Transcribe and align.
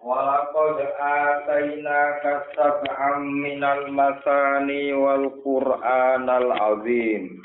Walaqad 0.00 0.80
atainaka 0.96 2.56
sab'am 2.56 3.20
minal 3.36 3.92
masani 3.92 4.96
wal 4.96 5.28
qur'anal 5.44 6.56
azim. 6.56 7.44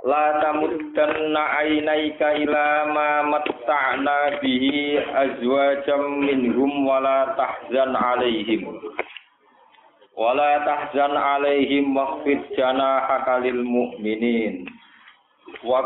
La 0.00 0.40
tamuddanna 0.40 1.60
aynaika 1.60 2.40
ila 2.40 2.88
ma 2.96 3.36
matta'na 3.36 4.40
bihi 4.40 4.96
alaihim. 8.00 8.72
Wa 10.16 10.32
la 10.32 10.56
tahzan 10.64 11.12
alaihim 11.12 11.92
wakhfid 11.92 12.48
janahaka 12.56 13.44
mu'minin. 13.60 14.64
Wa 15.68 15.84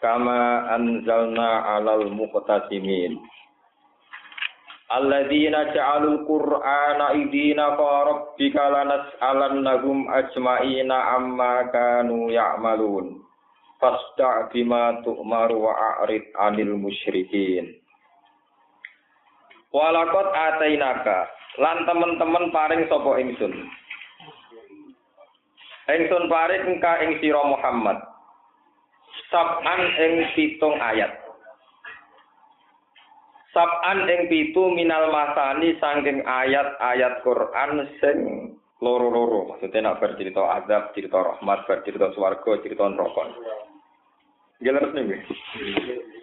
kama 0.00 0.68
anzalna 0.76 1.80
alal 1.80 2.08
muqtasimin. 2.12 3.16
Alladzina 4.86 5.74
ja'alul 5.74 6.22
qur'ana 6.30 7.18
idina 7.18 7.74
fa 7.74 8.06
rabbika 8.06 8.70
lanas'alannahum 8.70 10.06
ajma'ina 10.06 11.18
amma 11.18 11.66
kanu 11.74 12.30
ya'malun. 12.30 13.18
Fasda' 13.82 14.54
bima 14.54 15.02
tu'maru 15.02 15.66
wa 15.66 15.74
a'rid 15.74 16.22
'anil 16.38 16.78
musyrikin. 16.78 17.76
Walakot 19.74 20.30
atainaka 20.32 21.28
lan 21.58 21.82
temen-temen 21.84 22.54
paring 22.54 22.86
sapa 22.86 23.10
ingsun? 23.20 23.52
Ingsun 25.90 26.24
paring 26.30 26.62
engka 26.78 26.92
ing 27.04 27.18
sira 27.20 27.42
Muhammad 27.42 28.15
sab'an 29.30 29.80
ing 29.98 30.12
pitung 30.34 30.76
ayat. 30.78 31.26
Sab'an 33.56 34.04
ing 34.04 34.28
pitu 34.28 34.68
minal 34.68 35.08
masani 35.08 35.80
saking 35.80 36.20
ayat-ayat 36.28 37.24
Quran 37.24 37.88
sing 38.04 38.18
loro-loro. 38.84 39.48
Maksudnya 39.48 39.88
nak 39.88 40.04
bercerita 40.04 40.44
azab, 40.60 40.92
cerita 40.92 41.24
rahmat, 41.24 41.64
bercerita 41.64 42.12
swarga, 42.12 42.60
cerita 42.60 42.84
neraka. 42.84 43.32
Jelas 44.60 44.92
nih. 44.92 45.24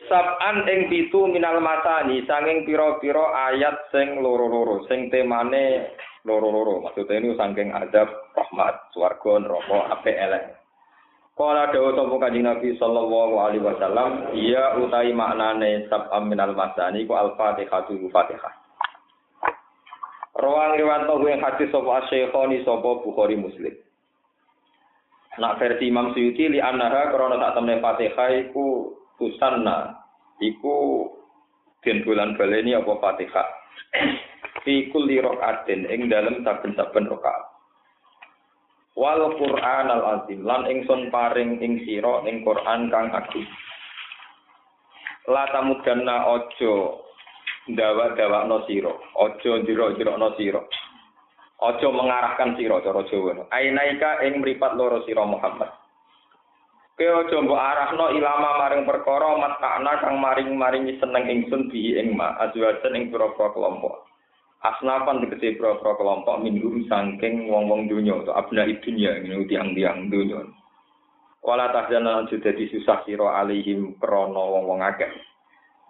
Sab'an 0.06 0.70
ing 0.70 0.94
pitu 0.94 1.26
minal 1.26 1.58
masani 1.58 2.22
saking 2.30 2.70
pira-pira 2.70 3.50
ayat 3.50 3.90
sing 3.90 4.22
loro-loro, 4.22 4.86
sing 4.86 5.10
temane 5.10 5.90
loro-loro. 6.22 6.86
Maksudnya 6.86 7.18
ini 7.18 7.34
saking 7.34 7.74
azab, 7.74 8.14
rahmat, 8.38 8.94
swarga, 8.94 9.42
neraka, 9.42 9.80
ape 9.90 10.14
elek. 10.14 10.63
Kala 11.34 11.74
dawa 11.74 11.98
sapa 11.98 12.16
Kanjeng 12.22 12.46
Nabi 12.46 12.78
sallallahu 12.78 13.42
alaihi 13.42 13.66
wasallam, 13.66 14.38
iya 14.38 14.78
utai 14.78 15.10
maknane 15.18 15.90
sab'am 15.90 16.30
minal 16.30 16.54
masani 16.54 17.10
ku 17.10 17.18
al-Fatihah 17.18 17.90
tu 17.90 17.98
Fatihah. 18.14 18.54
Rawang 20.38 20.78
riwanto 20.78 21.18
yang 21.26 21.42
hadis 21.42 21.74
sapa 21.74 22.06
Syekhoni 22.14 22.62
sapa 22.62 23.02
Bukhari 23.02 23.34
Muslim. 23.34 23.74
Nak 25.42 25.58
versi 25.58 25.90
Imam 25.90 26.14
Suyuti 26.14 26.54
li 26.54 26.62
annaha 26.62 27.10
krana 27.10 27.42
sak 27.42 27.54
temne 27.58 27.82
Fatihah 27.82 28.30
iku 28.38 28.94
tusanna 29.18 30.06
iku 30.38 31.10
den 31.82 32.06
bulan 32.06 32.38
baleni 32.38 32.78
apa 32.78 32.94
Fatihah. 33.02 33.48
Fi 34.62 34.94
kulli 34.94 35.18
rakaatin 35.18 35.90
ing 35.90 36.14
dalem 36.14 36.46
saben-saben 36.46 37.10
rakaat. 37.10 37.53
Wal 38.94 39.34
Qur'an 39.38 39.88
al 39.90 40.04
azim. 40.20 40.46
Lan 40.46 40.70
ingsun 40.70 41.10
paring 41.10 41.62
ing 41.62 41.82
sira 41.86 42.26
ing 42.30 42.46
Qur'an 42.46 42.90
kang 42.90 43.10
agung. 43.14 43.46
La 45.30 45.48
tamudanna 45.50 46.30
aja 46.36 46.74
dawa-dawakno 47.72 48.68
sira. 48.68 48.94
Aja 49.18 49.52
jero-jerokno 49.64 50.36
sira. 50.38 50.62
Aja 51.64 51.88
mengarahkan 51.88 52.60
sira 52.60 52.84
cara 52.84 53.02
Jawa. 53.08 53.48
Ainaika 53.56 54.20
ing 54.28 54.44
mripat 54.44 54.76
loro 54.76 55.02
sira 55.08 55.24
Muhammad. 55.24 55.72
Ke 56.94 57.10
aja 57.10 57.38
mbok 57.42 57.58
arahno 57.58 58.14
ilama 58.14 58.62
maring 58.62 58.86
perkara 58.86 59.34
matakna 59.34 59.98
kang 59.98 60.22
maring-maringi 60.22 61.02
seneng 61.02 61.26
ingsun 61.26 61.74
bihi 61.74 61.98
ing 61.98 62.14
ma 62.14 62.38
azwajan 62.38 62.94
ing 62.94 63.10
pira-pira 63.10 63.50
kelompok 63.50 64.13
asnafan 64.64 65.24
tegese 65.28 65.60
pro-pro 65.60 66.00
kelompok 66.00 66.40
minhum 66.40 66.88
sangking 66.88 67.52
wong-wong 67.52 67.92
dunya 67.92 68.16
atau 68.24 68.34
abna 68.36 68.64
dunya 68.80 69.20
ini 69.20 69.44
tiang-tiang 69.46 70.08
dunya 70.08 70.40
wala 71.44 71.70
tahzana 71.76 72.24
aja 72.24 72.40
dadi 72.40 72.72
susah 72.72 73.04
sira 73.04 73.44
alaihim 73.44 74.00
krana 74.00 74.40
wong-wong 74.40 74.80
akeh. 74.80 75.12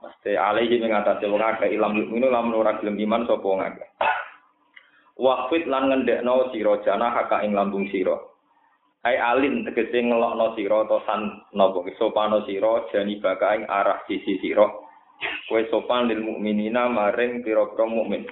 Mesti 0.01 0.35
alaihim 0.35 0.83
ing 0.83 0.91
atase 0.91 1.29
wong 1.29 1.39
akeh 1.39 1.69
ilam 1.69 1.93
mukminu 1.93 2.27
lamun 2.27 2.57
ora 2.59 2.75
gelem 2.81 2.97
iman 2.97 3.29
sapa 3.29 3.45
wong 3.45 3.61
akeh. 3.61 3.87
Waqfit 5.21 5.69
lan 5.69 5.93
ngendekno 5.93 6.49
sira 6.49 6.81
jana 6.81 7.13
haka 7.13 7.45
ing 7.45 7.53
lambung 7.53 7.85
sira. 7.93 8.17
Ai 9.05 9.21
alin 9.21 9.61
tegese 9.61 10.01
ngelokno 10.01 10.57
sira 10.57 10.89
to 10.89 10.97
san 11.05 11.45
napa? 11.53 11.85
Sopano 12.01 12.41
sira 12.49 12.89
jani 12.89 13.21
baka 13.21 13.53
ing 13.53 13.63
arah 13.69 14.01
sisi 14.09 14.41
sira. 14.41 14.65
Kowe 15.47 15.61
sopan 15.69 16.09
lil 16.09 16.19
mukminina 16.19 16.89
maring 16.89 17.45
pira-pira 17.45 17.85
mukmin 17.87 18.27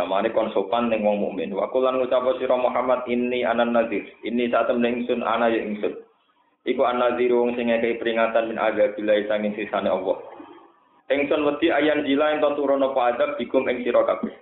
Kamane 0.00 0.32
kon 0.32 0.48
sopan 0.56 0.88
ning 0.88 1.04
wong 1.04 1.20
mukmin. 1.20 1.52
Wa 1.52 1.68
kulan 1.68 2.00
ngucap 2.00 2.24
sira 2.40 2.56
Muhammad 2.56 3.04
ini 3.04 3.44
anan 3.44 3.76
nadir. 3.76 4.08
Ini 4.24 4.48
saat 4.48 4.72
temen 4.72 5.04
ingsun 5.04 5.20
ana 5.20 5.52
ya 5.52 5.60
ingsun. 5.60 5.92
Iku 6.64 6.88
ana 6.88 7.12
nadir 7.12 7.36
wong 7.36 7.52
sing 7.52 7.68
ngekei 7.68 8.00
peringatan 8.00 8.48
min 8.48 8.56
azabillah 8.56 9.28
sanging 9.28 9.52
sisane 9.60 9.92
Allah. 9.92 10.16
Ingsun 11.12 11.44
wedi 11.44 11.68
ayan 11.68 12.08
jila 12.08 12.32
ento 12.32 12.56
turun 12.56 12.80
apa 12.80 13.12
adab 13.12 13.30
bikum 13.36 13.68
ing 13.68 13.84
sira 13.84 14.00
kabeh. 14.08 14.32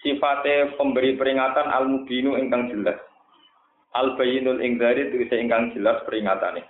Sifate 0.00 0.80
pemberi 0.80 1.12
peringatan 1.12 1.68
al 1.68 1.84
mubinu 1.84 2.40
ingkang 2.40 2.72
jelas. 2.72 2.96
Al 3.92 4.16
bayinul 4.16 4.64
ingdari 4.64 5.12
tegese 5.12 5.44
ingkang 5.44 5.76
jelas 5.76 6.00
peringatane. 6.08 6.64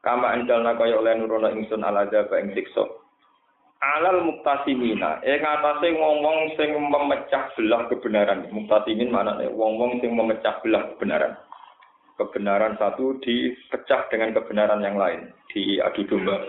Kama 0.00 0.32
anjalna 0.32 0.80
kaya 0.80 0.96
oleh 0.96 1.12
nurono 1.20 1.52
ingsun 1.52 1.84
al 1.84 2.08
azab 2.08 2.32
ing 2.40 2.56
siksa. 2.56 2.88
Alal 3.80 4.24
muktasimina 4.24 5.20
ing 5.20 5.42
atase 5.44 5.92
wong-wong 5.92 6.56
sing 6.56 6.72
memecah 6.76 7.52
belah 7.56 7.88
kebenaran. 7.92 8.48
Muktasimin 8.48 9.12
manane 9.12 9.52
wong-wong 9.52 10.00
sing 10.00 10.16
memecah 10.16 10.60
belah 10.64 10.88
kebenaran. 10.96 11.36
Kebenaran 12.16 12.80
satu 12.80 13.20
dipecah 13.20 14.08
dengan 14.08 14.32
kebenaran 14.32 14.80
yang 14.80 14.96
lain. 14.96 15.28
Di 15.52 15.76
adu 15.84 16.08
domba. 16.08 16.40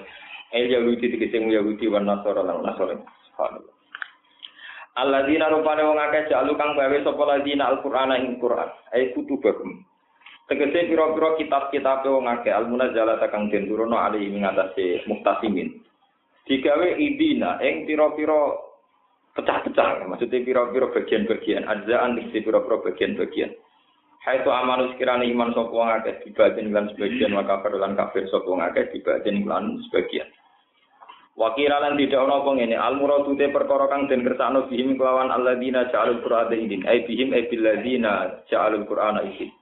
El 0.55 0.71
yahudi 0.71 1.11
tegese 1.11 1.43
yahudi 1.43 1.91
wan 1.91 2.07
nasara 2.07 2.39
lan 2.39 2.63
nasara 2.63 2.95
subhanallah. 2.95 3.75
Alladzina 4.97 5.51
rupane 5.51 5.83
wong 5.83 5.99
akeh 5.99 6.31
jalu 6.31 6.55
kang 6.55 6.73
gawe 6.73 6.97
sapa 7.03 7.23
ladina 7.27 7.69
Al-Qur'ana 7.69 8.15
ing 8.17 8.39
Qur'an. 8.39 8.71
Ai 8.95 9.11
kutubahum 9.11 9.83
tegese 10.47 10.87
pira-pira 10.87 11.35
kitab-kitab 11.35 12.07
wong 12.07 12.31
akeh. 12.31 12.55
Al-munazzalata 12.55 13.27
kang 13.27 13.51
den 13.51 13.67
turunno 13.67 13.99
ali 13.99 14.23
ing 14.31 14.47
atase 14.47 15.03
muktasimin 15.11 15.86
digawe 16.47 16.87
idina 16.95 17.59
ing 17.59 17.83
pira-pira 17.83 18.55
pecah-pecah 19.35 20.07
maksudnya 20.07 20.41
pira-pira 20.41 20.89
bagian-bagian 20.95 21.67
ajzaan 21.67 22.17
di 22.17 22.31
pira-pira 22.31 22.81
bagian-bagian. 22.81 23.51
Hai 24.23 24.43
tu 24.43 24.51
amanu 24.51 24.91
sekiranya 24.91 25.23
iman 25.23 25.55
sapa 25.55 25.71
wong 25.71 25.87
akeh 25.87 26.19
dibanding 26.27 26.75
lan 26.75 26.91
sebagian 26.91 27.31
wa 27.31 27.47
kafir 27.47 27.79
lan 27.79 27.95
kafir 27.95 28.27
sapa 28.27 28.47
wong 28.47 28.59
akeh 28.59 28.91
dibanding 28.91 29.47
lan 29.47 29.79
sebagian. 29.87 30.27
Wakira 31.37 31.77
lan 31.77 32.01
tidak 32.01 32.25
ono 32.25 32.43
ngene 32.57 32.75
al 32.75 32.97
muradu 32.97 33.37
te 33.37 33.45
perkara 33.53 33.85
kang 33.87 34.09
den 34.09 34.25
kersakno 34.25 34.65
bihim 34.67 34.97
kelawan 34.97 35.29
alladzina 35.29 35.85
ja'alul 35.93 36.25
qur'ana 36.25 36.55
idin 36.57 36.81
ai 36.89 37.05
bihim 37.05 37.29
ai 37.29 37.45
bil 37.45 37.61
ladzina 37.61 38.41
ja'alul 38.49 38.89
qur'ana 38.89 39.21
idin 39.21 39.53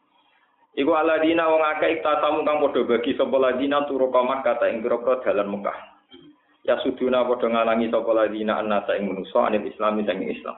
Iku 0.75 0.91
alladzina 0.95 1.51
wong 1.51 1.63
akeh 1.75 1.99
iktatamu 1.99 2.47
kang 2.47 2.63
padha 2.63 2.81
bagi 2.87 3.11
sapa 3.19 3.35
ladzina 3.35 3.83
turu 3.91 4.07
kata 4.07 4.71
ing 4.71 4.81
pira 4.81 5.19
dalan 5.19 5.51
Mekah 5.51 5.94
ya 6.65 6.81
suduna 6.81 7.23
padha 7.29 7.47
ngalangi 7.47 7.93
sapa 7.93 8.11
ladina 8.11 8.59
annasa 8.59 8.97
ing 8.97 9.13
manusa 9.13 9.47
anil 9.47 9.65
islami 9.69 10.03
sang 10.03 10.21
Islam. 10.25 10.57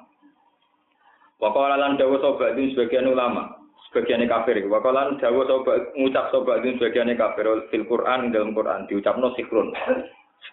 Wa 1.38 1.54
qala 1.54 1.78
lan 1.78 2.00
dawuh 2.00 2.18
sapa 2.24 2.56
sebagian 2.56 3.12
ulama, 3.12 3.58
sebagiannya 3.90 4.28
kafir. 4.28 4.62
Wakalan 4.68 5.18
dawa 5.18 5.48
sobat 5.48 5.96
ngucap 5.96 6.30
sobat 6.30 6.62
itu 6.62 6.78
sebagiannya 6.78 7.16
kafir 7.16 7.48
fil 7.72 7.86
Quran 7.88 8.30
dalam 8.36 8.52
Quran 8.52 8.86
diucapno 8.86 9.34
sikrun. 9.34 9.74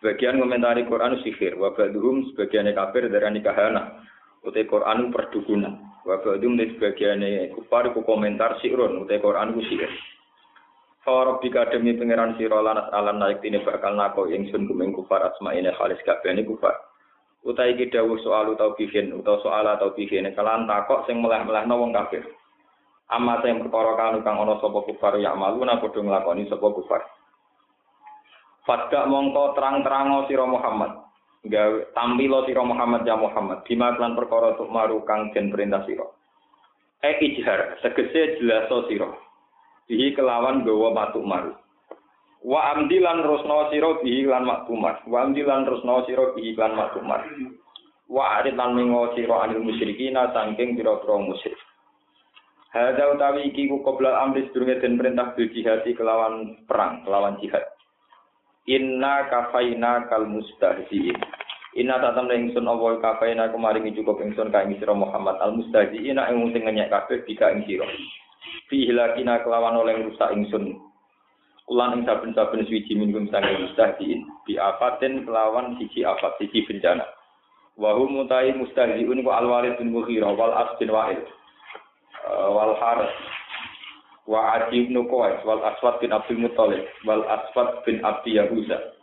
Sebagian 0.00 0.40
komentari 0.40 0.88
Quran 0.88 1.20
sihir, 1.22 1.60
wabaduhum 1.60 2.32
sebagiannya 2.32 2.72
kafir 2.72 3.06
dari 3.12 3.28
nikahana. 3.36 4.00
Utai 4.44 4.68
Quran 4.68 5.12
perdukunan. 5.12 5.80
Wabadum 6.04 6.60
dari 6.60 6.76
sebagiannya 6.76 7.56
kufar 7.56 7.92
ku 7.92 8.04
komentar 8.04 8.60
sikrun. 8.60 9.04
Utai 9.04 9.20
Quran 9.20 9.56
ku 9.56 9.60
sihir. 9.64 9.88
Farabika 11.04 11.68
demi 11.68 11.92
pangeran 12.00 12.32
sira 12.40 12.64
lanas 12.64 12.88
alam 12.88 13.20
naik 13.20 13.44
tine 13.44 13.60
bakal 13.60 13.92
nako 13.92 14.24
ingsun 14.24 14.64
kumeng 14.64 14.96
kufar 14.96 15.20
asmaine 15.20 15.68
khalis 15.76 16.00
kabehane 16.00 16.48
kufar. 16.48 16.72
Utai 17.44 17.76
iki 17.76 17.92
dawuh 17.92 18.16
soal 18.24 18.56
utawa 18.56 18.72
bihin 18.72 19.12
utawa 19.12 19.36
soal 19.44 19.68
atau 19.68 19.92
bihin 19.92 20.32
kelan 20.32 20.64
takok 20.64 21.04
sing 21.04 21.20
melah-melahno 21.20 21.76
wong 21.76 21.92
kafir. 21.92 22.24
Amma 23.12 23.36
sing 23.44 23.60
perkara 23.60 24.00
kanu 24.00 24.24
kang 24.24 24.40
ana 24.40 24.56
sapa 24.64 24.80
kufar 24.80 25.20
ya 25.20 25.36
maluna 25.36 25.76
padha 25.76 26.00
nglakoni 26.00 26.48
sapa 26.48 26.72
kufar. 26.72 27.04
Fadka 28.64 29.04
mongko 29.04 29.60
terang-terango 29.60 30.24
sira 30.24 30.48
Muhammad. 30.48 31.04
Gawe 31.44 31.92
tampilo 31.92 32.48
sira 32.48 32.64
Muhammad 32.64 33.04
ya 33.04 33.20
Muhammad 33.20 33.60
bima 33.68 33.92
lan 34.00 34.16
perkara 34.16 34.56
tuk 34.56 34.72
maru 34.72 35.04
kang 35.04 35.28
den 35.36 35.52
perintah 35.52 35.84
sira. 35.84 36.08
E 37.04 37.12
ijhar 37.20 37.76
segese 37.84 38.40
jelaso 38.40 38.88
sira. 38.88 39.23
Bihi 39.84 40.16
kelawan 40.16 40.64
gawa 40.64 40.96
matuk 40.96 41.24
maru. 41.24 41.52
Wa 42.44 42.76
amdi 42.76 43.00
lan 43.00 43.24
rusna 43.24 43.72
sira 43.72 44.00
bihi 44.04 44.28
lan 44.28 44.44
maktumar. 44.44 45.00
Wa 45.08 45.24
amdi 45.24 45.44
lan 45.44 45.64
rusna 45.64 46.04
sira 46.04 46.32
bihi 46.36 46.52
lan 46.56 46.76
maktumar. 46.76 47.24
Wa 48.04 48.40
arid 48.40 48.56
lan 48.56 48.76
mengo 48.76 49.16
sira 49.16 49.48
anil 49.48 49.64
musyrikina 49.64 50.28
saking 50.32 50.76
pira-pira 50.76 51.16
musyrik. 51.20 51.56
Hadza 52.74 53.06
utawi 53.16 53.48
iki 53.48 53.70
ku 53.70 53.80
qabla 53.80 54.24
amri 54.24 54.50
sedurunge 54.50 54.82
den 54.82 54.98
perintah 55.00 55.32
bil 55.32 55.46
jihad 55.54 55.86
kelawan 55.86 56.58
perang, 56.66 57.06
kelawan 57.06 57.38
jihad. 57.40 57.64
Inna 58.68 59.30
kafaina 59.30 60.10
kal 60.10 60.28
mustahziin. 60.28 61.16
Inna 61.80 61.96
tatam 62.02 62.28
ingsun 62.28 62.66
Allah 62.66 63.00
kafaina 63.00 63.48
kemaringi 63.52 63.94
cukup 63.94 64.20
ingsun 64.20 64.52
ka 64.52 64.66
ing 64.66 64.76
sira 64.76 64.92
Muhammad 64.92 65.40
al 65.40 65.54
mustahziin 65.54 66.18
ing 66.18 66.36
sing 66.50 66.62
ngenyek 66.66 66.92
kabeh 66.92 67.24
bika 67.24 67.52
ing 67.56 67.64
sira. 67.64 67.88
Fi 68.68 68.88
hilakina 68.88 69.44
kelawan 69.44 69.76
oleh 69.76 70.08
rusak 70.08 70.32
ingsun. 70.32 70.80
Ulan 71.68 71.96
ing 71.96 72.02
saben-saben 72.04 72.64
suci 72.68 72.92
minggum 72.92 73.28
sange 73.32 73.56
mustahziin. 73.60 74.24
Bi 74.44 74.60
afatin 74.60 75.24
kelawan 75.24 75.76
siji 75.80 76.04
afat 76.04 76.36
siji 76.40 76.64
bencana. 76.68 77.04
Wa 77.76 77.96
hum 77.96 78.20
mutai 78.20 78.52
mustahziun 78.56 79.24
ku 79.24 79.30
al 79.32 79.48
walid 79.48 79.76
bin 79.80 79.92
Mughirah 79.92 80.32
wal 80.36 80.52
as 80.52 80.76
bin 80.76 80.92
Wa'il. 80.92 81.20
Wal 82.24 82.76
Harith 82.80 83.16
wa 84.24 84.56
Adi 84.56 84.88
bin 84.88 84.96
Qais 85.04 85.44
wal 85.44 85.60
Aswad 85.60 86.00
bin 86.00 86.12
Abdul 86.12 86.40
Muthalib 86.40 86.84
wal 87.04 87.24
Aswad 87.28 87.84
bin 87.84 88.00
Abdi 88.00 88.40
Yahuza. 88.40 88.96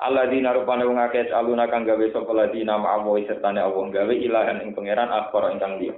Alladzina 0.00 0.56
rupane 0.56 0.86
wong 0.88 0.96
akeh 0.96 1.28
aluna 1.28 1.68
kang 1.68 1.84
gawe 1.84 2.06
sapa 2.08 2.32
ladina 2.32 2.80
ma'awu 2.80 3.20
sertane 3.28 3.60
Allah 3.60 3.84
gawe 3.84 4.14
ilahan 4.14 4.64
ing 4.64 4.72
pangeran 4.72 5.12
akhbar 5.12 5.52
ingkang 5.52 5.76
liya. 5.76 5.92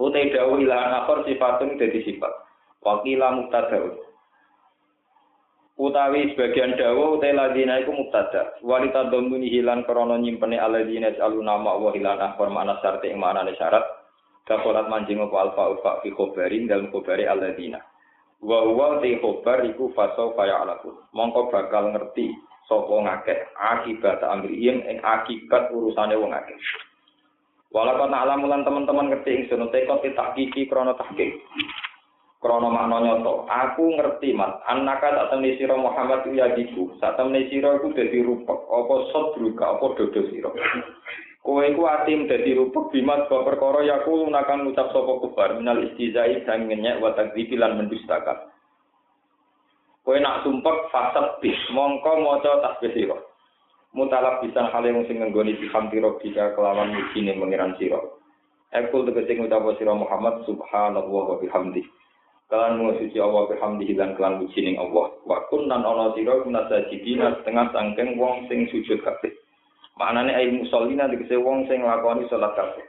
Utai 0.00 0.32
dawuh 0.32 0.56
ilahan 0.60 1.04
akhbar 1.04 1.28
sifatun 1.28 1.76
dadi 1.76 2.00
sifat. 2.04 2.32
Wakila 2.80 3.36
mubtada. 3.36 3.78
Utawi 5.76 6.32
sebagian 6.32 6.76
dawuh 6.76 7.16
utai 7.16 7.36
ladina 7.36 7.80
iku 7.80 7.92
mubtada. 7.92 8.56
Walita 8.64 9.08
domuni 9.12 9.52
hilan 9.52 9.84
krana 9.84 10.16
nyimpene 10.16 10.56
alladzina 10.60 11.12
aluna 11.20 11.60
ma'awu 11.60 11.92
hilan 11.96 12.20
akhbar 12.20 12.48
makna 12.48 12.80
syarat 12.80 13.04
ing 13.08 13.20
maknane 13.20 13.52
syarat. 13.56 13.84
Kapolat 14.42 14.90
mancing 14.90 15.22
apa 15.22 15.36
alfa 15.38 15.64
ufa 15.78 15.92
fi 16.02 16.10
khobarin 16.10 16.66
dalam 16.66 16.90
khobari 16.90 17.30
alladzina. 17.30 17.78
Wa 18.42 18.66
huwa 18.66 18.98
ti 18.98 19.22
khobar 19.22 19.62
iku 19.62 19.94
faso 19.94 20.34
kaya 20.34 20.66
alaku. 20.66 20.90
Mongko 21.14 21.54
bakal 21.54 21.94
ngerti 21.94 22.34
sapa 22.66 22.90
ngakeh 22.90 23.38
akibat 23.54 24.18
amrihim 24.26 24.82
ing 24.82 24.98
akibat 24.98 25.70
urusane 25.70 26.18
wong 26.18 26.34
akeh. 26.34 26.58
Walaupun 27.72 28.12
alam 28.12 28.44
lan 28.44 28.68
teman-teman 28.68 29.08
ngerti 29.08 29.32
ingsun 29.32 29.72
tekot 29.72 30.04
tahqiqi 30.04 30.68
krana 30.68 30.92
tahqiq. 30.92 31.40
Krana 32.42 32.68
makna 32.68 32.98
nyoto, 33.00 33.46
aku 33.46 33.96
ngerti 33.96 34.34
mas, 34.34 34.58
annaka 34.66 35.14
tak 35.14 35.28
temni 35.30 35.54
sira 35.56 35.78
Muhammad 35.78 36.26
ya 36.34 36.50
diku, 36.58 36.90
sak 36.98 37.14
temni 37.14 37.46
sira 37.46 37.78
iku 37.78 37.94
dadi 37.94 38.18
rupek, 38.18 38.66
apa 38.66 38.94
sodruka, 39.14 39.78
apa 39.78 39.94
dodo 39.94 40.20
sira. 40.26 40.50
Kowe 41.38 41.62
iku 41.62 41.86
atim 41.86 42.26
dadi 42.26 42.58
rupek 42.58 42.90
bimat 42.90 43.30
sebab 43.30 43.46
perkara 43.46 43.86
yaku 43.86 44.26
lunakan 44.26 44.66
ngucap 44.66 44.90
sapa 44.90 45.12
kubar 45.22 45.54
minal 45.54 45.86
istizai 45.86 46.42
sang 46.42 46.66
ngenyek 46.66 46.98
wa 46.98 47.14
takdzibi 47.14 47.54
lan 47.54 47.78
mendustakan. 47.78 48.50
Kowe 50.02 50.18
nak 50.18 50.42
sumpek 50.42 50.90
fasad 50.90 51.38
bis, 51.38 51.58
mongko 51.70 52.26
maca 52.26 52.58
tasbih 52.58 52.90
sira. 52.90 53.18
Mutalab 53.92 54.40
bisa 54.40 54.72
hal 54.72 54.88
yang 54.88 55.04
sing 55.04 55.20
nggoni 55.20 55.52
bihamdi 55.60 56.00
rabbika 56.00 56.56
kelawan 56.56 56.96
mujine 56.96 57.36
mengiran 57.36 57.76
sira. 57.76 58.00
Ekul 58.72 59.04
tegese 59.04 59.36
ngucap 59.36 59.68
sira 59.76 59.92
Muhammad 59.92 60.48
subhanallah 60.48 61.04
wa 61.04 61.36
bihamdi. 61.36 61.84
Kalan 62.48 62.80
mu 62.80 62.96
suci 62.96 63.20
Allah 63.20 63.52
bihamdi 63.52 63.92
lan 63.92 64.16
kelan 64.16 64.40
mujine 64.40 64.80
Allah. 64.80 65.12
Wa 65.28 65.44
kun 65.52 65.68
nan 65.68 65.84
ana 65.84 66.16
sira 66.16 66.40
kunasajidina 66.40 67.44
setengah 67.44 67.68
sangkeng 67.76 68.16
wong 68.16 68.48
sing 68.48 68.64
sujud 68.72 69.04
kabeh. 69.04 69.28
Maknane 70.00 70.32
ayi 70.40 70.56
musallina 70.56 71.12
tegese 71.12 71.36
wong 71.36 71.68
sing 71.68 71.84
nglakoni 71.84 72.24
salat 72.32 72.56
kabeh. 72.56 72.88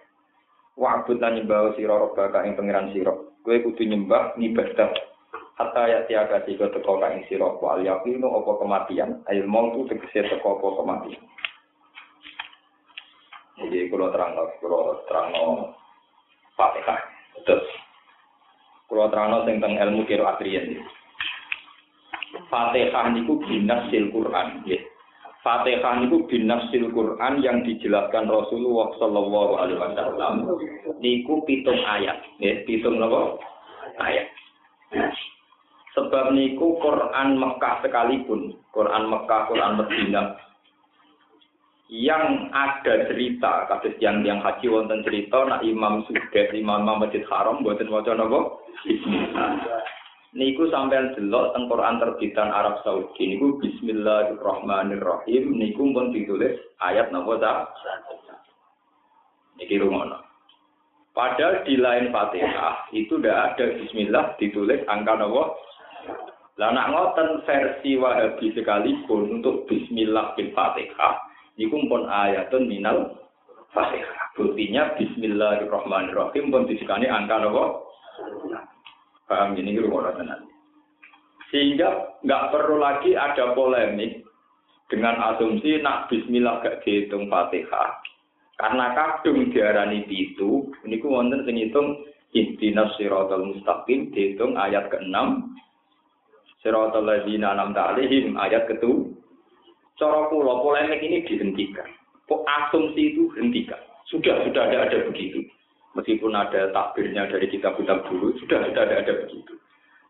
Wa 0.80 1.04
abud 1.04 1.20
lan 1.20 1.36
nyembah 1.36 1.76
sira 1.76 2.00
rabbaka 2.00 2.48
ing 2.48 2.56
pangeran 2.56 2.96
sira. 2.96 3.12
Kowe 3.44 3.58
kudu 3.60 3.84
nyembah 3.92 4.40
ngibadah 4.40 5.12
hatta 5.60 5.84
ya 5.86 6.00
tiaga 6.10 6.42
tiga 6.46 6.70
teko 6.74 6.98
ka 6.98 7.14
ing 7.14 7.24
sira 7.30 7.46
wa 7.46 7.78
al 7.78 7.82
yaqinu 7.86 8.28
apa 8.30 8.52
kematian? 8.58 9.22
Ail 9.30 9.46
mautu 9.46 9.86
tegese 9.90 10.26
teko 10.28 10.60
apa 10.60 10.68
kematian? 10.82 11.24
Jadi 13.62 13.88
kalau 13.88 14.10
terang 14.10 14.32
kalau 14.34 14.98
terang 15.06 15.30
fatihah. 16.58 17.00
Terus 17.46 17.68
kalau 18.90 19.10
terang 19.14 19.46
tentang 19.46 19.74
ilmu 19.78 20.06
kiro 20.10 20.26
atrian 20.26 20.84
fatihah 22.50 23.14
niku 23.14 23.38
binasil 23.46 24.10
Quran 24.10 24.66
ya 24.66 24.82
Fatihah 25.44 26.00
niku 26.00 26.24
binasil 26.24 26.88
Quran 26.96 27.44
yang 27.44 27.68
dijelaskan 27.68 28.32
Rasulullah 28.32 28.96
Shallallahu 28.96 29.54
Alaihi 29.60 29.76
Wasallam. 29.76 30.48
Niku 31.04 31.44
pitung 31.44 31.84
ayat, 31.84 32.24
ya 32.40 32.64
pitung 32.64 32.96
apa? 33.04 33.44
Ayat. 34.00 34.32
Sebab 35.94 36.34
niku 36.34 36.81
Quran 36.81 37.38
Mekah 37.38 37.86
sekalipun, 37.86 38.57
Quran 38.74 39.04
Mekah, 39.13 39.42
Quran 39.45 39.74
Medina. 39.78 40.34
Yang 41.94 42.50
ada 42.50 42.94
cerita 43.06 43.70
kasus 43.70 43.94
yang 44.01 44.25
yang 44.25 44.41
haji 44.41 44.65
wonten 44.65 45.06
cerita 45.06 45.46
nak 45.46 45.62
Imam 45.62 46.01
Sudah 46.10 46.25
Imam 46.50 46.98
Masjid 46.98 47.22
Haram 47.29 47.62
buatan 47.62 47.94
waca 47.94 48.18
Bismillah. 48.82 49.62
Niku 50.34 50.65
sampean 50.74 51.13
delok 51.13 51.53
teng 51.53 51.70
Quran 51.70 52.01
terbitan 52.01 52.50
Arab 52.50 52.82
Saudi. 52.82 53.38
Niku 53.38 53.62
Bismillahirrahmanirrahim. 53.62 55.53
Niku 55.53 55.94
pun 55.94 56.10
ditulis 56.10 56.58
ayat 56.82 57.13
napa 57.13 57.38
ta 57.38 57.70
niki 59.62 59.77
rumono 59.77 60.25
Padahal 61.13 61.62
di 61.62 61.77
lain 61.77 62.10
Fatihah 62.10 62.89
itu 62.89 63.22
tidak 63.22 63.53
ada 63.53 63.65
Bismillah 63.77 64.34
ditulis 64.41 64.82
angka 64.89 65.22
napa 65.22 65.53
lah 66.53 66.69
nak 66.69 66.89
ngoten 66.93 67.41
versi 67.50 67.98
Wahabi 67.98 68.53
sekalipun 68.53 69.41
untuk 69.41 69.65
Bismillah 69.65 70.38
bil 70.38 70.53
Fatihah 70.53 71.17
niku 71.57 71.81
pun 71.89 72.05
ayatun 72.05 72.69
minal 72.69 73.17
Fatihah. 73.74 74.22
Buktinya 74.38 74.93
Bismillahirrahmanirrahim 74.98 76.53
pun 76.53 76.69
disikani 76.69 77.10
angka 77.10 77.41
napa? 77.41 77.65
Paham 79.25 79.57
ini 79.57 79.81
rumah 79.81 80.13
tenan. 80.13 80.45
Sehingga 81.50 82.22
nggak 82.22 82.50
perlu 82.53 82.81
lagi 82.81 83.17
ada 83.17 83.53
polemik 83.57 84.22
dengan 84.93 85.17
asumsi 85.33 85.81
nak 85.81 86.10
Bismillah 86.10 86.62
gak 86.62 86.86
dihitung 86.86 87.29
Fatihah. 87.29 87.98
Karena 88.62 88.93
kadung 88.93 89.50
diarani 89.50 90.05
itu, 90.05 90.69
ini 90.86 91.01
ku 91.01 91.10
wonten 91.10 91.41
sing 91.50 91.57
hitung 91.57 92.05
Ihdinas 92.33 92.93
siratal 92.98 93.45
mustaqim 93.53 94.13
dihitung 94.13 94.53
ayat 94.57 94.89
ke-6 94.93 95.13
Siratal 96.63 97.03
ladzina 97.03 97.51
an'amta 97.51 97.91
alaihim 97.91 98.39
ayat 98.39 98.72
ke-7 98.72 99.20
Cara 100.00 100.25
kula 100.32 100.63
polemik 100.63 101.05
ini 101.05 101.22
dihentikan. 101.27 101.86
Asumsi 102.34 103.13
itu 103.13 103.29
hentikan. 103.38 103.77
Sudah 104.10 104.41
sudah 104.41 104.65
ada 104.65 104.89
ada 104.89 104.98
begitu. 105.05 105.46
Meskipun 105.93 106.34
ada 106.34 106.74
takbirnya 106.74 107.29
dari 107.29 107.46
kitab-kitab 107.46 108.10
dulu, 108.10 108.34
sudah 108.41 108.65
sudah 108.65 108.82
ada 108.89 109.05
ada 109.05 109.13
begitu. 109.22 109.53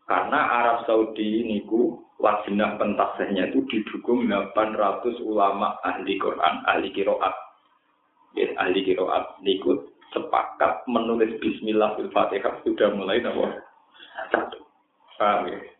Karena 0.08 0.40
Arab 0.64 0.88
Saudi 0.88 1.44
niku 1.44 2.00
wajibah 2.16 2.80
pentasihnya 2.80 3.52
itu 3.52 3.60
didukung 3.68 4.24
800 4.24 5.20
ulama 5.20 5.76
ahli 5.84 6.16
Quran, 6.16 6.64
ahli 6.64 6.88
kiroat. 6.96 7.36
Ya, 8.32 8.48
ahli 8.56 8.80
kiroat 8.88 9.36
niku 9.44 9.84
sepakat 10.16 10.88
menulis 10.88 11.36
Bismillah 11.44 12.00
Fatihah 12.08 12.64
sudah 12.64 12.88
mulai 12.96 13.20
nopo 13.20 13.52
satu. 14.32 14.64
Paham 15.20 15.52
ya? 15.52 15.73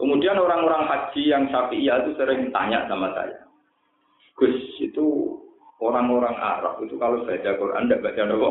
Kemudian 0.00 0.40
orang-orang 0.40 0.88
haji 0.88 1.28
yang 1.28 1.44
Syafi'iyah 1.52 2.08
itu 2.08 2.16
sering 2.16 2.48
tanya 2.56 2.88
sama 2.88 3.12
saya. 3.12 3.36
Gus, 4.40 4.56
itu 4.80 5.36
orang-orang 5.76 6.32
Arab 6.40 6.80
itu 6.80 6.96
kalau 6.96 7.20
baca 7.28 7.50
Quran 7.60 7.84
tidak 7.84 8.04
baca 8.08 8.22
nopo 8.24 8.50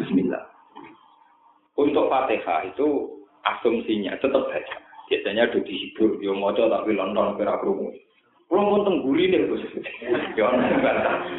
Bismillah. 0.00 0.44
Untuk 1.76 2.08
Fatihah 2.08 2.64
itu 2.72 2.88
asumsinya 3.44 4.16
tetap 4.16 4.48
baca. 4.48 4.76
Biasanya 5.12 5.52
ada 5.52 5.60
dihibur, 5.60 6.16
yo 6.24 6.32
moco 6.32 6.64
tapi 6.64 6.96
lontong 6.96 7.36
kira 7.36 7.60
kerungu. 7.60 7.92
Kulo 8.52 8.68
pun 8.68 8.84
tengguri 8.84 9.32
nih, 9.32 9.48
bos. 9.48 9.64
Ya, 10.36 10.44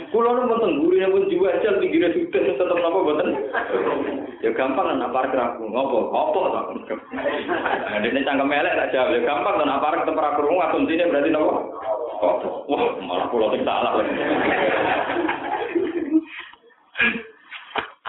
kulo 0.09 0.33
pun 0.33 0.65
tengguri 0.65 0.97
nih 0.97 1.13
pun 1.13 1.29
jiwa 1.29 1.53
aja 1.53 1.77
pinggirnya 1.77 2.09
sudah 2.09 2.41
tetap 2.41 2.73
apa 2.73 3.05
buatan. 3.05 3.29
Ya 4.41 4.49
gampang 4.57 4.89
kan 4.89 5.05
apa 5.05 5.29
keraku 5.29 5.69
ngopo, 5.69 6.09
ngopo 6.09 6.39
tak. 6.49 6.65
Nah, 7.13 8.01
ini 8.01 8.25
cangkem 8.25 8.49
melek 8.49 8.89
jawab. 8.89 9.13
Ya 9.13 9.29
gampang 9.29 9.61
kan 9.61 9.69
apa 9.69 10.01
ketemu 10.01 10.25
kerungu 10.41 10.65
asumsinya 10.65 11.09
berarti 11.13 11.29
nopo. 11.29 11.53
Wah, 12.65 12.97
malah 13.05 13.29
sing 13.29 13.61
salah. 13.61 13.93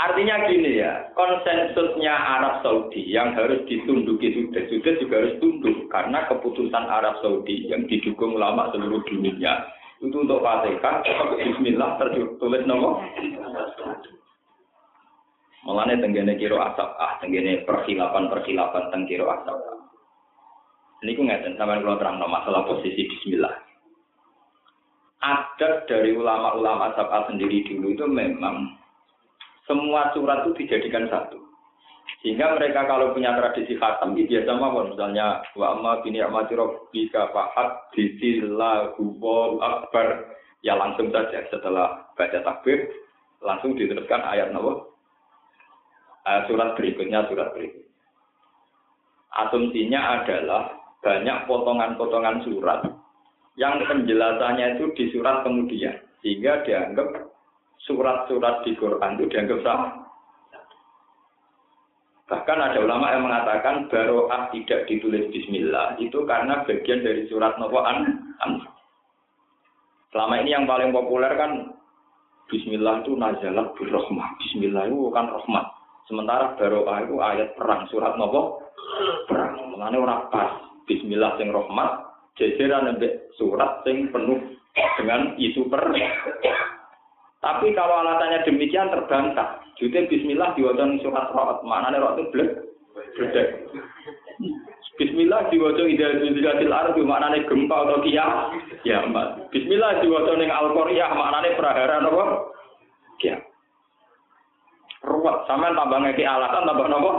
Artinya 0.04 0.36
gini 0.52 0.84
ya, 0.84 1.08
konsensusnya 1.16 2.12
Arab 2.12 2.60
Saudi 2.60 3.08
yang 3.08 3.32
harus 3.32 3.64
ditunduki 3.64 4.36
sudah 4.36 4.60
sudah 4.68 4.92
juga 5.00 5.14
harus 5.24 5.40
tunduk 5.40 5.88
karena 5.88 6.28
keputusan 6.28 6.84
Arab 6.84 7.24
Saudi 7.24 7.64
yang 7.72 7.88
didukung 7.88 8.36
ulama 8.36 8.68
seluruh 8.68 9.00
dunia 9.08 9.64
itu 10.04 10.12
untuk 10.20 10.44
Fatihah, 10.44 11.00
Bismillah 11.40 11.96
tertulis 11.96 12.68
nomor. 12.68 13.00
Mengenai 15.64 15.96
tenggene 15.96 16.36
kiro 16.36 16.60
asap 16.60 16.90
ah, 17.00 17.16
tenggene 17.24 17.64
persilapan 17.64 18.28
persilapan 18.28 18.84
tenggiro 18.92 19.24
asap. 19.32 19.56
Ini 21.00 21.16
gue 21.16 21.24
ngeten 21.24 21.56
sama 21.56 21.80
kalau 21.80 21.96
terang 21.96 22.20
masalah 22.20 22.68
posisi 22.68 23.08
Bismillah. 23.08 23.56
Adat 25.24 25.88
dari 25.88 26.12
ulama-ulama 26.12 26.92
asap 26.92 27.08
sendiri 27.32 27.64
dulu 27.64 27.96
itu 27.96 28.04
memang 28.04 28.83
semua 29.64 30.12
surat 30.12 30.44
itu 30.44 30.64
dijadikan 30.64 31.08
satu. 31.08 31.40
Sehingga 32.20 32.56
mereka 32.56 32.88
kalau 32.88 33.12
punya 33.12 33.36
tradisi 33.36 33.76
khatam, 33.76 34.16
ya 34.16 34.24
biasa 34.24 34.56
mawon. 34.56 34.96
Misalnya, 34.96 35.44
wa 35.56 35.76
amma 35.76 36.00
bini 36.00 36.24
amati 36.24 36.56
rabbika 36.56 37.28
fa'ad 37.32 37.92
bisillahu 37.92 39.60
akbar. 39.60 40.32
Ya 40.64 40.72
langsung 40.76 41.12
saja 41.12 41.44
setelah 41.52 42.08
baca 42.16 42.40
takbir, 42.40 42.88
langsung 43.44 43.76
diteruskan 43.76 44.24
ayat 44.24 44.56
nawa. 44.56 44.88
Ayat 46.24 46.48
surat 46.48 46.72
berikutnya, 46.80 47.28
surat 47.28 47.52
berikutnya. 47.52 47.92
Asumsinya 49.34 50.00
adalah 50.22 50.72
banyak 51.04 51.38
potongan-potongan 51.44 52.40
surat 52.48 52.80
yang 53.60 53.84
penjelasannya 53.84 54.80
itu 54.80 54.84
di 54.96 55.04
surat 55.12 55.44
kemudian. 55.44 56.00
Sehingga 56.24 56.64
dianggap 56.64 57.33
surat-surat 57.84 58.64
di 58.64 58.72
Quran 58.76 59.16
itu 59.20 59.24
dianggap 59.28 59.60
sah. 59.64 60.04
Bahkan 62.24 62.56
ada 62.56 62.78
ulama 62.80 63.12
yang 63.12 63.28
mengatakan 63.28 63.84
baroah 63.92 64.48
tidak 64.48 64.88
ditulis 64.88 65.28
Bismillah 65.28 66.00
itu 66.00 66.24
karena 66.24 66.64
bagian 66.64 67.04
dari 67.04 67.28
surat 67.28 67.60
Nawaan. 67.60 68.24
Selama 70.08 70.34
ini 70.40 70.56
yang 70.56 70.64
paling 70.64 70.88
populer 70.88 71.36
kan 71.36 71.76
Bismillah 72.48 73.04
itu 73.04 73.12
nazalat 73.12 73.76
birrohmah. 73.76 74.28
Bismillah 74.40 74.88
itu 74.88 75.12
kan 75.12 75.28
rahmat. 75.28 75.66
Sementara 76.08 76.56
baroah 76.56 76.98
itu 77.04 77.16
ayat 77.20 77.52
perang 77.60 77.84
surat 77.92 78.16
Nawa 78.16 78.56
perang. 79.28 79.76
Mengenai 79.76 80.00
orang 80.00 80.32
pas 80.32 80.64
Bismillah 80.88 81.36
sing 81.36 81.52
rahmat. 81.52 82.08
Jajaran 82.40 82.96
surat 83.36 83.84
sing 83.84 84.08
penuh 84.08 84.40
dengan 84.96 85.36
isu 85.36 85.68
perang. 85.68 85.92
Tapi 87.44 87.76
kalau 87.76 88.00
alasannya 88.00 88.40
demikian 88.48 88.88
terbantah. 88.88 89.60
Jadi 89.76 90.08
Bismillah 90.08 90.56
diwajah 90.56 90.96
surat 91.04 91.28
rohat. 91.36 91.60
Mana 91.60 91.92
nih 91.92 92.00
itu 92.00 92.24
blek? 92.32 92.50
Blek. 93.20 93.48
Bismillah 94.96 95.52
diwajah 95.52 95.84
ida 95.84 96.08
zilzatil 96.24 96.72
ardi 96.72 97.04
nih 97.04 97.44
gempa 97.44 97.76
atau 97.84 98.00
kia? 98.00 98.26
Ya, 98.88 99.04
mbak. 99.04 99.52
Bismillah 99.52 100.00
diwajah 100.00 100.34
ning 100.40 100.48
al 100.48 100.72
quriyah 100.72 101.12
mana 101.12 101.44
nih 101.44 101.52
prahara 101.60 102.00
apa? 102.00 102.24
Kia. 103.20 103.36
Ruwet, 105.04 105.36
sampean 105.44 105.76
tambah 105.76 106.00
ngeki 106.00 106.24
alasan 106.24 106.64
tambah 106.64 106.88
nopo? 106.88 107.10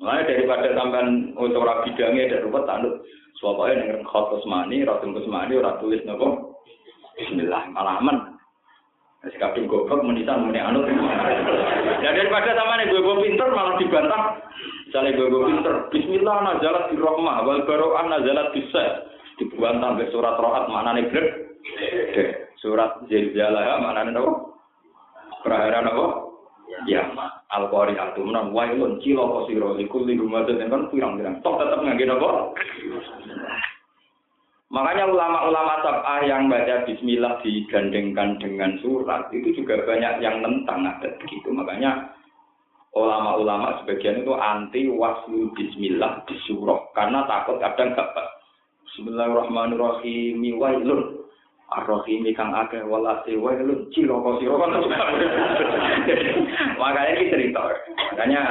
Mulai 0.00 0.24
daripada 0.24 0.72
sampean 0.72 1.36
untuk 1.36 1.60
rapi 1.60 1.92
bidangnya 1.92 2.40
dan 2.40 2.44
ruwet 2.48 2.64
tanduk. 2.64 3.04
Soalnya 3.36 3.84
dengan 3.84 4.08
khotos 4.08 4.46
mani, 4.48 4.80
ratum 4.80 5.12
kusmani, 5.12 5.60
ora 5.60 5.76
tulis 5.76 6.00
nopo? 6.08 6.43
Bismillah, 7.14 7.70
malah 7.70 8.02
aman. 8.02 8.34
Nasi 9.24 9.40
kadung 9.40 9.70
goblok 9.70 10.04
menisan 10.04 10.44
meni 10.44 10.60
anut. 10.60 10.84
Ya 12.04 12.12
daripada 12.12 12.52
sama 12.52 12.76
nih 12.76 12.92
gue 12.92 13.22
pinter 13.24 13.48
malah 13.54 13.80
dibantah. 13.80 14.36
Misalnya 14.84 15.16
gue 15.16 15.28
pinter, 15.32 15.74
Bismillah 15.88 16.36
nazalat 16.44 16.92
di 16.92 17.00
rohmah, 17.00 17.40
wal 17.48 17.64
baro'an 17.64 18.12
nazalat 18.12 18.52
bisa. 18.52 19.08
Dibuat 19.40 19.82
sampai 19.82 20.12
surat 20.14 20.38
rohat 20.38 20.70
mana 20.70 20.94
nih 20.94 21.08
blek. 21.10 21.26
Surat 22.60 23.00
zilzalah 23.08 23.80
mana 23.80 24.06
nih 24.06 24.12
nopo. 24.12 24.60
Perahara 25.40 25.80
nopo. 25.82 26.06
Ya, 26.84 27.06
al-qari 27.54 27.94
atuman 27.96 28.52
wailun 28.52 28.98
cilaka 29.00 29.46
sira 29.48 29.78
iku 29.78 30.04
liru 30.04 30.26
madat 30.28 30.58
kan 30.58 30.90
pirang-pirang. 30.92 31.40
Tok 31.40 31.64
tetep 31.64 31.80
ngangge 31.80 32.04
nopo? 32.04 32.52
Makanya 34.74 35.06
ulama-ulama 35.06 35.86
sab'ah 35.86 36.26
yang 36.26 36.50
baca 36.50 36.82
bismillah 36.82 37.38
digandengkan 37.46 38.42
dengan 38.42 38.74
surat 38.82 39.30
itu 39.30 39.62
juga 39.62 39.78
banyak 39.86 40.18
yang 40.18 40.42
nentang 40.42 40.82
ada 40.82 41.14
begitu. 41.22 41.54
Makanya 41.54 42.10
ulama-ulama 42.90 43.78
sebagian 43.82 44.26
itu 44.26 44.34
anti 44.34 44.90
waslu 44.90 45.54
bismillah 45.54 46.26
di 46.26 46.34
surah 46.50 46.90
karena 46.98 47.22
takut 47.30 47.62
kadang 47.62 47.94
gak 47.94 48.10
Bismillahirrahmanirrahim 48.94 50.38
wailun 50.58 51.23
Ar-Rahim 51.82 52.22
kang 52.38 52.54
akeh 52.54 52.86
walase 52.86 53.34
wailun 53.34 53.90
cilaka 53.90 54.30
sira 54.38 54.54
Makanya 56.80 57.10
ini 57.18 57.32
cerita. 57.32 57.62
Makanya 58.14 58.42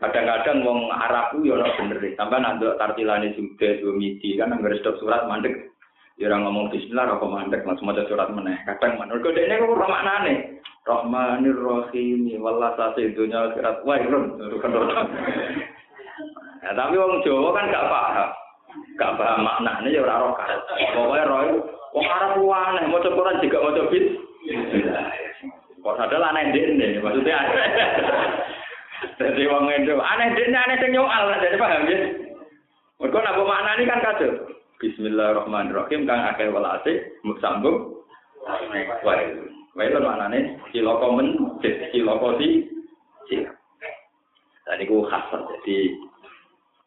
kadang-kadang 0.00 0.64
wong 0.64 0.88
Arab 0.88 1.36
ku 1.36 1.44
yo 1.44 1.60
ora 1.60 1.68
bener. 1.76 2.00
Sampai 2.16 2.40
nanduk 2.40 2.80
tartilane 2.80 3.36
sudah 3.36 3.72
dua 3.80 3.92
midi 3.92 4.40
kan 4.40 4.56
anggere 4.56 4.80
stok 4.80 5.00
surat 5.00 5.28
mandek. 5.28 5.68
Ya 6.16 6.32
ora 6.32 6.40
ngomong 6.40 6.72
bismillah 6.72 7.20
kok 7.20 7.28
mandek 7.28 7.64
langsung 7.68 7.92
maca 7.92 8.08
surat 8.08 8.32
meneh. 8.32 8.56
Kadang 8.64 8.96
manur 8.96 9.20
kok 9.20 9.36
dekne 9.36 9.60
kok 9.60 9.76
ora 9.76 9.86
maknane. 9.88 10.34
Rahmanir 10.86 11.58
Rahim 11.58 12.30
walase 12.38 13.10
dunya 13.12 13.50
akhirat 13.50 13.82
wailun. 13.82 14.38
Ya, 16.66 16.74
tapi 16.74 16.98
wong 16.98 17.22
Jawa 17.22 17.54
kan 17.54 17.70
gak 17.70 17.88
paham. 17.90 18.30
Gak 18.96 19.14
paham 19.20 19.44
maknanya 19.44 19.88
ya 19.92 20.00
ora 20.04 20.24
roh 20.24 20.32
kan. 20.36 20.56
Pokoke 20.94 21.22
roh 21.28 21.40
Wong 21.96 22.04
Arab 22.12 22.36
lu 22.36 22.52
aneh, 22.52 22.84
mau 22.92 23.00
Quran 23.00 23.40
juga 23.40 23.64
mau 23.64 23.88
bis. 23.88 24.04
Kok 25.80 25.96
sadar 25.96 26.28
aneh 26.28 26.52
dene, 26.52 27.00
maksudnya 27.00 27.40
aneh. 27.40 27.68
Jadi 29.20 29.48
wong 29.48 29.72
Indo, 29.72 29.96
aneh 29.96 30.36
dene 30.36 30.56
aneh 30.60 30.76
sing 30.76 30.92
nyoal, 30.92 31.40
jadi 31.40 31.56
paham 31.56 31.88
ya. 31.88 31.98
Mergo 33.00 33.16
nak 33.20 33.36
maknani 33.40 33.88
kan 33.88 34.04
kado. 34.04 34.28
Bismillahirrahmanirrahim 34.76 36.04
kang 36.04 36.20
akeh 36.32 36.52
welase 36.52 37.16
sambung. 37.40 38.04
Wae. 38.44 39.36
Wae 39.72 39.88
lho 39.88 40.00
maknane 40.04 40.60
cilaka 40.72 41.08
men, 41.16 41.28
cilaka 41.92 42.28
si. 42.40 42.48
Tadi 44.68 44.84
ku 44.84 45.00
khas 45.08 45.32
jadi 45.32 45.96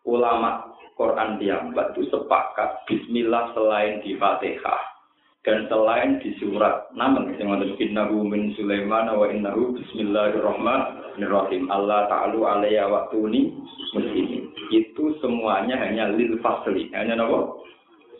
ulama 0.05 0.68
Quran 0.99 1.39
tiang 1.39 1.71
itu 1.71 2.03
sepakat 2.11 2.83
Bismillah 2.83 3.55
selain 3.55 4.03
di 4.03 4.19
Fatihah 4.19 4.99
dan 5.47 5.63
selain 5.71 6.19
di 6.19 6.35
surat 6.43 6.91
namun 6.91 7.31
yang 7.39 7.55
ada 7.55 7.63
innahu 7.79 8.27
min 8.27 8.51
Sulaiman 8.59 9.07
wa 9.15 9.23
innahu 9.31 9.79
bismillahirrahmanirrahim. 9.79 11.71
Allah 11.71 12.11
ta'alu 12.11 12.43
alayya 12.43 12.91
waktuni 12.91 13.55
muslimin. 13.95 14.51
Itu 14.75 15.15
semuanya 15.23 15.79
hanya 15.79 16.11
lil 16.11 16.35
fasli. 16.43 16.91
Hanya 16.91 17.15
apa? 17.23 17.55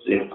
lil 0.08 0.32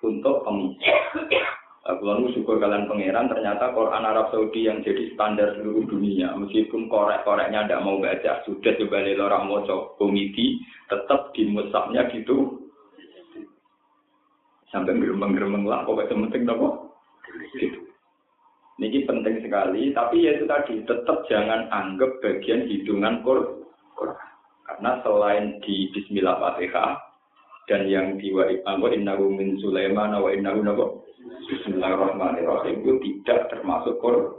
untuk 0.00 0.42
pemisah 0.48 1.60
Kalau 1.82 2.30
syukur 2.30 2.62
kalian 2.62 2.86
pangeran, 2.86 3.26
ternyata 3.26 3.74
Quran 3.74 4.06
Arab 4.06 4.30
Saudi 4.30 4.70
yang 4.70 4.86
jadi 4.86 5.18
standar 5.18 5.58
seluruh 5.58 5.82
dunia, 5.90 6.30
meskipun 6.38 6.86
korek-koreknya 6.86 7.66
tidak 7.66 7.82
mau 7.82 7.98
baca, 7.98 8.38
sudah 8.46 8.72
coba 8.78 9.02
orang 9.02 9.50
mau 9.50 9.66
komiti, 9.98 10.62
tetap 10.86 11.34
di 11.34 11.50
musafnya 11.50 12.06
gitu, 12.14 12.70
sampai 14.70 14.94
gerembeng-gerembeng 14.94 15.66
lah 15.66 15.82
pokoknya 15.82 16.22
penting 16.30 16.42
nopo 16.46 16.94
gitu. 17.58 17.82
Ini 18.78 19.02
penting 19.02 19.42
sekali, 19.42 19.90
tapi 19.90 20.26
ya 20.26 20.38
itu 20.38 20.46
tadi 20.46 20.86
tetap 20.86 21.26
jangan 21.26 21.66
anggap 21.74 22.18
bagian 22.22 22.66
hidungan 22.66 23.26
Quran. 23.26 23.58
Karena 24.64 25.02
selain 25.02 25.58
di 25.66 25.90
Bismillah 25.92 26.38
Fatihah 26.38 26.96
dan 27.66 27.90
yang 27.90 28.16
di 28.22 28.30
wa 28.30 28.48
innahu 28.88 29.34
min 29.34 29.60
Sulaiman 29.60 30.14
wa 30.16 30.30
innahu 30.32 30.62
Bismillahirrahmanirrahim 31.22 32.82
itu 32.82 32.92
tidak 33.02 33.46
termasuk 33.54 33.94
Quran. 34.02 34.34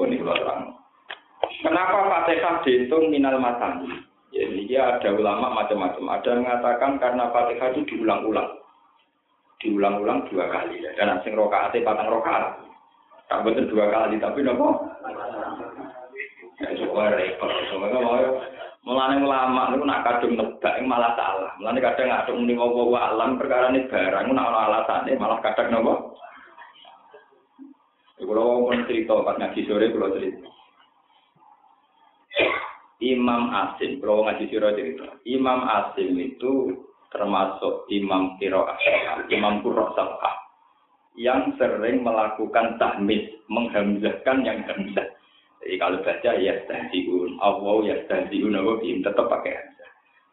Ini 0.00 0.16
terang. 0.20 0.76
Kenapa 1.60 2.08
Fatihah 2.08 2.64
dihitung 2.64 3.12
minal 3.12 3.36
matani? 3.40 4.04
Ya, 4.32 4.48
ini 4.48 4.64
ada 4.76 5.12
ulama 5.12 5.52
macam-macam. 5.52 6.04
Ada 6.08 6.28
yang 6.32 6.40
mengatakan 6.44 6.92
karena 7.00 7.24
Fatihah 7.32 7.68
itu 7.72 7.80
diulang-ulang 7.88 8.60
diulang-ulang 9.60 10.24
dua 10.32 10.48
kali 10.48 10.80
ya. 10.80 10.90
Dan 10.96 11.20
asing 11.20 11.36
rokaat 11.36 11.76
patang 11.84 12.08
rokaat. 12.08 12.64
Tak 13.28 13.44
betul 13.46 13.68
dua 13.70 13.86
kali 13.92 14.16
tapi 14.18 14.40
nopo. 14.42 14.88
Ya 16.60 16.68
coba 16.80 17.12
repot. 17.14 17.52
Coba 17.72 17.86
mau 17.92 18.16
Mulane 18.90 19.22
ulama 19.22 19.70
niku 19.70 19.86
nak 19.86 20.02
kadung 20.02 20.34
nebak 20.34 20.82
malah 20.82 21.14
salah. 21.14 21.54
Mulane 21.62 21.78
kadang 21.78 22.10
ngaduk 22.10 22.34
muni 22.34 22.58
wa 22.58 22.98
alam 23.06 23.38
perkara 23.38 23.70
ini 23.70 23.86
barang 23.86 24.34
nak 24.34 24.50
ana 24.50 24.60
alasane 24.66 25.14
malah 25.14 25.38
kadang 25.38 25.70
nopo. 25.70 26.18
Iku 28.18 28.34
lho 28.34 28.66
pun 28.66 28.82
cerita 28.90 29.14
pas 29.22 29.38
ngaji 29.38 29.60
sore 29.62 29.94
kula 29.94 30.10
cerita. 30.18 30.48
Imam 32.98 33.54
Asim, 33.54 34.02
kalau 34.02 34.26
ngaji 34.26 34.50
sore 34.50 34.74
cerita. 34.74 35.06
Imam 35.22 35.70
Asim 35.70 36.18
itu 36.18 36.74
termasuk 37.14 37.86
imam 37.94 38.34
kiroah, 38.42 38.74
imam 39.30 39.62
kurok 39.62 39.94
yang 41.18 41.54
sering 41.58 42.06
melakukan 42.06 42.78
tahmis, 42.78 43.26
menghamzahkan 43.50 44.46
yang 44.46 44.62
hamzah. 44.66 45.09
Jadi 45.60 45.76
kalau 45.76 46.00
baca 46.00 46.30
ya 46.40 46.54
stahziun, 46.64 47.36
Allah 47.40 47.76
ya 47.84 47.96
stahziun, 48.08 48.56
Allah 48.56 48.80
tetap 48.80 49.26
pakai 49.28 49.52
hamzah. 49.52 49.90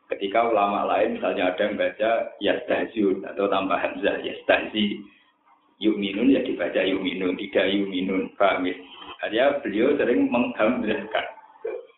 Ketika 0.08 0.40
ulama 0.48 0.88
lain 0.88 1.20
misalnya 1.20 1.52
ada 1.52 1.62
yang 1.68 1.76
baca 1.76 2.12
ya 2.40 2.54
stahziun 2.64 3.28
atau 3.28 3.52
tambah 3.52 3.76
hamzah 3.76 4.24
ya 4.24 4.34
stahzi, 4.48 5.04
yuminun 5.84 6.32
ya 6.32 6.42
dibaca 6.48 6.80
yuminun, 6.80 7.36
tidak 7.36 7.68
yuminun, 7.70 8.32
paham 8.40 8.72
ya? 8.72 8.76
Artinya 9.20 9.60
beliau 9.66 9.98
sering 10.00 10.32
menghamzahkan. 10.32 11.26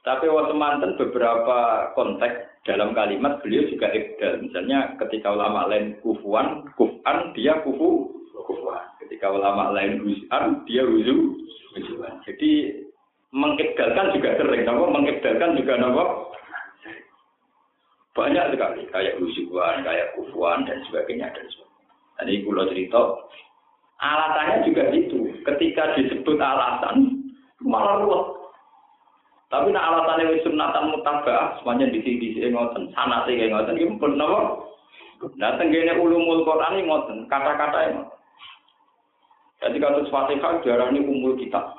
Tapi 0.07 0.25
waktu 0.31 0.55
mantan 0.55 0.95
beberapa 0.95 1.91
konteks 1.93 2.63
dalam 2.63 2.95
kalimat 2.95 3.43
beliau 3.43 3.67
juga 3.67 3.91
ibdal. 3.91 4.41
Misalnya 4.47 4.95
ketika 5.05 5.35
ulama 5.35 5.67
lain 5.67 5.99
kufuan, 6.01 6.65
kufan, 6.79 7.35
dia 7.35 7.59
kufu, 7.61 8.09
kufuan. 8.47 8.83
Ketika 9.03 9.29
ulama 9.29 9.75
lain 9.75 10.01
huzan, 10.01 10.63
dia 10.65 10.87
huzu. 10.87 11.45
Jadi 12.25 12.51
mengibdalkan 13.29 14.13
juga 14.17 14.29
sering, 14.41 14.65
nama 14.65 14.85
mengibdalkan 14.89 15.57
juga 15.57 15.73
nama 15.77 16.03
banyak 18.17 18.45
sekali 18.51 18.83
kayak 18.89 19.17
huzuan, 19.21 19.85
kayak 19.85 20.11
kufuan 20.17 20.65
dan 20.67 20.81
sebagainya 20.89 21.31
dan 21.31 21.45
sebagainya. 21.47 21.93
Dan 22.19 22.25
ini 22.27 22.43
pulau 22.43 22.67
cerita 22.67 23.01
alasannya 24.01 24.67
juga 24.67 24.83
itu. 24.91 25.29
Ketika 25.45 25.95
disebut 25.95 26.35
alasan 26.35 27.15
malah 27.63 28.03
ruwet. 28.03 28.39
Tapi 29.49 29.73
nak 29.73 29.81
alasannya 29.81 30.29
wis 30.29 30.45
sunatan 30.45 30.93
mutabah, 30.93 31.57
semuanya 31.57 31.89
di 31.89 32.05
sini 32.05 32.37
sini 32.37 32.53
ngoten, 32.53 32.93
sana 32.93 33.25
sih 33.25 33.33
kayak 33.33 33.49
ngoten, 33.49 33.81
ini 33.81 33.97
pun 33.97 34.13
nopo. 34.13 34.69
Nah, 35.41 35.57
tenggine 35.57 35.97
ulumul 35.97 36.45
Quran 36.45 36.77
ini 36.77 36.85
ngoten, 36.85 37.25
kata-kata 37.25 37.79
yang 37.89 37.97
Jadi 39.59 39.75
kasus 39.81 40.07
Fatihah 40.07 40.63
darah 40.63 40.87
ini 40.93 41.03
umul 41.03 41.35
kitab. 41.35 41.75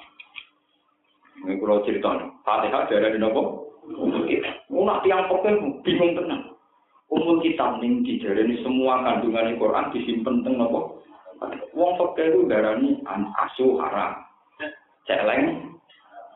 Ini 1.40 1.56
kalau 1.56 1.80
cerita 1.88 2.08
nih, 2.20 2.28
Fatihah 2.44 2.84
darah 2.84 3.08
ini 3.08 3.18
nopo. 3.20 3.42
Umul 3.90 4.28
kitab. 4.28 4.60
Oh, 4.68 4.84
nak 4.84 5.00
tiang 5.02 5.24
pokoknya 5.26 5.80
bingung 5.82 6.12
tenang. 6.12 6.42
Nih 7.10 7.92
di 8.04 8.20
darah 8.20 8.44
ini 8.44 8.60
semua 8.60 9.00
kandungan 9.02 9.56
Quran 9.56 9.90
disimpan 9.96 10.44
teng 10.44 10.60
nopo. 10.60 11.00
Wong 11.72 11.96
fakir 11.96 12.36
itu 12.36 12.44
darah 12.44 12.76
ini 12.76 13.00
asuh 13.08 13.80
haram, 13.80 14.20
celeng 15.08 15.72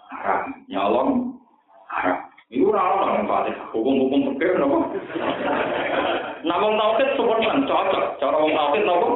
haram, 0.09 0.43
nyolong 0.73 1.37
haram. 1.93 2.19
Itu 2.49 2.73
ora 2.73 3.05
ono 3.05 3.29
Fatihah. 3.29 3.67
Hukum-hukum 3.77 4.35
fikih 4.35 4.57
napa? 4.57 4.79
Namun 6.45 6.77
tauhid 6.81 7.09
kan 7.17 7.67
cocok. 7.69 8.05
Cara 8.21 8.37
wong 8.41 8.53
tauhid 8.57 8.83
napa? 8.89 9.09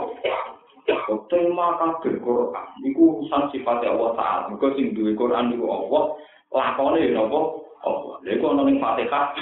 Tema 1.29 1.77
kabeh 1.77 2.17
Quran 2.25 2.69
iku 2.81 3.21
urusan 3.21 3.53
sifat 3.53 3.85
Allah 3.85 4.17
Taala. 4.17 4.49
Mergo 4.49 4.73
sing 4.73 4.97
duwe 4.97 5.13
Quran 5.13 5.53
niku 5.53 5.69
Allah, 5.69 6.17
lakone 6.49 7.05
napa? 7.13 7.41
Allah. 7.85 8.17
Lha 8.25 8.31
iku 8.33 8.45
ana 8.57 8.63
ning 8.65 8.81
Fatihah. 8.81 9.37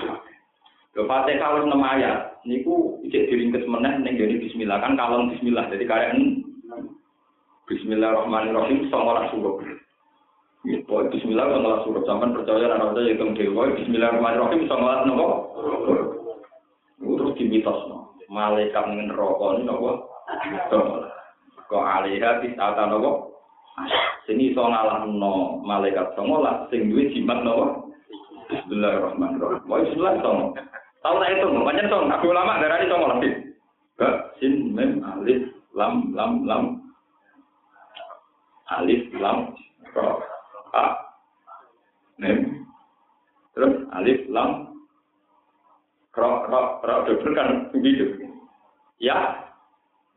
Lho 0.99 1.03
Fatihah 1.07 1.49
wis 1.63 1.71
6 1.71 1.79
ayat. 1.79 2.19
Niku 2.47 2.99
cek 3.07 3.31
diringkes 3.31 3.67
meneh 3.71 3.95
ning 4.03 4.19
jadi 4.19 4.43
bismillah 4.43 4.83
kan 4.83 4.99
kalong 4.99 5.31
bismillah. 5.31 5.71
Jadi 5.71 5.87
kaya 5.87 6.11
Bismillahirrahmanirrahim 7.67 8.87
19 8.91 9.31
surat. 9.35 9.57
Ya, 10.67 10.79
bismillah 10.87 11.47
malah 11.51 11.83
surat 11.87 12.03
zaman 12.07 12.35
percaya 12.35 12.75
anak 12.75 12.95
percaya 12.95 13.11
hitung 13.15 13.35
dewa. 13.39 13.71
Bismillahirrahmanirrahim 13.75 14.67
malah 14.67 15.03
nopo. 15.07 15.27
Terus 16.99 17.35
dimitos 17.39 17.79
no. 17.87 18.15
Malaikat 18.31 18.87
rokok 19.15 19.63
ini 19.63 19.67
nopo. 19.67 20.11
Kok 20.71 21.16
alihah 21.75 22.39
di 22.45 22.55
saat 22.55 22.79
nopo. 22.87 23.35
Sini 24.27 24.55
so 24.55 24.67
ngalah 24.67 25.07
no 25.07 25.63
malaikat 25.63 26.15
songolah 26.15 26.71
sing 26.71 26.91
duwe 26.91 27.11
jimat 27.11 27.43
nopo. 27.43 27.91
Bismillahirrahmanirrahim. 28.47 29.67
Wah 29.67 29.79
bismillah 29.83 30.15
song. 30.23 30.55
Tahu 31.03 31.23
tak 31.23 31.39
itu, 31.39 31.47
macam 31.51 31.87
song. 31.91 32.05
Aku 32.15 32.31
lama 32.31 32.59
darah 32.63 32.79
ini 32.83 32.91
song 32.91 33.03
lebih. 33.11 33.33
Ba, 33.95 34.09
sin, 34.39 34.75
mem, 34.75 35.03
alif, 35.03 35.55
lam, 35.75 36.15
lam, 36.15 36.43
lam. 36.47 36.65
Alif, 38.75 39.07
lam, 39.19 39.55
roh. 39.95 40.19
A, 40.75 40.99
Mem, 42.19 42.67
terus 43.55 43.87
alif, 43.95 44.27
lam, 44.29 44.75
ro, 46.17 46.49
ro, 46.51 46.61
ro, 46.83 46.95
double 47.07 47.33
kan 47.39 47.71
begitu. 47.71 48.27
Ya, 48.99 49.46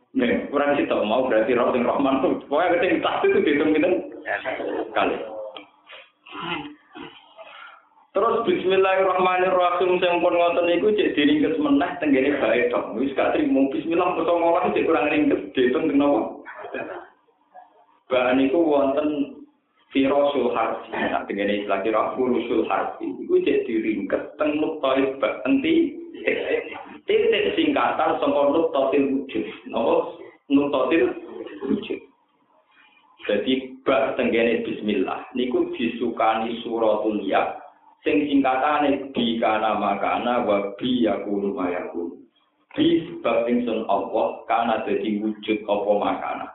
Nih, 0.09 0.49
kurang 0.49 0.73
sih 0.73 0.89
tau 0.89 1.05
mau 1.05 1.29
berarti 1.29 1.53
roh 1.53 1.69
sing 1.69 1.85
rohman 1.85 2.25
tuh. 2.25 2.41
Pokoknya 2.49 2.81
keting 2.81 3.01
tas 3.05 3.21
itu 3.21 3.39
dihitung 3.45 3.77
gitu 3.77 3.89
kali. 4.97 5.15
Terus 8.09 8.35
Bismillahirrahmanirrahim 8.49 10.01
sing 10.01 10.13
pun 10.17 10.33
ngoten 10.33 10.65
niku 10.65 10.89
cek 10.97 11.13
diringkes 11.13 11.61
meneh 11.61 11.91
tenggene 12.01 12.41
bae 12.41 12.73
tok. 12.73 12.97
Wis 12.97 13.13
gak 13.13 13.37
trimo 13.37 13.69
Bismillah 13.69 14.17
kok 14.17 14.25
ngolah 14.25 14.73
cek 14.73 14.85
kurang 14.89 15.13
ringkes 15.13 15.45
dihitung 15.53 15.93
napa. 15.93 16.41
Bahan 18.09 18.41
niku 18.41 18.65
wonten 18.65 19.39
Firosul 19.89 20.53
harfi, 20.53 20.93
nah 20.93 21.25
dengan 21.25 21.49
istilah 21.49 21.81
kira 21.81 22.13
furusul 22.13 22.61
harfi, 22.69 23.09
itu 23.09 23.41
jadi 23.41 23.65
diringket 23.65 24.37
teng 24.37 24.61
bak 24.77 25.41
enti 25.49 25.97
titik 27.09 27.57
singkatan 27.57 28.21
sangka 28.21 28.53
nuktotil 28.53 29.03
wujud, 29.17 29.45
nopo 29.73 30.21
nuktotil 30.45 31.09
wujud. 31.65 31.99
Jadi 33.25 33.81
bak 33.81 34.13
tenggene 34.13 34.61
Bismillah, 34.61 35.25
niku 35.33 35.73
disukani 35.73 36.61
suratul 36.61 37.25
ya, 37.25 37.57
sing 38.05 38.29
singkatane 38.29 39.09
bi 39.09 39.41
kana 39.41 39.73
makana 39.81 40.45
wa 40.45 40.77
bi 40.77 41.09
yakunu 41.09 41.57
mayakun. 41.57 42.13
Bi 42.77 43.01
sebab 43.09 43.49
ingsun 43.49 43.89
Allah 43.89 44.45
kana 44.45 44.85
dadi 44.85 45.17
wujud 45.17 45.65
apa 45.65 45.91
makana. 45.97 46.47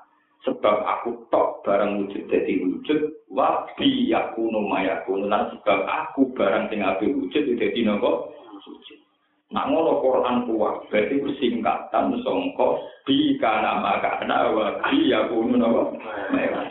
Sebab 0.46 0.76
aku 0.86 1.26
tok 1.34 1.66
barang 1.66 2.04
wujud 2.04 2.30
jadi 2.30 2.62
wujud 2.62 3.00
wabi 3.32 4.12
aku 4.12 4.52
mayaku 4.52 5.24
lan 5.24 5.50
sebab 5.56 5.88
aku 5.88 6.30
barang 6.36 6.68
sing 6.68 6.84
ape 6.84 7.08
wujud 7.10 7.56
dadi 7.56 7.80
nopo 7.80 8.28
wujud 8.62 9.03
nak 9.52 9.68
ngono 9.68 10.00
Quran 10.00 10.48
kuat 10.48 10.88
berarti 10.88 11.20
singkatan 11.36 12.16
sangka 12.24 12.68
bi 13.04 13.36
kana 13.36 13.84
maka 13.84 14.24
kana 14.24 14.50
wabi 14.56 15.12
aku 15.12 15.44
nopo 15.52 15.98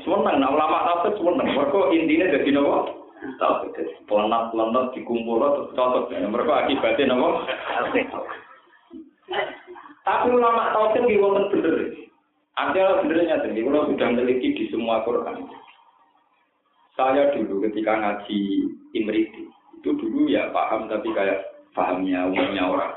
semeneng 0.01 0.41
nak 0.41 0.53
ulama 0.57 0.79
tafsir 0.89 1.21
semeneng 1.21 1.53
mergo 1.53 1.93
intine 1.93 2.33
dadi 2.33 2.49
nopo 2.49 3.05
tafsir. 3.37 3.87
Pelanat-pelanat 4.03 4.91
dikumpul 4.91 5.39
terus 5.39 5.71
cocok. 5.79 6.11
Mereka 6.11 6.53
akibatnya 6.65 7.13
nopo 7.13 7.45
tapi 10.03 10.27
ulama 10.35 10.75
tafsir 10.75 11.07
ki 11.07 11.21
wonten 11.21 11.47
bener. 11.53 11.75
Ada 12.53 13.01
sebenarnya 13.01 13.41
tadi, 13.41 13.65
kalau 13.65 13.89
sudah 13.89 14.07
memiliki 14.13 14.53
di 14.53 14.69
semua 14.69 15.01
Quran. 15.01 15.49
Saya 16.93 17.33
dulu 17.33 17.65
ketika 17.65 17.97
ngaji 17.97 18.69
Imriti, 18.93 19.49
itu 19.81 19.89
dulu 19.97 20.29
ya 20.29 20.53
paham 20.53 20.85
tapi 20.85 21.09
kayak 21.17 21.41
pahamnya 21.73 22.29
umumnya 22.29 22.63
orang. 22.69 22.93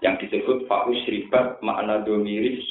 Yang 0.00 0.28
disebut 0.28 0.64
Fakus 0.64 1.00
Ribat 1.08 1.60
makna 1.60 2.00
domiris 2.04 2.64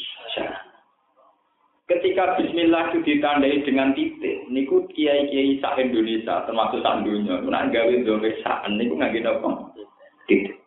Ketika 1.90 2.38
Bismillah 2.38 2.94
itu 2.94 3.02
ditandai 3.02 3.66
dengan 3.66 3.98
titik, 3.98 4.46
niku 4.46 4.86
kiai 4.94 5.26
kiai 5.26 5.58
sak 5.58 5.82
Indonesia 5.82 6.46
termasuk 6.46 6.86
sak 6.86 7.02
dunia, 7.02 7.42
nak 7.42 7.74
gawe 7.74 7.96
domir 8.06 8.38
sak 8.46 8.62
niku 8.70 8.94
nggak 8.94 9.26
apa? 9.26 9.50
Titik. 10.30 10.62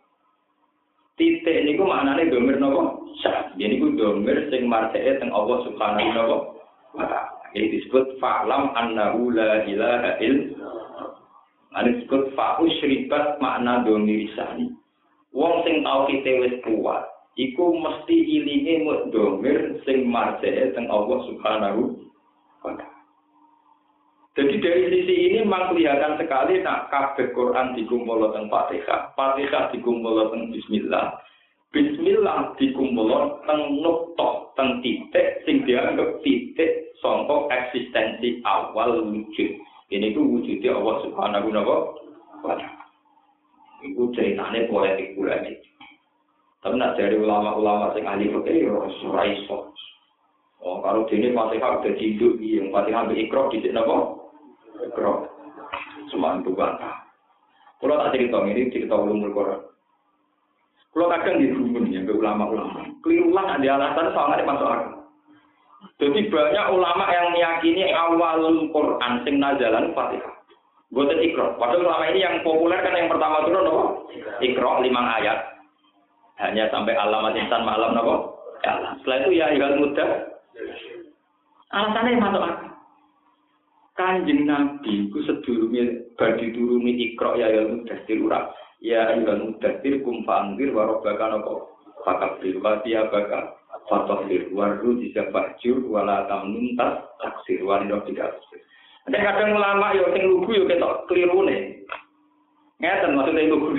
Titik 1.15 1.63
niku 1.63 1.87
maknane 1.87 2.27
domir 2.27 2.59
nopo 2.59 3.07
sak. 3.23 3.55
Jadi 3.55 3.79
niku 3.79 3.95
domir 3.95 4.51
sing 4.51 4.67
marteke 4.67 5.23
teng 5.23 5.31
Allah 5.31 5.63
Subhanahu 5.63 6.11
taala. 6.11 7.23
Ini 7.55 7.71
disebut 7.71 8.19
fa'lam 8.19 8.75
annahu 8.75 9.31
la 9.31 9.63
ilaha 9.63 10.19
illallah. 10.19 11.22
Ini 11.73 12.05
disebut 12.05 12.37
fa'u 12.37 12.69
syribat 12.85 13.41
makna 13.41 13.81
domir 13.81 14.29
sani. 14.37 14.69
Wong 15.33 15.65
sing 15.65 15.81
tau 15.81 16.05
kita 16.05 16.45
wis 16.45 16.61
kuat, 16.61 17.09
iku 17.41 17.73
mesti 17.81 18.13
ilinge 18.13 18.85
mut 18.85 19.09
domir 19.09 19.81
sing 19.89 20.05
marjane 20.05 20.77
teng 20.77 20.93
Allah 20.93 21.19
Subhanahu 21.33 21.97
wa. 22.61 22.77
Jadi 24.33 24.65
dari 24.65 24.89
sisi 24.89 25.15
ini 25.29 25.45
memang 25.45 25.73
kelihatan 25.73 26.17
sekali 26.21 26.61
nak 26.61 26.93
kabeh 26.93 27.33
Quran 27.33 27.77
dikumpul 27.77 28.33
teng 28.37 28.53
Fatihah, 28.53 29.17
Fatihah 29.17 29.73
dikumpul 29.73 30.29
teng 30.29 30.53
Bismillah. 30.53 31.17
Bismillah 31.73 32.53
dikumpul 32.61 33.09
teng 33.49 33.81
nukta, 33.81 34.53
teng 34.61 34.85
titik 34.85 35.41
sing 35.49 35.65
dianggap 35.65 36.21
titik 36.21 36.93
sangka 37.01 37.49
eksistensi 37.49 38.45
awal 38.45 39.09
wujud. 39.09 39.53
Ini 39.93 40.17
tuh 40.17 40.25
wujudnya 40.25 40.73
Allah 40.73 40.97
Subhanahu 41.05 41.53
wa 41.53 41.77
taala. 42.41 42.69
Iku 43.85 44.09
ceritanya 44.17 44.65
politik 44.73 45.13
pula 45.19 45.37
tapi 46.63 46.79
nak 46.79 46.95
dari 46.95 47.19
ulama-ulama 47.19 47.91
sing 47.91 48.07
ahli 48.07 48.31
fikih 48.31 48.71
ya 48.71 48.71
ora 48.71 49.27
iso. 49.27 49.75
Oh, 50.63 50.79
kalau 50.79 51.03
dene 51.11 51.35
Fatihah 51.35 51.83
udah 51.83 51.93
cinduk 51.99 52.39
yang 52.39 52.71
Fatihah 52.71 53.11
di 53.11 53.27
sini 53.27 53.75
apa? 53.75 53.97
Ikra. 54.79 55.27
Semantu 56.07 56.55
bantah. 56.55 57.03
Kalau 57.83 57.99
tak 57.99 58.15
cerita 58.15 58.47
ini 58.47 58.71
cerita 58.71 58.95
ulumul 58.95 59.35
Quran. 59.35 59.59
Kalau 60.95 61.11
kadang 61.11 61.43
di 61.43 61.51
rumun 61.51 61.91
ya 61.91 62.07
ke 62.07 62.15
ulama-ulama. 62.15 62.95
Keliru 63.03 63.35
lah 63.35 63.59
ada 63.59 63.69
alasan 63.75 64.15
soalnya 64.15 64.47
masuk 64.47 64.69
akal. 64.71 65.02
Jadi 65.99 66.31
banyak 66.31 66.67
ulama 66.75 67.05
yang 67.11 67.31
meyakini 67.31 67.95
awal 67.95 68.43
Quran 68.71 69.13
sing 69.23 69.39
nazalan 69.39 69.95
Fatihah. 69.95 70.35
Buatan 70.93 71.25
ikro. 71.25 71.57
Padahal 71.57 71.89
ulama 71.89 72.05
ini 72.13 72.21
yang 72.21 72.45
populer 72.45 72.85
kan 72.85 72.93
yang 72.93 73.09
pertama 73.09 73.49
turun 73.49 73.65
apa? 73.65 73.85
Ikro 74.45 74.85
lima 74.85 75.17
ayat. 75.17 75.39
Hanya 76.37 76.69
sampai 76.69 76.99
alamat 76.99 77.39
insan 77.39 77.65
malam 77.65 77.97
ya 78.63 78.95
setelah 78.99 79.17
itu 79.27 79.31
ya 79.43 79.47
igal 79.51 79.75
muda 79.75 80.07
alasannya 81.73 82.21
masuk 82.23 82.43
akal. 82.47 82.71
Kanjeng 83.93 84.49
nabi 84.49 85.13
ku 85.13 85.21
sedurunge 85.27 86.15
bagi 86.17 86.55
turuni 86.55 87.13
ikro 87.13 87.35
ya 87.37 87.51
igal 87.51 87.73
muda 87.75 87.97
ura. 88.09 88.41
Ya 88.79 89.17
igal 89.19 89.51
muda 89.51 89.71
kum 89.83 90.23
fangir 90.23 90.71
warobaka 90.71 91.27
nopo 91.33 91.73
fakabir 92.03 92.59
wa 92.59 92.83
baka 92.83 93.62
fatahir 93.93 94.49
waru 94.57 94.97
bisa 94.97 95.29
bajur 95.29 95.85
wala 95.93 96.25
tamnun 96.33 96.73
tas 96.81 97.05
taksir 97.21 97.61
warido 97.61 98.01
tidak 98.09 98.41
ada 99.07 99.19
kadang 99.21 99.53
ulama 99.53 99.93
yo 99.93 100.09
sing 100.17 100.25
lugu 100.25 100.51
yo 100.57 100.65
ketok 100.65 101.05
kelirune 101.11 101.85
ngeten 102.81 103.13
maksudnya 103.13 103.53
lugu 103.53 103.77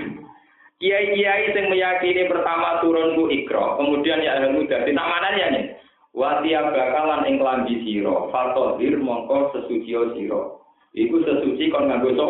Kiai-kiai 0.83 1.55
yang 1.55 1.71
meyakini 1.71 2.27
pertama 2.27 2.83
turun 2.83 3.15
ku 3.15 3.31
ikro, 3.31 3.79
kemudian 3.79 4.19
ya 4.19 4.35
muda. 4.51 4.83
Di 4.83 4.91
ya 4.91 5.47
nih. 5.55 5.79
Watia 6.11 6.59
bakalan 6.59 7.23
ing 7.23 7.39
lambi 7.39 7.79
siro, 7.87 8.27
fatohir 8.35 8.99
mongko 8.99 9.55
sesuci 9.55 9.95
siro. 9.95 10.59
Iku 10.91 11.23
sesuci 11.23 11.71
kon 11.71 11.87
nganggo 11.87 12.11
so, 12.19 12.27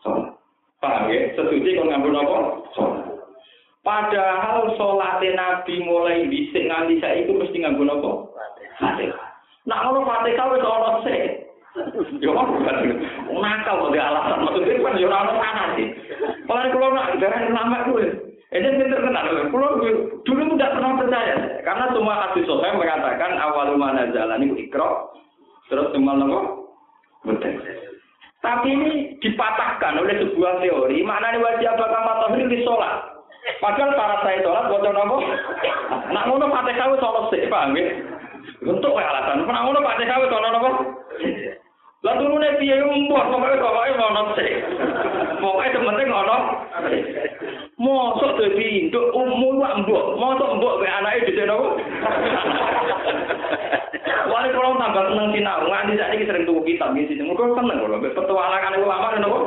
so. 0.00 0.10
Paham 0.80 1.12
ya? 1.12 1.28
Sesuci 1.36 1.76
kon 1.76 1.92
nganggo 1.92 2.08
nopo? 2.08 2.36
So. 2.72 3.09
Padahal 3.80 4.76
sholat 4.76 5.24
Nabi 5.24 5.74
mulai 5.80 6.28
bisik 6.28 6.68
nganti 6.68 7.00
saya 7.00 7.24
itu 7.24 7.32
mesti 7.32 7.64
nganggo 7.64 7.84
nopo? 7.88 8.12
Nah, 8.80 9.76
kalau 9.84 10.04
Fatihah 10.04 10.46
wis 10.52 10.64
ana 10.64 10.92
sik. 11.04 11.22
Yo 12.18 12.34
nakal 12.34 13.88
kok 13.88 13.94
alasan 13.94 14.42
maksudnya 14.42 14.82
kan 14.82 15.00
yo 15.00 15.06
ora 15.06 15.32
ana 15.32 15.64
sih. 15.78 15.86
Kalau 16.44 16.66
kalau 16.66 16.88
nak 16.92 17.14
darah 17.22 17.46
lama 17.46 17.78
gue, 17.86 18.10
ini 18.50 18.68
pinter 18.74 19.00
kenal. 19.00 19.26
Kalau 19.48 19.78
dulu 20.26 20.42
tidak 20.58 20.74
pernah 20.74 20.98
percaya, 20.98 21.36
karena 21.62 21.84
semua 21.94 22.14
hadis 22.26 22.42
sahih 22.50 22.74
mengatakan 22.74 23.38
awal 23.38 23.78
mana 23.78 24.10
jalan 24.10 24.50
itu 24.50 24.66
ikro, 24.66 25.14
terus 25.70 25.94
semua 25.94 26.18
nopo 26.18 26.68
betul. 27.22 27.54
Tapi 28.42 28.68
ini 28.72 28.90
dipatahkan 29.22 30.00
oleh 30.00 30.16
sebuah 30.26 30.64
teori, 30.64 31.04
mana 31.06 31.38
nih 31.38 31.44
wajib 31.44 31.70
apakah 31.70 32.00
matahari 32.02 32.50
di 32.50 32.58
sholat. 32.66 33.19
Padahal 33.60 33.92
para 33.92 34.16
saya 34.24 34.40
sholat 34.40 34.68
bocor 34.72 34.92
nopo, 34.92 35.16
nak 36.12 36.26
ngono 36.28 36.48
pakai 36.48 36.80
kau 36.80 36.96
sholat 36.96 37.24
sih, 37.28 37.44
ya? 37.44 37.84
Untuk 38.64 38.96
alasan, 38.96 39.44
nak 39.44 39.62
ngono 39.68 39.80
pakai 39.84 40.08
kau 40.08 40.24
sholat 40.28 40.50
nopo. 40.52 40.70
Lah 42.00 42.16
turune 42.16 42.56
piye 42.56 42.80
umur 42.80 43.28
pokoke 43.28 43.60
pokoke 43.60 43.92
ono 44.00 44.22
sik. 44.32 44.52
Pokoke 45.36 45.68
penting 45.84 46.08
ono. 46.08 46.36
Mosok 47.76 48.40
dadi 48.40 48.88
induk 48.88 49.12
umur 49.12 49.60
wak 49.60 49.84
mbok, 49.84 50.16
mosok 50.16 50.56
mbok 50.56 50.80
mek 50.80 50.96
anake 50.96 51.28
dhisik 51.28 51.44
nopo. 51.44 51.76
Wali 54.32 54.48
kalau 54.56 54.80
tambah 54.80 55.04
seneng 55.12 55.28
nganti 55.44 55.98
saat 56.00 56.12
ini 56.16 56.24
sering 56.24 56.48
tuku 56.48 56.60
kitab 56.72 56.96
di 56.96 57.04
sini. 57.04 57.20
Mungkin 57.20 57.52
seneng 57.52 57.84
kalau 57.84 58.00
petualangan 58.00 58.80
ulama 58.80 59.20
nopo. 59.20 59.38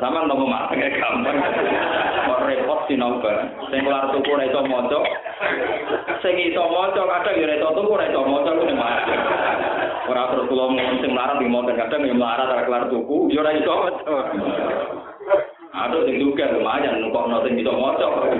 Sama 0.00 0.24
nopo 0.24 0.48
kayak 0.48 0.96
gampang. 0.96 1.36
Kok 2.24 2.48
repot 2.48 2.88
sinau 2.88 3.20
bareng. 3.20 3.52
Sing 3.68 3.84
kelar 3.84 4.08
tuku 4.08 4.32
ora 4.32 4.48
iso 4.48 4.64
maca. 4.64 5.04
Sing 6.24 6.32
iso 6.40 6.64
kadang 6.64 7.36
ya 7.36 7.60
tuku 7.60 7.92
ora 7.92 8.08
iso 8.08 8.24
maca 8.24 8.56
ku 8.56 8.64
Ora 10.02 10.26
terus 10.32 10.48
melarat 11.12 11.38
di 11.38 11.46
motor 11.46 11.76
kadang 11.76 12.08
ya 12.08 12.16
melarat 12.16 12.48
ora 12.48 12.64
kelar 12.64 12.88
tuku, 12.88 13.28
ya 13.36 13.44
ora 13.44 13.52
iso. 13.52 13.74
Aduh 15.72 16.04
juga 16.08 16.52
lumayan 16.56 17.04
numpang 17.04 17.36
sing 17.44 17.60
iso 17.60 17.76
maca. 17.76 18.32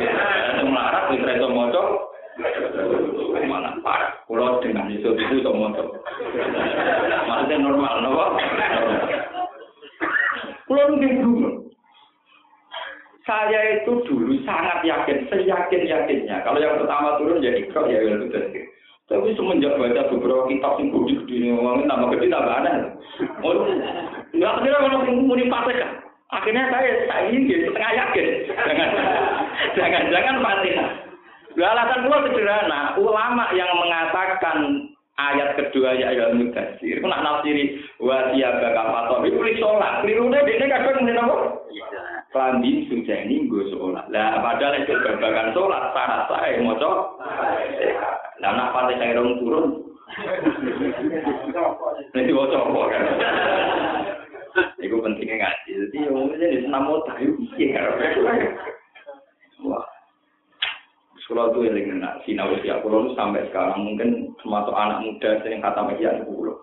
Sing 0.57 0.73
melarat 0.73 1.13
wis 1.13 1.21
ora 1.21 1.37
maca. 1.53 1.83
Mana 3.45 3.77
parah. 3.85 4.25
Dengan 4.65 4.89
iso 4.89 5.13
itu 5.13 5.45
iso. 5.45 5.53
Maksudnya 5.53 7.61
normal 7.61 8.01
napa? 8.01 8.41
Kula 10.71 10.85
nggih 10.95 11.13
saya 13.23 13.83
itu 13.83 14.03
dulu 14.03 14.35
sangat 14.43 14.83
yakin, 14.83 15.31
seyakin 15.31 15.83
yakinnya. 15.87 16.43
Kalau 16.43 16.59
yang 16.59 16.75
pertama 16.83 17.23
turun 17.23 17.39
jadi 17.39 17.63
ikro 17.63 17.87
ya 17.87 18.03
itu 18.03 18.27
tadi. 18.35 18.67
Tapi 19.07 19.35
semenjak 19.37 19.77
baca 19.77 20.09
beberapa 20.09 20.49
kitab 20.49 20.79
yang 20.81 20.89
gede 20.95 21.15
gede 21.27 21.35
ini, 21.53 21.85
tambah 21.87 22.09
gede 22.17 22.27
tambah 22.33 22.55
aneh. 22.65 22.77
Oh, 23.45 23.69
nggak 24.33 24.55
kira 24.65 24.79
kalau 24.79 25.07
muni 25.11 25.47
fatihah. 25.53 25.91
Akhirnya 26.33 26.65
saya 26.73 26.91
saya 27.07 27.29
ingin 27.29 27.69
setengah 27.69 27.93
yakin. 27.93 28.27
Jangan 28.57 28.91
jangan 29.77 30.03
jangan 30.09 30.37
fatihah. 30.41 30.89
Alasan 31.53 32.09
gua 32.09 32.25
sederhana, 32.25 32.81
ulama 32.97 33.45
yang 33.53 33.69
mengatakan 33.77 34.89
ayat 35.31 35.49
kedua 35.55 35.95
ya 35.95 36.11
ayat 36.11 36.35
mudasir, 36.35 36.99
itu 36.99 37.07
nak 37.07 37.23
nafsiri 37.23 37.79
wa 38.03 38.33
siyaga 38.35 38.75
kafator, 38.75 39.23
itu 39.29 39.39
sholat. 39.63 40.03
Kelirunya 40.03 40.43
dia 40.43 40.67
kadang 40.67 41.03
ngomongin 41.03 41.23
apa? 41.23 41.37
Klambi 42.33 42.89
sudah 42.89 43.19
ini 43.29 43.47
gue 43.47 43.69
sholat. 43.71 44.09
Lah 44.09 44.41
padahal 44.41 44.83
itu 44.83 44.97
babakan 44.97 45.53
sholat, 45.53 45.83
syarat 45.93 46.23
saya 46.33 46.65
mau 46.65 46.77
Lah 48.43 48.51
nak 48.57 48.73
pati 48.75 48.95
saya 48.99 49.21
dong 49.21 49.39
turun. 49.39 49.67
Nanti 52.17 52.33
mau 52.33 52.51
coba 52.51 52.83
kan. 52.91 53.03
Itu 54.83 54.99
pentingnya 55.01 55.37
ngaji. 55.39 55.71
Jadi 55.87 55.99
umumnya 56.11 56.47
di 56.51 56.59
senam 56.67 56.85
mau 56.85 57.01
tahu 57.07 57.29
iya. 57.57 57.83
Wah. 59.63 59.92
Sekolah 61.33 61.49
itu 61.49 61.65
yang 61.65 61.97
dengan 61.97 62.21
sinau 62.29 62.53
usia 62.53 62.77
pulau 62.85 63.09
sampai 63.17 63.49
sekarang 63.49 63.89
mungkin 63.89 64.37
termasuk 64.37 64.77
anak 64.77 65.01
muda 65.01 65.41
yang 65.49 65.65
kata 65.65 65.81
media 65.89 66.13
sepuluh. 66.21 66.61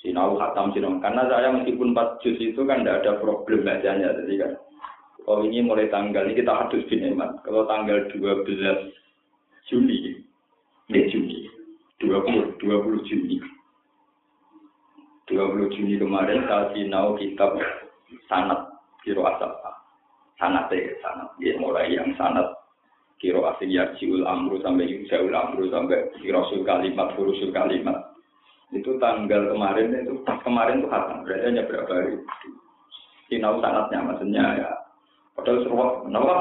Sinau 0.00 0.40
khatam 0.40 0.72
sinau 0.72 0.96
karena 0.96 1.28
saya 1.28 1.52
meskipun 1.52 1.92
empat 1.92 2.16
juz 2.24 2.40
itu 2.40 2.64
kan 2.64 2.80
tidak 2.80 3.04
ada 3.04 3.20
problem 3.20 3.68
bacanya 3.68 4.16
jadi 4.16 4.48
kan. 4.48 4.52
Kalau 5.28 5.44
ini 5.44 5.60
mulai 5.60 5.92
tanggal 5.92 6.24
ini 6.24 6.40
kita 6.40 6.56
hadus 6.56 6.88
bin 6.88 7.04
Kalau 7.44 7.68
tanggal 7.68 8.08
12 8.16 8.48
Juni, 9.68 10.24
eh 10.88 11.04
Juni, 11.12 11.52
20, 12.00 12.64
20 12.64 13.08
Juni. 13.12 13.44
20 15.28 15.68
Juni 15.68 16.00
kemarin 16.00 16.48
saya 16.48 16.72
sinau 16.72 17.12
kitab 17.20 17.60
sanat 18.24 18.72
kiro 19.04 19.28
asap 19.28 19.52
sanat 20.40 20.72
ya 20.72 20.96
sanat 21.04 21.28
ya 21.44 21.60
mulai 21.60 21.92
yang 21.92 22.08
sanat 22.16 22.61
kiro 23.22 23.46
asing 23.54 23.70
yarjiul 23.70 24.26
amru 24.26 24.58
sampai 24.66 24.90
yurjaul 24.90 25.30
amru 25.30 25.70
sampai 25.70 26.10
kirosul 26.18 26.66
kalimat 26.66 27.14
furusul 27.14 27.54
kalimat 27.54 28.12
itu 28.74 28.98
tanggal 28.98 29.52
kemarin 29.52 29.94
itu 29.94 30.16
pas 30.24 30.40
kemarin 30.42 30.80
itu 30.80 30.88
hatam. 30.88 31.22
Berarti 31.22 31.44
hanya 31.44 31.62
berapa 31.68 31.92
hari? 31.92 32.16
Sinau 33.28 33.60
sangatnya 33.60 34.00
maksudnya 34.00 34.44
ya. 34.64 34.70
Padahal 35.36 35.60
seruak 35.64 35.90
kenapa? 36.08 36.34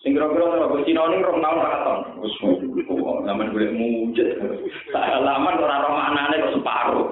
Sing 0.00 0.12
kira-kira 0.12 0.44
ora 0.44 0.84
sinau 0.84 1.08
ini 1.08 1.24
rong 1.24 1.40
tahun 1.40 1.64
hatam 1.64 1.98
zaman 3.24 3.52
boleh 3.52 3.70
mujud. 3.72 4.28
Laman 4.96 5.60
ora 5.60 5.84
roh 5.84 5.94
maknane 5.96 6.42
kok 6.44 6.54
separuh. 6.60 7.06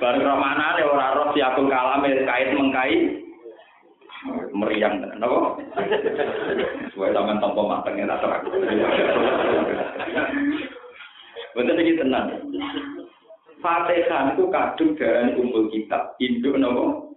Bareng 0.00 0.24
roh 0.24 0.38
maknane 0.40 0.80
ora 0.84 1.06
roh 1.16 1.28
siakul 1.36 1.68
kalame 1.68 2.24
kait 2.24 2.48
mengkai 2.56 2.96
meriang 4.52 5.00
tenan 5.00 5.16
napa 5.16 5.56
sesuai 6.92 7.16
sampean 7.16 7.40
tampa 7.40 7.62
mateng 7.64 8.04
ora 8.04 8.16
terang. 8.20 8.42
Betul 11.56 11.80
iki 11.80 12.00
tenan. 12.00 12.26
Fatihah 13.60 14.32
itu 14.32 14.48
kadung 14.48 14.96
darah 14.96 15.32
kumpul 15.36 15.68
kitab 15.68 16.16
induk 16.16 16.56
nopo 16.56 17.16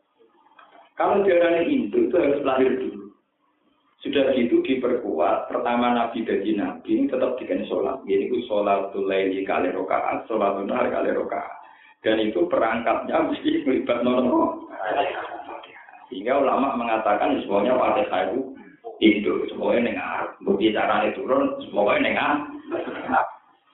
kalau 0.99 1.23
darah 1.23 1.63
induk 1.63 2.11
itu 2.11 2.15
harus 2.19 2.43
lahir 2.43 2.71
dulu. 2.75 3.11
Sudah 4.03 4.35
gitu 4.35 4.59
diperkuat 4.67 5.47
pertama 5.47 5.95
nabi 5.95 6.27
dari 6.27 6.51
nabi 6.59 6.91
ini 6.91 7.07
tetap 7.07 7.39
dikasih 7.39 7.67
sholat. 7.71 8.03
Jadi 8.03 8.27
itu 8.27 8.43
sholat 8.51 8.91
laili 8.95 9.47
kali 9.47 9.71
rokaat 9.71 10.27
sholat 10.27 10.59
nahar 10.67 10.91
kali 10.91 11.15
rokaat. 11.15 11.63
Dan 12.03 12.19
itu 12.19 12.43
perangkatnya 12.51 13.31
mesti 13.31 13.63
melibat 13.63 14.03
nopo 14.03 14.67
sehingga 16.13 16.37
ulama 16.37 16.77
mengatakan 16.77 17.41
semuanya 17.41 17.73
fatihah 17.73 18.29
itu 18.29 18.53
itu 19.01 19.33
semuanya 19.49 19.89
dengar 19.89 20.21
bukti 20.45 20.69
caranya 20.69 21.09
turun 21.17 21.57
semuanya 21.65 22.05
dengar 22.05 22.31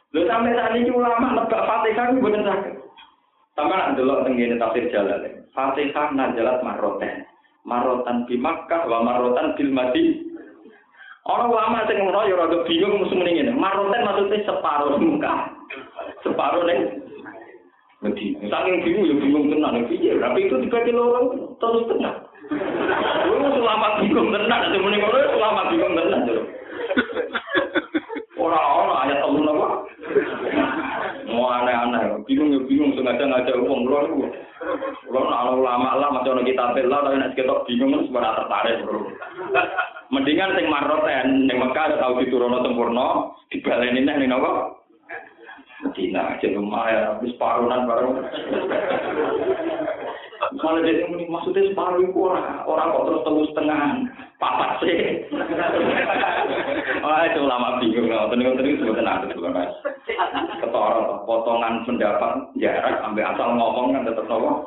Lho 0.09 0.25
sampai 0.25 0.57
saat 0.57 0.73
ini 0.79 0.89
ulama 0.89 1.35
nebak 1.35 1.67
fatihah 1.67 2.05
itu 2.15 2.23
benar 2.23 2.43
sakit 2.47 2.73
sama 3.59 3.75
nak 3.75 3.99
delok 3.99 4.23
tenggine 4.23 4.55
tafsir 4.55 4.87
jalan 4.87 5.43
fatihah 5.51 6.07
najalat 6.15 6.63
maroten 6.63 7.27
marotan 7.67 8.23
di 8.31 8.39
Makkah 8.39 8.87
wa 8.87 9.03
marotan 9.03 9.59
bil 9.59 9.75
Madi 9.75 10.29
Orang 11.29 11.53
ulama 11.53 11.85
sing 11.85 12.01
ngono 12.01 12.25
ya 12.25 12.41
rada 12.41 12.65
bingung 12.65 13.05
mesti 13.05 13.13
muni 13.13 13.37
ngene. 13.37 13.53
Maroten 13.53 14.01
maksudnya 14.01 14.49
separuh 14.49 14.97
muka. 14.97 15.53
Separuh 16.25 16.65
ning 16.65 17.05
Medina. 18.01 18.49
Saking 18.49 18.81
bingung 18.81 19.05
ya 19.05 19.15
bingung 19.19 19.45
tenan 19.53 19.85
piye. 19.85 20.17
Tapi 20.17 20.49
itu 20.49 20.57
dibagi 20.57 20.89
loro 20.89 21.53
terus 21.61 21.85
tengah. 21.85 22.25
Lu 22.49 23.45
selama 23.61 23.87
bingung 24.01 24.29
tenan, 24.33 24.61
semuanya 24.73 24.97
kalau 25.05 25.21
selama 25.37 25.61
bingung 25.69 25.93
tenan. 25.93 26.21
Orang-orang 28.39 28.99
ayat 29.05 29.19
Allah 29.21 29.53
apa? 29.53 29.67
Mau 31.29 31.45
aneh-aneh, 31.45 32.25
bingung 32.25 32.49
ya 32.49 32.59
bingung 32.65 32.97
sengaja 32.97 33.23
ngajak 33.29 33.61
uang 33.61 33.81
lu. 33.85 34.25
Kalau 35.05 35.23
nak 35.29 35.55
ulama 35.55 35.97
lah 35.97 36.09
macam 36.09 36.41
kita 36.41 36.73
bela, 36.73 37.05
tapi 37.05 37.21
nak 37.21 37.37
kita 37.37 37.53
bingung 37.69 37.93
kan 37.93 38.01
sebenarnya 38.09 38.37
tertarik 38.41 38.75
bro. 38.81 38.99
Mendingan 40.09 40.57
sing 40.57 40.65
maroten, 40.65 41.45
yang 41.45 41.61
Mekah 41.61 42.01
tahu 42.01 42.25
diturunno 42.25 42.65
sempurna, 42.65 43.29
dibaleni 43.53 44.01
nih 44.01 44.25
nih 44.25 44.27
nopo. 44.27 44.81
Medina, 45.79 46.35
rumah 46.43 46.85
ya, 46.91 46.99
habis 47.15 47.31
parunan 47.39 47.87
baru. 47.87 48.11
Kalau 50.39 50.79
jadi 50.79 51.03
maksudnya 51.27 51.67
separuh 51.67 51.99
itu 51.99 52.15
orang, 52.15 52.63
orang 52.63 52.95
kok 52.95 53.05
terus 53.11 53.23
terus 53.27 53.49
setengah, 53.51 53.83
papat 54.39 54.71
sih. 54.79 54.99
Wah 57.03 57.27
itu 57.27 57.43
lama 57.43 57.83
bingung, 57.83 58.07
nggak 58.07 58.31
tenang 58.31 58.55
tenang 58.55 58.75
sebetulnya 58.79 59.11
ada 59.19 59.27
juga 59.35 59.49
mas. 59.51 59.71
Ketorong, 60.63 61.27
potongan 61.27 61.83
pendapat 61.83 62.33
jarak, 62.55 63.03
sampai 63.03 63.27
asal 63.27 63.47
ngomong 63.59 63.95
kan 63.95 64.07
tetap 64.07 64.25
ngomong. 64.31 64.63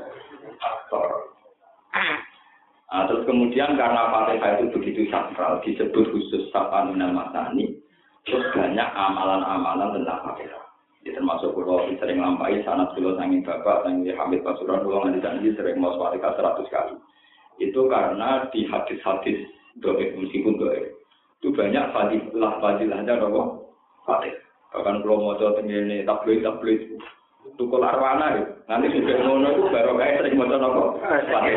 Nah, 2.93 3.09
terus 3.09 3.25
kemudian 3.25 3.73
karena 3.81 4.13
Fatihah 4.13 4.61
itu 4.61 4.77
begitu 4.77 5.09
sakral, 5.09 5.65
disebut 5.65 6.05
khusus 6.13 6.53
Sapa 6.53 6.85
Minal 6.93 7.17
Masani, 7.17 7.81
terus 8.29 8.45
banyak 8.53 8.89
amalan-amalan 8.93 9.97
tentang 9.97 10.21
Fatihah. 10.21 10.62
Ya, 11.03 11.19
termasuk 11.19 11.59
pulau 11.59 11.83
sering 11.99 12.23
lampai 12.23 12.62
sanat 12.62 12.95
pulau 12.95 13.19
sangin 13.19 13.43
bapak 13.43 13.83
sangin 13.83 14.15
Hamid 14.15 14.47
Pasuruan 14.47 14.87
pulau 14.87 15.03
nanti 15.03 15.19
janji 15.19 15.51
sering 15.59 15.83
mau 15.83 15.99
swalika 15.99 16.31
seratus 16.38 16.71
kali. 16.71 16.95
Itu 17.59 17.91
karena 17.91 18.47
di 18.55 18.62
hadis-hadis 18.71 19.43
doa 19.83 19.99
meskipun 19.99 20.62
doa 20.62 20.79
itu 21.43 21.51
banyak 21.59 21.91
fadilah 21.91 22.55
fadilahnya 22.62 23.19
doa 23.19 23.67
fatih. 24.07 24.31
Bahkan 24.71 25.03
pulau 25.03 25.27
mau 25.27 25.35
coba 25.43 25.59
tinggi 25.59 26.07
tabloid 26.07 26.47
tabloid 26.47 26.81
tukul 27.59 27.83
arwana 27.83 28.38
ya? 28.38 28.43
Nanti 28.71 28.95
sudah 28.95 29.27
ngono 29.27 29.49
itu 29.59 29.62
baru 29.75 29.99
kayak 29.99 30.17
sering 30.23 30.38
mau 30.38 30.47
coba 30.55 31.03
fatih. 31.03 31.55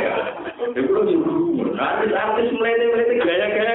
Itu 0.74 0.90
lo 0.90 1.02
juga 1.06 1.70
nanti 1.78 2.18
artis 2.18 2.50
melete 2.50 2.86
melete 2.98 3.14
gaya 3.22 3.48
gaya 3.54 3.74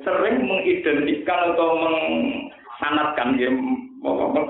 sering 0.00 0.36
mengidentikan 0.48 1.52
atau 1.52 1.68
mengsanatkan 1.76 3.36
faktor 3.36 3.52
motor 4.00 4.49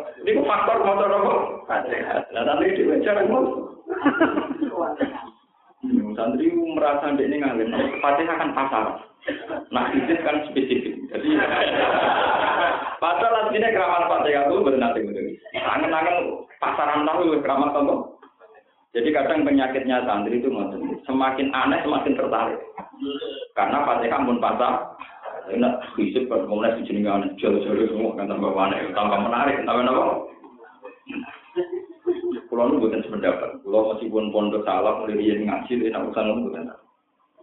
Nah, 2.34 2.42
nanti 2.44 2.76
di 2.76 2.84
cara 3.04 3.24
mau. 3.26 3.44
Santri 6.12 6.52
merasa 6.52 7.16
ini 7.16 7.40
ngalim, 7.40 7.72
Fatihah 8.04 8.36
kan 8.36 8.52
pasar. 8.52 8.84
Nah, 9.72 9.88
itu 9.96 10.12
kan 10.20 10.44
spesifik. 10.52 11.00
Jadi, 11.08 11.28
pasal 13.00 13.32
artinya 13.32 13.72
keramat 13.72 14.04
Fatihah 14.08 14.44
itu 14.48 14.56
benar 14.60 14.92
benar. 14.92 15.24
Angen-angen 15.56 16.16
pasaran 16.60 17.08
tahu 17.08 17.40
keramat 17.40 17.72
apa? 17.72 17.94
Jadi 18.90 19.08
kadang 19.14 19.46
penyakitnya 19.46 20.02
santri 20.04 20.42
itu 20.42 20.52
semakin 21.08 21.48
aneh 21.54 21.80
semakin 21.80 22.18
tertarik. 22.18 22.60
Karena 23.56 23.86
Fatihah 23.88 24.20
pun 24.20 24.42
pasar, 24.42 24.72
enak 25.48 25.80
fisik 25.96 26.28
kan 26.28 26.44
kemudian 26.44 26.78
di 26.78 26.84
sini 26.86 27.00
kan 27.02 27.24
jauh-jauh 27.40 27.88
semua 27.90 28.14
kan 28.14 28.28
tambah 28.28 28.52
aneh 28.54 28.92
tambah 28.92 29.18
menarik 29.18 29.64
tambah 29.64 29.88
apa 29.88 30.14
Pulau 32.50 32.66
nu 32.66 32.82
bukan 32.82 33.02
sependapat. 33.06 33.62
Pulau 33.62 33.94
meskipun 33.94 34.34
pondok 34.34 34.66
salah 34.66 34.98
mulai 34.98 35.22
dia 35.22 35.38
ngaji, 35.38 35.86
enak 35.86 36.02
urusan 36.10 36.24
nu 36.26 36.50
bukan. 36.50 36.66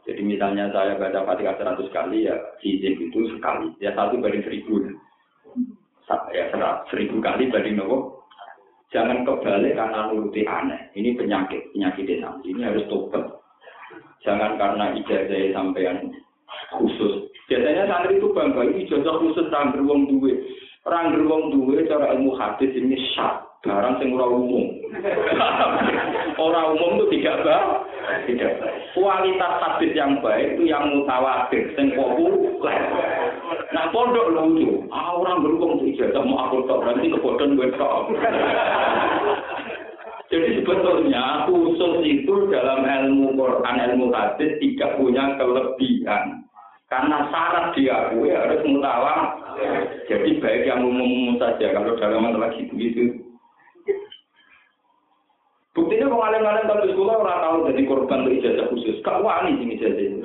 Jadi 0.08 0.21
misalnya 0.23 0.71
saya 0.71 0.95
baca 0.95 1.23
fatihah 1.23 1.56
seratus 1.60 1.91
kali 1.91 2.27
ya 2.27 2.36
hizib 2.63 2.95
itu 2.99 3.27
sekali. 3.36 3.71
Ya 3.84 3.95
satu 3.95 4.19
banding 4.19 4.43
seribu. 4.43 4.84
Ya 6.36 6.47
seribu 6.91 7.19
kali 7.23 7.51
banding 7.51 7.80
nopo. 7.80 8.23
Jangan 8.91 9.27
kebalik 9.27 9.75
karena 9.75 10.08
nuruti 10.08 10.47
aneh. 10.47 10.91
Ini 10.95 11.19
penyakit, 11.19 11.75
penyakit 11.75 12.08
desa. 12.08 12.39
Ini 12.43 12.63
harus 12.63 12.88
tobat. 12.88 13.23
Jangan 14.23 14.56
karena 14.56 14.95
ijazah 14.95 15.56
sampean 15.56 16.15
khusus. 16.71 17.27
Biasanya 17.47 17.88
santri 17.88 18.19
itu 18.19 18.32
bangga 18.32 18.63
ini 18.63 18.88
ijazah 18.88 19.15
khusus 19.23 19.47
rangger 19.51 19.84
wong 19.84 20.08
duwe. 20.08 20.36
Rangger 20.88 21.23
wong 21.27 21.51
duwe 21.51 21.84
cara 21.88 22.15
ilmu 22.15 22.36
hadis 22.39 22.71
ini 22.75 22.95
syak. 23.15 23.46
Barang 23.67 23.99
sing 23.99 24.15
ora 24.15 24.32
umum. 24.32 24.80
ora 26.47 26.62
umum 26.71 27.03
itu 27.03 27.19
tidak 27.19 27.43
bah, 27.43 27.84
tidak. 28.23 28.63
Kualitas 28.95 29.53
hadis 29.60 29.91
yang 29.91 30.23
baik 30.23 30.56
itu 30.56 30.71
yang 30.71 30.88
mutawatir, 30.95 31.67
sing 31.75 31.91
populer. 31.91 32.80
Nah 33.75 33.91
pondok 33.91 34.32
lucu, 34.32 34.88
ah 34.88 35.19
orang 35.19 35.43
berhubung 35.43 35.84
ijazah 35.84 36.23
mau 36.23 36.47
aku 36.47 36.63
tok 36.63 36.88
berarti 36.88 37.12
kebodohan 37.12 37.60
gue 37.60 37.75
tok. 37.75 38.08
Jadi 40.32 40.60
sebetulnya 40.60 41.47
khusus 41.47 42.03
itu 42.03 42.51
dalam 42.51 42.84
ilmu 42.84 43.36
Quran, 43.36 43.75
ilmu 43.91 44.12
hadis 44.12 44.60
tidak 44.60 44.99
punya 44.99 45.39
kelebihan. 45.39 46.43
Karena 46.88 47.27
syarat 47.32 47.75
diakui 47.75 48.32
harus 48.32 48.63
mutawa. 48.63 49.36
Jadi 50.08 50.39
baik 50.39 50.67
yang 50.67 50.88
umum-umum 50.88 51.36
saja. 51.36 51.75
Kalau 51.75 51.99
dalam 51.99 52.23
masalah 52.23 52.56
gitu 52.56 53.26
Buktinya 55.77 56.09
pengalim-alim 56.09 56.65
tapi 56.65 56.89
sekolah 56.89 57.15
orang 57.21 57.39
tahu 57.45 57.57
jadi 57.69 57.81
korban 57.85 58.25
untuk 58.25 58.33
ijazah 58.41 58.65
khusus. 58.73 58.97
Kak 59.05 59.21
wani 59.21 59.61
sih 59.61 59.77
ijazah 59.77 60.03
itu. 60.09 60.17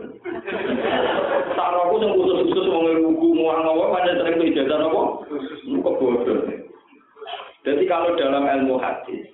Tak 1.53 1.69
aku 1.77 2.01
yang 2.01 2.17
khusus-khusus 2.17 2.73
mau 2.73 2.89
ngerugu 2.89 3.29
mau 3.37 3.61
ngawa 3.61 4.01
pada 4.01 4.17
sering 4.17 4.41
itu 4.41 4.57
ijazah 4.57 4.81
apa? 4.81 5.03
bodoh. 5.77 6.41
Jadi 7.69 7.85
kalau 7.85 8.17
dalam 8.17 8.49
ilmu 8.49 8.81
hadis, 8.81 9.29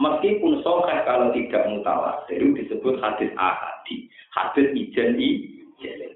meskipun 0.00 0.64
soheh 0.64 0.98
kalau 1.04 1.28
tidak 1.36 1.76
mutawatir 1.76 2.40
disebut 2.56 2.96
hadis 3.04 3.28
ahadi, 3.36 4.08
hadis 4.32 4.72
ijen 4.72 5.20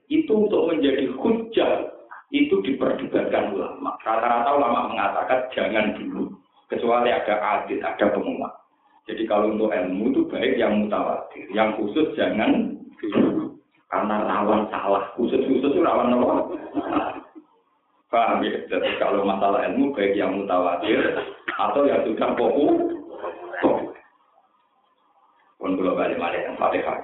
itu 0.09 0.33
untuk 0.33 0.72
menjadi 0.72 1.12
hujah 1.20 1.92
itu 2.33 2.64
diperdebatkan 2.64 3.53
ulama. 3.53 3.92
Rata-rata 4.01 4.57
ulama 4.57 4.88
mengatakan 4.88 5.53
jangan 5.53 6.01
dulu, 6.01 6.33
kecuali 6.72 7.12
ada 7.12 7.61
adil, 7.61 7.85
ada 7.85 8.09
penguat. 8.09 8.62
Jadi 9.11 9.27
kalau 9.27 9.51
untuk 9.51 9.75
ilmu 9.75 10.15
itu 10.15 10.23
baik 10.31 10.55
yang 10.55 10.87
mutawatir, 10.87 11.47
yang 11.51 11.75
khusus 11.75 12.15
jangan. 12.15 12.79
Karena 13.91 14.25
rawan 14.25 14.71
salah, 14.73 15.11
khusus-khusus 15.19 15.75
rawan 15.83 16.15
apa? 16.15 16.35
Paham 18.09 18.45
ya? 18.47 18.62
Jadi 18.71 18.88
kalau 19.03 19.27
masalah 19.27 19.67
ilmu 19.69 19.93
baik 19.93 20.15
yang 20.15 20.38
mutawatir 20.38 21.19
atau 21.59 21.83
yang 21.85 22.01
sudah 22.07 22.31
poku, 22.38 22.67
pun 25.62 25.79
kalau 25.79 25.95
balik 25.95 26.19
balik 26.19 26.43
yang 26.43 26.59
fatihah. 26.59 26.99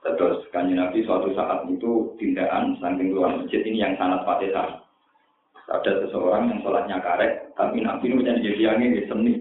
Terus 0.00 0.46
kanji 0.48 0.72
Nabi 0.78 1.04
suatu 1.04 1.28
saat 1.36 1.68
itu 1.68 2.16
tindakan 2.16 2.78
samping 2.80 3.12
luar 3.12 3.36
masjid 3.36 3.60
ini 3.66 3.84
yang 3.84 3.98
sangat 4.00 4.24
fatihah. 4.24 4.80
Ada 5.70 6.02
seseorang 6.06 6.50
yang 6.50 6.58
sholatnya 6.66 6.98
karek, 6.98 7.54
tapi 7.54 7.78
Nabi 7.84 8.10
ini 8.10 8.18
menjadi 8.18 8.40
jadi 8.42 8.62
angin 8.74 8.96
di 8.96 9.02
seni. 9.06 9.34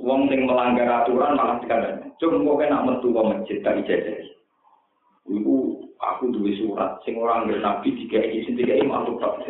Wong 0.00 0.24
sing 0.32 0.48
melanggar 0.48 1.04
aturan 1.04 1.36
malah 1.36 1.60
dikandani. 1.60 2.08
Cuma 2.16 2.40
kok 2.40 2.64
nak 2.64 2.84
metu 2.88 3.12
ke 3.12 3.22
masjid 3.28 3.58
tak 3.60 3.76
ijazah. 3.84 4.24
Ibu 5.28 5.54
aku 6.00 6.32
duwe 6.32 6.56
surat 6.56 6.96
sing 7.04 7.20
ora 7.20 7.44
nggih 7.44 7.60
nabi 7.60 7.92
dikai 7.92 8.40
sing 8.48 8.56
dikai 8.56 8.80
makhluk 8.82 9.20
tok. 9.20 9.44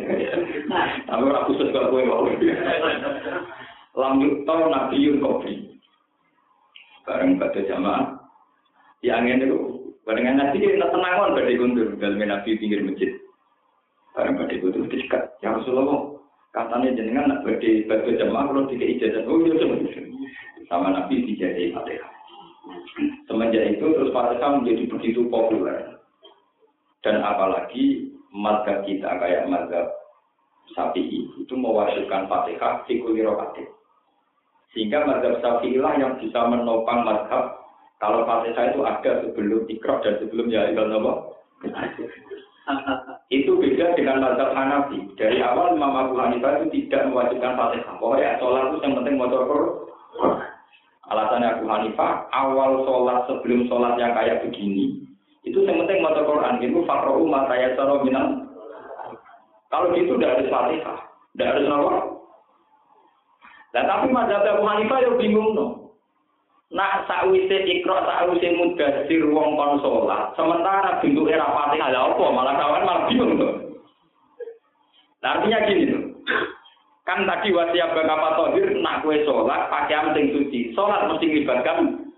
Tapi 1.07 1.21
ora 1.23 1.47
khusus 1.47 1.71
kok 1.71 1.87
kowe 1.87 2.03
wae. 2.03 2.35
Lam 3.95 4.19
yukta 4.19 4.53
nabiyun 4.67 5.23
kopi. 5.23 5.79
Bareng 7.07 7.35
pada 7.39 7.59
jamaah 7.67 8.15
yang 9.03 9.27
ini 9.27 9.43
itu 9.47 9.59
barengan 10.07 10.39
nabi 10.39 10.63
kita 10.63 10.87
tenangan 10.87 11.35
pada 11.35 11.51
kundur 11.55 11.87
dalam 11.99 12.19
nabi 12.19 12.59
pinggir 12.59 12.83
masjid. 12.83 13.11
Bareng 14.11 14.39
pada 14.39 14.55
kundur 14.59 14.87
dekat. 14.91 15.23
Ya 15.39 15.55
Rasulullah 15.55 16.12
katanya 16.53 16.95
jenengan 16.95 17.25
nak 17.33 17.41
pada 17.41 17.69
pada 17.89 18.11
jamaah 18.13 18.45
kalau 18.47 18.69
dikai 18.69 18.95
ijazah. 18.95 19.25
Oh 19.25 19.41
iya 19.41 19.53
sama 20.69 20.93
nabi 20.93 21.25
dijadi 21.25 21.73
fatihah. 21.73 22.13
Semenjak 23.27 23.75
itu 23.75 23.85
terus 23.91 24.13
Fatihah 24.15 24.61
menjadi 24.61 24.83
begitu 24.87 25.27
populer. 25.27 25.99
Dan 27.03 27.19
apalagi 27.19 28.15
mazhab 28.31 28.87
kita 28.87 29.19
kayak 29.19 29.51
mazhab 29.51 29.91
Syafi'i 30.71 31.27
itu 31.35 31.53
mewajibkan 31.59 32.31
Fatihah 32.31 32.87
di 32.87 33.03
rokaat. 33.03 33.59
Sehingga 34.71 35.03
mazhab 35.03 35.43
Syafi'i 35.43 35.75
lah 35.75 35.99
yang 35.99 36.15
bisa 36.23 36.39
menopang 36.47 37.03
mazhab 37.03 37.59
kalau 37.99 38.23
Fatihah 38.23 38.71
itu 38.71 38.79
ada 38.87 39.11
sebelum 39.27 39.67
ikrok 39.67 40.07
dan 40.07 40.15
sebelum 40.23 40.47
ya 40.47 40.71
Allah 40.71 41.35
itu 43.37 43.51
beda 43.59 43.95
dengan 43.99 44.23
mazhab 44.23 44.55
Hanafi. 44.55 45.11
Dari 45.19 45.43
awal 45.43 45.75
Imam 45.75 45.93
Abu 45.95 46.15
Hanifah 46.15 46.63
itu 46.63 46.65
tidak 46.87 47.11
mewajibkan 47.11 47.59
Fatihah. 47.59 47.95
Pokoknya 47.99 48.39
sholat 48.39 48.63
itu 48.71 48.77
yang 48.83 48.95
penting 49.01 49.15
motor 49.19 49.41
Alasannya 51.11 51.59
Abu 51.59 51.65
Hanifah, 51.67 52.31
awal 52.31 52.87
sholat 52.87 53.27
sebelum 53.27 53.67
sholat 53.67 53.99
yang 53.99 54.15
kayak 54.15 54.39
begini, 54.47 55.03
itu 55.43 55.59
yang 55.67 55.83
penting 55.83 55.99
mata 55.99 56.23
Quran. 56.23 56.63
Itu 56.63 56.87
fakrohu 56.87 57.27
mata 57.27 57.53
yasaro 57.59 57.99
minal. 58.07 58.47
Kalau 59.67 59.91
gitu 59.91 60.15
udah 60.15 60.29
harus 60.31 60.47
fatihah. 60.47 60.99
Udah 61.35 61.45
harus 61.49 61.65
apa? 61.67 61.93
Nah 63.73 63.83
tapi 63.89 64.07
mazhab 64.13 64.47
Abu 64.47 64.63
Hanifah 64.63 64.99
ya 65.03 65.11
bingung 65.19 65.51
no. 65.57 65.82
Nah 66.73 67.05
sakwise 67.05 67.69
ikro 67.69 67.93
sakwise 68.01 68.49
mudasir 68.57 69.23
wong 69.29 69.53
kon 69.53 69.77
sholat. 69.85 70.33
Sementara 70.33 70.97
bentuk 70.99 71.29
era 71.29 71.45
fatihah 71.45 71.93
ya 71.93 72.01
apa? 72.09 72.25
Malah 72.33 72.53
kawan 72.57 72.83
malah 72.83 73.03
bingung 73.05 73.37
tuh. 73.37 73.53
Nah, 75.21 75.39
artinya 75.39 75.63
gini 75.69 75.93
tuh. 75.93 76.03
Kan 77.05 77.29
tadi 77.29 77.53
wasiat 77.53 77.93
bakapa 77.95 78.35
tohir, 78.35 78.75
nak 78.81 79.05
kue 79.05 79.21
sholat, 79.23 79.69
pakaian 79.69 80.11
sing 80.17 80.33
suci. 80.33 80.73
Sholat 80.73 81.07
mesti 81.07 81.29
melibatkan 81.29 82.09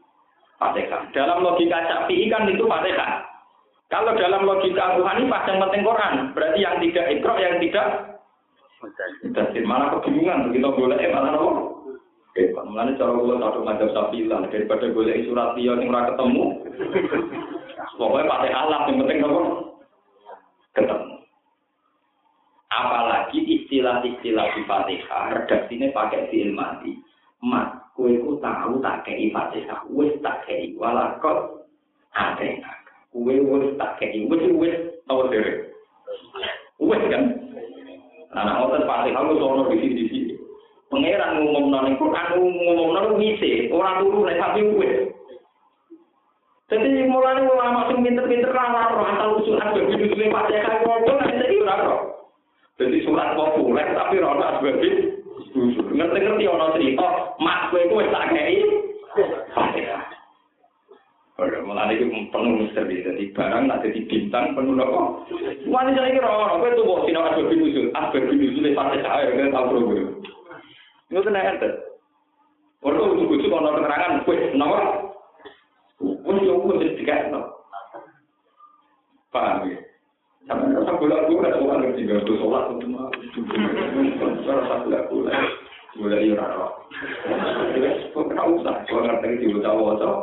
fatihah. 0.58 1.04
Dalam 1.12 1.44
logika 1.44 1.84
syafi'i 1.86 2.32
kan 2.32 2.48
itu 2.48 2.64
fatihah. 2.64 3.28
Kalau 3.92 4.18
dalam 4.18 4.50
logika 4.50 4.98
Hanifah 4.98 5.46
yang 5.46 5.62
penting 5.62 5.86
Quran, 5.86 6.14
berarti 6.34 6.60
yang 6.66 6.82
tidak 6.82 7.06
ikro, 7.14 7.38
yang 7.38 7.62
tidak 7.62 8.16
Mudasir. 8.86 9.64
Malah 9.66 9.98
kebingungan, 9.98 10.52
begitu 10.52 10.70
boleh, 10.78 10.98
eh, 11.00 11.10
malah 11.10 11.34
apa? 11.34 11.75
Hebat. 12.36 12.68
Mulanya 12.68 13.00
cara 13.00 13.16
gue 13.16 13.36
satu 13.40 13.60
macam 13.64 13.88
sapi 13.96 14.28
lah. 14.28 14.44
Daripada 14.52 14.92
gue 14.92 15.08
lagi 15.08 15.24
surat 15.24 15.56
dia 15.56 15.72
yang 15.72 15.88
ora 15.88 16.12
ketemu. 16.12 16.44
Pokoknya 17.96 18.28
pakai 18.28 18.52
alat 18.52 18.82
yang 18.92 18.98
penting 19.00 19.20
apa? 19.24 19.42
Ketemu. 20.76 21.16
Apalagi 22.76 23.40
istilah-istilah 23.40 24.48
di 24.52 24.62
Fatihah, 24.68 25.24
redaksinya 25.32 25.96
pakai 25.96 26.28
fiil 26.28 26.52
mati. 26.52 27.00
Mat, 27.40 27.88
kue 27.96 28.20
ku 28.20 28.36
tahu 28.44 28.84
tak 28.84 29.08
kei 29.08 29.32
Fatihah, 29.32 29.88
wes 29.96 30.12
tak 30.20 30.44
kei 30.44 30.76
walakot, 30.76 31.64
ada 32.12 32.44
yang 32.44 32.60
nak. 32.60 32.84
Kue 33.16 33.40
wes 33.40 33.80
tak 33.80 33.96
kei, 33.96 34.28
wes 34.28 34.44
wis 34.60 34.76
tau 35.08 35.24
sih. 35.32 35.72
Wes 36.84 37.04
kan? 37.08 37.24
Nah, 38.36 38.44
nah, 38.44 38.56
otot 38.68 38.84
Fatihah 38.84 39.24
lu 39.24 39.40
sono 39.40 39.72
di 39.72 39.80
sini-sini. 39.80 40.35
Pangeran 40.86 41.42
ngomong 41.42 41.66
nol 41.74 41.88
Quran 41.98 42.28
ngomong 42.38 42.90
nol 42.94 43.08
ngisi, 43.18 43.74
orang 43.74 44.06
turu 44.06 44.30
nih 44.30 44.38
tapi 44.38 44.62
wes. 44.78 45.16
Jadi 46.66 47.06
mulai 47.06 47.46
ulama 47.46 47.86
sing 47.94 48.02
pinter-pinter 48.02 48.50
lah 48.50 48.90
roh 48.90 49.06
asal 49.06 49.38
usul 49.38 49.62
ada 49.62 49.78
begitu 49.78 50.18
lewat 50.18 50.50
ya 50.50 50.66
kan 50.66 50.82
ngobrol 50.82 51.22
nanti 51.22 51.62
ora 51.62 51.76
roh. 51.86 52.02
Jadi 52.82 53.06
surat 53.06 53.38
populer 53.38 53.86
tapi 53.94 54.18
rona 54.18 54.58
sebagai 54.58 55.22
ngerti-ngerti 55.94 56.46
ono 56.50 56.74
cerita 56.74 57.38
mak 57.38 57.70
kowe 57.70 57.82
kowe 57.86 58.04
tak 58.10 58.34
kei. 58.34 58.66
Ora 61.38 61.58
mulane 61.62 62.02
iki 62.02 62.10
penuh 62.34 62.54
misteri 62.58 63.06
dadi 63.06 63.30
barang 63.30 63.70
nak 63.70 63.86
dadi 63.86 64.02
bintang 64.10 64.58
penuh 64.58 64.74
apa? 64.82 65.02
Wani 65.70 65.94
saya 65.94 66.18
kira 66.18 66.30
ono 66.34 66.66
kowe 66.66 66.70
tuh 66.74 66.86
bos 66.90 67.06
sinau 67.06 67.30
asbab 67.30 67.54
nusul, 67.54 67.94
asbab 67.94 68.26
nusul 68.26 68.74
Fatihah 68.74 69.18
ya 69.22 69.38
kan 69.38 69.54
tau 69.54 69.70
Nggak 71.16 71.32
kena 71.32 71.48
ente. 71.48 71.70
Orang 72.84 73.00
itu 73.00 73.24
ujung-ujung 73.24 73.48
kalau 73.48 73.72
nonton 73.72 74.28
kue, 74.28 74.36
nomor. 74.52 74.84
Pun 75.96 76.44
juga 76.44 76.60
pun 76.60 76.76
jadi 76.84 77.00
tiga, 77.00 77.32
no. 77.32 77.56
Paham 79.32 79.64
ya? 79.72 79.80
Sampai 80.44 80.76
rasa 80.76 80.92
gula 81.00 81.24
gue 81.24 81.40
ada 81.40 81.56
orang 81.64 81.88
yang 81.88 81.96
tinggal 81.96 82.20
tuh 82.28 82.36
sholat 82.36 82.68
untuk 82.68 82.92
mah. 82.92 83.08
Rasa 84.44 84.76
gula 84.84 85.00
gula, 85.08 85.32
gula 85.96 86.20
di 86.20 86.36
rara. 86.36 86.68
Kok 88.12 88.36
kena 88.36 88.44
usah, 88.52 88.84
kok 88.84 89.00
kena 89.00 89.24
tinggi 89.24 89.48
tiba 89.48 89.64
tahu 89.64 89.88
wajah. 89.88 90.20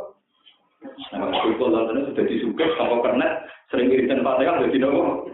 Nah, 1.16 1.24
kalau 1.56 1.72
Allah 1.72 1.88
tadi 1.88 2.00
sudah 2.04 2.24
disuka, 2.28 2.68
kalau 2.76 3.00
karena 3.00 3.40
sering 3.72 3.88
ngirim 3.88 4.12
tempatnya 4.12 4.44
kan 4.44 4.60
jadi 4.68 4.76
nopo. 4.84 5.24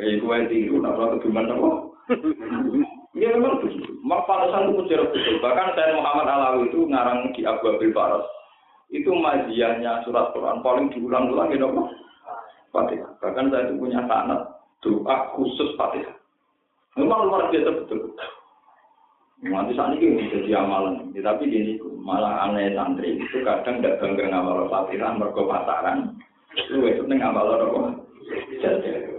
Kayak 0.00 0.16
gue 0.24 0.32
yang 0.32 0.48
tinggi, 0.48 0.80
nopo 0.80 1.02
ketumbang 1.20 1.44
nopo. 1.44 1.70
Ya 3.16 3.32
memang 3.32 3.64
begitu. 3.64 3.88
Mak 4.04 4.28
Farasan 4.28 4.68
itu 4.68 4.84
mujarab 4.84 5.08
betul. 5.12 5.36
Bahkan 5.40 5.68
saya 5.72 5.96
Muhammad 5.96 6.28
Alawi 6.28 6.68
itu 6.68 6.84
ngarang 6.84 7.32
di 7.32 7.40
Abu 7.48 7.64
Abil 7.72 7.92
Faras. 7.96 8.24
Itu 8.92 9.12
majiannya 9.16 10.04
surat 10.04 10.32
Quran 10.36 10.60
paling 10.60 10.92
diulang-ulang 10.92 11.48
gitu. 11.52 11.68
Fatihah. 12.68 13.10
Bahkan 13.24 13.48
saya 13.48 13.68
itu 13.68 13.74
punya 13.80 14.04
sanat 14.04 14.40
doa 14.84 15.16
khusus 15.32 15.72
Fatihah. 15.80 16.14
Memang 17.00 17.30
luar 17.30 17.48
biasa 17.48 17.70
betul. 17.84 18.12
Nanti 19.38 19.70
saat 19.78 19.94
ini 19.94 20.26
jadi 20.34 20.58
amalan, 20.58 21.14
ya, 21.14 21.22
tapi 21.22 21.46
gini 21.46 21.78
malah 22.02 22.50
aneh 22.50 22.74
santri 22.74 23.22
itu 23.22 23.38
kadang 23.46 23.78
tidak 23.78 24.02
bangga 24.02 24.34
ngamal 24.34 24.66
fatihah 24.66 25.14
mereka 25.14 25.46
pasaran, 25.46 26.18
lu 26.74 26.90
itu 26.90 27.06
neng 27.06 27.22
ngamal 27.22 27.46
apa? 27.46 28.02
Jadi, 28.58 29.14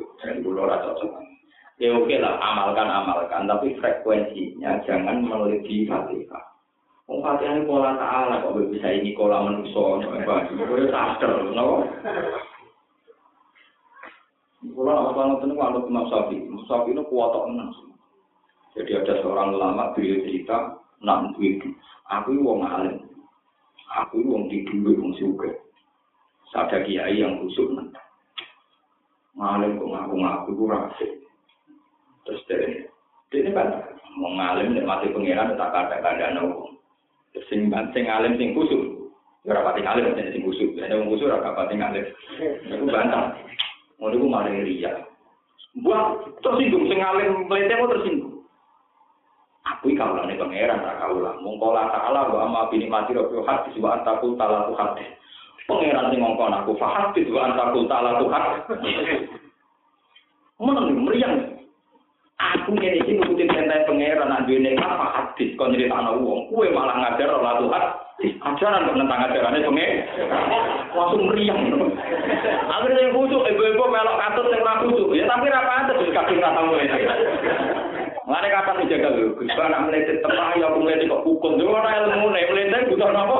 Ya 1.79 1.95
oke 1.95 2.11
lah, 2.19 2.35
amalkan 2.43 2.91
amalkan, 2.91 3.47
tapi 3.47 3.71
frekuensinya 3.79 4.83
jangan 4.83 5.23
melebihi 5.23 5.87
fatihah. 5.87 6.43
Oh, 7.07 7.23
fatihah 7.23 7.55
ini 7.55 7.63
pola 7.63 7.95
ta'ala, 7.95 8.43
kok 8.43 8.59
bisa 8.67 8.91
ini 8.91 9.15
pola 9.15 9.47
manusia, 9.47 10.03
apa? 10.03 10.51
Itu 10.51 10.91
sadar, 10.91 11.31
kenapa? 11.39 11.75
Kalau 14.59 15.07
apa 15.07 15.21
nonton 15.23 15.49
itu 15.49 15.55
kalau 15.55 15.87
Imam 15.87 16.05
Syafi, 16.11 16.35
Imam 16.35 16.67
Syafi 16.67 16.91
itu 16.91 17.03
kuat. 17.07 17.31
Jadi 18.75 18.91
ada 18.99 19.13
seorang 19.23 19.55
ulama 19.55 19.95
beliau 19.95 20.19
cerita, 20.27 20.83
nak 20.99 21.31
itu, 21.39 21.71
aku 22.11 22.35
wong 22.43 22.59
alim, 22.67 23.07
aku 23.87 24.19
wong 24.27 24.51
tidur, 24.51 24.99
wong 24.99 25.15
suka. 25.15 25.47
Ada 26.51 26.83
kiai 26.83 27.23
yang 27.23 27.39
khusus 27.39 27.71
nanti. 27.71 28.01
Ngalim 29.39 29.79
kok 29.79 29.89
ngaku-ngaku 29.95 30.49
itu 30.51 30.63
rahasia. 30.67 31.18
Terus 32.25 32.41
dari 32.49 32.67
ini 33.37 33.53
kan 33.53 33.69
mau 34.17 34.33
ngalim 34.33 34.73
mati 34.83 35.13
pengiran 35.13 35.53
tak 35.53 35.71
ada 35.71 36.01
keadaan 36.01 36.41
hukum. 36.41 36.75
Sing 37.47 37.69
sing 37.69 38.03
ngalim 38.09 38.35
sing 38.41 38.57
khusus. 38.57 38.97
Ora 39.45 39.61
pati 39.61 39.85
ngalim 39.85 40.17
sing 40.17 40.41
khusus. 40.41 40.73
Ada 40.81 40.97
wong 40.97 41.13
khusus 41.13 41.29
ora 41.29 41.53
pati 41.53 41.77
ngalim. 41.77 42.05
Itu 42.65 42.89
bantah. 42.89 43.37
Ngono 44.01 44.15
iku 44.15 44.27
malah 44.31 44.51
riya. 44.51 44.93
Buat 45.85 46.41
tersinggung 46.41 46.89
sing 46.89 46.99
alim 47.03 47.45
mlete 47.45 47.77
mau 47.77 47.91
tersinggung. 47.91 48.41
Aku 49.69 49.93
iki 49.93 50.01
kawulane 50.01 50.33
pangeran 50.33 50.81
ra 50.81 50.97
kawula. 50.97 51.37
Mung 51.45 51.61
kala 51.61 51.93
ta'ala 51.93 52.33
wa 52.33 52.39
amma 52.47 52.71
bi 52.73 52.81
nikmati 52.81 53.13
rabbil 53.13 53.45
hadis 53.45 53.77
wa 53.77 54.01
antakul 54.01 54.33
talatu 54.33 54.73
hadis. 54.73 55.05
Pangeran 55.69 56.09
sing 56.09 56.25
ngongkon 56.25 56.57
aku 56.57 56.73
faham 56.81 57.13
itu 57.13 57.37
anta 57.37 57.69
kul 57.69 57.85
ta'ala 57.85 58.17
Tuhan. 58.17 58.43
Meneng 60.57 61.05
meriang. 61.05 61.58
Aku 62.39 62.71
ngene 62.71 63.03
iki 63.03 63.19
nuruti 63.19 63.43
perintah 63.51 63.83
pangeran 63.83 64.31
nak 64.31 64.47
duwe 64.47 64.71
apa 64.79 65.05
hadis 65.11 65.51
kon 65.59 65.75
nyerita 65.75 65.91
ana 65.91 66.15
wong. 66.15 66.47
Kuwe 66.47 66.71
malah 66.71 66.95
ngajar 66.95 67.35
ora 67.35 67.59
Tuhan. 67.59 67.83
Ajaran 68.39 68.87
kok 68.87 68.95
nentang 68.95 69.27
ajarane. 69.27 69.59
Langsung 70.95 71.27
meriang. 71.27 71.59
Akhirnya 72.71 73.03
yang 73.03 73.11
khusyuk, 73.11 73.43
ibu-ibu 73.43 73.83
melok 73.91 74.19
katut 74.23 74.47
yang 74.55 74.63
ora 74.63 74.79
khusyuk. 74.79 75.11
Ya 75.19 75.27
tapi 75.27 75.51
ra 75.51 75.67
pantes 75.67 75.99
wis 75.99 76.15
kadung 76.15 76.39
ra 76.39 76.55
tamu 76.55 76.79
ini. 76.79 76.99
Ngene 78.23 78.47
kapan 78.55 78.79
dijaga 78.87 79.09
lho. 79.19 79.35
Gus 79.35 79.59
anak 79.59 79.83
meletet 79.91 80.23
tepah 80.23 80.55
ya 80.55 80.71
aku 80.71 80.79
meletet 80.79 81.11
kok 81.11 81.23
hukum. 81.27 81.59
Yo 81.59 81.75
ora 81.75 81.91
ilmu 82.07 82.31
nek 82.31 82.47
meletet 82.55 82.87
butuh 82.87 83.11
napa? 83.11 83.37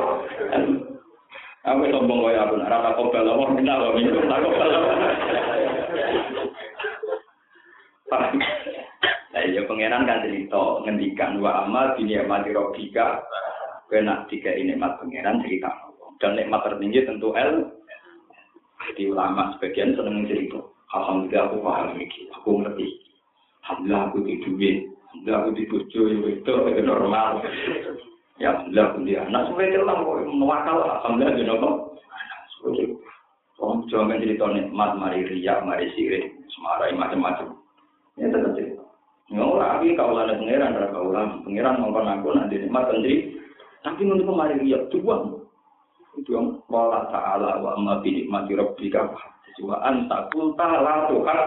Aku 1.60 1.88
sombong 1.92 2.24
kaya 2.24 2.40
aku, 2.48 2.56
rata 2.56 2.96
kobel, 2.96 3.20
apa 3.20 3.52
minta, 3.52 3.76
minum, 3.92 4.24
tak 4.32 4.40
kobel. 4.40 4.72
Nah, 9.40 9.48
ya 9.48 9.64
pangeran 9.64 10.04
kan 10.04 10.20
cerita 10.20 10.84
ngendikan 10.84 11.40
wa 11.40 11.64
amal 11.64 11.96
di 11.96 12.04
nikmati 12.04 12.52
robika 12.52 13.24
kena 13.88 14.28
tiga 14.28 14.52
ini 14.52 14.76
nikmat 14.76 15.00
pangeran 15.00 15.40
cerita 15.40 15.72
dan 16.20 16.36
nikmat 16.36 16.60
tertinggi 16.68 17.08
tentu 17.08 17.32
el. 17.32 17.72
Di 18.92 19.08
ulama 19.08 19.56
sebagian 19.56 19.96
seneng 19.96 20.28
cerita. 20.28 20.60
Alhamdulillah 20.92 21.48
aku 21.48 21.56
paham 21.64 21.96
ini 21.96 22.28
aku 22.36 22.50
ngerti. 22.60 22.88
Alhamdulillah 23.64 24.02
aku 24.12 24.18
di 24.28 24.34
duit. 24.44 24.76
Alhamdulillah 25.08 25.40
aku 25.40 25.50
di 25.56 25.64
bojo 25.72 26.00
ya 26.04 26.16
itu 26.36 26.52
itu 26.76 26.82
normal. 26.84 27.30
Ya 28.36 28.48
alhamdulillah 28.52 28.86
aku 28.92 28.98
di 29.08 29.14
anak. 29.16 29.42
Sebagai 29.48 29.72
itu 29.72 29.84
lah 29.88 29.96
mewakal 30.04 30.76
alhamdulillah 30.84 31.32
di 31.40 31.44
nopo 31.48 31.70
Oh, 33.60 33.76
jangan 33.92 34.20
cerita 34.20 34.48
nikmat, 34.52 34.96
mari 34.96 35.20
riak, 35.20 35.64
mari 35.68 35.92
sirik, 35.92 36.32
semarai 36.48 36.96
macam-macam. 36.96 37.60
Ya 38.16 38.28
tetap 38.32 38.52
cerita. 38.56 38.69
Ya 39.30 39.46
ora 39.46 39.78
iki 39.78 39.94
kaulane 39.94 40.34
pangeran 40.42 40.74
ora 40.74 40.88
kaulan. 40.90 41.28
Pangeran 41.46 41.78
ngomong 41.78 42.06
aku 42.06 42.28
nanti 42.34 42.58
nikmat 42.58 42.90
sendiri. 42.90 43.38
Tapi 43.86 44.02
untuk 44.02 44.26
kemarin 44.26 44.66
dia 44.66 44.82
dua. 44.90 45.16
Itu 46.18 46.34
yang 46.34 46.58
wala 46.66 47.06
ta'ala 47.14 47.62
wa 47.62 47.78
amma 47.78 48.02
bi 48.02 48.10
nikmati 48.10 48.58
rabbika 48.58 49.14
wa 49.62 49.76
anta 49.86 50.26
qul 50.34 50.50
ta'ala 50.58 51.06
tuhan. 51.06 51.40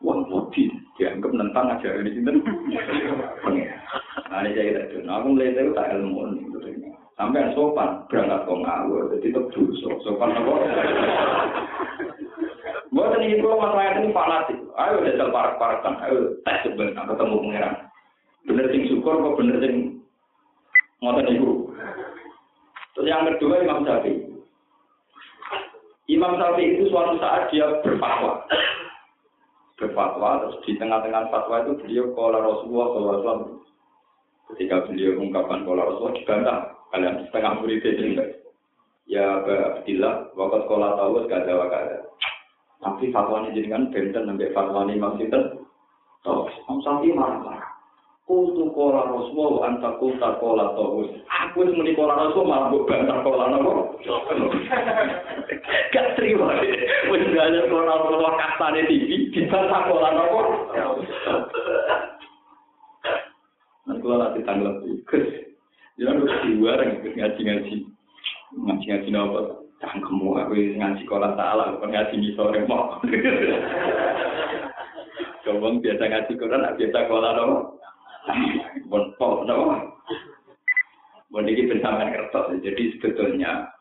Wah, 0.00 0.16
mati. 0.24 0.64
Dianggap 0.96 1.32
nentang 1.36 1.76
aja 1.76 1.92
ini 1.92 2.16
sinten. 2.16 2.40
Nah, 4.32 4.40
ini 4.44 4.56
saya 4.56 4.88
itu. 4.88 5.04
Nah, 5.04 5.20
aku 5.20 5.36
melihat 5.36 5.60
itu 5.60 5.76
tak 5.76 5.92
ilmu. 5.92 6.24
Sampai 7.20 7.52
sopan, 7.52 8.00
berangkat 8.08 8.48
kok 8.48 8.60
ngawur. 8.64 9.12
Jadi 9.12 9.28
itu 9.28 9.40
Sopan 10.00 10.32
apa? 10.32 10.52
Buat 12.90 13.22
ini 13.22 13.38
kalau 13.38 13.62
masalah 13.62 14.02
ini 14.02 14.10
fanatik. 14.10 14.58
Ayo 14.74 15.06
jajal 15.06 15.30
parak-parakan. 15.30 15.94
Ayo 16.02 16.18
tes 16.42 16.66
sebenarnya 16.66 17.06
ketemu 17.06 17.36
pangeran. 17.38 17.74
Bener 18.50 18.66
sing 18.74 18.82
syukur 18.90 19.14
kok 19.14 19.36
bener 19.38 19.56
sing 19.62 19.74
ngotot 20.98 21.30
ibu. 21.30 21.70
Terus 22.98 23.06
yang 23.06 23.30
kedua 23.30 23.62
Imam 23.62 23.86
Syafi'i. 23.86 24.26
Imam 26.10 26.34
Syafi'i 26.34 26.74
itu 26.74 26.90
suatu 26.90 27.14
saat 27.22 27.46
dia 27.54 27.78
berfatwa. 27.86 28.42
Berfatwa, 29.78 30.44
terus 30.44 30.60
di 30.66 30.76
tengah-tengah 30.76 31.30
fatwa 31.30 31.64
itu 31.64 31.72
beliau 31.80 32.12
kola 32.12 32.42
Rasulullah 32.42 32.88
SAW. 33.22 33.62
Ketika 34.50 34.90
beliau 34.90 35.16
mengungkapkan 35.16 35.62
kola 35.62 35.86
Rasulullah 35.86 36.18
dibantah. 36.18 36.60
Kalian 36.90 37.22
setengah 37.30 37.52
murid 37.62 37.86
itu 37.86 38.18
Ya 39.06 39.42
Abdillah, 39.42 40.34
waktu 40.34 40.58
sekolah 40.66 40.90
tahu 40.98 41.22
gak 41.30 41.46
ada 41.46 41.54
wakada. 41.54 41.98
Tapi 42.80 43.12
fatwanya 43.12 43.52
kan 43.68 43.92
benten 43.92 44.24
sampai 44.24 44.52
fatwanya 44.56 44.96
Imam 44.96 45.20
Sinten. 45.20 45.68
Toh, 46.24 46.48
Imam 46.64 46.80
Syafi'i 46.80 47.12
marah-marah. 47.12 47.70
Kultu 48.30 48.70
kola 48.70 49.10
Rasulullah 49.10 49.74
anta 49.74 49.98
kulta 49.98 50.38
kola 50.38 50.70
tawus. 50.78 51.10
Aku 51.26 51.66
itu 51.66 51.74
meni 51.74 51.98
kola 51.98 52.14
Rasul 52.14 52.46
malah 52.46 52.70
buat 52.70 52.86
bantah 52.86 53.26
kola 53.26 53.50
nopo. 53.50 53.98
Gak 55.90 56.14
terima. 56.14 56.54
Wis 57.10 57.26
gak 57.34 57.66
kola 57.66 57.90
Rasulullah 57.90 58.38
kastane 58.38 58.86
TV 58.86 59.34
dibantah 59.34 59.82
kola 59.90 60.08
nopo. 60.14 60.40
Nanti 63.90 64.06
kalau 64.06 64.22
nanti 64.22 64.46
tanggal 64.46 64.78
Gus, 65.10 65.26
jangan 65.98 66.22
dua 66.22 66.78
orang 66.78 67.02
ngaji-ngaji, 67.02 67.76
ngaji-ngaji 68.54 69.08
nopo. 69.10 69.59
Cangkemmu 69.80 70.36
aku 70.36 70.54
ngaji 70.76 71.02
kola 71.08 71.32
salah, 71.34 71.72
bukan 71.74 71.90
ngaji 71.90 72.14
misore 72.20 72.60
mau. 72.68 73.00
Coba 75.44 75.66
biasa 75.80 76.02
ngaji 76.04 76.32
Quran, 76.36 76.68
biasa 76.76 76.98
kola 77.08 77.30
dong. 77.32 77.54
Bon 78.92 79.04
pol 79.16 79.48
dong. 79.48 79.96
Bon 81.32 81.48
ini 81.48 81.64
bersama 81.64 82.12
kertas. 82.12 82.60
Jadi 82.60 82.98
sebetulnya 82.98 83.72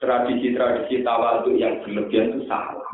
tradisi-tradisi 0.00 1.04
tawaduk 1.04 1.58
yang 1.58 1.84
berlebihan 1.84 2.32
itu 2.32 2.48
salah. 2.48 2.88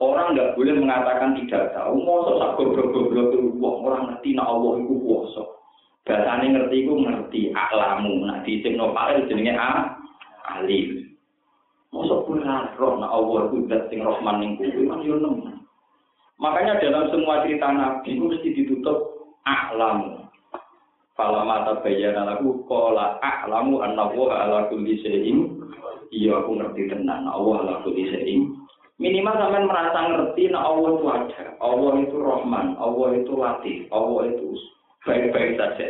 Orang 0.00 0.32
nggak 0.32 0.56
boleh 0.56 0.80
mengatakan 0.80 1.36
tidak 1.36 1.76
tahu. 1.76 2.00
Mosok 2.00 2.40
sak 2.40 2.56
goblok-goblok 2.56 3.36
itu 3.36 3.52
orang 3.60 4.08
ngerti 4.08 4.32
nak 4.32 4.48
Allah 4.48 4.72
itu 4.80 4.96
kuwasa. 4.96 5.44
Bahasane 6.08 6.46
ngerti 6.56 6.88
iku 6.88 6.94
ngerti 7.04 7.40
aklamu. 7.52 8.24
Nah 8.24 8.40
di 8.40 8.64
Ibnu 8.64 8.96
Fa'il 8.96 9.28
jenenge 9.28 9.54
a 9.60 9.92
alim. 10.56 11.09
Masa 11.90 12.22
benar 12.22 12.70
roh 12.78 13.02
na 13.02 13.10
Allah 13.10 13.50
itu 13.50 13.66
dat 13.66 13.90
sing 13.90 14.06
Rahman 14.06 14.38
ning 14.38 14.50
kuwi 14.54 14.86
kan 14.86 15.02
yo 15.02 15.18
Makanya 16.40 16.80
dalam 16.80 17.12
semua 17.12 17.44
cerita 17.44 17.68
Nabi 17.68 18.16
itu 18.16 18.24
mesti 18.24 18.48
ditutup 18.56 18.98
a'lamu. 19.44 20.24
Fala 21.12 21.44
mata 21.44 21.84
bayana 21.84 22.24
lagu 22.24 22.64
qala 22.64 23.20
a'lamu 23.20 23.84
anna 23.84 24.08
wa 24.08 24.32
ala 24.32 24.58
kulli 24.72 24.96
syai'in. 25.04 25.60
Iya 26.08 26.40
aku 26.40 26.56
ngerti 26.56 26.88
tenan 26.88 27.28
Allah 27.28 27.60
ala 27.60 27.74
syai'in. 27.84 28.56
Minimal 28.96 29.36
sampean 29.36 29.68
merasa 29.68 30.00
ngerti 30.12 30.48
na 30.48 30.60
Allah 30.64 30.90
itu 30.96 31.06
ada. 31.08 31.44
Allah 31.60 31.92
itu 32.04 32.16
Rahman, 32.20 32.66
Allah 32.76 33.08
itu 33.16 33.32
Latif, 33.32 33.78
Allah 33.92 34.22
itu 34.28 34.48
baik-baik 35.08 35.56
saja. 35.56 35.88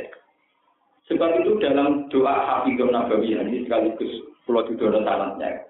Sebab 1.11 1.43
itu 1.43 1.59
dalam 1.59 2.07
doa 2.07 2.35
Hafizul 2.39 2.95
Nabawi 2.95 3.35
ini 3.35 3.67
sekaligus 3.67 4.15
pulau 4.47 4.63
itu 4.67 4.79
talentnya. 4.79 5.70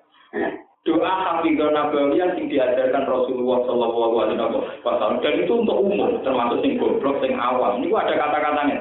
Doa 0.81 1.13
Hafizah 1.13 1.77
Nabawi 1.77 2.17
yang 2.17 2.41
diajarkan 2.41 3.05
Rasulullah 3.05 3.69
Shallallahu 3.69 4.17
Alaihi 4.17 4.41
Wasallam. 4.81 5.21
Dan 5.21 5.45
itu 5.45 5.53
untuk 5.61 5.77
umum, 5.77 6.25
termasuk 6.25 6.65
sing 6.65 6.81
goblok, 6.81 7.21
sing 7.21 7.37
awam. 7.37 7.85
Ini 7.85 7.93
ada 7.93 8.17
kata-katanya. 8.17 8.79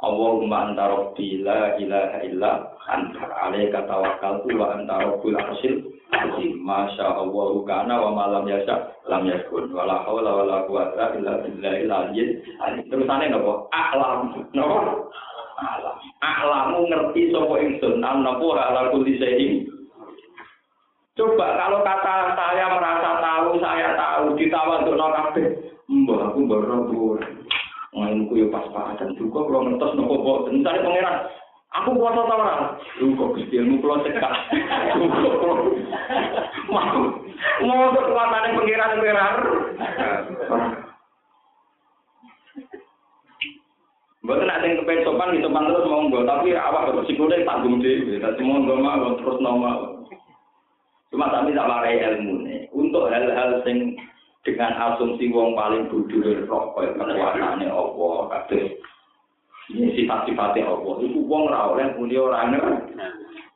Allahumma 0.00 0.72
anta 0.72 0.88
rabbi 0.88 1.44
la 1.44 1.76
ilaha 1.76 2.18
illa 2.24 2.72
anta. 2.88 3.20
Alaika 3.48 3.84
tawakkaltu 3.84 4.48
wa 4.56 4.80
anta 4.80 4.96
rabbul 4.96 5.36
arsyil 5.36 5.84
azim. 6.16 6.56
Masya 6.64 7.04
Allah 7.04 7.52
kana 7.68 7.94
wa 8.00 8.10
malam 8.16 8.48
yasha 8.48 8.96
lam 9.04 9.28
yakun. 9.28 9.68
Wala 9.76 10.08
haula 10.08 10.40
wala 10.40 10.56
quwata 10.64 11.20
illa 11.20 11.44
billahil 11.44 11.92
aliyyil 11.92 12.32
azim. 12.64 12.84
Terusane 12.88 13.28
napa 13.28 13.68
a'lam. 13.76 14.40
Napa 14.56 14.78
a'lam. 15.60 15.96
A'lamu 16.24 16.80
ngerti 16.88 17.28
sapa 17.28 17.54
ingsun. 17.60 18.00
Napa 18.00 18.48
ala 18.56 18.88
kulli 18.88 19.20
Coba 21.16 21.46
kalau 21.56 21.80
kata 21.80 22.36
saya 22.36 22.68
merasa 22.76 23.10
tahu, 23.24 23.56
saya 23.56 23.96
tahu, 23.96 24.36
ditawa 24.36 24.84
untuk 24.84 25.00
kabeh. 25.00 25.48
Mbah 25.88 26.28
aku 26.28 26.44
baru 26.44 26.92
bur. 26.92 27.20
Ngainku 27.96 28.36
yo 28.36 28.52
pas-pasan 28.52 29.16
juga 29.16 29.48
kalau 29.48 29.64
ngetos 29.64 29.96
nopo 29.96 30.14
kok. 30.20 30.52
Misalnya 30.52 30.84
pangeran, 30.84 31.16
aku 31.72 31.96
puasa 31.96 32.20
tau 32.28 32.36
ora? 32.36 32.76
Lu 33.00 33.16
kok 33.16 33.32
Gusti 33.32 33.56
ilmu 33.56 33.80
kula. 33.80 34.04
Mau 36.68 37.00
mau 37.64 37.88
kekuatane 37.96 38.48
pangeran 38.52 39.00
pangeran. 39.00 39.34
Bukan 44.26 44.50
ada 44.50 44.66
yang 44.66 44.82
kepengen 44.82 45.06
sopan, 45.06 45.38
sopan 45.38 45.70
terus 45.70 45.86
mau 45.86 46.02
nggak, 46.10 46.26
tapi 46.26 46.50
awak 46.58 46.90
bersikutnya 46.98 47.46
tanggung 47.46 47.78
deh, 47.78 48.18
tapi 48.18 48.42
mau 48.42 48.58
nggak 48.58 48.82
mau 48.82 49.14
terus 49.22 49.38
nama. 49.38 49.95
Cuma 51.16 51.32
tapi 51.32 51.56
tak 51.56 51.64
marai 51.64 51.96
ilmu 51.96 52.44
nih. 52.44 52.68
Untuk 52.76 53.08
hal-hal 53.08 53.64
sing 53.64 53.96
dengan 54.44 54.76
asumsi 54.76 55.32
wong 55.32 55.56
paling 55.56 55.88
bodoh 55.88 56.20
rokok 56.20 56.76
kekuatannya 56.76 57.72
Allah 57.72 58.16
kabeh. 58.28 58.76
Ini 59.72 59.96
sifat-sifatnya 59.96 60.68
Allah. 60.68 60.92
Itu 61.00 61.24
wong 61.24 61.48
ra 61.48 61.72
oleh 61.72 61.88
muni 61.96 62.20
ora 62.20 62.44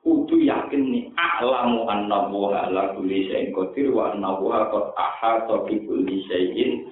kudu 0.01 0.41
yakin 0.41 0.81
nih 0.89 1.05
a'lamu 1.13 1.85
anna 1.85 2.25
wa 2.33 2.57
ala 2.57 2.97
kulli 2.97 3.29
syai'in 3.29 3.53
qadir 3.53 3.93
wa 3.93 4.13
anna 4.13 4.33
wa 4.41 4.65
qad 4.73 4.97
ahata 4.97 5.69
bi 5.69 5.77
kulli 5.85 6.25
syai'in 6.25 6.89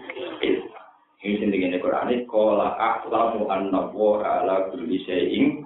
ini 1.25 1.35
sing 1.41 1.49
dingene 1.49 1.81
Quran 1.81 2.13
iki 2.13 2.29
qala 2.29 2.77
a'lamu 2.77 3.49
anna 3.49 3.89
wa 3.89 4.21
ala 4.21 4.69
kulli 4.69 5.01
syai'in 5.09 5.65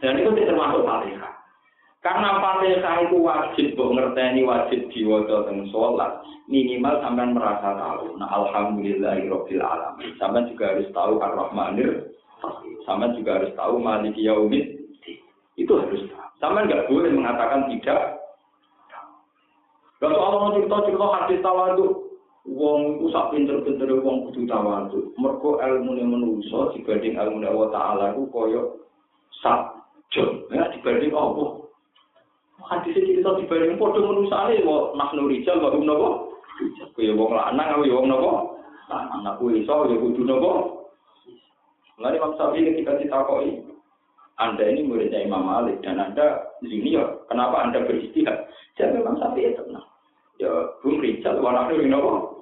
dan 0.00 0.16
itu 0.16 0.32
termasuk 0.32 0.80
Fatihah 0.80 1.39
Karena 2.00 2.40
Fatihah 2.40 2.96
itu 3.04 3.16
wajib 3.20 3.66
mbok 3.76 3.92
ngerteni 3.92 4.40
wajib 4.48 4.88
diwaca 4.88 5.44
teng 5.44 5.68
salat. 5.68 6.24
Minimal 6.48 6.96
sampean 7.04 7.36
merasa 7.36 7.76
tahu. 7.76 8.16
Nah, 8.16 8.28
alhamdulillahirabbil 8.40 9.60
alamin. 9.60 10.16
Sampean 10.16 10.48
juga 10.48 10.72
harus 10.72 10.88
tahu 10.96 11.20
Ar-Rahmanir 11.20 12.08
Sampean 12.88 13.20
juga 13.20 13.36
harus 13.36 13.52
tahu 13.52 13.76
Maliki 13.76 14.24
Yaumid. 14.24 14.80
Itu 15.60 15.76
harus 15.76 16.08
tahu. 16.08 16.28
Sampean 16.40 16.72
nggak 16.72 16.88
boleh 16.88 17.12
mengatakan 17.12 17.68
tidak. 17.68 18.16
Kalau 20.00 20.16
Allah 20.16 20.56
cerita-cerita 20.56 21.06
hadis 21.12 21.44
tawadu, 21.44 22.16
wong 22.48 22.96
itu 22.96 23.06
sak 23.12 23.36
pinter-pinter 23.36 23.92
wong 24.00 24.32
kudu 24.32 24.48
tawadu. 24.48 25.12
Mergo 25.20 25.60
ilmu 25.60 25.92
menungso 26.00 26.72
dibanding 26.72 27.20
ilmu 27.20 27.44
Allah 27.44 27.68
Ta'ala 27.68 28.04
itu 28.16 28.24
koyo 28.32 28.88
sak 29.44 29.76
jam. 30.08 30.48
Ya, 30.48 30.72
dibanding 30.72 31.12
Allah. 31.12 31.59
Hadis 32.68 32.96
cerita 32.96 33.36
dibanding 33.40 33.80
padha 33.80 34.00
manusane 34.02 34.60
wa 34.66 34.92
nahnu 34.98 35.30
rijal 35.30 35.62
wa 35.62 35.72
hum 35.72 35.84
napa 35.88 36.10
kaya 36.96 37.12
wong 37.16 37.32
lanang 37.32 37.66
kaya 37.80 37.94
wong 37.94 38.06
napa 38.10 38.32
lanang 38.90 39.22
aku 39.24 39.54
iso 39.56 39.74
ya 39.88 39.96
kudu 39.96 40.22
napa 40.26 40.52
Lalu 42.00 42.16
Imam 42.16 42.32
Syafi'i 42.32 42.64
ketika 42.64 42.96
ditakoi, 42.96 43.60
Anda 44.40 44.72
ini 44.72 44.88
muridnya 44.88 45.20
Imam 45.20 45.44
Malik 45.44 45.84
dan 45.84 46.00
Anda 46.00 46.48
junior, 46.64 47.28
kenapa 47.28 47.60
Anda 47.60 47.84
beristihad? 47.84 48.48
Jadi 48.80 49.04
Imam 49.04 49.20
Syafi'i 49.20 49.52
tenang. 49.52 49.84
Ya, 50.40 50.48
belum 50.80 51.04
rijal, 51.04 51.44
warna 51.44 51.68
itu 51.68 51.84
napa? 51.92 52.40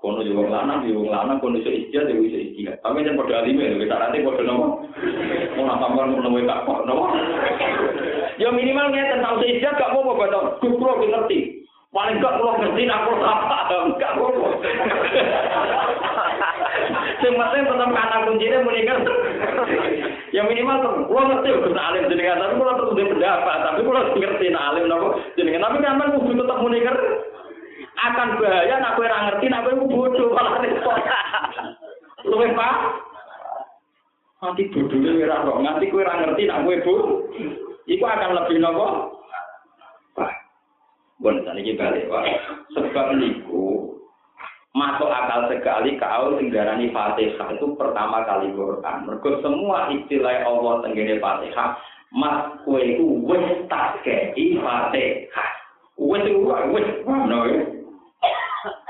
kono 0.00 0.24
yo 0.24 0.32
wong 0.32 0.48
lanang 0.48 0.88
yo 0.88 0.96
wong 0.96 1.12
lanang 1.12 1.36
kono 1.44 1.60
iso 1.60 1.68
istihad 1.68 2.08
yo 2.08 2.24
iso 2.24 2.72
tapi 2.80 3.04
yen 3.04 3.20
padha 3.20 3.44
alime 3.44 3.68
lho 3.76 3.84
tak 3.84 4.00
nanti 4.00 4.24
padha 4.24 4.42
nopo 4.48 4.88
mau 5.60 5.76
sampean 5.76 6.16
nopo 6.88 7.04
yo 8.40 8.48
minimal 8.56 8.88
ngeten 8.88 9.20
tau 9.20 9.36
istihad 9.44 9.76
gak 9.76 9.92
apa-apa 9.92 10.12
batok 10.16 10.44
kulo 10.64 10.96
ngerti. 10.96 11.60
Paling 11.92 12.24
gak 12.24 12.40
kulo 12.40 12.50
ngerti 12.56 12.88
kulo 12.88 13.20
apa 13.20 13.76
gak 14.00 14.12
apa-apa. 14.16 14.48
Sing 17.20 17.36
penting 17.36 17.62
tetep 17.68 17.88
kana 17.92 18.16
kuncine 18.24 18.56
muni 18.64 18.80
ngerti. 18.88 19.12
Ya 20.32 20.40
minimal 20.48 21.04
kulo 21.04 21.20
ngerti 21.28 21.52
kok 21.52 21.76
alim 21.76 22.08
jenengan. 22.08 22.40
Tapi 22.40 22.56
kulo 22.56 22.72
terus 22.80 22.96
pendapat. 22.96 23.58
Tapi 23.60 23.80
kulo 23.84 24.00
ngerti 24.16 24.46
alim 24.56 24.84
nopo 24.88 25.20
jenengan. 25.36 25.68
Tapi 25.68 25.84
kan 25.84 26.00
kudu 26.00 26.32
tetep 26.40 26.60
muni 26.64 26.80
ngerti. 26.80 27.08
Akan 28.00 28.40
bahaya 28.40 28.80
nak 28.80 28.96
ora 28.96 29.18
ngerti 29.28 29.52
nak 29.52 29.68
kowe 29.68 29.84
bodoh 29.84 30.32
malah 30.32 30.64
repot. 30.64 30.96
Luwe 32.24 32.48
Pak. 32.56 32.76
Nanti 34.40 34.72
bodohnya 34.72 35.28
ora 35.28 35.44
kok. 35.44 35.60
Nganti 35.60 35.92
kowe 35.92 36.00
ngerti 36.00 36.48
nak 36.48 36.64
kowe 36.64 36.76
bodoh. 36.80 37.68
Iku 37.90 38.06
akan 38.06 38.38
lebih 38.38 38.62
nopo? 38.62 39.18
Bon 41.20 41.36
saniki 41.42 41.74
balik 41.74 42.06
Pak. 42.06 42.24
Sebab 42.72 43.18
niku 43.18 43.92
masuk 44.72 45.10
akal 45.10 45.50
sekali 45.50 45.98
kau 45.98 46.38
tinggalani 46.38 46.94
Fatihah 46.94 47.50
itu 47.52 47.74
pertama 47.74 48.22
kali 48.24 48.54
Quran. 48.54 49.04
Mergo 49.04 49.42
semua 49.42 49.90
istilah 49.90 50.46
Allah 50.46 50.86
tenggene 50.86 51.18
Fatihah, 51.18 51.76
mas 52.14 52.62
kowe 52.64 52.78
iku 52.78 53.26
wis 53.26 53.66
tak 53.66 54.00
kei 54.06 54.56
Fatihah. 54.56 55.50
Wis 55.98 56.24
wis 56.72 56.88
ngono 57.04 57.38
ya. 57.50 57.60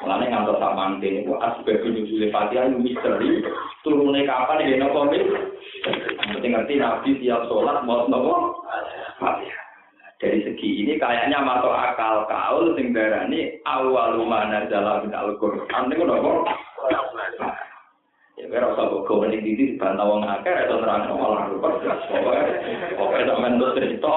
Mulane 0.05 0.25
ngantos 0.29 0.61
sak 0.61 0.77
mangke 0.77 1.09
niku 1.09 1.35
asbab 1.41 1.83
nuzul 1.83 2.31
Fatihah 2.31 2.69
itu 2.69 2.79
misteri. 2.79 3.43
Turune 3.81 4.29
kapan 4.29 4.71
ya 4.71 4.77
napa 4.77 5.09
wis? 5.87 6.41
Ngerti 6.41 6.75
Nabi 6.77 7.11
tiap 7.21 7.47
sholat 7.49 7.85
mau 7.85 8.09
nopo? 8.09 8.65
Dari 10.21 10.45
segi 10.45 10.85
ini 10.85 11.01
kayaknya 11.01 11.41
masuk 11.41 11.73
akal 11.73 12.29
kaul 12.29 12.77
sing 12.77 12.93
darani 12.93 13.57
awal 13.65 14.21
mana 14.29 14.69
jalan 14.69 15.09
Al-Qur'an 15.09 15.89
niku 15.89 16.05
nopo? 16.05 16.45
Ya 18.41 18.49
kira 18.49 18.73
usah 18.73 18.89
kok 18.89 19.05
kowe 19.05 19.29
ning 19.29 19.45
didi 19.45 19.77
dibantah 19.77 20.01
wong 20.01 20.25
akeh 20.25 20.49
atau 20.65 20.81
nerang 20.81 21.13
malah 21.13 21.45
rupa 21.53 21.77
jelas 21.85 22.01
pokoke 22.09 22.41
pokoke 22.97 23.29
sampean 23.29 23.61
terus 23.61 23.77
cerita 23.77 24.15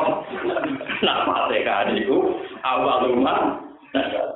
nak 1.03 1.27
Fatihah 1.27 1.91
niku 1.91 2.39
awal 2.63 3.11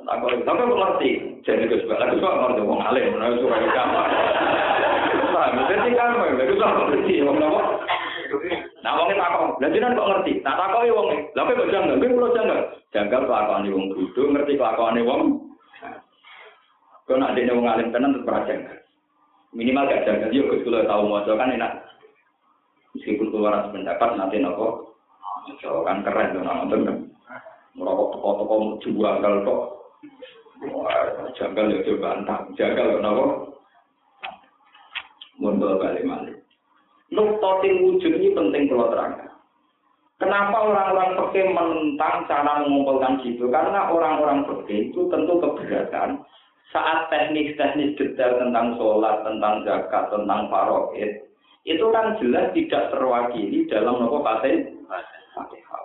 Aku 0.07 0.23
tapi 0.45 0.61
aku 0.63 0.75
ngerti. 0.77 1.11
Jadi 1.43 1.67
gue 1.67 1.81
aku 1.83 2.15
suka 2.21 2.29
ngerti 2.29 2.61
wong 2.63 2.79
alim, 2.79 3.17
aku 3.17 3.41
suka 3.41 3.57
kamar. 3.73 4.07
Paham? 5.37 5.69
Jadi 5.69 5.93
kamu, 5.93 6.19
aku 6.33 6.53
suka 6.57 6.67
ngerti 6.89 7.21
wong 7.21 7.37
apa? 7.37 7.61
Nah, 8.81 8.91
wong 8.97 9.07
itu 9.13 9.21
aku, 9.21 9.61
lah 9.61 9.69
jenengan 9.69 9.93
kok 9.93 10.09
ngerti? 10.09 10.31
Nah, 10.41 10.53
tak 10.57 10.73
kok 10.73 10.85
wong, 10.89 11.07
lha 11.37 11.41
kok 11.45 11.69
janggal, 11.69 11.95
kowe 12.01 12.09
kula 12.09 12.27
janggal. 12.33 12.59
Janggal 12.89 13.21
kelakuane 13.29 13.69
wong 13.69 13.85
kudu 13.93 14.21
ngerti 14.33 14.57
kelakuane 14.57 15.01
wong. 15.05 15.21
Kau 17.05 17.21
nak 17.21 17.37
dene 17.37 17.53
wong 17.53 17.69
alim 17.69 17.93
tenan 17.93 18.25
ora 18.25 18.49
janggal. 18.49 18.77
Minimal 19.53 19.85
gak 19.85 20.05
janggal 20.09 20.33
yo 20.33 20.49
Gus 20.49 20.65
kula 20.65 20.89
tau 20.89 21.05
maca 21.05 21.31
kan 21.37 21.53
enak. 21.53 21.73
Meskipun 22.97 23.29
keluar 23.29 23.69
pendapat 23.69 24.09
nanti 24.17 24.41
nopo. 24.41 24.97
kan 25.85 26.01
keren 26.01 26.33
tuh 26.33 26.41
nonton 26.41 26.81
kan. 26.81 26.97
merokok 27.77 28.09
toko-toko 28.17 28.55
janggal 28.81 29.33
kok. 29.45 29.61
Wah, 30.73 31.29
janggal 31.37 31.69
ya 31.69 31.85
coba 31.85 32.07
antah. 32.17 32.39
Janggal 32.57 32.97
kenapa? 32.97 33.56
Mundur 35.37 35.77
balik 35.77 36.03
balik. 36.03 36.37
Nuktotin 37.13 37.87
wujud 37.87 38.13
ini 38.19 38.35
penting 38.35 38.67
kalau 38.67 38.91
terangkan. 38.91 39.31
Kenapa 40.17 40.57
orang-orang 40.65 41.13
pergi 41.13 41.45
menentang 41.53 42.25
cara 42.25 42.65
mengumpulkan 42.65 43.21
gitu? 43.21 43.53
Karena 43.53 43.93
orang-orang 43.93 44.49
pergi 44.49 44.89
itu 44.89 45.05
tentu 45.13 45.37
keberatan 45.37 46.25
saat 46.73 47.07
teknis-teknis 47.13 47.95
detail 47.95 48.41
tentang 48.41 48.75
sholat, 48.81 49.23
tentang 49.23 49.61
zakat, 49.63 50.09
tentang 50.09 50.49
paroid, 50.49 51.21
itu 51.63 51.85
kan 51.93 52.17
jelas 52.17 52.49
tidak 52.57 52.91
terwakili 52.91 53.69
dalam 53.69 54.03
nopo 54.03 54.25
pasien. 54.25 54.75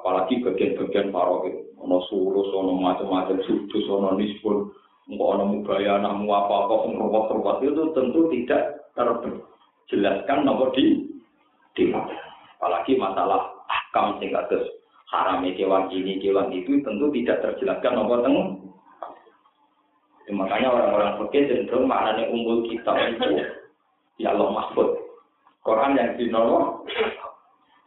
Apalagi 0.01 0.43
bagian-bagian 0.43 1.13
paroid. 1.13 1.69
ono 1.83 1.99
surus, 2.07 2.49
ono 2.55 2.79
macam-macam 2.79 3.43
sudus, 3.43 3.85
ono 3.91 4.15
nisbun, 4.15 4.71
ono 5.11 5.45
mubayana, 5.51 6.15
mu 6.15 6.31
apa-apa, 6.31 6.95
ruwet-ruwet 6.95 7.59
itu 7.67 7.85
tentu 7.91 8.31
tidak 8.31 8.82
terjelaskan 8.97 10.45
nomor 10.45 10.73
di 10.77 11.09
di 11.73 11.89
Apalagi 11.93 12.95
masalah 12.95 13.51
ahkam 13.67 14.23
sing 14.23 14.31
kados 14.31 14.63
haram 15.11 15.45
kewan 15.45 15.93
ini, 15.93 16.23
kewan 16.23 16.55
itu 16.55 16.79
tentu 16.81 17.11
tidak 17.13 17.41
terjelaskan 17.45 17.93
nomor 17.99 18.25
teng. 18.25 18.37
makanya 20.33 20.73
orang-orang 20.73 21.19
fikih 21.19 21.45
cenderung 21.45 21.91
maknanya 21.91 22.31
umbul 22.33 22.65
kitab 22.65 22.97
itu 23.11 23.43
ya 24.17 24.33
Allah 24.33 24.49
mahfud. 24.49 24.97
Quran 25.61 25.99
yang 25.99 26.17
dinowo 26.17 26.89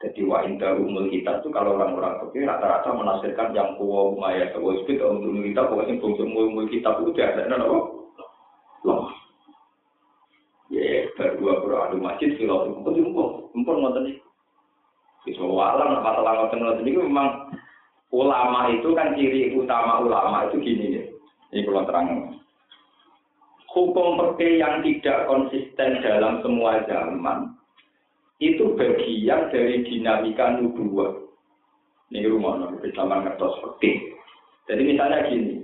Jadi 0.04 0.22
wa 0.28 0.44
inda 0.46 0.76
umul 0.76 1.10
kita 1.10 1.42
itu 1.42 1.50
kalau 1.50 1.80
orang-orang 1.80 2.22
fikih 2.28 2.46
rata-rata 2.46 2.94
menafsirkan 2.94 3.56
yang 3.56 3.74
kuwa 3.80 4.14
umaya 4.14 4.52
sewa 4.54 4.76
isbit 4.78 5.02
umul 5.02 5.42
kita 5.42 5.66
pokoknya 5.66 5.98
bungsu 5.98 6.24
umul 6.28 6.68
kita 6.70 6.94
itu 7.02 7.10
biasa 7.16 7.48
ada 7.48 7.58
apa? 7.58 7.78
Loh. 8.86 9.10
Berdua 11.46 11.62
berdua 11.62 11.86
adu 11.94 11.98
masjid 12.02 12.34
filosofi 12.42 12.82
itu 12.82 13.06
jumbo, 13.06 13.54
jumbo 13.54 13.72
nonton 13.78 14.10
nih. 14.10 14.18
Bisa 15.30 15.46
walang 15.46 16.02
apa 16.02 16.18
telah 16.18 16.34
nonton 16.42 16.58
nonton 16.58 16.82
ini 16.90 17.06
memang 17.06 17.54
ulama 18.10 18.74
itu 18.74 18.90
kan 18.98 19.14
ciri 19.14 19.54
utama 19.54 20.02
ulama 20.02 20.50
itu 20.50 20.58
gini 20.58 20.98
ya. 20.98 21.04
Ini 21.54 21.70
kalau 21.70 21.86
terang. 21.86 22.08
Hukum 23.70 24.18
perke 24.18 24.58
yang 24.58 24.82
tidak 24.82 25.30
konsisten 25.30 26.02
dalam 26.02 26.42
semua 26.42 26.82
zaman 26.90 27.54
itu 28.42 28.74
bagian 28.74 29.54
dari 29.54 29.86
dinamika 29.86 30.58
nubuah. 30.58 31.14
Ini 32.10 32.26
rumah 32.26 32.58
nabi 32.58 32.90
sama 32.98 33.22
ngertos 33.22 33.54
oke. 33.62 33.92
Jadi 34.66 34.82
misalnya 34.82 35.30
gini, 35.30 35.62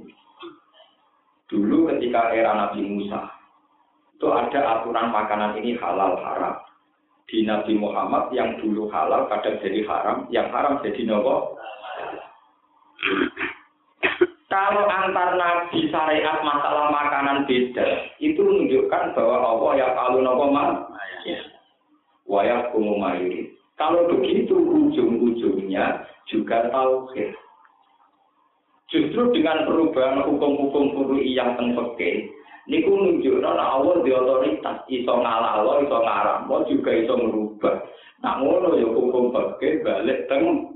dulu 1.49 1.89
ketika 1.89 2.37
era 2.37 2.53
Nabi 2.53 2.85
Musa, 2.85 3.40
itu 4.21 4.29
ada 4.29 4.61
aturan 4.77 5.09
makanan 5.09 5.57
ini 5.57 5.73
halal 5.81 6.13
haram. 6.21 6.61
Di 7.25 7.41
Nabi 7.41 7.73
Muhammad 7.73 8.29
yang 8.29 8.53
dulu 8.61 8.85
halal 8.93 9.25
kadang 9.33 9.57
jadi 9.65 9.81
haram, 9.89 10.29
yang 10.29 10.45
haram 10.53 10.77
jadi 10.85 11.09
nopo. 11.09 11.57
Kalau 14.45 14.85
antar 14.85 15.41
nabi 15.41 15.89
syariat 15.89 16.37
masalah 16.45 16.93
makanan 16.93 17.49
beda, 17.49 18.13
itu 18.21 18.37
menunjukkan 18.37 19.17
bahwa 19.17 19.37
Allah 19.41 19.71
ya 19.81 19.87
kalau 19.97 20.21
nopo 20.21 20.45
mah 20.53 20.69
wayah 22.29 22.69
mayuri. 22.77 23.57
Kalau 23.73 24.05
begitu 24.05 24.53
ujung-ujungnya 24.53 26.05
juga 26.29 26.69
tauhid. 26.69 27.33
Justru 28.93 29.33
dengan 29.33 29.65
perubahan 29.65 30.21
hukum-hukum 30.29 31.17
yang 31.25 31.57
tengpeke, 31.57 32.29
niku 32.69 32.91
nunjukno 32.93 33.49
nek 33.57 33.71
Allah 33.73 33.95
di 34.05 34.11
otoritas 34.13 34.77
iso 34.89 35.13
ngalalo, 35.17 35.81
iso 35.81 35.97
ngaramno 35.97 36.55
juga 36.69 36.91
iso 36.93 37.13
merubah. 37.17 37.75
Nah 38.21 38.37
ngono 38.37 38.77
ya 38.77 38.85
hukum 38.85 39.33
peke 39.33 39.81
balik 39.81 40.29
teng 40.29 40.69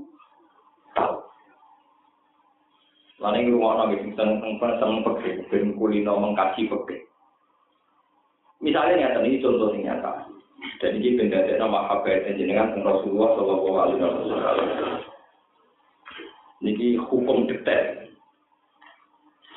ini 3.26 3.50
rumah 3.50 3.82
orang 3.82 3.96
yang 3.96 4.12
seneng 4.14 4.60
seneng 4.60 5.02
peke, 5.02 5.44
ben 5.50 5.74
kulino 5.74 6.14
mengkaji 6.20 6.68
peke. 6.70 6.96
Misalnya 8.62 9.12
nyata 9.12 9.20
ini 9.24 9.42
contoh 9.42 9.74
yang 9.74 9.98
nyata. 9.98 10.30
Dan 10.80 10.98
ini 11.00 11.20
benda 11.20 11.44
nama 11.60 11.84
habat 11.88 12.26
jenengan 12.32 12.76
Rasulullah 12.80 13.36
Shallallahu 13.36 13.76
Alaihi 13.76 14.00
Wasallam. 14.00 15.00
Ini 16.64 16.88
hukum 17.06 17.44
detail. 17.44 18.05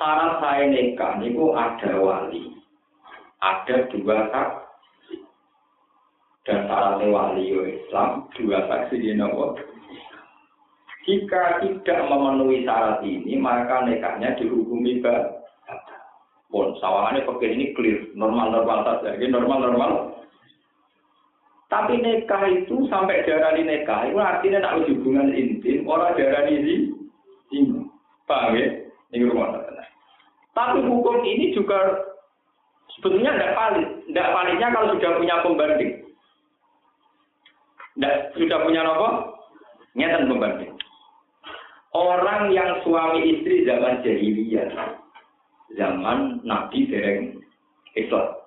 Syarat 0.00 0.40
saya 0.40 0.64
nikah 0.72 1.20
niku 1.20 1.52
ada 1.52 2.00
wali, 2.00 2.56
ada 3.44 3.84
dua 3.92 4.32
saksi. 4.32 5.20
Dan 6.48 6.64
syarat 6.64 7.04
wali 7.04 7.52
Islam 7.52 8.24
dua 8.32 8.64
saksi 8.64 8.96
di 8.96 9.12
jika 11.08 11.64
tidak 11.64 12.00
memenuhi 12.06 12.62
syarat 12.62 13.00
ini, 13.00 13.34
maka 13.40 13.82
nikahnya 13.88 14.36
dihukumi 14.36 15.00
batal. 15.00 15.40
Pun 16.50 16.74
sawangannya 16.82 17.24
pakai 17.24 17.54
ini 17.54 17.72
clear, 17.78 18.10
normal-normal 18.18 18.82
saja, 18.82 19.14
ini 19.16 19.30
normal-normal. 19.30 20.18
Tapi 21.70 22.02
nikah 22.02 22.42
itu 22.50 22.90
sampai 22.90 23.22
darah 23.22 23.54
di 23.54 23.62
nikah, 23.62 24.10
itu 24.10 24.18
artinya 24.18 24.58
nak 24.66 24.82
hubungan 24.82 25.30
intim, 25.30 25.86
orang 25.86 26.18
darah 26.18 26.42
di 26.50 26.54
ini. 27.54 27.86
Paham 28.26 28.58
ya? 28.58 28.66
Ini 29.14 29.26
rumah. 29.26 29.69
Tapi 30.50 30.82
hukum 30.82 31.22
ini 31.22 31.54
juga 31.54 32.10
sebetulnya 32.98 33.34
tidak 33.38 33.54
valid. 33.54 33.88
Tidak 34.10 34.30
validnya 34.34 34.68
kalau 34.74 34.86
sudah 34.94 35.12
punya 35.18 35.36
pembanding. 35.46 35.92
Tidak, 37.94 38.16
sudah 38.38 38.58
punya 38.66 38.80
apa? 38.86 39.10
Nyata 39.94 40.26
pembanding. 40.26 40.72
Orang 41.90 42.54
yang 42.54 42.78
suami 42.86 43.18
istri 43.34 43.66
zaman 43.66 43.98
jahiliyah, 44.06 44.94
zaman 45.74 46.38
Nabi 46.46 46.86
dereng 46.86 47.42
Islam. 47.98 48.38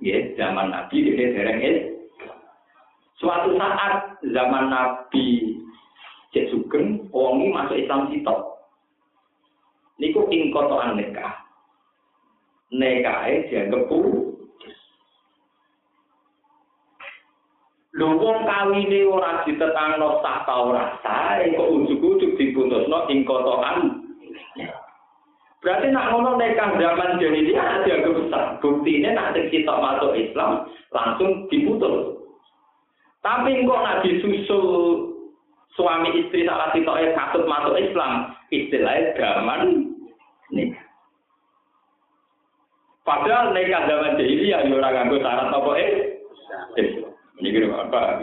Ya, 0.00 0.20
zaman 0.36 0.68
Nabi 0.68 1.08
dereng 1.08 1.60
Islam. 1.64 1.88
Suatu 3.16 3.56
saat 3.56 4.20
zaman 4.28 4.68
Nabi 4.68 5.56
Cek 6.36 6.52
Sugeng, 6.52 7.08
ini 7.08 7.46
masuk 7.48 7.80
Islam 7.80 8.12
sitok. 8.12 8.59
Niku 10.00 10.24
ing 10.32 10.48
kotoan 10.48 10.96
nikah. 10.96 11.36
Nikahe 12.72 13.44
dianggap 13.52 13.84
Lho 17.90 18.06
wong 18.16 18.38
kawine 18.46 19.00
ora 19.10 19.42
ditetangno 19.42 20.22
sah 20.22 20.46
ta 20.46 20.54
ora 20.62 20.94
sah, 21.02 21.42
kok 21.42 21.68
ujug-ujug 21.74 22.38
diputusno 22.38 23.10
ing 23.10 23.26
kotokan. 23.26 23.98
Berarti 25.60 25.92
nak 25.92 26.08
ngono 26.14 26.40
nikah 26.40 26.80
zaman 26.80 27.20
jadi 27.20 27.40
dia 27.44 27.84
dianggap 27.84 28.14
besar. 28.16 28.44
Bukti 28.64 29.02
ini 29.02 29.10
nak 29.12 29.36
kita 29.36 29.74
masuk 29.74 30.16
Islam 30.16 30.70
langsung 30.94 31.50
diputus. 31.52 32.16
Tapi 33.20 33.68
kok 33.68 33.82
nak 33.84 34.00
disusul 34.06 34.64
suami 35.76 36.24
istri 36.24 36.48
salah 36.48 36.72
sitok 36.72 36.96
katut 37.12 37.44
masuk 37.44 37.74
Islam, 37.76 38.32
istilahnya 38.48 39.12
zaman 39.18 39.89
nih. 40.54 40.70
Padahal 43.10 43.50
nikah 43.50 43.90
zaman 43.90 44.14
jahiliyah 44.20 44.60
ya 44.66 44.74
ora 44.76 44.88
nganggo 44.94 45.18
syarat 45.18 45.50
apa 45.50 45.70
eh. 45.82 45.90
Ini 47.40 47.48
kira 47.50 47.72
apa? 47.72 48.22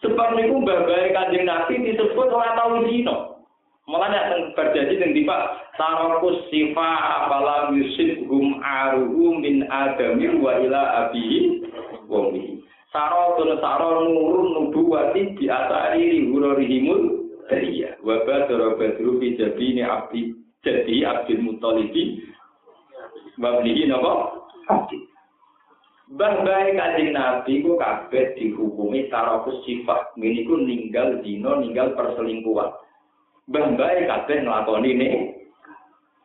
Sebab 0.00 0.28
niku 0.38 0.62
babai 0.62 1.12
kanjeng 1.12 1.44
Nabi 1.44 1.84
disebut 1.84 2.28
orang 2.30 2.54
tahu 2.56 2.72
zino. 2.86 3.44
Malah 3.84 4.08
yang 4.08 4.56
terjadi 4.56 4.96
dan 4.96 5.12
tiba 5.12 5.36
tarokus 5.76 6.48
sifa 6.48 6.90
apalam 7.20 7.76
yusif 7.76 8.24
hum 8.24 8.56
aruhu 8.64 9.36
min 9.44 9.68
adamir 9.68 10.32
wa 10.40 10.56
ila 10.56 10.82
abihi 11.04 11.68
wami. 12.08 12.64
Saro 12.88 13.36
tun 13.36 13.60
saro 13.60 14.08
nurun 14.08 14.48
nubuwati 14.56 15.36
di 15.36 15.52
asari 15.52 16.24
hurorihimul 16.32 17.28
dariya. 17.52 18.00
Wabah 18.00 18.48
doro 18.48 18.80
badru 18.80 19.20
fi 19.20 19.36
jabini 19.36 19.84
abdi 19.84 20.43
jadi 20.64 20.94
abdul 21.04 21.44
mutalibi 21.44 22.24
wablihi 23.36 23.84
nopo 23.86 24.42
abdi. 24.66 24.98
Mbah 26.04 26.44
bae 26.44 26.76
kanjeng 26.76 27.16
Nabi 27.16 27.64
ku 27.64 27.80
kabeh 27.80 28.36
dihukumi 28.36 29.08
tarokus 29.08 29.64
sifat. 29.64 30.12
Ngene 30.20 30.44
ku 30.44 30.60
ninggal 30.60 31.24
dino, 31.24 31.60
ninggal 31.64 31.96
perselingkuhan. 31.96 32.70
Mbah 33.48 33.66
bae 33.76 33.98
kabeh 34.08 34.36
nglakoni 34.44 34.90
ini. 34.92 35.08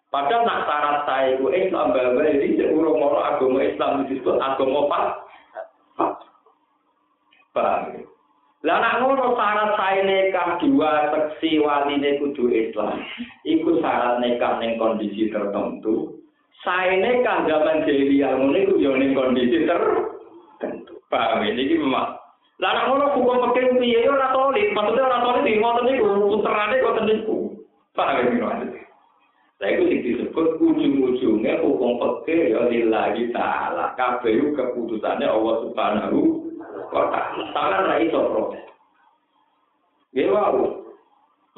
Padahal 0.09 0.41
nak 0.41 0.65
syarat 0.65 0.97
saya 1.05 1.37
ku 1.37 1.53
Islam 1.53 1.95
mbah 1.95 2.07
bae 2.15 2.31
iki 2.43 2.63
ono 2.63 3.19
agama 3.23 3.59
Islam 3.63 4.07
disebut 4.07 4.35
agama 4.39 4.79
pak. 4.91 5.07
Paham? 7.55 8.05
Lah 8.59 8.75
nak 8.83 8.99
ngono 8.99 9.39
syarat 9.39 9.71
saya 9.79 10.03
nikah 10.03 10.59
dua 10.59 10.91
seksi 11.15 11.63
waline 11.63 12.19
kudu 12.19 12.51
Islam. 12.51 12.99
Iku 13.47 13.79
syarat 13.79 14.19
nikah 14.19 14.59
ning 14.59 14.75
kondisi 14.75 15.31
tertentu. 15.31 16.19
saene 16.59 17.23
kan 17.23 17.47
zaman 17.47 17.87
jahiliyah 17.87 18.35
ngono 18.35 18.57
iku 18.59 18.75
yo 18.83 18.99
ning 18.99 19.15
kondisi 19.15 19.63
tertentu. 19.63 20.99
Paham 21.07 21.47
ini 21.47 21.71
iki 21.71 21.79
memang. 21.79 22.19
Lah 22.59 22.71
nek 22.75 22.87
ngono 22.91 23.05
hukum 23.15 23.47
pekeh 23.55 23.79
piye 23.79 24.03
yo 24.03 24.19
ora 24.19 24.35
tolit, 24.35 24.75
maksudnya 24.75 25.07
ora 25.07 25.19
tolit 25.23 25.47
di 25.47 25.55
ngoten 25.55 25.83
niku 25.87 26.07
puterane 26.27 26.75
kok 26.83 26.99
niku. 27.07 27.37
Paham 27.95 28.27
ini 28.27 28.43
maksudnya. 28.43 28.83
Lah 29.63 29.67
iku 29.71 29.83
sing 29.87 29.99
disebut 30.03 30.47
ujung-ujungnya 30.59 31.63
hukum 31.63 31.91
pekeh 31.95 32.51
yo 32.51 32.67
lillahi 32.67 33.31
taala. 33.31 33.95
Kabeh 33.95 34.51
keputusannya 34.51 35.31
Allah 35.31 35.55
Subhanahu 35.63 36.48
taala. 36.91 37.19
Tangan 37.53 37.87
ra 37.89 37.95
iso 38.01 38.19
protes. 38.29 38.65
Ya 40.13 40.29
wow. 40.29 40.79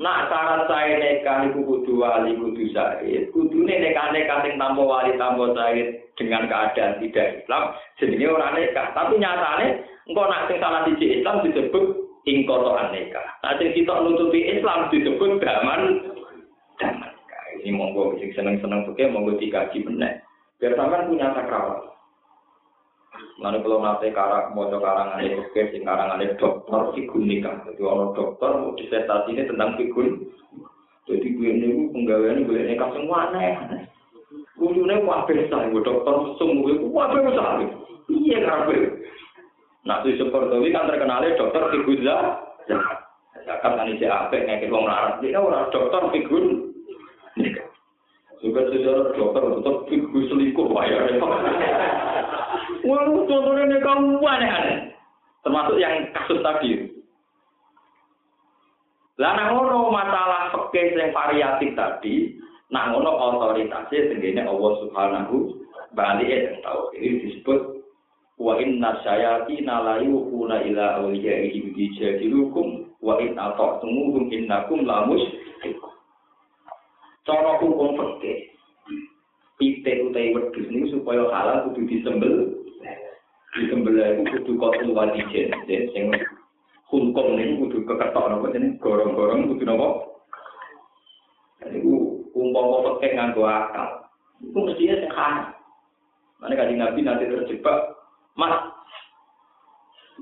Nak 0.01 0.33
syarat 0.33 0.65
saya 0.65 0.97
nikah 0.97 1.51
iku 1.51 1.61
kudu 1.61 2.01
wali 2.01 2.33
kudu 2.33 2.73
syahid. 2.73 3.29
Kudune 3.29 3.69
nikah 3.69 4.09
nikah 4.09 4.41
sing 4.41 4.57
tanpa 4.57 4.81
wali 4.81 5.13
tanpa 5.19 5.53
syahid 5.53 6.01
dengan 6.17 6.49
keadaan 6.49 6.97
tidak 6.97 7.43
Islam 7.43 7.63
jenenge 8.01 8.27
ora 8.33 8.49
nikah. 8.55 8.89
Tapi 8.97 9.21
nyatane 9.21 9.85
engko 10.09 10.23
nak 10.25 10.49
sing 10.49 10.57
salah 10.57 10.87
siji 10.89 11.21
Islam 11.21 11.45
disebut 11.45 11.85
ing 12.25 12.49
kotoran 12.49 12.89
nikah. 12.89 13.27
Nah 13.45 13.53
sing 13.61 13.77
kita 13.77 13.93
nutupi 14.01 14.41
Islam 14.49 14.89
disebut 14.89 15.37
daman 15.37 16.01
daman. 16.81 17.13
Ini 17.61 17.69
monggo 17.77 18.17
sing 18.17 18.33
seneng-seneng 18.33 18.89
pokoke 18.89 19.05
monggo 19.11 19.37
dikaji 19.37 19.85
meneh. 19.85 20.17
Biar 20.57 20.73
sampean 20.73 21.13
punya 21.13 21.29
sakral. 21.35 21.93
Lalu 23.41 23.57
kalau 23.65 23.79
nanti 23.81 24.13
karang 24.13 24.53
mau 24.53 24.69
karangan 24.69 25.17
itu 25.25 25.41
ke 25.49 25.73
sing 25.73 25.81
karangan 25.81 26.21
itu 26.21 26.37
dokter 26.37 26.93
figur 26.93 27.25
nikah. 27.25 27.57
Jadi 27.65 27.81
orang 27.81 28.13
dokter 28.13 28.49
mau 28.53 28.77
disertasi 28.77 29.33
ini 29.33 29.49
tentang 29.49 29.73
figur. 29.81 30.07
Jadi 31.09 31.27
gue 31.33 31.49
ini 31.49 31.89
penggawean 31.89 32.45
gue 32.45 32.61
nikah 32.61 32.89
semua 32.93 33.33
aneh. 33.33 33.57
Kudunya 34.61 35.01
wabe 35.01 35.33
saya, 35.49 35.73
gue 35.73 35.81
dokter 35.81 36.13
semua 36.37 36.61
gue 36.69 36.85
wabe 36.85 37.19
saya. 37.33 37.65
Iya 38.13 38.37
ngabe. 38.45 38.77
Nah 39.89 40.05
itu 40.05 40.21
seperti 40.21 40.69
kan 40.69 40.85
terkenalnya 40.85 41.33
dokter 41.41 41.63
figur 41.73 41.97
zakat. 42.05 42.99
Zakat 43.41 43.71
kan 43.73 43.89
isi 43.89 44.05
apa 44.05 44.37
ngekit 44.37 44.69
wong 44.69 44.85
larat. 44.85 45.17
Dia 45.25 45.41
orang 45.41 45.73
dokter 45.73 46.01
figur. 46.13 46.69
Juga 48.41 48.61
sejarah 48.69 49.13
dokter 49.17 49.43
tetap 49.49 49.75
figur 49.89 50.21
selingkuh 50.29 50.69
bayar. 50.69 51.09
Wah, 52.85 53.05
contohnya 53.05 53.63
ini 53.67 53.77
kamu 53.79 54.21
aneh-aneh. 54.21 54.77
Termasuk 55.41 55.77
yang 55.81 56.09
kasus 56.13 56.39
tadi. 56.41 56.71
Lah 59.21 59.37
ngono 59.53 59.93
masalah 59.93 60.49
fikih 60.49 60.97
yang 60.97 61.13
variatif 61.13 61.77
tadi, 61.77 62.37
nang 62.73 62.95
ngono 62.95 63.11
otoritasnya 63.11 64.09
tenggene 64.13 64.47
Allah 64.47 64.71
Subhanahu 64.81 65.61
bali 65.93 66.31
yang 66.31 66.57
tahu 66.63 66.95
ini 66.97 67.27
disebut 67.27 67.83
wa 68.39 68.57
inna 68.57 68.97
syayatina 69.03 69.75
la 69.83 69.95
yuquna 70.01 70.65
ila 70.65 71.03
awliyaihim 71.03 71.75
bijadilukum 71.75 72.89
wa 73.03 73.19
in 73.21 73.37
ata'tumuhum 73.37 74.31
innakum 74.31 74.87
la 74.87 75.05
musyrikun. 75.05 75.93
Cara 77.27 77.59
hukum 77.61 77.99
fikih 77.99 78.50
pitik 79.61 80.09
utawi 80.09 80.33
wedhus 80.33 80.65
niku 80.73 80.97
supaya 80.97 81.29
halal 81.29 81.69
kudu 81.69 81.85
disembel. 81.85 82.49
Disembelih 83.53 84.25
iku 84.25 84.41
kudu 84.41 84.51
kotul 84.57 84.89
wadijen 84.97 85.53
sing 85.93 86.09
hukum 86.89 87.37
niku 87.37 87.69
kudu 87.69 87.77
keketok 87.85 88.25
napa 88.25 88.49
jenenge 88.49 88.81
gorong-gorong 88.81 89.53
kudu 89.53 89.63
napa 89.69 89.87
niku 91.69 92.25
umpama 92.33 92.97
pekeh 92.97 93.13
nganggo 93.13 93.45
akal 93.45 94.09
iku 94.41 94.57
mestinya 94.65 94.97
sing 94.97 95.13
haram 95.13 95.53
Mana 96.41 96.57
kali 96.57 96.73
Nabi 96.73 97.05
nanti 97.05 97.29
terjebak, 97.29 98.01
mas, 98.33 98.73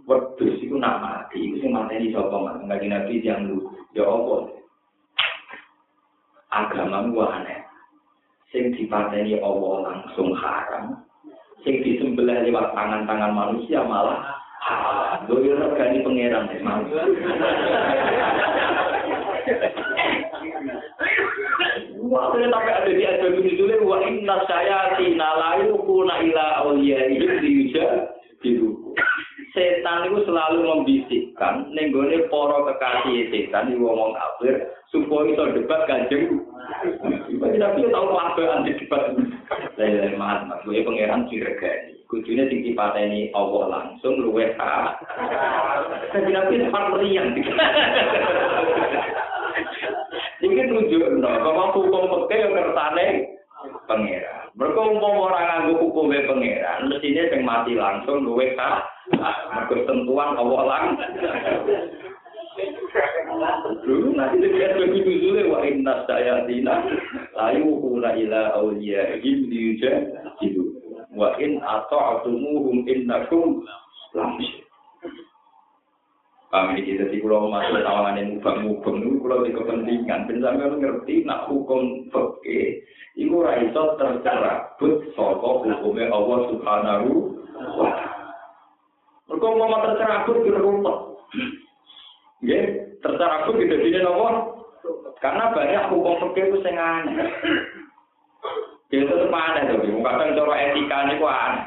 wedus 0.04 0.60
itu 0.60 0.76
nak 0.76 1.00
mati, 1.00 1.40
itu 1.40 1.64
sing 1.64 1.72
mati 1.72 1.96
di 1.96 2.12
sapa 2.12 2.36
mas, 2.36 2.60
kali 2.60 2.92
Nabi 2.92 3.24
yang 3.24 3.48
lu, 3.48 3.72
ya 3.96 4.04
apa? 4.04 4.60
agamamu 6.50 7.24
aneh. 7.24 7.59
Sing 8.50 8.74
dipateni 8.74 9.38
Allah 9.38 9.76
langsung 9.86 10.34
haram. 10.34 11.06
Sing 11.62 11.86
disembelih 11.86 12.50
lewat 12.50 12.74
tangan-tangan 12.74 13.30
manusia 13.30 13.86
malah 13.86 14.26
halal. 14.66 15.22
Gue 15.30 15.54
regani 15.54 16.02
pangeran. 16.02 16.50
Wah, 22.10 22.34
sampai 22.34 22.74
ada 22.74 22.90
di 22.90 23.06
ada 23.06 23.28
di 23.30 23.54
dulu 23.54 23.86
wa 23.86 24.02
inna 24.02 24.42
saya 24.50 24.98
tina 24.98 25.30
layu 25.30 25.78
kuna 25.86 26.18
ila 26.26 26.66
awliya 26.66 27.06
itu 27.06 27.30
diuja 27.38 27.86
diruku. 28.42 28.98
Setan 29.50 30.06
itu 30.06 30.30
selalu 30.30 30.62
membisikkan 30.62 31.74
nenggone 31.74 32.30
poro 32.30 32.70
kekasih 32.70 33.34
setan 33.34 33.74
di 33.74 33.82
ngomong 33.82 34.14
kafir 34.14 34.70
supaya 34.94 35.26
iso 35.34 35.44
debat 35.58 35.90
kanjeng. 35.90 36.46
Tapi 37.40 37.90
tahu 37.90 38.08
apa 38.14 38.42
anti 38.46 38.78
debat. 38.78 39.18
Saya 39.74 40.14
mas, 40.20 40.46
mas 40.46 40.62
gue 40.68 40.86
pangeran 40.86 41.26
diregani. 41.32 41.98
Kudune 42.06 42.46
sing 42.50 42.62
dipateni 42.66 43.30
Allah 43.34 43.64
langsung 43.70 44.22
luwih 44.22 44.54
ha. 44.58 44.98
Tapi 46.14 46.30
nabi. 46.30 46.66
Iki 50.40 50.72
tunjuk 50.72 51.04
no, 51.20 51.30
bahwa 51.30 51.76
hukum 51.76 52.26
peke 52.26 52.42
yang 52.42 52.56
kersane 52.56 53.08
pangeran. 53.86 54.40
Umpam 54.60 55.16
orang 55.22 55.46
nganggo 55.46 55.88
hukumnya 55.88 56.26
pangeran, 56.26 56.90
mestinya 56.90 57.24
yang 57.30 57.42
mati 57.46 57.74
langsung 57.76 58.26
luwe 58.26 58.58
ka, 58.58 58.84
mereka 59.14 59.76
tentuan 59.90 60.38
Allah 60.38 60.62
langsung. 60.70 61.14
Dulu 63.88 64.20
nanti 64.20 64.44
dia 64.44 64.76
lebih 64.76 65.06
dulu 65.06 65.56
wa 65.56 65.60
inna 65.64 66.04
sayatina 66.04 66.84
layu 67.38 67.80
kuna 67.80 68.12
ila 68.20 68.42
awliya 68.60 69.24
him 69.24 69.48
diuja 69.48 70.04
hidup. 70.44 70.68
Wa 71.16 71.40
in 71.40 71.64
ata'atumuhum 71.64 72.86
innakum 72.86 73.64
lamsyir. 74.14 74.68
Kami 76.50 76.82
di 76.82 76.98
jadi 76.98 77.14
kalau 77.22 77.54
masuk 77.54 77.86
tawangan 77.86 78.18
yang 78.18 78.42
mubang-mubang 78.42 79.06
itu 79.06 79.22
kalau 79.22 79.46
di 79.46 79.54
kepentingan, 79.54 80.26
benar 80.26 80.58
ngerti 80.58 81.22
nak 81.22 81.46
hukum 81.46 82.10
fakih, 82.10 82.82
itu 83.14 83.38
raiso 83.38 83.94
tercerabut 84.02 85.14
soko 85.14 85.62
hukumnya 85.62 86.10
Allah 86.10 86.40
Subhanahu 86.50 87.38
wa 87.78 87.94
Ta'ala. 87.94 88.09
Mereka 89.30 89.46
mau 89.46 89.86
tercerabut 89.86 90.42
di 90.42 90.50
rumput. 90.50 90.98
Ya, 92.42 92.60
tercerabut 93.06 93.62
di 93.62 93.70
sini 93.70 94.02
nomor. 94.02 94.58
Karena 95.22 95.54
banyak 95.54 95.92
hukum 95.94 96.18
fakih 96.18 96.50
itu 96.50 96.58
yang 96.66 96.80
aneh. 96.80 97.28
Ya, 98.90 99.06
itu 99.06 99.12
tetap 99.12 99.36
aneh 99.36 99.70
tuh. 99.70 99.84
Kadang 100.02 100.34
cara 100.34 100.56
etika 100.66 100.98
ini 101.06 101.22
kok 101.22 101.30
aneh. 101.30 101.66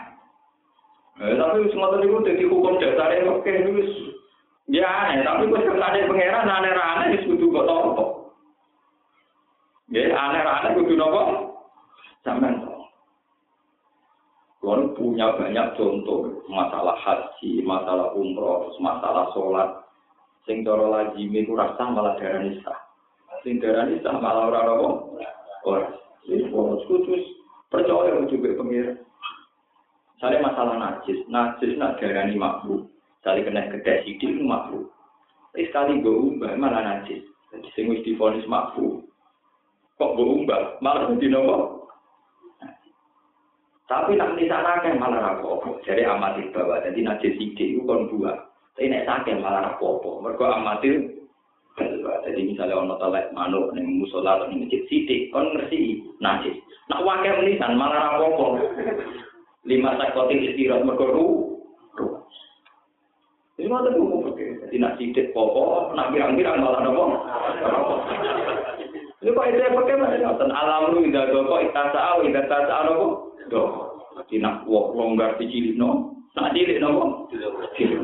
Eh, 1.22 1.36
tapi 1.36 1.70
semua 1.70 1.92
tadi 1.92 2.08
itu 2.08 2.18
jadi 2.24 2.44
hukum 2.48 2.80
dasarnya 2.80 3.28
fakih 3.28 3.54
itu 3.62 3.72
Ya 4.72 4.88
aneh, 4.88 5.20
tapi 5.26 5.52
gue 5.52 5.58
sekali 5.58 6.08
pangeran 6.08 6.48
aneh-aneh 6.48 7.18
itu 7.18 7.36
kudu 7.36 7.52
kok. 7.52 8.10
Ya 9.92 10.08
aneh-aneh 10.16 10.70
kudu 10.80 10.96
nopo? 10.96 11.22
Sampeyan 12.24 12.71
Kalau 14.62 14.94
punya 14.94 15.34
banyak 15.34 15.74
contoh 15.74 16.46
masalah 16.46 16.94
haji, 16.94 17.66
masalah 17.66 18.14
umroh, 18.14 18.70
masalah 18.78 19.26
sholat. 19.34 19.82
Sing 20.46 20.62
cara 20.62 20.86
lazim 20.86 21.34
itu 21.34 21.50
rasa 21.58 21.82
malah 21.90 22.14
darah 22.14 22.46
nisa. 22.46 22.70
Sing 23.42 23.58
darah 23.58 23.90
malah 24.22 24.54
orang 24.54 24.70
apa? 24.70 24.90
Orang. 25.66 25.94
Jadi 26.30 26.46
kalau 26.54 26.78
khusus 26.86 27.22
percaya 27.74 28.22
juga 28.30 28.54
pengira. 28.54 28.94
Saya 30.22 30.38
masalah 30.38 30.78
najis, 30.78 31.26
najis 31.26 31.74
nak 31.74 31.98
darah 31.98 32.30
ini. 32.30 32.38
Sekali 33.18 33.42
kena 33.42 33.66
gede 33.66 34.06
sidik 34.06 34.30
itu. 34.30 34.78
Tapi 35.50 35.68
sekali 35.68 36.06
gue 36.06 36.38
umbah 36.38 36.54
malah 36.54 36.86
najis. 36.86 37.26
Jadi 37.50 37.66
sing 37.74 37.90
wis 37.90 38.06
difonis 38.06 38.46
makfu. 38.46 39.02
Kok 39.98 40.14
gue 40.14 40.26
umbah 40.26 40.78
malah 40.78 41.10
di 41.18 41.26
nopo. 41.26 41.81
Tapi 43.92 44.16
nak 44.16 44.40
sana 44.48 44.80
kan 44.80 44.96
malah 44.96 45.20
rapopo. 45.20 45.76
Jadi 45.84 46.08
amatir 46.08 46.48
bawa. 46.48 46.80
Jadi 46.80 47.04
najis 47.04 47.36
sidik 47.36 47.76
itu 47.76 47.84
kon 47.84 48.08
dua. 48.08 48.32
Tapi 48.72 48.88
nek 48.88 49.04
sakit 49.04 49.36
malah 49.44 49.68
rapopo. 49.68 50.16
Mereka 50.24 50.48
amatir 50.48 51.12
Jadi 52.24 52.40
misalnya 52.40 52.80
ono 52.80 52.96
telek 52.96 53.32
manuk 53.36 53.72
ning 53.76 54.00
musola 54.00 54.40
atau 54.40 54.48
ning 54.48 54.64
masjid 54.64 54.80
sidik 54.88 55.28
kon 55.28 55.52
ngerti 55.52 56.00
najis. 56.24 56.56
Nak 56.88 57.04
wakil 57.04 57.44
menisan 57.44 57.76
malah 57.76 58.16
rapopo. 58.16 58.64
Lima 59.68 59.92
sakotin 60.00 60.40
istirahat 60.40 60.88
mergo 60.88 61.52
Ini 63.60 63.68
mau 63.68 63.84
tuh 63.84 63.92
ngomong 63.92 64.32
oke. 64.32 64.46
Jadi 64.64 64.76
nak 64.80 64.96
sidik 64.96 65.36
popo, 65.36 65.92
nak 65.92 66.08
pirang-pirang 66.16 66.64
malah 66.64 66.80
nopo. 66.80 67.04
Ini 69.22 69.30
kok 69.30 69.46
yang 69.54 69.78
pakai 69.78 69.94
mas? 70.02 70.18
Nonton 70.18 70.50
alam 70.50 70.98
lu 70.98 71.06
indah 71.06 71.30
doko, 71.30 71.62
ita 71.62 71.94
sao, 71.94 72.26
indah 72.26 72.42
sao 72.50 72.82
nopo. 72.90 73.06
Doh. 73.46 73.70
Jadi 74.18 74.42
nak 74.42 74.66
wok 74.66 74.98
longgar 74.98 75.38
di 75.38 75.46
cilik 75.46 75.78
no, 75.78 76.18
nak 76.34 76.50
cilik 76.58 76.82
nopo. 76.82 77.30
Cilik. 77.30 78.02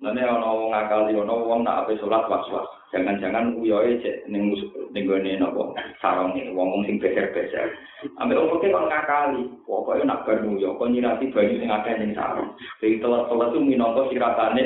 Nanti 0.00 0.22
ono 0.24 0.72
ngakali 0.72 1.12
ono 1.20 1.34
wong 1.44 1.68
nak 1.68 1.84
apa 1.84 2.00
sholat 2.00 2.24
was-was. 2.32 2.77
Jangan-jangan 2.88 3.52
uyoe 3.60 4.00
cek 4.00 4.24
ning 4.32 4.48
ning 4.96 5.04
gone 5.04 5.32
napa 5.36 5.76
sarone 6.00 6.40
wong 6.56 6.88
sing 6.88 6.96
beser-beser. 6.96 7.68
Ambek 8.16 8.40
wong 8.40 8.64
kok 8.64 8.88
ngakali, 8.88 9.44
pokoke 9.68 10.08
nak 10.08 10.24
bar 10.24 10.40
nguyo 10.40 10.72
kok 10.80 10.88
nyirati 10.88 11.28
banyu 11.28 11.60
sing 11.60 11.68
akeh 11.68 11.94
ning 12.00 12.16
sarong. 12.16 12.48
Jadi 12.80 12.96
telat-telat 13.04 13.52
itu 13.52 13.60
minangka 13.60 14.08
siratane. 14.08 14.64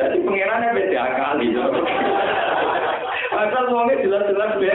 Jadi 0.00 0.16
pengirannya 0.24 0.76
beda 0.80 1.04
kali. 1.20 1.46
Asal 3.36 3.64
wongnya 3.68 4.00
jelas-jelas 4.00 4.52
be. 4.56 4.72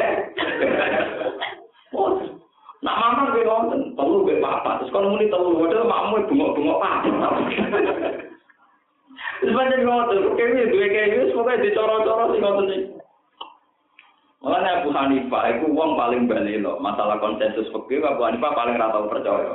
Nak 2.82 2.98
mamang 2.98 3.38
gue 3.38 3.46
nonton, 3.46 3.94
perlu 3.94 4.26
gue 4.26 4.42
papa. 4.42 4.82
Terus 4.82 4.90
kalau 4.90 5.14
muni 5.14 5.30
telu, 5.30 5.54
waduh 5.54 5.86
makmu 5.86 6.26
bungok-bungok 6.26 6.82
Sepanjang 9.42 9.82
ngotot, 9.90 10.38
kayaknya 10.38 10.70
dua 10.70 10.86
kayak 10.86 11.34
pokoknya 11.34 11.64
dicoro-coro 11.66 12.24
sih 12.30 12.40
ngotot 12.46 12.66
nih. 12.70 12.82
Makanya 14.42 14.82
Abu 14.82 14.90
Hanifah 14.90 15.44
itu 15.54 15.66
uang 15.70 15.94
paling 15.94 16.26
balik 16.26 16.66
loh. 16.66 16.82
Masalah 16.82 17.22
konsensus 17.22 17.70
fikih 17.70 18.02
Abu 18.02 18.26
Hanifah 18.26 18.54
paling 18.58 18.78
rata 18.78 19.06
percaya. 19.06 19.54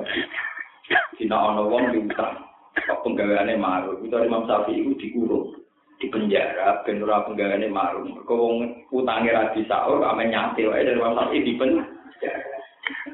Tidak 1.19 1.35
ono 1.35 1.67
uang 1.67 1.91
diutang. 1.91 2.39
Kok 2.87 3.03
penggaweannya 3.03 3.59
maru. 3.59 3.99
Itu 4.07 4.15
Imam 4.15 4.47
Syafi'i 4.47 4.87
itu 4.87 4.95
dikurung 4.95 5.59
di 5.99 6.07
penjara 6.07 6.87
ben 6.87 7.03
ora 7.03 7.27
penggaweane 7.27 7.67
marung. 7.67 8.15
Mergo 8.15 8.35
wong 8.39 8.57
utange 8.95 9.35
ra 9.35 9.51
disaur 9.59 9.99
ame 10.07 10.31
nyate 10.31 10.63
dari 10.63 10.95
Imam 10.95 11.19
Syafi'i 11.19 11.43
di 11.43 11.59
penjara. 11.59 11.87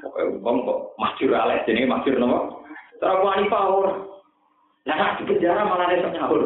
Pokoke 0.05 0.45
wong 0.45 0.57
kok 0.69 0.81
masjur 1.01 1.33
aleh 1.33 1.65
jenenge 1.65 1.89
masjur 1.89 2.21
napa? 2.21 2.53
Terus 3.01 3.13
Abu 3.17 3.27
Hanifah 3.33 3.65
ora. 3.65 4.12
Nah, 4.83 5.15
di 5.15 5.23
penjara 5.31 5.63
malah 5.63 5.95
iso 5.95 6.11
nyaur. 6.11 6.43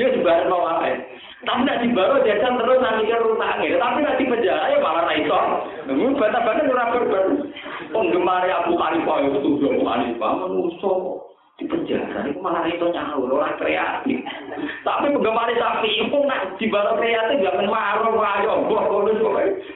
Yo 0.00 0.06
dibayar 0.16 0.48
mau 0.48 0.64
wae. 0.64 0.96
Tapi 1.44 1.60
nek 1.60 1.84
dibaru 1.84 2.24
jajan 2.24 2.56
terus 2.56 2.80
nang 2.80 3.04
mikir 3.04 3.20
utangnya. 3.20 3.76
Tapi 3.76 3.98
nek 4.00 4.16
di 4.16 4.24
penjara 4.24 4.72
ya 4.72 4.78
malah 4.80 5.04
ra 5.04 5.14
iso. 5.20 5.38
Nemu 5.84 6.16
bata-bata 6.16 6.64
ora 6.64 6.84
berber. 6.96 7.24
Penggemar 7.92 8.48
Abu 8.48 8.80
Hanifah 8.80 9.16
itu 9.28 9.38
tuh 9.44 9.68
Abu 9.76 9.84
Hanifah 9.84 10.32
menuso 10.40 10.92
di 11.60 11.68
penjara 11.68 12.24
itu 12.24 12.40
malah 12.40 12.64
itu 12.64 12.88
nyaur 12.88 13.28
orang 13.28 13.60
kreatif. 13.60 14.18
Tapi 14.80 15.06
penggemar 15.12 15.52
sapi 15.52 15.90
itu 16.00 16.18
nak 16.24 16.56
di 16.56 16.66
baru 16.72 16.96
kreatif 16.96 17.44
gak 17.44 17.60
menmarung 17.60 18.24
ayo 18.24 18.64
buah 18.72 18.84
kodus 18.88 19.20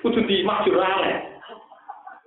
kudu 0.01 0.25
di 0.25 0.41
majurale. 0.41 1.28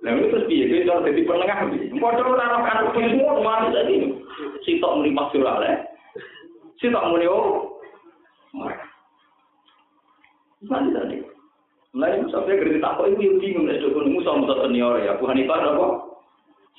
Nah 0.02 0.18
itu 0.18 0.34
terus 0.34 0.48
dia 0.50 0.66
itu 0.66 0.90
harus 0.90 1.06
jadi 1.06 1.22
penengah. 1.22 1.58
Modal 1.94 2.34
orang 2.34 2.66
kan 2.66 2.90
semua 2.90 3.38
ke 3.38 3.42
mana 3.46 3.68
tadi? 3.70 3.94
Si 4.66 4.82
tok 4.82 4.98
muni 4.98 5.14
majurale, 5.14 5.86
si 6.82 6.90
tok 6.90 7.06
muni 7.06 7.30
oh. 7.30 7.78
Mana 10.66 10.90
tadi? 10.90 11.22
Mulai 11.94 12.24
sampai 12.34 12.58
kerja 12.58 12.82
tak 12.82 12.98
kok 12.98 13.08
ibu 13.14 13.36
bingung 13.38 13.68
nih 13.68 13.78
dukun 13.78 14.10
musuh 14.10 14.34
musuh 14.42 14.64
senior 14.64 14.98
ya. 14.98 15.14
Abu 15.14 15.28
Hanifah 15.28 15.60
apa? 15.60 15.86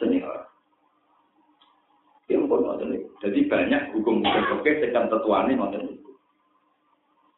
Senior. 0.02 0.50
Yang 2.28 2.50
pun 2.50 2.66
ngoten 2.66 2.98
Jadi 3.22 3.40
banyak 3.46 3.94
hukum-hukum 3.94 4.66
fikih 4.66 4.90
sekan 4.90 5.08
tetuane 5.14 5.54
ngoten 5.54 5.86
niku. 5.86 6.12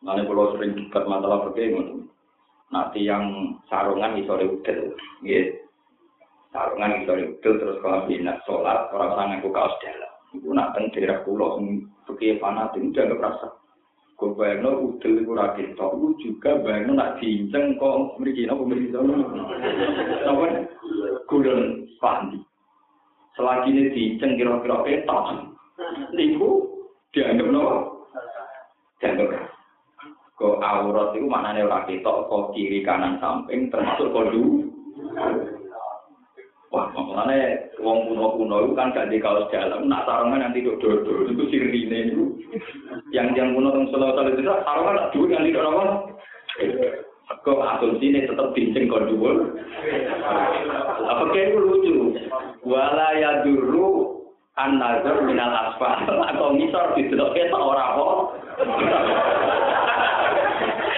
Mane 0.01 0.23
kula 0.23 0.55
sering 0.55 0.71
debat 0.73 1.03
masalah 1.03 1.45
ngoten. 1.45 2.07
Nanti 2.71 3.05
yang 3.05 3.53
sarungan 3.69 4.17
iso 4.17 4.33
udel, 4.39 4.95
nggih. 5.21 5.64
Sarungan 6.55 7.03
iso 7.03 7.11
udel 7.19 7.53
terus 7.59 7.83
kalau 7.83 8.07
bina 8.07 8.39
sholat 8.47 8.87
orang-orang 8.95 9.43
ngaku 9.43 9.51
kaos 9.51 9.75
dalam. 9.83 10.11
Iku 10.31 10.55
nak 10.55 10.71
teng 10.71 10.87
daerah 10.95 11.19
kula 11.27 11.59
sing 11.59 11.83
fikih 12.07 12.39
fanatik 12.39 12.79
dianggap 12.95 13.19
rasa. 13.19 13.47
Kau 14.15 14.31
bayangno 14.39 14.87
udel 14.87 15.19
iku 15.19 15.35
ra 15.35 15.51
ketok, 15.51 15.99
iku 15.99 16.07
juga 16.23 16.51
bayangno 16.63 16.95
nak 16.95 17.19
diinceng 17.19 17.75
kok 17.75 18.15
mriki 18.23 18.47
napa 18.47 18.63
mriki. 18.63 18.87
Napa? 18.95 20.45
Gulun 21.27 21.91
pandi. 21.99 22.39
Selagi 23.35 23.75
ini 23.75 23.91
diinceng 23.91 24.39
kira-kira 24.39 24.79
ketok, 24.87 25.51
niku 26.15 26.71
dianggap 27.11 27.51
napa? 27.51 27.75
Dianggap 29.03 29.27
Kok 30.39 30.59
aurat 30.63 31.15
itu 31.15 31.27
maknanya 31.27 31.67
ora 31.67 31.79
ketok, 31.83 32.31
kok 32.31 32.55
kiri 32.55 32.79
kanan 32.79 33.19
samping 33.19 33.67
termasuk 33.67 34.11
kok 34.11 34.31
Wah, 36.75 36.91
makanya 36.91 37.71
wong 37.79 38.11
kuno-kuno 38.11 38.67
itu 38.67 38.75
kan 38.75 38.91
gak 38.91 39.07
di 39.07 39.15
kaos 39.23 39.47
dalam, 39.47 39.87
nak 39.87 40.03
sarungan 40.03 40.43
nanti 40.43 40.59
dodo 40.59 41.07
itu 41.23 41.43
sirine 41.47 42.11
itu. 42.11 42.35
Yang 43.15 43.31
yang 43.39 43.55
kuno 43.55 43.71
teng 43.71 43.87
solo 43.95 44.11
solo 44.11 44.35
itu 44.35 44.43
sarungan 44.43 44.99
nak 44.99 45.15
duit 45.15 45.31
yang 45.31 45.47
tidak 45.47 45.71
apa. 45.71 45.83
Kok 47.47 47.63
asumsi 47.63 48.11
ini 48.11 48.27
tetap 48.27 48.51
bincang 48.51 48.91
kau. 48.91 48.99
Apa 50.99 51.23
kayak 51.31 51.55
itu 51.55 51.59
lucu? 51.63 51.93
Wala 52.67 53.07
ya 53.23 53.39
dulu 53.47 54.19
an 54.59 54.75
nazar 54.75 55.23
minal 55.23 55.55
asfal 55.55 56.03
atau 56.11 56.59
misor 56.59 56.91
di 56.99 57.07
dalam 57.07 57.31
kita 57.31 57.55
orang 57.55 57.95
kok. 57.95 58.15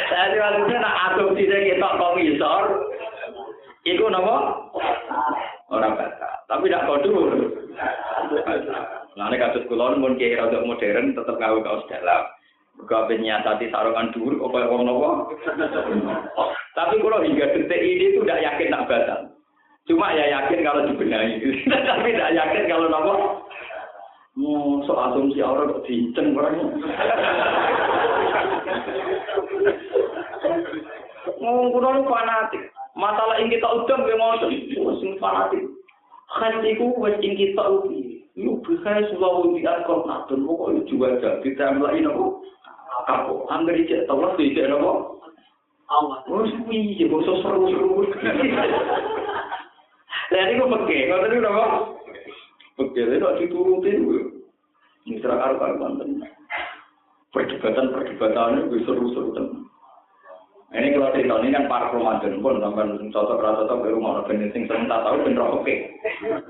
Jadi 0.09 0.37
maksudnya 0.41 0.77
nak 0.81 0.97
asumsi 1.13 1.45
kita 1.45 1.85
kok 2.01 2.15
misor, 2.17 2.63
itu 3.85 4.03
nama 4.09 4.57
orang 5.71 5.99
batal. 5.99 6.33
Tapi 6.47 6.71
tidak 6.71 6.85
kodur. 6.87 7.29
Nah, 9.17 9.33
ini 9.33 9.37
kasus 9.41 9.65
kulon 9.67 9.99
pun 9.99 10.15
kiai 10.15 10.37
rada 10.37 10.61
modern 10.63 11.17
tetap 11.17 11.35
gawe 11.35 11.59
kaos 11.65 11.87
dalam. 11.89 12.23
Gawe 12.85 13.09
nyatati 13.09 13.73
sarungan 13.73 14.13
dulu, 14.13 14.37
kok 14.37 14.51
kayak 14.53 14.69
nopo. 14.69 15.33
Tapi 16.77 17.01
kalau 17.01 17.25
hingga 17.25 17.49
detik 17.57 17.81
ini 17.81 18.13
itu 18.13 18.21
tidak 18.21 18.45
yakin 18.45 18.69
tak 18.69 18.85
batal. 18.85 19.19
Cuma 19.89 20.13
ya 20.13 20.29
yakin 20.29 20.61
kalau 20.61 20.85
dibenahi. 20.85 21.41
Tapi 21.89 22.07
tidak 22.13 22.33
yakin 22.37 22.63
kalau 22.69 22.87
nopo. 22.87 23.13
Mau 24.37 24.85
so 24.85 24.93
asumsi 24.93 25.41
orang 25.41 25.73
kok 25.73 25.83
diinceng 25.89 26.37
orangnya. 26.37 26.65
Ngomong 31.41 32.05
fanatik. 32.05 32.69
Masalah 32.97 33.37
ing 33.37 33.53
kita 33.53 33.69
udang 33.69 34.09
ge 34.09 34.17
mau 34.17 34.33
sing 34.97 35.21
fanatik. 35.21 35.69
Khatiku 36.33 36.97
wis 36.97 37.13
ing 37.21 37.37
kita 37.37 37.61
ubi. 37.61 38.25
Yuk 38.33 38.65
bisae 38.65 39.05
sula 39.13 39.45
ubi 39.45 39.61
akon 39.61 40.09
natun 40.09 40.49
kok 40.49 40.73
juga 40.89 41.21
jual 41.21 41.41
kita 41.45 41.77
mulai 41.77 42.01
nopo? 42.01 42.41
Apa 43.05 43.53
anggere 43.53 43.85
cek 43.85 44.09
to 44.09 44.13
wes 44.17 44.33
dicek 44.41 44.73
nopo? 44.73 45.21
Allah. 45.93 46.25
Wes 46.25 46.49
kuwi 46.57 46.97
ge 46.97 47.05
boso 47.05 47.37
seru-seru. 47.45 48.09
Lah 50.27 50.43
niku 50.49 50.65
pegi, 50.65 50.97
ngoten 51.05 51.29
niku 51.29 51.41
nopo? 51.45 51.65
Pegi 52.81 53.01
lek 53.05 53.21
ora 53.21 53.37
diturutin 53.37 54.05
kuwi. 54.09 54.21
Mitra 55.05 55.37
karo 55.37 55.55
karo 55.61 55.73
banten. 55.77 56.25
Perdebatan-perdebatan 57.29 58.73
itu 58.73 58.81
seru-seru 58.89 59.37
tenang. 59.37 59.69
Ini 60.67 60.99
kalau 60.99 61.15
cerita 61.15 61.39
ini 61.39 61.55
kan 61.55 61.71
para 61.71 61.95
Ramadan 61.95 62.43
pun 62.43 62.59
sampai 62.59 62.91
cocok 63.07 63.39
rasa 63.39 63.63
cocok 63.71 63.87
di 63.87 63.95
rumah 63.95 64.19
orang 64.19 64.51
sing 64.51 64.67
sering 64.67 64.83
tak 64.91 64.99
tahu 64.99 65.23
bener 65.23 65.47
oke. 65.47 65.75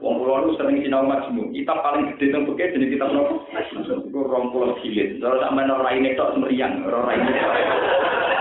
Wong 0.02 0.16
pulau 0.18 0.42
itu 0.42 0.58
sering 0.58 0.82
sinau 0.82 1.06
majmu. 1.06 1.54
Kita 1.54 1.78
paling 1.86 2.18
gede 2.18 2.34
tentang 2.34 2.50
oke 2.50 2.58
jadi 2.58 2.86
kita 2.90 3.06
nopo. 3.14 3.46
Itu 3.54 4.20
rong 4.26 4.50
pulau 4.50 4.74
jilid. 4.82 5.22
Kalau 5.22 5.38
sampai 5.38 5.70
orang 5.70 6.02
ini 6.02 6.18
tok 6.18 6.34
semeriang, 6.34 6.82
orang 6.90 7.14
ini. 7.14 7.32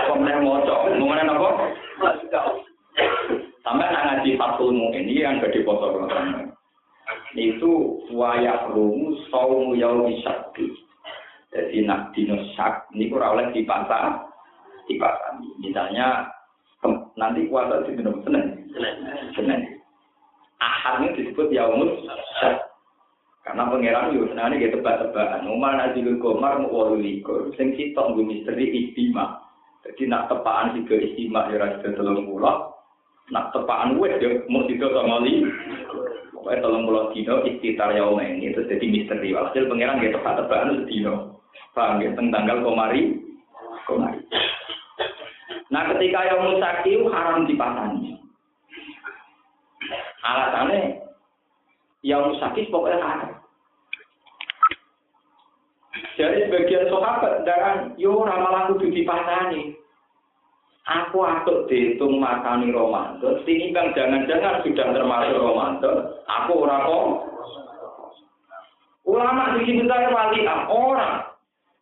Kemudian 0.09 0.41
mau 0.41 0.65
cok, 0.65 0.81
mau 0.97 1.13
mana 1.13 1.29
nopo? 1.29 1.49
Sampai 3.61 3.93
nak 3.93 4.05
ngaji 4.09 4.29
fatul 4.33 4.73
ini 4.73 5.21
yang 5.21 5.37
gede 5.45 5.61
foto 5.61 5.93
Ramadan. 5.93 6.57
Itu 7.37 8.01
wayak 8.17 8.73
rumu 8.73 9.13
saumu 9.29 9.77
yau 9.77 10.09
isakti. 10.09 10.73
Jadi 11.53 11.85
nak 11.85 12.17
dinosak 12.17 12.89
ini 12.97 13.13
kurang 13.13 13.37
oleh 13.39 13.53
dipantah 13.53 14.26
dipasang. 14.87 15.43
Misalnya 15.59 16.31
nanti 17.19 17.47
puasa 17.51 17.83
di 17.85 17.95
minum 17.95 18.23
Senin. 18.23 18.71
Senin. 19.35 19.61
Ahad 20.57 21.05
ini 21.05 21.21
disebut 21.21 21.53
yaumus 21.53 22.01
karena 23.47 23.63
pangeran 23.71 24.11
yo 24.11 24.27
senane 24.27 24.59
gitu 24.59 24.83
tebak-tebakan. 24.83 25.47
Umar 25.47 25.79
nazilul 25.79 26.19
komar 26.19 26.59
mu 26.59 26.67
walu 26.67 26.99
likur. 26.99 27.47
Sing 27.55 27.79
sitok 27.79 28.11
nggo 28.11 28.27
misteri 28.27 28.67
istima. 28.75 29.39
Jadi 29.87 30.11
nak 30.11 30.27
tepaan 30.27 30.75
tiga 30.75 30.99
istima 30.99 31.47
ya 31.47 31.63
ra 31.63 31.79
telung 31.79 32.27
puluh. 32.27 32.75
Nak 33.31 33.55
tepaan 33.55 33.95
wes 34.03 34.19
ya 34.19 34.43
mau 34.51 34.67
tiga 34.67 34.91
sama 34.91 35.23
li. 35.23 35.47
Pokoknya 36.35 36.59
telung 36.59 36.83
puluh 36.83 37.07
dino 37.15 37.35
istitar 37.47 37.95
yaum 37.95 38.19
ini 38.19 38.51
terus 38.51 38.67
jadi 38.67 38.83
misteri. 38.83 39.31
Walhasil 39.31 39.71
pangeran 39.71 40.03
gitu 40.03 40.19
tebak-tebakan 40.19 40.83
sedino. 40.83 41.15
Paham 41.71 42.03
ya 42.03 42.11
tentang 42.19 42.43
tanggal 42.43 42.67
komari. 42.67 43.15
Komari. 43.87 44.19
Nah 45.67 45.83
ketika 45.91 46.19
yang 46.27 46.41
musaki 46.47 46.95
haram 47.11 47.43
dipasang. 47.43 47.91
Alasannya 50.23 51.03
yang 52.03 52.31
musaki 52.31 52.71
pokoknya 52.71 53.03
haram. 53.03 53.31
Jadi 56.17 56.49
sebagian 56.49 56.89
sahabat 56.89 57.45
dan 57.45 57.93
yo 57.99 58.25
ramalan 58.25 58.73
kudu 58.73 58.89
dipasani. 58.89 59.77
Aku 60.87 61.19
atuk 61.19 61.67
dihitung 61.67 62.15
makani 62.23 62.71
Ramadan, 62.71 63.43
bang 63.43 63.91
jangan-jangan 63.91 64.63
sudah 64.63 64.87
termasuk 64.95 65.35
Ramadan, 65.35 65.95
aku 66.31 66.63
ora 66.63 66.77
kok. 66.87 67.07
Ulama 69.03 69.59
di 69.59 69.67
sini 69.67 69.83
saya 69.83 70.07
orang. 70.71 71.27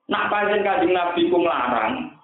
Nak 0.10 0.30
panjen 0.30 0.66
kajing 0.66 0.94
Nabi 0.94 1.30
ku 1.30 1.38
melarang, 1.38 2.15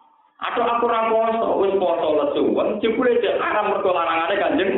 atau 0.42 0.66
aku 0.66 0.89
ora 0.89 1.06
poso, 1.06 1.48
wis 1.62 1.78
poso 1.78 2.08
lesu. 2.18 2.44
Wong 2.50 2.82
jebule 2.82 3.14
cek 3.22 3.38
haram 3.38 3.70
mergo 3.70 3.94
larangane 3.94 4.36
Kanjeng 4.42 4.72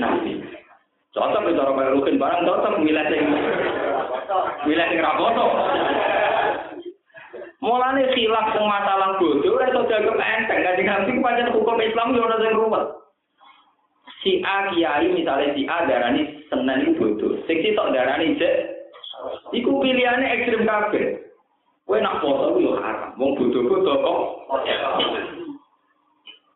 Nabi. 0.00 0.40
Cocok 1.12 1.44
wis 1.44 1.60
ora 1.60 1.76
kaya 1.76 1.92
rukin 1.92 2.16
barang 2.16 2.48
cocok 2.48 2.80
milih 2.80 3.04
sing 3.12 3.24
milih 4.64 4.86
sing 4.88 5.00
ra 5.04 5.12
poso. 5.20 5.44
Mulane 7.60 8.02
khilaf 8.16 8.56
sing 8.56 8.64
masalah 8.64 9.20
bodoh 9.20 9.60
ora 9.60 9.68
iso 9.68 9.84
dianggap 9.84 10.16
enteng. 10.16 10.60
Kanjeng 10.64 10.88
Nabi 10.88 11.20
pancen 11.20 11.52
hukum 11.52 11.84
Islam 11.84 12.16
yo 12.16 12.24
ora 12.24 12.40
sing 12.40 12.52
ruwet. 12.56 12.86
Si 14.24 14.40
A 14.40 14.72
kiai 14.72 15.12
misalnya 15.12 15.52
si 15.52 15.68
A 15.68 15.84
darani 15.84 16.48
senen 16.48 16.80
itu 16.80 16.96
bodoh. 16.96 17.44
Sing 17.44 17.60
sitok 17.60 17.92
darani 17.92 18.40
cek 18.40 18.56
iku 19.52 19.84
pilihane 19.84 20.32
ekstrem 20.32 20.64
kabeh. 20.64 21.23
Kowe 21.84 22.00
nak 22.00 22.24
foto 22.24 22.56
yo 22.56 22.80
haram. 22.80 23.12
Wong 23.20 23.36
bodoh-bodoh 23.36 23.96
kok. 24.00 24.20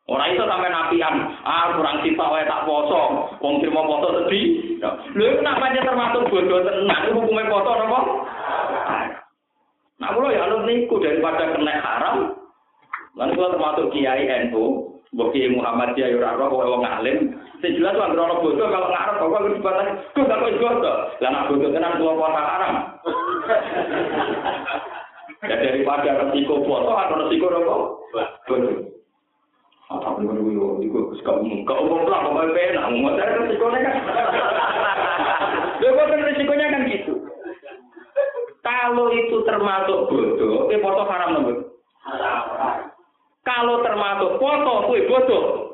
Ora 0.09 0.25
iso 0.33 0.49
sampe 0.49 0.73
napian, 0.73 1.37
ah 1.45 1.77
kurang 1.77 2.01
sitok 2.01 2.33
wae 2.33 2.49
tak 2.49 2.65
poso. 2.65 3.29
Wong 3.45 3.61
trimo 3.61 3.85
foto 3.85 4.25
sedih. 4.25 4.81
Lho 5.13 5.25
iku 5.29 5.41
nak 5.45 5.61
pancen 5.61 5.85
termasuk 5.85 6.33
bodoh 6.33 6.65
tenan, 6.65 7.13
hukume 7.13 7.45
foto 7.45 7.71
napa? 7.77 8.01
Nah, 9.99 10.15
kalau 10.15 10.31
ya 10.31 10.47
alur 10.47 10.63
niku 10.65 11.03
daripada 11.03 11.59
kena 11.59 11.75
haram, 11.83 12.17
lan 13.19 13.35
kula 13.35 13.51
termasuk 13.53 13.91
kiai 13.91 14.31
NU, 14.49 14.97
mbok 15.13 15.35
kiai 15.35 15.53
Muhammad 15.53 15.93
ya 15.99 16.09
ora 16.09 16.41
wong 16.41 16.89
alim. 16.89 17.37
Sing 17.61 17.77
jelas 17.77 18.01
lan 18.01 18.17
ora 18.17 18.41
bodoh 18.41 18.65
kalau 18.65 18.89
ngarep 18.89 19.21
kok 19.21 19.29
kudu 19.29 19.61
dibatasi. 19.61 19.93
Gak 20.25 20.41
kok 20.41 20.57
bodoh. 20.57 20.97
Lah 21.21 21.31
nak 21.37 21.47
bodoh 21.53 22.33
haram. 22.33 22.75
Ya 25.39 25.55
daripada 25.55 26.19
resiko 26.27 26.67
foto 26.67 26.91
atau 26.91 27.23
resiko 27.23 27.47
apa? 27.47 27.75
Betul. 28.11 28.91
Apa 29.87 30.19
pun 30.19 30.27
gue 30.35 30.51
yo, 30.51 30.83
gue 30.83 31.15
suka 31.23 31.39
umum. 31.39 31.63
Kau 31.63 31.87
umum 31.87 32.11
lah, 32.11 32.27
mau 32.27 32.43
pena, 32.51 32.91
mau 32.91 33.15
saya 33.15 33.39
resikonya 33.47 33.81
kan. 33.87 33.97
Ya 35.79 35.95
kan 35.95 36.27
resikonya 36.27 36.75
kan 36.75 36.91
gitu. 36.91 37.15
Kalau 38.67 39.15
itu 39.15 39.47
termasuk 39.47 40.11
bodoh, 40.11 40.67
itu 40.67 40.83
foto 40.83 41.03
haram 41.07 41.39
nomor. 41.39 41.71
Kalau 43.47 43.77
termasuk 43.87 44.43
foto, 44.43 44.91
kue 44.91 45.07
bodoh. 45.07 45.71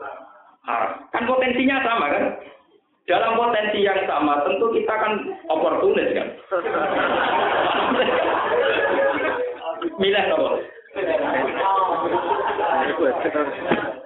Haram. 0.68 1.08
Kan 1.08 1.24
potensinya 1.24 1.80
sama 1.80 2.12
kan? 2.12 2.24
Dalam 3.08 3.40
potensi 3.40 3.80
yang 3.80 4.04
sama, 4.04 4.44
tentu 4.44 4.68
kita 4.76 4.92
kan 4.92 5.12
oportunis 5.48 6.12
kan. 6.12 6.28
Milih 9.98 10.24
nopo. 10.30 10.58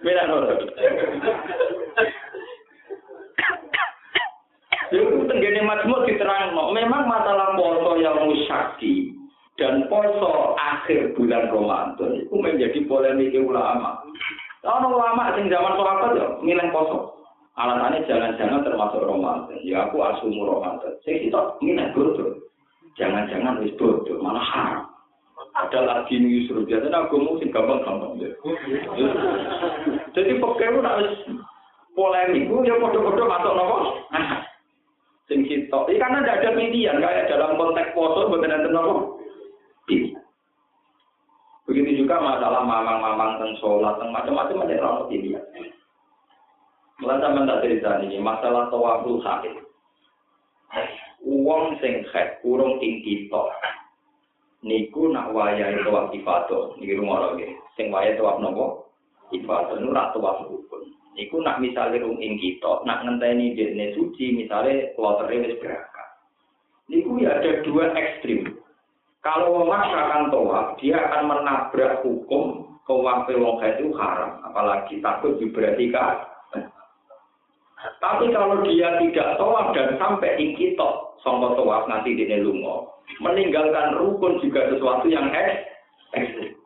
Milih 0.04 0.24
nopo. 0.28 0.52
Itu 4.88 5.20
tenggene 5.28 5.60
majmuk 5.68 6.08
diterang, 6.08 6.56
memang 6.72 7.04
masalah 7.04 7.52
poso 7.60 8.00
yang 8.00 8.24
musyaki 8.24 9.12
dan 9.60 9.84
poso 9.92 10.56
akhir 10.56 11.12
bulan 11.12 11.52
Ramadan 11.52 12.24
itu 12.24 12.32
menjadi 12.32 12.78
polemik 12.88 13.36
ulama. 13.36 14.00
Kalau 14.64 14.96
ulama 14.96 15.36
sing 15.36 15.52
zaman 15.52 15.76
sahabat 15.76 16.16
ya 16.16 16.26
milih 16.40 16.72
poso. 16.72 17.20
Alasannya 17.58 18.06
jangan-jangan 18.06 18.62
termasuk 18.62 19.02
Ramadan. 19.02 19.58
Ya 19.66 19.90
aku 19.90 19.98
asumu 19.98 20.46
Ramadan. 20.46 20.94
Saya 21.02 21.20
kita 21.20 21.58
bodoh. 21.92 22.38
Jangan-jangan 22.96 23.60
wis 23.60 23.74
bodoh, 23.76 24.16
malah 24.22 24.46
haram. 24.46 24.97
Ada 25.58 25.80
lagi 25.82 26.22
nih 26.22 26.46
Yusuf, 26.46 26.62
aku 26.62 27.18
mau 27.18 27.34
sing 27.42 27.50
gampang-gampang. 27.50 28.14
Ya. 28.22 28.30
Jadi 30.14 30.38
pokoknya 30.38 30.86
harus 30.86 31.18
polemik, 31.98 32.46
ya 32.62 32.78
bodoh-bodoh 32.78 33.26
masuk 33.26 33.54
nopo. 33.58 33.76
Sing 35.26 35.42
kita, 35.50 35.78
ini 35.90 35.98
karena 35.98 36.22
tidak 36.22 36.38
ada 36.40 36.50
pilihan, 36.54 37.02
kayak 37.02 37.26
dalam 37.26 37.58
konteks 37.58 37.90
poso, 37.90 38.30
bukan 38.30 38.54
ada 38.54 38.70
nopo. 38.70 39.18
Begitu 41.68 42.06
juga 42.06 42.22
masalah 42.22 42.62
mamang-mamang 42.62 43.36
tentang 43.36 43.58
sholat, 43.58 43.98
tentang 43.98 44.14
macam-macam 44.14 44.62
ada 44.62 44.74
orang 44.78 45.10
pilihan. 45.10 45.44
Mulai 47.02 47.18
sampai 47.18 47.46
tak 47.50 47.60
cerita 47.66 47.90
ini, 48.06 48.16
masalah 48.22 48.70
tawaful 48.70 49.20
sakit. 49.26 49.58
Uang 51.26 51.76
sing 51.82 52.06
khet, 52.14 52.38
urung 52.46 52.78
ing 52.78 53.02
kita. 53.02 53.42
Niku 54.58 55.14
nak 55.14 55.30
wayai 55.30 55.78
tawaf 55.86 56.10
ibadah, 56.10 56.74
niki 56.82 56.98
rumah 56.98 57.30
lagi. 57.30 57.54
Sing 57.78 57.94
wayai 57.94 58.18
tawaf 58.18 58.42
nopo? 58.42 58.90
Ibadah, 59.30 59.78
nu 59.78 59.94
rak 59.94 60.10
tawaf 60.16 60.50
rukun. 60.50 60.90
Niku 61.14 61.38
nak 61.42 61.62
misalnya 61.62 62.02
rung 62.02 62.18
ing 62.18 62.38
kita, 62.42 62.82
nak 62.82 63.06
ngenteni 63.06 63.54
dene 63.54 63.94
suci, 63.94 64.34
misalnya 64.34 64.90
kloternya 64.98 65.46
wis 65.46 65.58
berangkat. 65.62 66.08
Niku 66.90 67.22
ya 67.22 67.38
ada 67.38 67.62
dua 67.62 67.94
ekstrim. 67.94 68.58
Kalau 69.22 69.62
memaksakan 69.62 70.30
tawaf, 70.34 70.74
dia 70.82 70.96
akan 71.06 71.22
menabrak 71.26 72.02
hukum 72.02 72.74
tawaf 72.88 73.28
wong 73.28 73.60
itu 73.62 73.92
haram, 73.94 74.42
apalagi 74.42 74.98
takut 75.04 75.36
diberhentikan 75.36 76.24
tapi 78.02 78.34
kalau 78.34 78.58
dia 78.66 78.98
tidak 78.98 79.38
tawaf 79.38 79.70
dan 79.70 79.94
sampai 80.02 80.34
ikitok 80.34 81.14
sama 81.22 81.54
tawaf 81.54 81.86
nanti 81.86 82.14
di 82.14 82.26
lungo, 82.42 82.98
meninggalkan 83.22 83.94
rukun 83.94 84.42
juga 84.42 84.66
sesuatu 84.74 85.06
yang 85.06 85.30
ekstrim. 86.14 86.58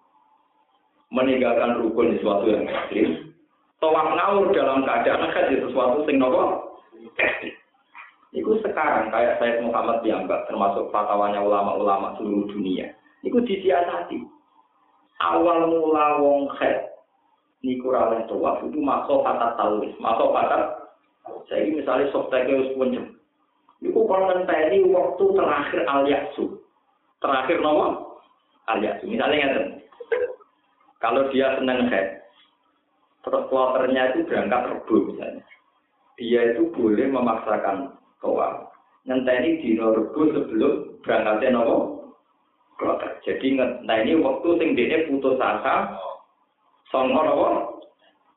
Meninggalkan 1.13 1.85
rukun 1.85 2.17
sesuatu 2.17 2.49
yang 2.49 2.65
ekstrim. 2.65 3.33
Tawaf 3.77 4.17
naur 4.17 4.57
dalam 4.57 4.89
keadaan 4.89 5.29
haji 5.29 5.61
sesuatu 5.69 6.09
sing 6.09 6.17
nopo 6.17 6.73
ekstrim. 7.21 7.53
Itu 8.33 8.57
sekarang 8.65 9.13
kayak 9.13 9.37
saya 9.37 9.61
Muhammad 9.61 10.01
dianggap 10.01 10.49
termasuk 10.49 10.89
fatwanya 10.89 11.45
ulama-ulama 11.45 12.17
seluruh 12.17 12.49
dunia. 12.49 12.89
Itu 13.21 13.45
disiasati. 13.45 14.25
Awal 15.21 15.69
mula 15.69 16.25
wong 16.25 16.49
khed 16.57 16.89
niku 17.63 17.93
raweh 17.93 18.25
itu 18.27 18.81
masuk 18.81 19.23
patat 19.23 19.55
taulis, 19.55 19.95
masuk 20.03 20.35
patat 20.35 20.82
saya 21.47 21.69
misalnya 21.71 22.11
software 22.11 22.49
harus 22.49 22.75
punya. 22.75 23.03
Itu 23.83 23.99
kalau 24.07 24.31
ngenteni 24.31 24.87
waktu 24.91 25.25
terakhir 25.35 25.81
al 25.91 26.03
yaksu. 26.07 26.45
Terakhir 27.19 27.59
nomor 27.63 28.19
al 28.71 28.79
yaksu. 28.83 29.11
Misalnya 29.11 29.39
ya, 29.39 29.63
kalau 31.03 31.27
dia 31.35 31.59
senang 31.59 31.91
head, 31.91 32.23
terus 33.27 33.47
kloternya 33.51 34.15
itu 34.15 34.27
berangkat 34.27 34.63
rebu 34.71 34.95
misalnya. 35.11 35.43
Dia 36.19 36.41
itu 36.55 36.71
boleh 36.71 37.07
memaksakan 37.11 37.99
toa. 38.23 38.71
Ngenteni 39.03 39.59
di 39.59 39.71
rebu 39.79 40.21
sebelum 40.31 41.03
berangkatnya 41.03 41.59
nomor 41.59 42.15
kloter. 42.79 43.19
Jadi 43.27 43.59
ngenteni 43.59 44.19
waktu 44.23 44.49
sing 44.63 44.69
dia 44.79 45.07
putus 45.11 45.43
asa, 45.43 45.99
songo 46.91 47.19
nomor 47.23 47.83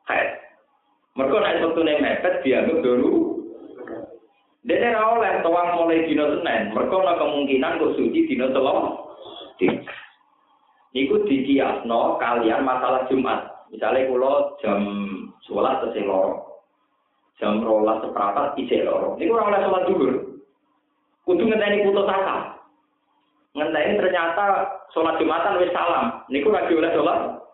head. 0.09 0.45
Mereka 1.16 1.36
naik 1.39 1.59
satu 1.63 1.80
nih 1.80 1.95
mepet 2.03 2.43
dianggap 2.43 2.84
dulu. 2.84 3.39
Dia 4.68 4.91
ora 4.91 5.16
oleh 5.16 5.34
tuang 5.45 5.70
mulai 5.80 6.03
dino 6.03 6.28
Senin. 6.28 6.76
Mereka 6.76 6.91
ada 6.91 7.22
kemungkinan 7.22 7.80
kok 7.80 7.95
suci 7.95 8.28
dino 8.28 8.51
telur. 8.51 9.16
Iku 10.91 11.16
dikiasno 11.24 12.20
kalian 12.20 12.68
masalah 12.68 13.07
Jumat. 13.07 13.68
Misalnya 13.72 14.11
kalau 14.11 14.59
jam 14.59 14.80
sholat 15.47 15.88
tesih 15.88 16.03
loro. 16.03 16.59
Jam 17.39 17.63
rolas 17.63 18.03
seperempat 18.03 18.59
isih 18.59 18.84
loro. 18.84 19.16
Ini 19.16 19.32
kurang 19.32 19.55
oleh 19.55 19.61
sholat 19.63 19.84
juga. 19.88 20.11
Kudu 21.24 21.43
ngenteni 21.47 21.86
putus 21.88 22.11
asa. 22.11 22.59
Ngenteni 23.55 23.99
ternyata 24.03 24.45
sholat 24.91 25.16
Jumatan 25.16 25.63
wis 25.63 25.72
salam. 25.72 26.28
Niku 26.28 26.51
lagi 26.51 26.76
oleh 26.76 26.91
sholat 26.91 27.45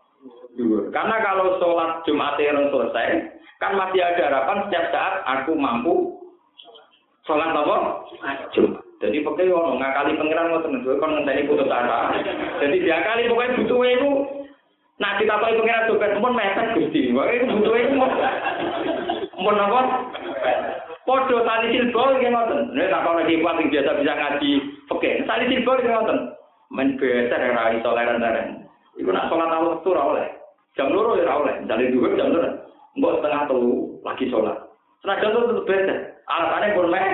Karena 0.91 1.15
kalau 1.23 1.57
sholat 1.57 2.03
Jumat 2.05 2.35
yang 2.37 2.69
selesai, 2.69 3.41
Kan 3.61 3.77
masih 3.77 4.01
ada 4.01 4.25
harapan 4.25 4.57
setiap 4.65 4.85
saat 4.89 5.21
aku 5.29 5.53
mampu 5.53 6.17
sholat 7.29 7.53
apa? 7.53 7.77
Jadi 8.97 9.21
pokoknya 9.21 9.53
ono 9.53 9.77
ngakali 9.77 10.17
pangeran 10.17 10.49
ngoten 10.49 10.71
niku 10.81 10.97
kon 10.97 11.13
ngenteni 11.13 11.45
putus 11.45 11.69
asa. 11.69 12.09
Jadi 12.57 12.81
dia 12.81 13.05
kali 13.05 13.29
pokoknya 13.29 13.57
butuh 13.61 13.81
itu 13.85 14.11
nah 14.97 15.17
kita 15.17 15.33
tahu 15.37 15.61
pangeran 15.61 15.89
juga 15.93 16.17
pun 16.17 16.33
mepet 16.33 16.67
Gusti. 16.73 17.13
Pokoknya 17.13 17.37
itu 17.37 17.45
butuh 17.53 17.75
itu 17.77 17.93
mun 19.37 19.57
apa? 19.61 19.81
Podo 21.05 21.37
tali 21.45 21.69
silbol 21.69 22.17
nggih 22.17 22.33
ngoten. 22.33 22.59
Nek 22.73 22.89
tak 22.89 23.05
ono 23.05 23.21
kipas 23.29 23.55
sing 23.61 23.67
biasa 23.69 23.91
bisa 24.01 24.13
ngaji 24.17 24.51
oke. 24.89 25.09
Tali 25.29 25.45
silbol 25.53 25.77
nggih 25.85 25.93
ngoten. 25.93 26.17
Men 26.73 26.97
biasa 26.97 27.35
ora 27.37 27.63
iso 27.77 27.89
leren-leren. 27.93 28.70
Iku 29.01 29.09
nak 29.09 29.33
sholat 29.33 29.49
awal 29.49 29.81
waktu 29.81 29.89
ora 29.89 30.03
oleh. 30.13 30.27
Jam 30.77 30.93
loro 30.93 31.17
ya 31.17 31.25
ora 31.25 31.41
oleh. 31.41 31.55
Jale 31.65 31.89
dhuwur 31.89 32.13
jam 32.13 32.29
loro. 32.29 32.49
Mbok 33.01 33.17
setengah 33.17 33.41
telu 33.49 33.97
lagi 34.05 34.25
sholat. 34.29 34.57
Senajan 35.01 35.33
itu 35.33 35.41
tetap 35.49 35.65
beda. 35.65 35.95
Alasannya 36.29 36.75
pun 36.77 36.87
meh. 36.93 37.07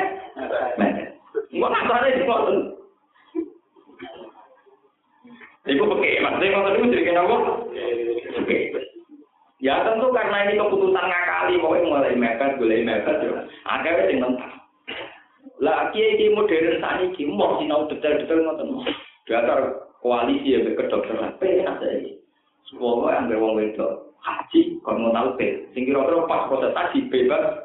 Mbok 1.56 1.72
alasannya 1.72 2.18
di 2.20 2.28
foto. 2.28 2.52
Ibu 5.68 5.84
pakai, 5.84 6.24
maksudnya 6.24 6.56
kalau 6.56 6.72
itu 6.80 6.92
jadi 6.96 7.04
kenapa? 7.12 7.38
Ya 9.60 9.84
tentu 9.84 10.08
karena 10.16 10.48
ini 10.48 10.64
keputusan 10.64 10.96
ngakali, 10.96 11.60
pokoknya 11.60 11.88
mulai 11.92 12.16
mepet, 12.16 12.56
mulai 12.56 12.88
mepet, 12.88 13.20
ya. 13.20 13.44
Akhirnya 13.68 14.08
yang 14.08 14.32
mentah. 14.32 14.52
Lah 15.60 15.92
kiai 15.92 16.32
modern 16.32 16.80
saat 16.80 17.04
ini 17.04 17.28
mau 17.28 17.60
sinau 17.60 17.84
detail-detail 17.92 18.48
ngoten. 18.48 18.88
Dasar 19.28 19.87
koalisi 20.02 20.54
ya 20.54 20.60
kedokteran, 20.64 21.38
penak 21.42 21.82
saya. 21.82 22.18
Semua 22.68 23.16
yang 23.16 23.32
berwong 23.32 23.64
wedok 23.64 24.12
haji 24.20 24.76
kon 24.84 25.00
mau 25.00 25.16
tahu 25.16 25.40
pil 25.40 25.56
sing 25.72 25.88
kira-kira 25.88 26.28
pas 26.28 26.52
proses 26.52 26.76
haji 26.76 27.08
bebas. 27.08 27.64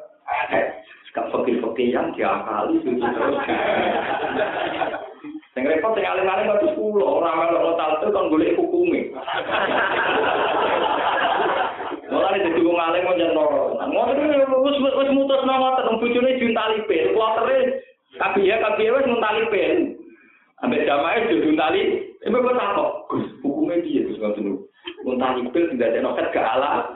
Gak 1.13 1.29
fakir-fakir 1.29 1.93
yang 1.93 2.09
diakali 2.17 2.81
suci 2.81 3.05
terus. 3.05 3.37
Sing 5.53 5.63
repot 5.69 5.93
sing 5.93 6.09
alim-alim 6.09 6.49
kok 6.49 6.73
sepuluh 6.73 7.05
orang 7.05 7.37
melok 7.37 7.77
tahu 7.77 7.93
itu 8.01 8.09
kan 8.09 8.31
golek 8.33 8.57
hukume. 8.57 9.01
Mulai 12.09 12.41
jadi 12.41 12.61
wong 12.65 12.79
alim 12.81 13.05
mau 13.05 13.17
loro. 13.19 13.63
Ngoten 13.77 14.25
wis 14.65 14.77
wis 14.81 15.11
mutus 15.13 15.45
nama 15.45 15.77
ngoten 15.77 16.01
bojone 16.01 16.41
juntali 16.41 16.81
pil, 16.89 17.13
kuwatere 17.13 17.85
kabiya 18.17 18.57
kabiya 18.65 18.97
wis 18.97 19.09
muntali 19.11 19.43
pil. 19.53 19.73
Ambek 20.63 20.87
jamae 20.87 21.27
dudu 21.27 21.59
tali, 21.59 21.83
ibu 22.23 22.39
kok 22.39 22.55
takok. 22.55 22.91
Gus, 23.11 23.27
hukume 23.43 23.83
piye 23.83 24.07
Gus 24.07 24.23
kok 24.23 24.39
dudu? 24.39 24.63
Wong 25.03 25.19
tali 25.19 25.43
kepil 25.51 25.67
sing 25.67 25.79
dadekno 25.83 26.15
ket 26.15 26.31
gak 26.31 26.55
ala. 26.55 26.87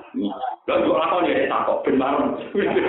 Lah 0.70 0.76
kok 0.78 1.00
lakon 1.02 1.26
ya 1.26 1.50
tak 1.50 1.66
kok 1.66 1.82
ben 1.82 1.98
bareng. 1.98 2.30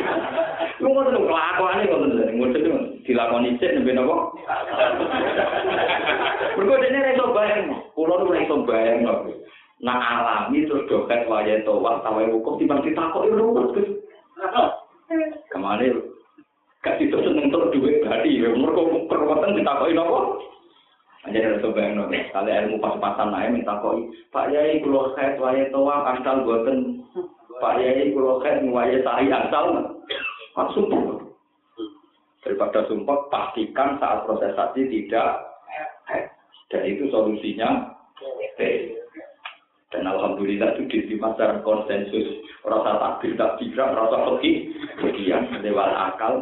Wong 0.86 0.94
ngono 0.94 1.10
lho 1.10 1.34
lakone 1.34 1.82
ngoten 1.90 2.14
lho, 2.14 2.24
ngoten 2.38 2.62
lho 2.62 2.78
dilakoni 3.10 3.58
sik 3.58 3.74
nembe 3.74 3.98
napa? 3.98 4.16
Mergo 6.62 6.78
dene 6.78 6.98
ra 7.02 7.10
iso 7.18 7.26
bayang, 7.34 7.62
kula 7.98 8.14
nu 8.22 8.30
ra 8.30 8.40
iso 8.46 8.56
bayang 8.62 9.10
kok. 9.10 9.34
Nang 9.82 9.98
alami 9.98 10.70
terus 10.70 10.86
doket 10.86 11.26
waya 11.26 11.58
to 11.66 11.74
wa 11.82 12.06
hukum 12.06 12.62
timbang 12.62 12.86
ditakok 12.86 13.26
yo 13.26 13.34
lho. 13.34 13.66
Kamane 15.50 15.90
kasih 16.86 17.10
terus 17.10 17.34
nentok 17.34 17.74
duit 17.74 18.06
tadi, 18.06 18.46
mergo 18.46 19.10
perwatan 19.10 19.58
ditakoki 19.58 19.98
napa? 19.98 20.38
Aja 21.28 21.44
dari 21.44 21.60
coba 21.60 21.80
yang 21.84 21.94
nol. 22.00 22.12
Kali 22.32 22.52
ilmu 22.56 22.80
pas-pasan 22.80 23.36
naik 23.36 23.52
minta 23.52 23.76
koi. 23.84 24.08
Pak 24.32 24.48
Yai 24.56 24.80
kulo 24.80 25.12
kait 25.12 25.36
waya 25.36 25.68
toa 25.76 26.16
asal 26.16 26.48
buatan. 26.48 27.04
Pak 27.60 27.84
Yai 27.84 28.16
kulo 28.16 28.40
kait 28.40 28.64
waya 28.72 29.04
sahi 29.04 29.28
asal. 29.28 29.92
Kan 30.56 30.68
sumpah. 30.72 31.20
Daripada 32.48 32.88
sumpah 32.88 33.28
pastikan 33.28 34.00
saat 34.00 34.24
proses 34.24 34.56
haji 34.56 34.88
tidak 34.88 35.48
dan 36.68 36.84
itu 36.84 37.08
solusinya 37.12 37.96
dan 39.88 40.04
alhamdulillah 40.04 40.76
itu 40.76 40.84
diterima 40.92 41.32
secara 41.36 41.64
konsensus 41.64 42.44
rasa 42.68 43.00
takbir 43.00 43.40
tak 43.40 43.56
bisa 43.56 43.88
rasa 43.88 44.18
pergi 44.28 44.76
kemudian 45.00 45.48
lewat 45.64 45.90
akal 46.12 46.34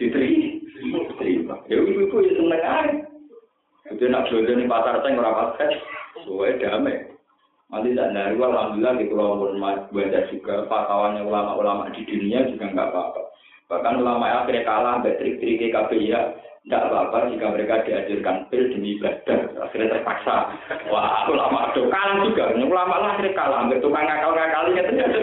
diterima 0.00 1.56
ya 1.68 1.76
itu 1.76 2.00
itu 2.08 2.16
ya 2.16 2.32
seneng 2.32 2.62
aja 2.64 3.13
Itu 3.92 4.08
nak 4.08 4.32
belanja 4.32 4.52
di 4.56 4.64
pasar 4.64 4.94
saya 5.04 5.12
nggak 5.12 5.36
pakai, 5.36 5.70
sesuai 6.16 6.56
damai. 6.56 7.04
Nanti 7.68 7.92
tidak 7.92 8.12
dari 8.16 8.36
alhamdulillah 8.38 8.94
gitu 9.02 9.14
loh 9.16 9.32
baca 9.60 10.20
juga 10.32 10.54
fatwanya 10.70 11.20
ulama-ulama 11.26 11.92
di 11.92 12.00
dunia 12.08 12.48
juga 12.48 12.72
nggak 12.72 12.88
apa-apa. 12.92 13.22
Bahkan 13.68 14.00
ulama 14.00 14.44
akhirnya 14.44 14.64
kalah, 14.64 15.00
trik-trik 15.04 15.72
KPI 15.72 16.12
ya, 16.12 16.32
tidak 16.64 16.80
apa-apa 16.88 17.28
jika 17.28 17.46
mereka 17.52 17.84
diajarkan 17.84 18.48
pil 18.48 18.64
demi 18.72 18.96
ibadah. 18.96 19.52
Akhirnya 19.68 20.00
terpaksa. 20.00 20.48
Wah 20.88 21.28
ulama 21.28 21.68
itu 21.72 21.84
kalah 21.92 22.24
juga. 22.24 22.56
Ulama 22.56 22.94
lah 23.04 23.08
akhirnya 23.16 23.36
kalah 23.36 23.58
hampir 23.64 23.84
tukang 23.84 24.08
ngakal 24.08 24.32
ngakalinya 24.32 24.82
ternyata. 24.88 25.18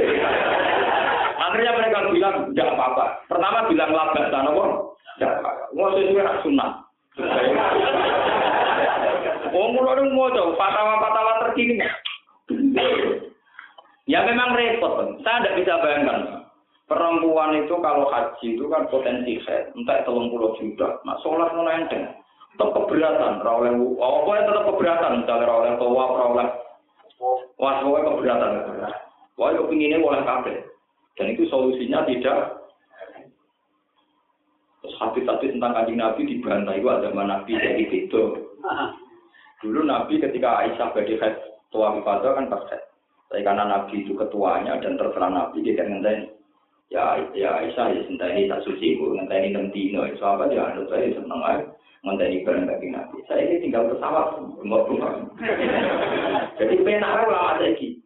Akhirnya 1.42 1.72
mereka 1.82 1.98
bilang 2.14 2.36
tidak 2.54 2.70
apa-apa. 2.78 3.06
Pertama 3.26 3.66
bilang 3.74 3.90
labak 3.90 4.30
sana 4.30 4.50
pun 4.54 4.70
tidak 5.18 5.42
apa-apa. 5.42 5.52
Mau 5.74 5.90
sesuai 5.98 6.42
sunnah 6.46 6.72
Oh, 9.52 9.68
mulai 9.76 10.08
mau 10.12 10.32
coba 10.32 10.56
fatwa-fatwa 10.56 11.34
terkini. 11.48 11.84
Ya 14.10 14.26
memang 14.28 14.58
repot, 14.58 15.24
saya 15.24 15.44
tidak 15.44 15.56
bisa 15.62 15.74
bayangkan. 15.80 16.20
Perempuan 16.90 17.56
itu 17.56 17.72
kalau 17.80 18.12
haji 18.12 18.60
itu 18.60 18.68
kan 18.68 18.84
potensi 18.92 19.40
head, 19.48 19.72
entah 19.72 20.04
telung 20.04 20.28
puluh 20.28 20.52
juta. 20.60 21.00
Nah, 21.08 21.16
sholat 21.24 21.56
mulai 21.56 21.88
enteng. 21.88 22.20
Tetap 22.60 22.76
keberatan, 22.76 23.40
rawleh 23.40 23.72
oh, 23.80 24.28
pokoknya 24.28 24.52
tetap 24.52 24.68
keberatan, 24.68 25.24
misalnya 25.24 25.48
rawleh 25.48 25.72
towa, 25.80 26.04
rawleh 26.20 26.48
wah, 27.56 27.80
pokoknya 27.80 28.08
keberatan. 28.12 28.52
Pokoknya 29.40 29.60
kepinginnya 29.64 30.04
oleh 30.04 30.22
kafe. 30.28 30.54
Dan 31.16 31.32
itu 31.32 31.48
solusinya 31.48 32.04
tidak 32.04 32.60
Terus 34.82 34.98
hadis-hadis 34.98 35.54
tentang 35.54 35.78
kanjeng 35.78 36.02
Nabi 36.02 36.26
dibantai, 36.26 36.82
itu 36.82 36.90
ada 36.90 37.14
Nabi 37.14 37.54
jadi 37.54 37.86
itu. 37.86 38.24
Dulu 39.62 39.86
Nabi 39.86 40.18
ketika 40.18 40.66
Aisyah 40.66 40.90
badi 40.92 41.16
head 41.22 41.38
tua 41.70 41.94
kan 42.02 42.50
pas. 42.50 42.66
Tapi 43.32 43.48
karena 43.48 43.64
Nabi 43.64 44.04
itu 44.04 44.18
ketuanya 44.18 44.82
dan 44.84 45.00
terserah 45.00 45.32
Nabi, 45.32 45.64
dia 45.64 45.80
kan 45.80 45.88
ngenteni. 45.88 46.28
Ya 46.92 47.16
ya 47.32 47.64
Aisyah 47.64 47.88
ya 47.96 48.28
ini 48.36 48.52
tak 48.52 48.66
suci 48.68 49.00
bu. 49.00 49.16
Ngenteni 49.16 49.54
enam 49.56 49.72
dino. 49.72 50.04
Sahabat 50.20 50.52
ya 50.52 50.74
anut 50.74 50.90
saya 50.92 51.14
seneng 51.14 51.40
aja 51.40 51.64
ngenteni 52.02 52.42
bareng 52.42 52.66
bagi 52.66 52.90
nabi. 52.90 53.18
Saya 53.30 53.42
ini 53.46 53.62
tinggal 53.62 53.94
pesawat 53.94 54.42
mau 54.66 54.90
rumah 54.90 55.30
jadi 56.58 56.76
penak 56.86 57.26
lama 57.26 57.58
lagi 57.62 57.98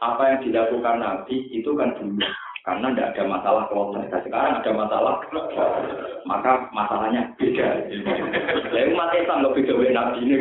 apa 0.00 0.22
yang 0.28 0.38
dilakukan 0.44 0.96
nabi 1.00 1.36
itu 1.52 1.70
kan 1.76 1.96
dulu 1.96 2.20
karena 2.62 2.94
tidak 2.94 3.10
ada 3.18 3.22
masalah 3.26 3.62
kelompok 3.66 4.06
sekarang 4.10 4.62
ada 4.62 4.70
masalah 4.70 5.14
maka 6.22 6.52
masalahnya 6.70 7.26
beda 7.34 7.68
saya 8.70 8.84
umat 8.94 9.10
Islam 9.18 9.42
lebih 9.42 9.66
jauh 9.66 9.82
nabi 9.90 10.18
ini 10.22 10.36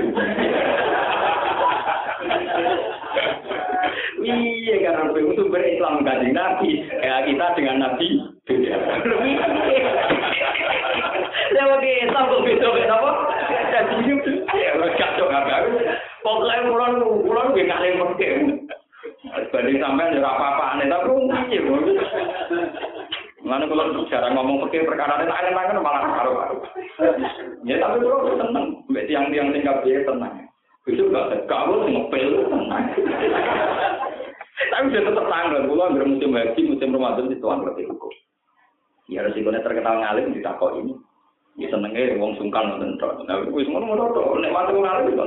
Iya 4.22 4.76
karena 4.86 5.17
itu 5.17 5.34
sumber 5.34 5.65
Islam 5.65 6.05
kan 6.05 6.22
Nabi. 6.22 6.86
Ya 7.01 7.26
kita 7.26 7.57
dengan 7.57 7.78
Nabi 7.82 8.07
beda. 8.45 8.74
Ya 11.51 11.63
oke 11.65 11.91
Islam 12.05 12.30
kok 12.30 12.45
beda 12.45 12.67
beda 12.69 12.95
apa? 13.01 13.11
Jadi 13.74 14.13
ya 14.53 14.72
kacau 14.78 15.26
apa? 15.26 15.65
Pokoknya 16.22 16.69
pulau 16.69 17.17
pulau 17.26 17.49
gue 17.49 17.65
ngalih 17.65 17.97
pakai. 17.97 18.32
Banding 19.22 19.78
sampai 19.78 20.17
ya 20.17 20.26
apa-apa 20.26 20.63
aneh 20.74 20.89
tapi 20.89 21.13
iya. 21.53 21.61
Mana 23.45 23.69
kalau 23.69 24.05
jarang 24.09 24.34
ngomong 24.34 24.65
pakai 24.65 24.86
perkara 24.86 25.22
ini 25.22 25.30
aneh-aneh 25.30 25.78
malah 25.78 26.01
karo-karo. 26.09 26.57
Ya 27.61 27.78
tapi 27.78 28.01
kalau 28.01 28.34
seneng, 28.38 28.82
tiang-tiang 28.89 29.53
tinggal 29.53 29.78
dia 29.86 30.01
tenang. 30.09 30.49
Itu 30.89 31.13
gak 31.13 31.45
kamu 31.45 31.89
ngepel 31.93 32.49
tenang. 32.49 32.86
Tapi 34.61 34.86
sudah 34.93 35.03
tetap 35.09 35.26
tanggal, 35.26 35.65
pulau 35.69 35.89
ambil 35.89 36.05
musim 36.05 36.38
haji, 36.38 36.61
musim 36.69 36.93
Ramadan 36.93 37.30
itu 37.30 37.41
tuan 37.41 37.61
berarti 37.65 37.82
hukum. 37.86 38.13
Ya 39.09 39.26
resikonya 39.26 39.65
terkenal 39.65 40.01
ngalim 40.01 40.34
di 40.34 40.41
takok 40.41 40.82
ini. 40.82 40.93
Ya 41.61 41.67
senengnya 41.69 42.17
wong 42.17 42.38
sungkan 42.38 42.78
nonton. 42.78 43.26
Nah, 43.26 43.41
wis 43.53 43.67
ngono 43.69 43.86
ngono 43.89 44.15
tok, 44.15 44.38
nek 44.39 44.53
mati 44.53 44.72
ngalim 44.74 45.13
itu 45.13 45.26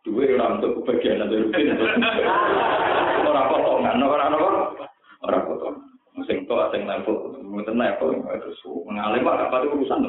Dua 0.00 0.24
orang 0.24 0.60
untuk 0.60 0.80
kebagian 0.80 1.20
atau 1.20 1.36
rutin. 1.36 1.76
Orang 3.28 3.46
potongan, 3.52 4.00
orang 4.00 4.32
apa? 4.32 4.48
Orang 5.28 5.44
potongan. 5.44 5.84
Musim 6.16 6.48
tua, 6.48 6.72
sing 6.72 6.88
level, 6.88 7.36
mungkin 7.44 7.76
level, 7.76 8.24
terus 8.24 8.60
mengalim 8.88 9.28
apa 9.28 9.62
itu 9.62 9.76
urusan. 9.76 10.08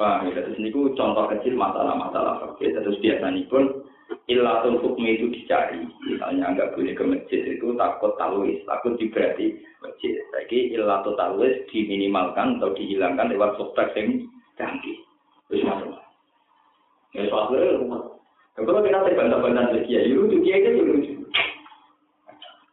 Paham 0.00 0.32
ya, 0.32 0.40
terus 0.40 0.56
ini 0.56 0.72
contoh 0.72 1.28
kecil 1.28 1.60
masalah-masalah 1.60 2.40
oke, 2.48 2.64
terus 2.64 2.96
biasa 3.04 3.36
nih 3.36 3.44
pun 3.52 3.84
ilatul 4.32 4.80
hukum 4.80 5.04
itu 5.04 5.28
dicari. 5.28 5.84
Misalnya 6.08 6.56
nggak 6.56 6.72
boleh 6.72 6.94
ke 6.96 7.04
masjid 7.04 7.40
itu 7.44 7.76
takut 7.76 8.16
talwis, 8.16 8.64
takut 8.64 8.96
diberati 8.96 9.60
masjid. 9.84 10.16
Jadi 10.32 10.72
ilatul 10.72 11.20
talwis 11.20 11.68
diminimalkan 11.68 12.56
atau 12.58 12.72
dihilangkan 12.72 13.28
lewat 13.28 13.60
software 13.60 13.92
yang 13.92 14.24
canggih. 14.56 14.96
Terus 15.52 15.68
masuk. 15.68 16.09
Ya 17.14 17.26
soalnya 17.26 17.78
rumah. 17.82 18.02
Kalau 18.54 18.84
kita 18.84 19.02
terbantah-bantah 19.02 19.72
lagi 19.72 19.88
ya, 19.88 20.04
lucu 20.10 20.36
kiai 20.44 20.60
itu 20.60 20.82
lucu. 20.84 21.12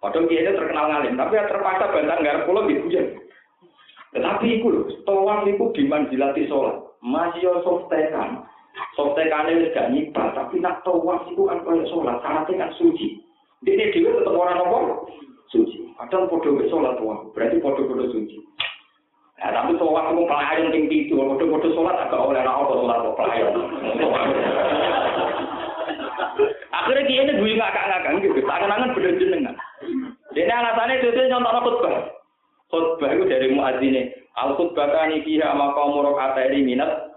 Padahal 0.04 0.28
kiai 0.30 0.46
itu 0.46 0.58
terkenal 0.58 0.86
ngalim, 0.92 1.16
tapi 1.16 1.40
ya 1.40 1.48
terpaksa 1.48 1.90
bantah 1.90 2.18
nggak 2.22 2.44
pulau 2.46 2.68
di 2.68 2.76
Tetapi 4.14 4.46
itu 4.50 4.68
loh, 4.72 4.88
tawaf 5.04 5.46
itu 5.46 5.64
dimanjilati 5.76 6.48
sholat 6.48 6.88
masih 7.04 7.44
yo 7.44 7.62
softekan. 7.64 8.44
Softekan 8.94 9.50
itu 9.50 9.74
gak 9.74 9.90
nyibat, 9.90 10.34
tapi 10.38 10.62
nak 10.62 10.82
tawaf 10.86 11.26
itu 11.30 11.46
kan 11.46 11.62
kaya 11.66 11.86
sholat, 11.90 12.18
syaratnya 12.22 12.62
kan 12.62 12.72
suci. 12.78 13.22
Ini 13.66 13.90
dia 13.90 14.10
tetap 14.14 14.38
orang 14.38 14.58
nopo 14.62 15.10
suci. 15.50 15.92
Padahal 15.98 16.30
podo 16.30 16.62
sholat 16.70 16.94
tawaf, 16.98 17.34
berarti 17.34 17.58
podo-podo 17.62 18.06
suci. 18.14 18.38
Nah, 19.38 19.54
tapi 19.54 19.78
tawaf 19.78 20.18
itu 20.18 20.26
pelayan 20.26 20.74
yang 20.74 20.90
itu, 20.90 21.14
podo-podo 21.14 21.70
sholat 21.78 22.10
agak 22.10 22.26
oleh 22.26 22.42
apa 22.42 22.74
sholat 22.74 23.00
pelayan. 23.14 23.54
Akhirnya 26.74 27.06
dia 27.06 27.22
ini 27.22 27.34
gue 27.38 27.54
ngakak-ngakak 27.54 28.12
gitu, 28.26 28.42
tangan-tangan 28.50 28.94
bener 28.98 29.14
jenengan. 29.22 29.56
Ini 30.34 30.50
alasannya 30.50 31.06
itu 31.06 31.22
nyontok 31.30 31.54
khutbah. 31.70 31.96
Khutbah 32.74 33.10
itu 33.14 33.24
dari 33.30 33.48
muadzine. 33.54 34.04
Al 34.38 34.58
khutbahani 34.58 35.22
fiha 35.22 35.54
maqamu 35.54 36.02
rakaataini 36.02 36.62
minat 36.62 37.14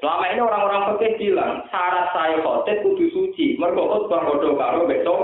Selama 0.00 0.24
ini 0.32 0.40
orang-orang 0.40 0.96
pekeh 0.96 1.20
bilang, 1.20 1.68
syarat 1.68 2.16
saya 2.16 2.40
khotib 2.40 2.80
kudu 2.80 3.12
suci. 3.12 3.60
Mergo 3.60 3.92
khutbah 3.92 4.24
padha 4.24 4.50
karo 4.56 4.88
besok 4.88 5.20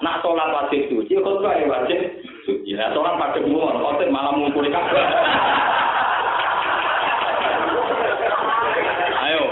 nak 0.00 0.24
sholat 0.24 0.48
wajib 0.56 0.88
suci, 0.88 1.20
khutbah 1.20 1.52
ya 1.60 1.68
wajib 1.68 2.19
suci. 2.44 2.76
Nah, 2.76 2.92
sholat 2.94 3.18
pada 3.18 3.40
semua, 3.40 3.72
khotib 3.76 4.08
malah 4.12 4.32
ngumpuli 4.36 4.70
kabeh. 4.72 5.00
Ayo, 9.26 9.42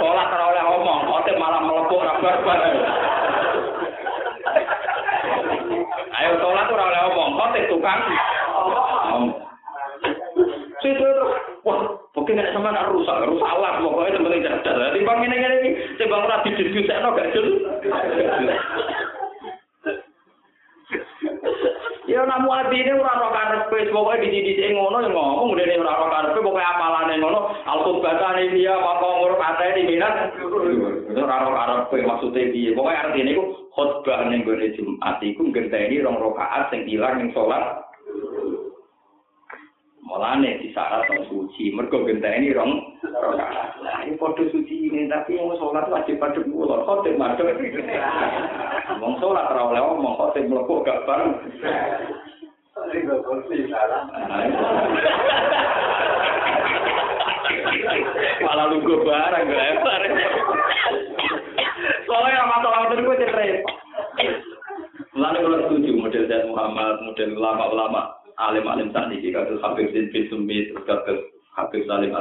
sholat 0.00 0.28
ora 0.32 0.44
oleh 0.54 0.64
omong, 0.78 1.00
khotib 1.08 1.36
malah 1.36 1.60
melepuk 1.62 2.00
kabar 2.00 2.60
Ayo 6.14 6.30
sholat 6.40 6.66
ora 6.70 6.84
oleh 6.88 7.00
omong, 7.12 7.30
khotib 7.36 7.64
tukang 7.68 8.00
Situ 10.84 11.08
wah, 11.64 11.80
mungkin 12.12 12.36
nek 12.36 12.52
sama 12.52 12.68
nak 12.68 12.92
rusak, 12.92 13.24
rusak 13.24 13.52
lah 13.56 13.80
pokoknya 13.80 14.20
penting 14.20 14.44
cerdas. 14.44 14.92
Bang 15.00 15.24
ini 15.24 15.36
ini, 15.40 15.70
timbang 15.96 16.28
ora 16.28 16.44
didiskusikno 16.44 17.08
gak 17.16 17.32
jelas. 17.32 18.60
Ya 22.04 22.20
namu 22.28 22.52
ati 22.52 22.84
ini 22.84 22.92
ora 23.00 23.16
ora 23.16 23.32
karepe 23.32 23.88
pokoke 23.88 24.20
di 24.20 24.44
di 24.44 24.76
ngono 24.76 25.00
ya 25.00 25.08
ngomong 25.08 25.56
ngene 25.56 25.80
ora 25.80 26.04
ora 26.04 26.12
karepe 26.20 26.44
pokoke 26.44 26.60
apalane 26.60 27.16
ngono 27.16 27.40
al 27.64 27.80
khutbatan 27.80 28.52
dia 28.52 28.76
apa 28.76 29.08
ngurut 29.08 29.40
ate 29.40 29.66
di 29.72 29.82
minat. 29.88 30.36
Ora 31.16 31.36
ora 31.48 31.64
karepe 31.64 32.04
maksude 32.04 32.52
piye? 32.52 32.76
Pokoke 32.76 32.92
artine 32.92 33.32
iku 33.32 33.44
khutbah 33.72 34.28
ning 34.28 34.44
gone 34.44 34.68
Jumat 34.76 35.16
iku 35.24 35.48
ngenteni 35.48 36.04
rong 36.04 36.20
rakaat 36.20 36.68
sing 36.68 36.84
ilang 36.92 37.24
ning 37.24 37.32
salat 37.32 37.80
Mulane 40.04 40.60
disyarat 40.60 41.08
wong 41.08 41.24
suci, 41.32 41.72
mergo 41.72 42.04
genteni 42.04 42.52
rong 42.52 43.00
rakaat. 43.00 43.80
Lah 43.80 44.04
ini 44.04 44.20
padha 44.20 44.44
suci 44.52 44.92
ini 44.92 45.08
tapi 45.08 45.40
wong 45.40 45.56
salat 45.56 45.88
wajib 45.88 46.20
padha 46.20 46.44
kula, 46.44 46.84
khotim 46.84 47.16
madhep. 47.16 47.56
Wong 49.00 49.16
salat 49.16 49.48
ora 49.48 49.72
oleh 49.72 49.80
omong 49.80 50.14
khotim 50.20 50.52
mlebu 50.52 50.84
gak 50.84 51.08
bareng. 51.08 51.32
Malah 58.44 58.66
lugu 58.76 58.94
barang 59.08 59.44
gak 59.48 59.66
lebar. 59.72 60.02
Soalnya 62.04 62.42
masalah 62.44 62.92
itu 62.92 63.08
gue 63.08 63.20
cerai. 63.24 63.50
Lalu 65.16 65.38
kalau 65.48 65.58
setuju 65.64 65.90
model 65.96 66.24
Zaid 66.28 66.44
Muhammad, 66.52 67.00
model 67.00 67.30
ulama-ulama 67.40 68.23
alim-alim 68.38 68.90
saat 68.90 69.10
ini 69.14 69.30
kados 69.30 69.62
Habib 69.62 69.90
bin 69.94 70.24
Sumi 70.30 70.70
terus 70.70 70.84
kados 70.86 71.20
Habib 71.54 71.86
Salim 71.86 72.14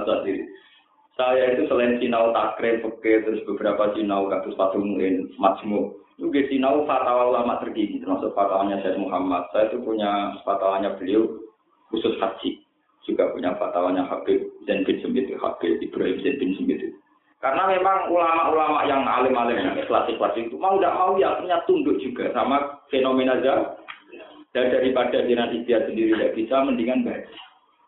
Saya 1.13 1.53
itu 1.53 1.69
selain 1.69 2.01
sinau 2.01 2.33
takrib, 2.33 2.81
peke, 2.81 3.21
terus 3.21 3.45
beberapa 3.45 3.93
sinau 3.93 4.25
kasus 4.33 4.57
patumuin, 4.57 5.29
majmu. 5.37 5.93
Juga 6.17 6.41
sinau 6.49 6.89
fatwa 6.89 7.29
ulama 7.29 7.61
terkini, 7.61 8.01
termasuk 8.01 8.33
fatwanya 8.33 8.81
Syekh 8.81 8.97
Muhammad. 8.97 9.45
Saya 9.53 9.69
itu 9.69 9.77
punya 9.85 10.33
fatwanya 10.41 10.97
beliau 10.97 11.37
khusus 11.93 12.17
haji. 12.17 12.65
Juga 13.05 13.29
punya 13.29 13.53
fatwanya 13.61 14.09
Habib 14.09 14.41
Zain 14.65 14.81
Sembit, 14.85 15.29
Habib 15.37 15.77
Ibrahim 15.85 16.17
Zain 16.25 16.53
Sembit. 16.57 16.81
Karena 17.43 17.67
memang 17.67 18.07
ulama-ulama 18.07 18.87
yang 18.87 19.03
alim-alim 19.03 19.59
yang 19.59 19.75
klasik-klasik 19.83 20.47
itu 20.47 20.55
mau 20.55 20.79
tidak 20.79 20.95
mau 20.95 21.19
ya 21.19 21.35
punya 21.35 21.59
tunduk 21.67 21.99
juga 21.99 22.31
sama 22.31 22.79
fenomena 22.87 23.35
zaman. 23.43 23.82
Dan 24.53 24.69
daripada 24.69 25.25
jiran 25.25 25.49
istiadat 25.49 25.89
sendiri 25.89 26.13
tidak 26.13 26.33
bisa, 26.37 26.55
mendingan 26.61 27.01
baca. 27.01 27.33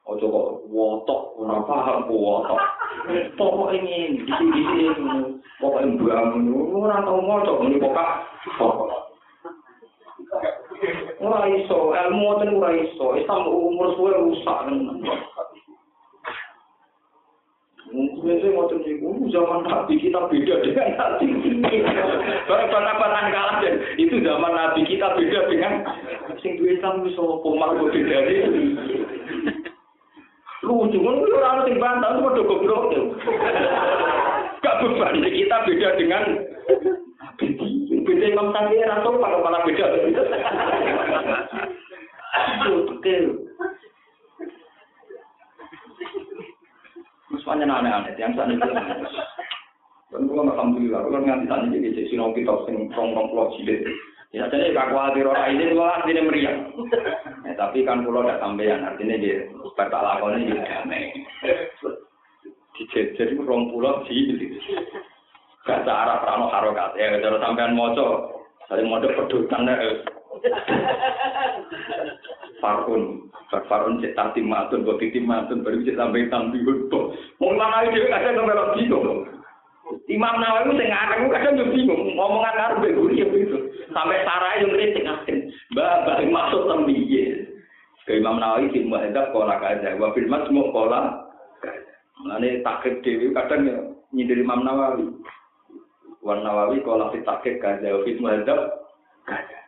Ojo 0.06 0.26
kok 0.30 0.50
wotok, 0.70 1.22
ora 1.38 1.66
paham 1.66 2.10
wotok. 2.10 2.62
Pokok 3.38 3.74
ini, 3.74 4.22
di 4.22 4.34
sini, 4.38 4.86
pokok 5.62 5.82
bangun, 5.98 6.50
ora 6.74 7.02
tau 7.06 7.22
ngocok, 7.22 7.70
ini 7.70 7.82
pokok. 7.82 9.06
Ora 11.22 11.50
iso, 11.54 11.94
ilmu 11.94 12.22
ngoten 12.22 12.54
ora 12.58 12.70
iso, 12.78 13.18
Islam 13.18 13.50
umur 13.50 13.98
suwe 13.98 14.12
rusak. 14.14 14.60
Mungkin 17.96 18.52
ngoten 18.52 18.84
niku 18.84 19.30
zaman 19.32 19.66
Nabi 19.66 19.96
kita 20.02 20.28
beda 20.28 20.56
dengan 20.66 20.90
Nabi 21.00 21.26
ini. 21.32 21.82
Barang-barang 22.50 23.28
kalah 23.32 23.58
itu 23.96 24.16
zaman 24.20 24.52
Nabi 24.52 24.82
kita 24.84 25.16
beda 25.16 25.40
dengan 25.48 25.74
Islam 26.86 27.02
wis 27.02 27.18
opo 27.18 27.58
malah 27.58 27.82
beda 27.82 28.20
Lucu 30.66 30.98
kan 31.02 31.18
ora 31.18 31.50
ono 31.58 31.62
sing 31.66 31.78
bantah 31.82 32.10
itu 32.14 32.22
padha 32.26 32.42
goblok. 32.46 32.94
Gak 34.62 34.78
beban 34.82 35.22
kita 35.26 35.58
beda 35.66 35.90
dengan 35.98 36.24
beda 38.06 38.26
Imam 38.30 38.54
Syafi'i 38.54 38.86
atau 38.86 39.18
pada 39.18 39.66
beda. 39.66 39.86
Betul. 42.66 43.26
Semuanya 47.46 47.78
aneh-aneh, 47.78 48.14
yang 48.18 48.34
sana 48.34 48.58
itu. 48.58 48.70
Dan 50.10 50.26
gue 50.26 50.38
alhamdulillah, 50.38 51.02
gue 51.06 51.20
nganti 51.30 51.46
tadi 51.46 51.78
jadi 51.78 52.02
sinau 52.10 52.34
kita 52.34 52.66
sing 52.66 52.90
rong-rong 52.90 53.30
pulau 53.30 53.54
cilik. 53.54 53.86
Ya 54.36 54.52
jadi 54.52 54.76
gak 54.76 54.92
khawatir 54.92 55.24
orang 55.32 55.56
ini 55.56 55.72
gue 55.72 55.88
artinya 55.88 56.28
meriah. 56.28 56.56
Ya, 57.48 57.56
tapi 57.56 57.88
kan 57.88 58.04
pulau 58.04 58.20
udah 58.20 58.36
sampean, 58.44 58.84
artinya 58.84 59.16
dia 59.16 59.48
tak 59.80 59.96
lakonnya 59.96 60.44
dia 60.44 60.60
damai. 60.60 61.08
Dijejer 62.76 63.40
rong 63.40 63.72
pulau 63.72 64.04
cilik. 64.04 64.60
Bahasa 65.64 65.88
Arab 65.88 66.28
rano 66.28 66.52
harokat, 66.52 67.00
ya 67.00 67.16
kalau 67.24 67.40
sampean 67.40 67.80
moco, 67.80 68.08
saya 68.68 68.84
mau 68.84 69.00
pedutan 69.00 69.72
ya. 69.72 70.04
Farun, 72.60 73.32
Farun 73.50 74.04
cek 74.04 74.20
tati 74.20 74.44
matun, 74.44 74.84
buat 74.84 75.00
titi 75.00 75.24
matun, 75.24 75.64
baru 75.64 75.80
cek 75.80 75.96
sampai 75.96 76.28
tampi 76.28 76.60
hutbo. 76.62 77.16
Mau 77.40 77.56
mana 77.56 77.88
itu 77.88 78.04
kadang 78.12 78.44
nggak 78.44 78.78
bingung. 78.78 79.32
Imam 80.06 80.38
Nawawi 80.38 80.78
sing 80.78 80.90
ngarang 80.90 81.30
kadang 81.34 81.62
yo 81.62 81.66
bingung, 81.74 82.14
ngomongan 82.14 82.58
karo 82.58 82.74
mbek 82.82 82.94
guru 82.94 83.14
ya 83.16 83.26
itu. 83.32 83.65
Sampai 83.96 84.28
sarai 84.28 84.60
yo 84.60 84.68
ngritik 84.76 85.08
ngaten. 85.08 85.38
Mbak, 85.72 85.94
mbak 86.04 86.20
masuk 86.28 86.68
tembiye. 86.68 87.48
Ke 88.04 88.20
Imam 88.20 88.38
Nawawi 88.38 88.70
di 88.70 88.86
muhadzab 88.86 89.32
kola 89.32 89.58
kaza, 89.58 89.96
wa 89.98 90.12
fil 90.12 90.28
majmu' 90.28 90.70
kola. 90.76 91.26
Mulane 92.22 92.62
takrib 92.62 93.02
dhewe 93.02 93.32
kadang 93.34 93.66
yo 93.66 93.78
nyindir 94.12 94.44
Imam 94.44 94.68
Nawawi. 94.68 95.08
Wan 96.20 96.44
Nawawi 96.44 96.84
kola 96.84 97.10
fit 97.16 97.24
takrib 97.24 97.64
kaza, 97.64 97.88
wa 97.88 98.04
fil 98.04 98.20
muhadzab 98.20 98.60
kaza. 99.24 99.60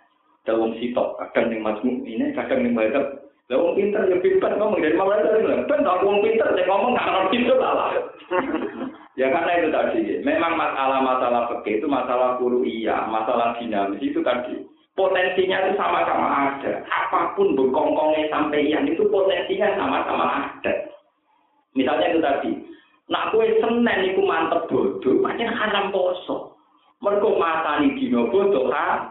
Dawung 0.43 0.75
sitok, 0.77 1.17
kadang 1.23 1.49
ning 1.49 1.63
majmu' 1.63 2.03
ini, 2.03 2.35
kadang 2.35 2.67
ning 2.67 2.75
muhadzab 2.75 3.23
lah 3.47 3.63
wong 3.63 3.79
pinter 3.79 4.03
ya 4.11 4.19
pinter 4.19 4.51
ngomong 4.59 4.83
dari 4.83 4.91
dari 4.91 5.39
bilang, 5.39 5.63
ben 5.71 5.87
tak 5.87 6.03
pinter 6.03 6.51
saya 6.51 6.67
ngomong 6.67 6.91
nggak 6.99 7.07
ngerti 7.07 7.37
itu 7.47 7.55
lah. 7.55 7.95
Ya 9.17 9.27
karena 9.33 9.51
itu 9.57 9.69
tadi, 9.73 9.99
memang 10.21 10.53
masalah-masalah 10.53 11.49
fikih 11.49 11.81
itu 11.81 11.87
masalah 11.89 12.37
iya, 12.63 13.09
masalah 13.09 13.57
dinamis 13.57 13.99
itu 13.99 14.21
tadi. 14.21 14.63
Potensinya 14.97 15.61
itu 15.61 15.77
sama-sama 15.77 16.27
ada. 16.57 16.81
Apa 16.89 17.37
pun 17.37 17.53
berkongkongnya 17.53 18.33
sampai 18.33 18.65
yang 18.65 18.89
itu 18.89 19.05
potensinya 19.09 19.77
sama-sama 19.77 20.25
ada. 20.49 20.73
Misalnya 21.77 22.07
itu 22.09 22.19
tadi, 22.21 22.51
nak 23.05 23.29
kue 23.29 23.45
senen 23.61 24.09
itu 24.09 24.21
mantep 24.25 24.65
bodoh, 24.65 25.21
macam 25.21 25.53
haram 25.53 25.93
poso. 25.93 26.57
Mereka 26.97 27.29
matani 27.37 27.93
dino 27.93 28.25
bodoh 28.33 28.73
ha. 28.73 29.05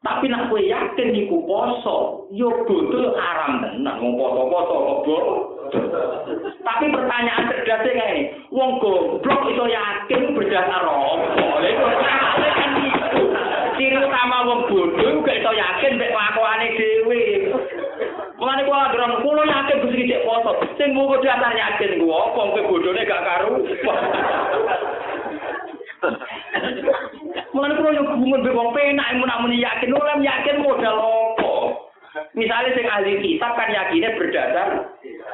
Tapi 0.00 0.32
nak 0.32 0.48
kowe 0.48 0.56
yakin 0.56 1.12
iku 1.12 1.44
poso, 1.44 2.24
yo 2.32 2.48
bodoh 2.64 3.12
haram 3.20 3.60
tenan 3.60 4.00
wong 4.00 4.16
poso-poso 4.16 4.76
kok 5.04 5.24
Tapi 6.64 6.88
pertanyaan 6.88 7.52
cerdasnya 7.52 8.04
ini, 8.16 8.32
wong 8.48 8.80
goblok 8.80 9.44
itu 9.52 9.64
yakin 9.68 10.32
berdasar 10.32 10.88
apa? 10.88 11.60
itu. 11.68 11.84
Ciri 13.76 13.96
utama 14.00 14.48
wong 14.48 14.72
bodoh 14.72 15.20
gak 15.20 15.36
iso 15.36 15.52
yakin 15.52 16.00
mek 16.00 16.16
kelakuane 16.16 16.66
dhewe. 16.80 17.20
Mulane 18.40 18.64
kula 18.64 18.96
ndron 18.96 19.20
kula 19.20 19.44
yakin 19.44 19.84
Gusti 19.84 20.08
cek 20.08 20.24
poso. 20.24 20.64
Sing 20.80 20.96
mung 20.96 21.12
dasar 21.20 21.52
yakin 21.52 22.00
gua 22.00 22.32
apa 22.32 22.56
kowe 22.56 22.62
bodhone 22.72 23.04
gak 23.04 23.20
karu. 23.20 23.52
Mulane 27.50 27.74
kula 27.74 27.90
yo 27.98 28.02
gumun 28.06 28.46
be 28.46 28.50
wong 28.54 28.70
penak 28.70 29.10
mun 29.18 29.26
namune 29.26 29.58
yakin 29.58 29.90
ora 29.90 30.14
yakin 30.22 30.62
modal 30.62 30.96
opo. 31.02 31.50
Misalnya 32.34 32.74
sing 32.74 32.86
ahli 32.86 33.18
kitab 33.22 33.58
kan 33.58 33.70
yakinnya 33.74 34.14
berdasar 34.14 34.68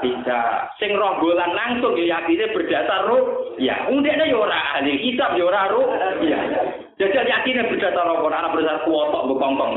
bisa. 0.00 0.40
Sing 0.80 0.96
golan 0.96 1.52
langsung 1.52 1.92
ya 1.96 2.16
yakinnya 2.20 2.52
berdasar 2.56 3.08
roh. 3.08 3.56
Ya, 3.60 3.88
undeknya 3.88 4.28
ya 4.28 4.36
ora 4.36 4.80
ahli 4.80 4.96
kitab 5.00 5.36
ya 5.36 5.44
ora 5.44 5.68
roh. 5.68 5.88
Ya. 6.24 6.40
Jadi 6.96 7.12
yakinnya 7.20 7.68
berdasar 7.68 8.04
roh, 8.04 8.24
anak 8.28 8.52
berdasar 8.56 8.80
kuotok 8.88 9.28
bekongkong. 9.28 9.72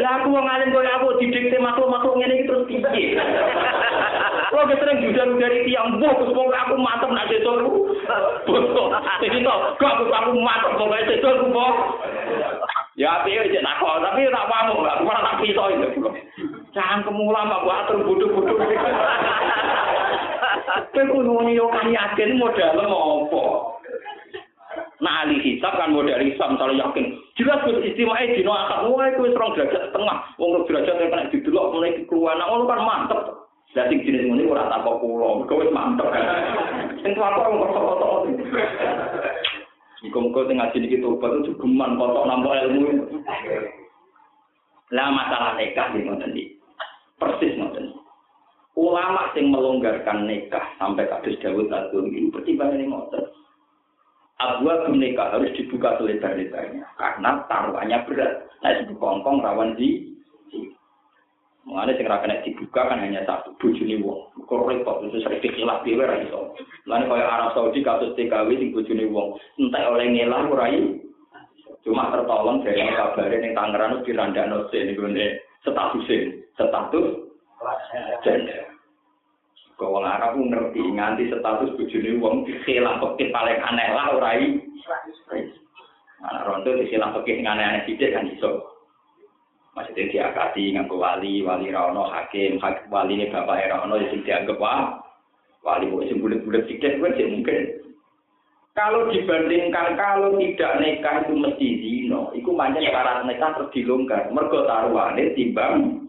Lah 0.00 0.12
aku 0.20 0.28
wong 0.34 0.46
alim 0.46 0.72
koyo 0.74 0.90
aku 0.92 1.18
didikte 1.22 1.56
makhluk-makhluk 1.58 2.16
ngene 2.20 2.34
iki 2.36 2.48
terus 2.48 2.64
piye? 2.68 3.16
Kok 4.52 4.72
sering 4.78 5.02
judan 5.04 5.36
dari 5.40 5.66
tiang 5.66 6.00
buh 6.00 6.12
terus 6.16 6.32
wong 6.32 6.48
aku 6.52 6.74
mantep 6.78 7.10
nak 7.12 7.28
sesuk. 7.28 7.60
Jadi 9.22 9.38
to, 9.42 9.54
kok 9.80 9.92
aku 10.00 10.30
mantep 10.38 10.72
wong 10.78 10.90
sesuk 11.06 11.34
ku 11.42 11.46
kok. 11.50 11.74
Ya 12.96 13.20
piye 13.24 13.44
cek 13.52 13.60
nak 13.60 13.76
kok, 13.82 14.00
tapi 14.00 14.24
tak 14.32 14.48
pamuk, 14.48 14.80
aku 14.88 15.02
malah 15.04 15.22
tak 15.28 15.38
piso 15.44 15.64
itu. 15.68 15.88
Jangan 16.72 17.04
kemulam 17.04 17.52
aku 17.52 17.68
atur 17.72 17.96
bodoh-bodoh. 18.04 18.56
Kowe 20.96 21.04
kudu 21.12 21.52
yo 21.52 21.68
kan 21.68 21.92
yakin 21.92 22.40
modal 22.40 22.72
apa? 22.80 23.42
Nah, 24.96 25.24
ahli 25.24 25.36
hisab 25.44 25.76
kan 25.76 25.92
modal 25.92 26.20
hisab, 26.24 26.56
misalnya 26.56 26.88
yakin. 26.88 27.06
Jelas 27.36 27.60
gus 27.68 27.84
istimewa 27.84 28.16
dino 28.24 28.52
akad, 28.56 28.88
wah 28.88 29.06
itu 29.12 29.28
serong 29.28 29.52
derajat 29.52 29.82
setengah. 29.92 30.18
Wong 30.40 30.64
derajat 30.64 30.96
yang 30.96 31.10
kena 31.12 31.28
didelok 31.28 31.70
mulai 31.76 31.92
keluar, 32.08 32.34
nah 32.40 32.48
kan 32.48 32.80
mantep. 32.80 33.20
Sing 33.76 34.00
jenis 34.08 34.24
ngene 34.24 34.48
ora 34.48 34.72
tak 34.72 34.88
kok 34.88 35.04
mergo 35.04 35.54
wis 35.60 35.68
mantep. 35.68 36.08
Sing 37.04 37.12
apa 37.12 37.44
wong 37.44 37.68
kok-kok. 37.68 38.24
Muga-muga 40.06 40.40
sing 40.48 40.56
ngaji 40.56 40.76
niki 40.80 41.02
tobat 41.02 41.34
itu 41.42 41.52
geman 41.60 41.98
kotok 42.00 42.24
nampa 42.24 42.56
ilmu. 42.62 42.88
Lah 44.94 45.08
masalah 45.10 45.58
nikah 45.58 45.92
di 45.92 46.06
ngoten 46.06 46.32
iki. 46.32 46.56
Persis 47.20 47.58
ngoten. 47.58 47.90
Ulama 48.80 49.34
sing 49.34 49.50
melonggarkan 49.50 50.24
nikah 50.24 50.62
sampai 50.78 51.10
kados 51.10 51.36
Dawud 51.42 51.68
Agung 51.68 52.12
ini 52.12 52.30
pertimbangan 52.30 52.86
ngoten. 52.86 53.35
Abwa 54.36 54.84
nikah 54.92 55.32
harus 55.32 55.48
dibuka 55.56 55.96
selebar-lebarnya 55.96 56.84
karena 57.00 57.30
taruhannya 57.48 58.04
berat. 58.04 58.44
Nah, 58.60 58.70
itu 58.76 58.92
kongkong 59.00 59.40
rawan 59.40 59.72
di 59.80 60.12
Mengenai 61.66 61.98
sing 61.98 62.06
kena 62.06 62.46
dibuka 62.46 62.86
kan 62.86 63.02
hanya 63.02 63.26
satu 63.26 63.50
bojone 63.58 63.98
wong. 63.98 64.30
Kok 64.46 64.70
repot 64.70 65.02
itu 65.02 65.18
sering 65.18 65.42
dikilap 65.42 65.82
dhewe 65.82 66.06
ra 66.06 66.22
iso. 66.22 66.54
Lan 66.86 67.10
kaya 67.10 67.26
Arab 67.26 67.58
Saudi 67.58 67.82
kasus 67.82 68.14
TKW 68.14 68.54
sing 68.54 68.70
bojone 68.70 69.10
wong, 69.10 69.34
entek 69.58 69.82
oleh 69.90 70.06
ngelah 70.14 70.46
ora 70.46 70.70
Cuma 71.82 72.14
tertolong 72.14 72.62
dari 72.62 72.86
kabarin 72.86 73.46
yang 73.50 73.54
Tangerang 73.58 73.90
itu 73.98 74.14
dirandano 74.14 74.66
sih 74.70 74.82
ini 74.90 75.38
status 75.62 76.06
status 76.54 77.06
janda. 78.26 78.75
Kau 79.76 80.00
Arab 80.00 80.40
ngerti 80.40 80.80
nganti 80.80 81.28
status 81.28 81.76
bojone 81.76 82.16
wong 82.16 82.48
dikhilang 82.48 82.96
pekit 82.96 83.28
paling 83.28 83.60
aneh 83.60 83.88
lah 83.92 84.16
ora 84.16 84.32
i. 84.40 84.56
Anak 86.24 86.44
ronto 86.48 86.80
dikhilang 86.80 87.12
pekit 87.20 87.44
sing 87.44 87.46
aneh-aneh 87.46 87.84
sithik 87.84 88.16
kan 88.16 88.24
iso. 88.24 88.72
Maksudnya 89.76 90.08
diakati 90.08 90.72
nganggo 90.72 90.96
wali, 90.96 91.44
wali 91.44 91.68
rano 91.68 92.08
hakim, 92.08 92.56
hakim 92.56 92.88
wali 92.88 93.20
ini 93.20 93.28
bapak 93.28 93.68
rano 93.68 94.00
sing 94.00 94.24
dianggap 94.24 94.56
wah 94.56 94.96
Wali 95.60 95.90
kok 95.90 96.06
sing 96.08 96.22
bulat-bulat 96.22 96.62
sikit 96.70 96.96
kan 97.02 97.12
sih 97.18 97.26
mungkin. 97.26 97.62
Kalau 98.72 99.10
dibandingkan 99.12 99.98
kalau 99.98 100.38
tidak 100.38 100.72
nikah 100.78 101.26
itu 101.26 101.32
mesti 101.34 101.68
zino, 101.80 102.30
itu 102.32 102.48
banyak 102.54 102.86
syarat 102.86 103.26
nikah 103.26 103.50
terus 103.56 103.72
dilonggar. 103.74 104.30
Mergo 104.30 104.62
taruhane 104.64 105.34
timbang 105.34 106.06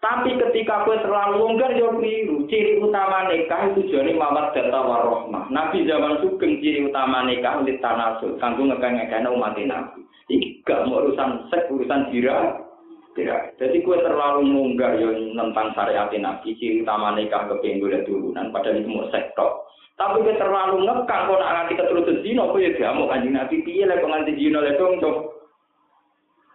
tapi 0.00 0.32
ketika 0.32 0.88
kue 0.88 0.96
terlalu 1.04 1.44
longgar 1.44 1.76
ya 1.76 1.92
keliru. 1.92 2.48
Ciri 2.48 2.80
utama 2.80 3.28
nikah 3.28 3.68
itu 3.68 3.84
jadi 3.92 4.16
mawat 4.16 4.56
data 4.56 4.80
warohmah. 4.80 5.52
Nabi 5.52 5.84
zaman 5.84 6.24
sugeng 6.24 6.56
ciri 6.64 6.88
utama 6.88 7.28
nikah 7.28 7.60
ulit 7.60 7.84
tanasul. 7.84 8.40
Kanggo 8.40 8.64
ngekang-ngekang 8.64 9.28
umat 9.28 9.60
Nabi. 9.60 10.00
Ini 10.32 10.64
gak 10.64 10.88
mau 10.88 11.04
urusan 11.04 11.52
seks, 11.52 11.68
urusan 11.68 12.08
jira. 12.08 12.64
Tidak. 13.12 13.60
Jadi 13.60 13.76
kue 13.84 14.00
terlalu 14.00 14.48
longgar 14.48 14.96
ya 14.96 15.12
tentang 15.12 15.68
syariat 15.76 16.08
Nabi. 16.16 16.56
Ciri 16.56 16.80
utama 16.80 17.12
nikah 17.12 17.44
kepingin 17.52 17.84
boleh 17.84 18.00
turunan. 18.08 18.48
Padahal 18.56 18.80
itu 18.80 18.88
mau 18.88 19.04
sektor. 19.12 19.68
Tapi 20.00 20.24
kue 20.24 20.32
terlalu 20.40 20.80
ngekang. 20.80 21.28
Kau 21.28 21.36
nak 21.36 21.52
nganti 21.52 21.76
keturutan 21.76 22.24
zino. 22.24 22.48
Kue 22.56 22.64
ya 22.64 22.72
gak 22.72 22.96
mau 22.96 23.04
kanjeng 23.04 23.36
Nabi. 23.36 23.60
Piye 23.68 23.84
lah 23.84 24.00
kau 24.00 24.08
nganti 24.08 24.32
zino. 24.32 24.64
Lihat 24.64 24.80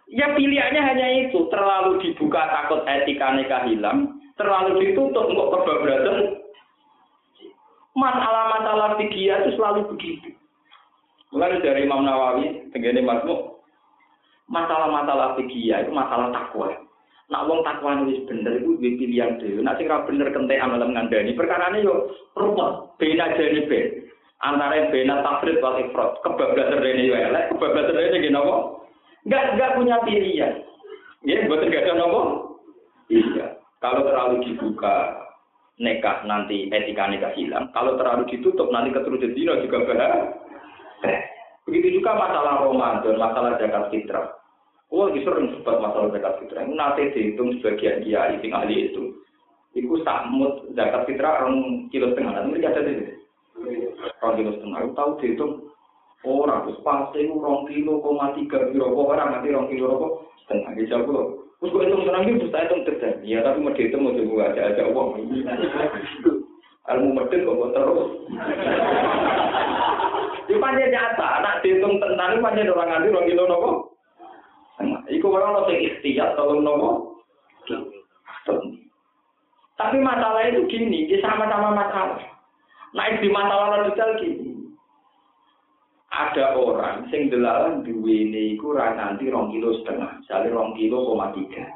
Ya 0.06 0.30
pilihannya 0.38 0.82
hanya 0.86 1.06
itu, 1.26 1.50
terlalu 1.50 1.98
dibuka 1.98 2.46
takut 2.46 2.86
etika 2.86 3.34
nikah 3.34 3.66
hilang, 3.66 4.22
terlalu 4.38 4.78
ditutup 4.78 5.26
untuk 5.26 5.50
kebablasan. 5.50 6.46
Masalah-masalah 7.98 9.00
fikih 9.02 9.34
itu 9.34 9.50
selalu 9.58 9.88
begitu. 9.90 10.30
Mulai 11.34 11.58
dari 11.58 11.88
Imam 11.88 12.06
Nawawi, 12.06 12.70
tenggene 12.70 13.02
Masmu, 13.02 13.58
masalah-masalah 14.46 15.34
fikih 15.34 15.74
itu 15.74 15.90
masalah 15.90 16.30
takwa. 16.30 16.70
Nak 17.26 17.50
wong 17.50 17.66
takwa 17.66 18.06
wis 18.06 18.22
bener 18.30 18.62
itu 18.62 18.78
duwe 18.78 18.94
pilihan 18.94 19.42
dhewe. 19.42 19.58
Nak 19.58 19.82
sing 19.82 19.90
ora 19.90 20.06
bener 20.06 20.30
kentekan 20.30 20.78
dalam 20.78 20.94
ngandani 20.94 21.34
ini 21.34 21.82
yo 21.82 22.14
rupa 22.38 22.94
bena 23.02 23.34
jane 23.34 23.66
ben. 23.66 24.06
Antara 24.38 24.86
bena 24.94 25.26
tafrid 25.26 25.58
wal 25.58 25.82
ifrat, 25.82 26.22
kebablasan 26.22 26.78
rene 26.78 27.02
yo 27.02 27.18
elek, 27.18 27.50
kebablasan 27.50 27.98
rene 27.98 28.16
nggih? 28.22 28.85
Enggak 29.26 29.58
enggak 29.58 29.74
punya 29.74 29.96
pilihan. 30.06 30.54
Ya, 31.26 31.50
buat 31.50 31.66
enggak 31.66 31.82
ada 31.82 31.98
nopo. 31.98 32.20
Iya. 33.10 33.58
Kalau 33.82 34.06
terlalu 34.06 34.46
dibuka 34.46 35.26
nekah 35.82 36.24
nanti 36.24 36.70
etika 36.70 37.10
nikah 37.10 37.34
hilang. 37.34 37.68
Kalau 37.74 37.98
terlalu 37.98 38.30
ditutup 38.30 38.70
nanti 38.70 38.94
keturunan 38.94 39.34
dino 39.34 39.58
juga 39.66 39.82
bahaya. 39.82 40.22
Begitu 41.66 41.98
juga 42.00 42.14
masalah 42.14 42.62
Ramadan, 42.62 43.18
masalah 43.18 43.58
zakat 43.58 43.90
fitrah. 43.90 44.30
Oh, 44.94 45.10
itu 45.10 45.26
sering 45.26 45.50
sebut 45.58 45.76
masalah 45.82 46.14
zakat 46.14 46.34
fitrah. 46.38 46.62
Nanti 46.62 47.10
dihitung 47.10 47.58
sebagian 47.58 48.06
dia 48.06 48.30
sing 48.38 48.54
ahli 48.54 48.94
itu. 48.94 49.10
Iku 49.74 50.00
samut 50.06 50.70
zakat 50.78 51.04
fitrah 51.10 51.42
orang 51.42 51.90
kilo 51.90 52.14
setengah. 52.14 52.46
Nanti 52.46 52.62
ada 52.62 52.80
di 52.86 52.94
Orang 54.22 54.38
kilo 54.38 54.50
setengah. 54.54 54.80
Tahu 54.94 55.10
dihitung 55.18 55.52
Orang 56.24 56.64
terus 56.64 56.80
pasti 56.80 57.28
itu 57.28 57.36
rong 57.36 57.68
kilo 57.68 58.00
koma 58.00 58.32
tiga 58.32 58.72
kilo 58.72 58.88
orang 58.96 59.36
nanti 59.36 59.52
rong 59.52 59.68
kilo 59.68 59.84
rokok 59.92 60.12
setengah 60.42 60.72
jauh 60.88 61.10
loh. 61.12 61.26
Terus 61.60 61.72
gue 61.72 61.82
hitung 61.88 62.04
senang 62.08 62.24
gitu, 62.24 62.46
saya 62.48 62.64
hitung 62.68 62.82
terjadi. 62.88 63.26
Ya 63.26 63.38
tapi 63.44 63.60
mau 63.60 63.72
dihitung 63.76 64.02
mau 64.04 64.16
coba 64.16 64.52
aja 64.52 64.60
aja 64.72 64.82
uang. 64.88 65.08
Ilmu 66.86 67.08
medit 67.12 67.40
kok 67.44 67.72
terus. 67.74 68.10
Di 70.46 70.54
panjang 70.56 70.90
nyata, 70.94 71.28
nak 71.42 71.60
dihitung 71.60 71.94
tentang 72.00 72.38
itu 72.38 72.44
panjang 72.44 72.72
orang 72.72 72.90
nanti 72.90 73.12
rong 73.12 73.28
kilo 73.28 73.42
rokok. 73.44 73.76
Iku 75.06 75.26
orang 75.30 75.52
lo 75.52 75.60
sing 75.68 75.78
ikhtiar 75.84 76.34
tolong 76.34 76.64
nopo. 76.64 76.90
Tapi 79.76 80.00
masalah 80.00 80.48
itu 80.48 80.64
gini, 80.72 81.04
dia 81.04 81.20
sama-sama 81.20 81.76
masalah. 81.76 82.18
Naik 82.96 83.20
di 83.20 83.28
masalah 83.28 83.84
detail 83.84 84.16
gini 84.16 84.55
ada 86.16 86.56
orang 86.56 87.04
sing 87.12 87.28
delalan 87.28 87.84
duwene 87.84 88.56
iku 88.56 88.72
ra 88.72 88.96
nganti 88.96 89.28
rong 89.28 89.52
kilo 89.52 89.76
setengah, 89.84 90.24
misalnya 90.24 90.56
rong 90.56 90.72
kilo 90.72 91.04
koma 91.04 91.28
tiga. 91.36 91.68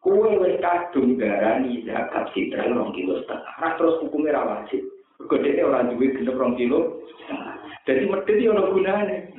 Kue 0.00 0.40
wis 0.40 0.56
kadung 0.58 1.20
darani 1.20 1.84
zakat 1.84 2.32
fitrah 2.32 2.64
rong 2.72 2.96
kilo 2.96 3.20
setengah. 3.22 3.52
Ra 3.60 3.76
terus 3.76 4.00
hukumnya 4.00 4.40
ra 4.40 4.42
wajib. 4.48 4.80
Gede 5.22 5.62
orang 5.62 5.94
duwe 5.94 6.10
genep 6.18 6.34
rong 6.34 6.58
kilo 6.58 6.98
Jadi 7.86 8.10
medit 8.10 8.42
ya 8.42 8.50
ono 8.50 8.72
gunane. 8.74 9.30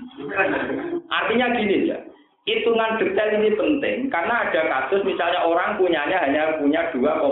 Artinya 1.12 1.48
gini 1.60 1.90
ya. 1.92 1.98
Hitungan 2.44 3.00
detail 3.00 3.40
ini 3.40 3.56
penting 3.56 4.12
karena 4.12 4.48
ada 4.48 4.62
kasus 4.68 5.00
misalnya 5.08 5.48
orang 5.48 5.80
punyanya 5.80 6.28
hanya 6.28 6.60
punya 6.60 6.92
2,3. 6.92 7.24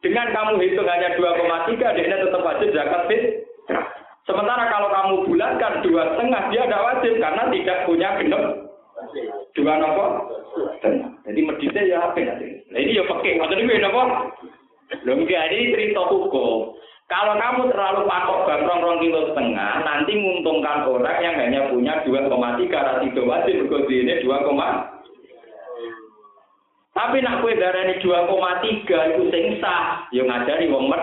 Dengan 0.00 0.32
kamu 0.32 0.56
hitung 0.64 0.88
hanya 0.88 1.12
2,3, 1.20 1.76
dia 1.76 2.16
tetap 2.16 2.40
wajib 2.40 2.72
zakat 2.72 3.04
fitrah. 3.12 3.39
Sementara 4.30 4.70
kalau 4.70 4.88
kamu 4.94 5.14
bulatkan 5.26 5.82
dua 5.82 6.14
setengah, 6.14 6.42
dia 6.54 6.62
tidak 6.62 6.84
wajib 6.86 7.12
karena 7.18 7.42
tidak 7.50 7.78
punya 7.82 8.08
genep 8.22 8.44
dua 9.58 9.72
nopo 9.82 10.06
Jadi 11.26 11.40
meditnya 11.42 11.82
ya 11.82 11.98
apa 12.06 12.18
ya? 12.22 12.34
Nah 12.70 12.78
ini 12.78 12.94
ya 12.94 13.02
pakai, 13.10 13.42
maksudnya 13.42 13.66
ini 13.66 13.82
nopo. 13.82 14.02
Belum 15.02 15.26
ini 15.26 15.74
cerita 15.74 16.02
hukum. 16.06 16.78
Kalau 17.10 17.34
kamu 17.34 17.74
terlalu 17.74 18.06
pakok 18.06 18.46
bangrong 18.46 18.82
rong 18.86 18.98
kilo 19.02 19.34
setengah, 19.34 19.82
nanti 19.82 20.14
menguntungkan 20.14 20.86
orang 20.86 21.18
yang 21.18 21.34
hanya 21.42 21.60
punya 21.66 21.98
dua 22.06 22.30
koma 22.30 22.54
tiga 22.54 23.02
tidak 23.02 23.26
wajib 23.26 23.66
berkode 23.66 23.90
ini 23.90 24.22
dua 24.22 24.46
koma. 24.46 24.94
Tapi 26.94 27.18
nak 27.18 27.42
kue 27.42 27.58
darah 27.58 27.82
ini 27.82 27.98
dua 27.98 28.30
koma 28.30 28.62
tiga 28.62 29.10
itu 29.10 29.26
sing 29.34 29.58
sah, 29.58 30.06
yang 30.14 30.30
ngajari 30.30 30.70
wong 30.70 30.86
mer. 30.86 31.02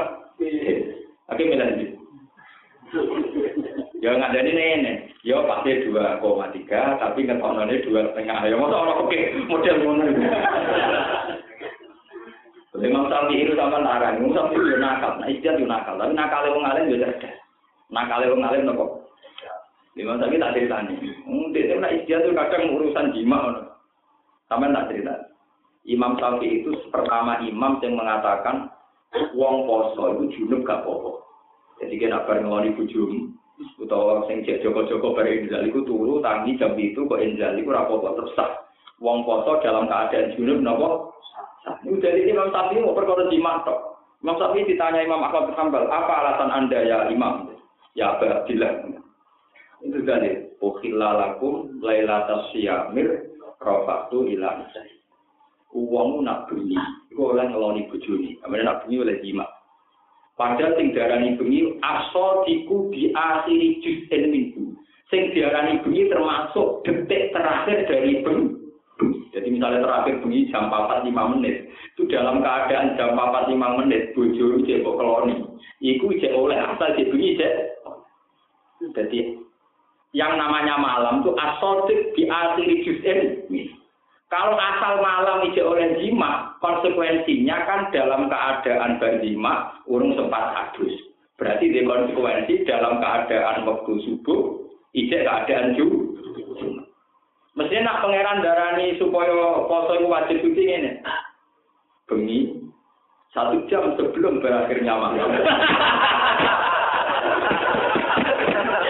Oke, 1.28 1.44
misalnya. 1.44 1.97
Ya 3.98 4.14
nggak 4.14 4.30
jadi 4.30 4.52
nenek. 4.54 4.98
Ya 5.26 5.42
pasti 5.50 5.90
dua 5.90 6.22
koma 6.22 6.54
tiga, 6.54 7.02
tapi 7.02 7.26
ngetononnya 7.26 7.82
dua 7.82 8.06
setengah. 8.14 8.46
Ya 8.46 8.54
masa 8.54 8.78
orang 8.78 9.02
oke 9.04 9.20
model 9.50 9.76
ngono. 9.82 10.04
Imam 12.78 13.10
Syafi'i 13.10 13.42
itu 13.42 13.58
sama 13.58 13.82
narang, 13.82 14.22
Imam 14.22 14.38
Syafi'i 14.38 14.62
itu 14.62 14.78
nakal, 14.78 15.18
nah 15.18 15.26
istiadat 15.26 15.58
itu 15.58 15.66
nakal, 15.66 15.98
tapi 15.98 16.14
nakal 16.14 16.46
yang 16.46 16.62
ngalim 16.62 16.94
juga 16.94 17.10
cerdas. 17.18 17.36
Nakal 17.90 18.22
yang 18.22 18.38
ngalim 18.38 18.62
nopo. 18.70 18.86
Imam 19.98 20.22
Syafi'i 20.22 20.38
tak 20.38 20.54
ceritanya. 20.54 20.94
Hmm, 21.26 21.50
dia 21.58 21.66
itu 21.66 21.76
nak 21.82 21.96
istiadat 21.98 22.26
itu 22.30 22.38
kadang 22.38 22.64
urusan 22.78 23.06
jima. 23.18 23.38
Sama 24.46 24.70
tak 24.70 24.94
cerita. 24.94 25.16
Imam 25.90 26.22
Syafi'i 26.22 26.62
itu 26.62 26.72
pertama 26.94 27.42
imam 27.42 27.82
yang 27.82 27.98
mengatakan 27.98 28.70
wong 29.34 29.66
poso 29.66 30.22
itu 30.22 30.24
junub 30.38 30.62
gak 30.62 30.86
popo. 30.86 31.27
Jadi 31.78 32.10
nak 32.10 32.26
bareng 32.26 32.50
ngeloni 32.50 32.74
bujum, 32.74 33.38
utawa 33.78 34.26
sing 34.26 34.42
cek 34.46 34.66
joko-joko 34.66 35.14
bareng 35.14 35.46
Inzal 35.46 35.70
itu 35.70 35.86
turu 35.86 36.22
tangi 36.22 36.58
jam 36.58 36.74
itu 36.78 37.06
kok 37.06 37.22
Inzal 37.22 37.58
itu 37.58 37.70
rapopo 37.70 38.18
terus 38.18 38.34
sah. 38.34 38.66
Wong 38.98 39.26
poso 39.30 39.62
dalam 39.62 39.86
keadaan 39.86 40.34
junub 40.34 40.60
nopo. 40.66 40.90
Ini 41.86 42.02
dari 42.02 42.22
Imam 42.32 42.50
Syafi'i 42.50 42.82
mau 42.82 42.98
perkara 42.98 43.30
di 43.30 43.38
tok. 43.38 43.80
Imam 44.26 44.40
Syafi'i 44.42 44.66
ditanya 44.66 45.06
Imam 45.06 45.22
Ahmad 45.22 45.52
bin 45.52 45.56
Hanbal, 45.60 45.86
apa 45.86 46.14
alasan 46.26 46.50
anda 46.50 46.80
ya 46.82 47.06
Imam? 47.12 47.54
Ya 47.94 48.18
Abu 48.18 48.26
Abdillah. 48.26 48.90
Itu 49.86 50.02
tadi. 50.02 50.48
Ukhillalakum 50.58 51.86
lailatas 51.86 52.50
siyamir 52.50 53.30
rofatu 53.62 54.26
ila. 54.26 54.66
Uangmu 55.78 56.26
nak 56.26 56.50
bunyi, 56.50 56.80
itu 57.12 57.22
oleh 57.22 57.46
ngeloni 57.46 57.86
bujuni. 57.92 58.40
Kemudian 58.42 58.66
nak 58.66 58.82
bunyi 58.82 59.04
oleh 59.04 59.22
jima. 59.22 59.46
Padahal 60.38 60.78
sing 60.78 60.94
diarani 60.94 61.34
bengi 61.34 61.82
asodiku 61.82 62.94
di 62.94 63.10
akhiri 63.10 63.82
juz'in 63.82 64.30
minggu. 64.30 64.78
Sing 65.10 65.34
diarani 65.34 65.82
bengi 65.82 66.06
termasuk 66.14 66.86
detik 66.86 67.34
terakhir 67.34 67.90
dari 67.90 68.22
bengi. 68.22 68.54
Jadi 69.34 69.54
misalnya 69.54 69.82
terakhir 69.82 70.22
bengi 70.22 70.50
jam 70.54 70.70
4 70.70 71.10
5 71.10 71.34
menit. 71.38 71.70
Itu 71.98 72.06
dalam 72.06 72.46
keadaan 72.46 72.94
jam 72.98 73.18
4 73.18 73.50
5 73.50 73.78
menit 73.82 74.14
bojo 74.14 74.62
cek 74.62 74.86
kok 74.86 74.98
keloni. 75.02 75.36
Iku 75.82 76.06
cek 76.22 76.34
oleh 76.34 76.58
asal 76.58 76.94
cek 76.94 77.10
bengi 77.10 77.38
cek. 77.38 77.54
Jadi 78.94 79.42
yang 80.14 80.38
namanya 80.38 80.78
malam 80.78 81.26
itu 81.26 81.34
asodik 81.34 82.14
di 82.14 82.30
akhiri 82.30 82.86
juz'in. 82.86 83.20
Kalau 84.28 84.60
asal 84.60 85.00
malam 85.00 85.50
ije 85.50 85.64
oleh 85.64 85.98
jima, 86.04 86.47
konsekuensinya 86.60 87.58
kan 87.66 87.82
dalam 87.94 88.30
keadaan 88.30 88.98
berjima, 88.98 89.78
urung 89.86 90.18
sempat 90.18 90.54
hadus. 90.54 90.94
Berarti 91.38 91.70
di 91.70 91.86
konsekuensi 91.86 92.66
dalam 92.66 92.98
keadaan 92.98 93.66
waktu 93.70 93.94
subuh, 94.06 94.66
ije 94.98 95.22
keadaan 95.22 95.78
ju. 95.78 96.18
Mestinya 97.58 97.98
nak 97.98 98.02
pangeran 98.06 98.46
darani 98.46 98.98
supaya 99.02 99.66
poso 99.66 99.98
itu 99.98 100.06
wajib 100.06 100.38
suci 100.46 100.62
ini. 100.62 100.92
Bengi, 102.06 102.54
satu 103.34 103.66
jam 103.66 103.98
sebelum 103.98 104.42
berakhirnya 104.42 104.94
malam. 104.94 105.30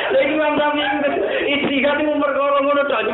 Lagi 0.08 0.34
Imam 0.36 0.56
Syafi'i 0.56 1.52
istiqat 1.58 2.00
itu 2.04 2.14
perkara 2.16 2.60
ngono 2.64 2.84
tok 2.88 3.08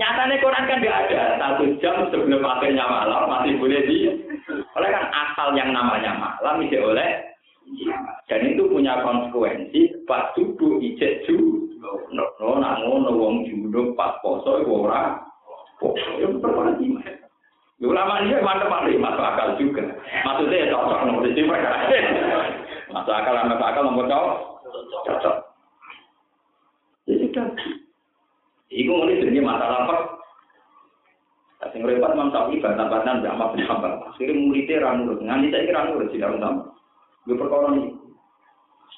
Nyatanya 0.00 0.40
Quran 0.40 0.64
kan 0.64 0.80
nggak 0.80 1.00
ada. 1.12 1.22
Satu 1.36 1.64
jam 1.84 2.08
sebelum 2.08 2.40
akhirnya 2.40 2.88
malam 2.88 3.28
masih 3.28 3.60
boleh 3.60 3.84
di 3.84 4.08
Oleh 4.48 4.88
kan 4.88 5.12
asal 5.12 5.52
yang 5.52 5.76
namanya 5.76 6.16
malam 6.16 6.64
itu 6.64 6.80
oleh 6.80 7.30
dan 8.26 8.40
itu 8.48 8.64
punya 8.66 9.04
konsekuensi 9.04 10.08
pas 10.08 10.32
subuh 10.34 10.80
ijek 10.80 11.22
ju 11.28 11.36
no 12.10 12.26
no 12.40 12.58
ngono 12.58 13.10
wong 13.14 13.34
junub 13.46 13.94
pas 13.94 14.16
poso 14.24 14.64
ora 14.64 15.20
itu 15.78 16.40
perkara 16.40 16.74
Ulama 17.80 18.20
ini 18.20 18.36
mantap 18.44 18.68
masuk 18.68 19.24
akal 19.24 19.56
juga. 19.56 19.80
Maksudnya 20.20 20.68
ya 20.68 20.72
cocok 20.76 21.00
nomor 21.00 21.24
itu 21.24 21.48
Masuk 22.92 23.08
akal 23.16 23.40
masuk 23.48 23.64
akal 23.64 23.82
nomor 23.88 24.04
cocok. 24.04 24.36
Cocok. 25.08 25.36
Ya 27.08 27.14
sudah. 27.24 27.48
Iku 28.80 28.92
mulai 28.96 29.20
jadi 29.20 29.44
masalah 29.44 29.78
apa? 29.84 29.96
Sing 31.76 31.84
repot 31.84 32.16
Imam 32.16 32.32
Syafi'i 32.32 32.64
bantah-bantahan 32.64 33.20
Mbak 33.20 33.32
Ahmad 33.36 33.48
bin 33.52 33.68
Hanbal. 33.68 33.92
Akhirnya 34.08 34.40
muridnya 34.40 34.80
ra 34.80 34.96
nurut. 34.96 35.20
Nganti 35.20 35.52
saiki 35.52 35.76
ra 35.76 35.82
nurut 35.86 36.08
sih 36.08 36.18
utama. 36.18 36.72
Gue 37.28 37.36
perkara. 37.36 37.68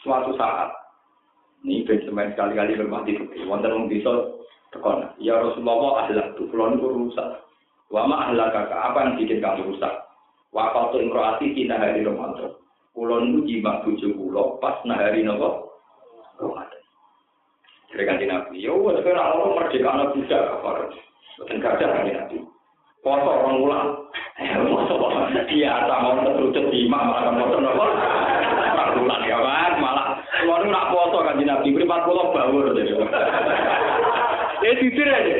Suatu 0.07 0.31
saat 0.39 0.71
ini 1.67 1.87
benjamin 1.87 2.35
sekali-kali 2.35 2.79
bermati 2.79 3.19
wonten 3.47 3.71
wong 3.75 3.87
bisa 3.91 4.11
tekan. 4.75 5.11
Ya 5.19 5.39
Rasulullah 5.39 6.07
ahlak 6.07 6.35
tu 6.39 6.47
kula 6.51 6.75
niku 6.75 6.91
rusak. 6.91 7.43
Wa 7.91 8.07
ma 8.09 8.31
ahlakaka, 8.31 8.73
apa 8.73 8.99
yang 9.05 9.15
bikin 9.21 9.39
kamu 9.39 9.75
rusak? 9.75 9.95
Wa 10.51 10.75
qatu 10.75 11.03
imraati 11.03 11.55
tina 11.55 11.79
hari 11.79 12.03
Ramadan. 12.03 12.55
Kula 12.95 13.23
niku 13.23 13.47
jima 13.47 13.83
bojo 13.83 14.07
kula 14.15 14.43
pas 14.59 14.79
nahari 14.87 15.23
napa? 15.23 15.71
Ramadan. 16.39 16.82
Jadi 17.93 18.09
kan 18.09 18.17
Nabi, 18.25 18.57
yo 18.57 18.81
wes 18.81 19.05
kira 19.05 19.21
orang 19.21 19.53
merdeka 19.53 19.93
anak 19.93 20.17
budak 20.17 20.41
kafar. 20.49 20.89
Boten 21.37 21.61
gajah 21.61 21.89
kan 21.93 22.09
Nabi. 22.09 22.41
Poso 23.05 23.29
orang 23.29 23.61
ulang. 23.61 23.89
Iya 25.53 25.85
sama 25.85 26.17
orang 26.17 26.33
terucut 26.33 26.73
jima 26.73 27.05
malah 27.05 27.37
poso 27.37 27.61
napa? 27.61 27.87
Ulang 28.97 29.23
ya 29.29 29.37
kan 29.37 29.73
malah 29.77 30.07
kalau 30.25 30.65
nak 30.73 30.89
poso 30.89 31.19
kan 31.21 31.37
Nabi 31.37 31.69
beri 31.69 31.85
40 31.85 32.33
bawur. 32.33 32.73
Ya 34.65 34.71
jujur 34.81 35.09
aja. 35.13 35.37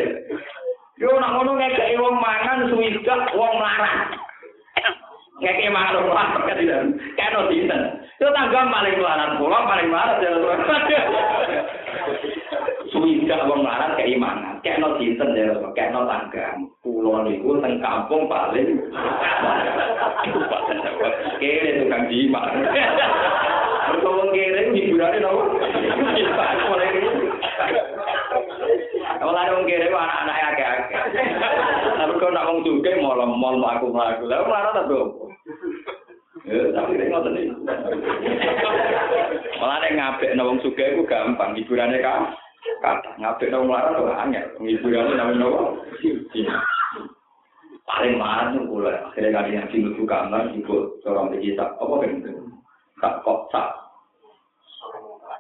Yo 1.01 1.09
nak 1.17 1.33
ngono 1.33 1.57
ngekeki 1.57 1.97
wong 1.97 2.21
mangan 2.21 2.69
suwidak 2.69 3.33
wong 3.33 3.53
larang. 3.65 4.13
Ngekeki 5.41 5.73
mangan 5.73 6.05
wong 6.05 6.13
larang 6.13 6.45
kan 6.45 6.61
tidak. 6.61 6.85
Kano 7.17 7.49
dinten. 7.49 7.81
Itu 8.21 8.29
tangga 8.29 8.69
paling 8.69 9.01
larang 9.01 9.41
kula 9.41 9.59
paling 9.65 9.89
larang 9.89 10.21
ya. 13.03 13.19
Suwidak 13.27 13.47
wong 13.51 13.61
larang 13.67 13.99
kei 13.99 14.15
mangan. 14.15 14.63
Keno 14.63 14.99
dinten 14.99 15.35
ya, 15.35 15.59
keno 15.75 16.07
tangga. 16.07 16.47
Kula 16.83 17.27
niku 17.27 17.59
teng 17.59 17.83
kampung 17.83 18.31
paling 18.31 18.79
kere 21.43 21.71
tukang 21.83 22.05
jima. 22.07 22.41
Mergo 23.91 24.11
wong 24.23 24.29
kere 24.31 24.71
hiburane 24.71 25.19
nopo? 25.19 25.43
Kalau 29.19 29.35
ada 29.35 29.55
wong 29.55 29.67
kere 29.67 29.87
anak-anak 29.91 30.37
akeh-akeh. 30.55 31.03
Tapi 31.99 32.13
kok 32.19 32.33
nak 32.35 32.47
wong 32.47 32.59
juga 32.67 32.91
malah 33.03 33.27
mal 33.27 33.59
aku 33.67 33.91
mlaku. 33.91 34.25
Lah 34.31 34.47
marah 34.47 34.73
ta, 34.75 34.87
Bro? 34.87 35.31
Ya, 36.43 36.75
tapi 36.75 36.99
nek 36.99 37.11
ngoten 37.11 37.39
iki. 37.39 37.55
Malah 39.63 39.77
nek 39.79 39.95
ngabek 39.95 40.35
wong 40.39 40.59
gampang, 41.07 41.55
hiburane 41.55 42.03
kan. 42.03 42.35
Kata 42.63 43.19
ngabek 43.19 43.51
wong 43.51 43.71
larang 43.71 43.99
kok 43.99 44.21
angel. 44.23 44.47
Hiburane 44.63 45.13
nang 45.19 45.35
nopo? 45.39 45.83
Paling 47.83 48.15
marah 48.15 48.55
tuh 48.55 48.63
kula. 48.71 48.95
Akhirnya 49.11 49.43
kali 49.43 49.59
yang 49.59 49.67
sing 49.75 49.83
buku 49.91 50.07
kamar 50.07 50.47
ibu 50.55 50.95
seorang 51.03 51.35
kita 51.43 51.67
apa 51.75 51.95
kan? 51.99 52.23
Kak 53.03 53.15
kok 53.27 53.51
sak. 53.51 53.69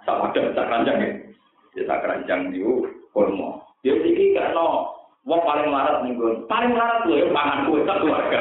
Sak 0.03 0.19
ada 0.19 0.41
sak 0.51 0.67
keranjang 0.67 0.99
ya. 0.99 1.11
Ya 1.79 1.83
sak 1.87 2.03
keranjang 2.03 2.51
itu 2.51 2.91
kurma. 3.15 3.63
Ya 3.87 3.95
iki 3.95 4.35
karena 4.35 4.91
wong 5.23 5.41
paling 5.47 5.71
larat 5.71 6.03
ning 6.03 6.19
gon. 6.19 6.43
Paling 6.51 6.75
larat 6.75 7.07
lho 7.07 7.23
ya 7.23 7.27
pangan 7.31 7.71
kuwe 7.71 7.87
sak 7.87 7.99
keluarga. 8.03 8.39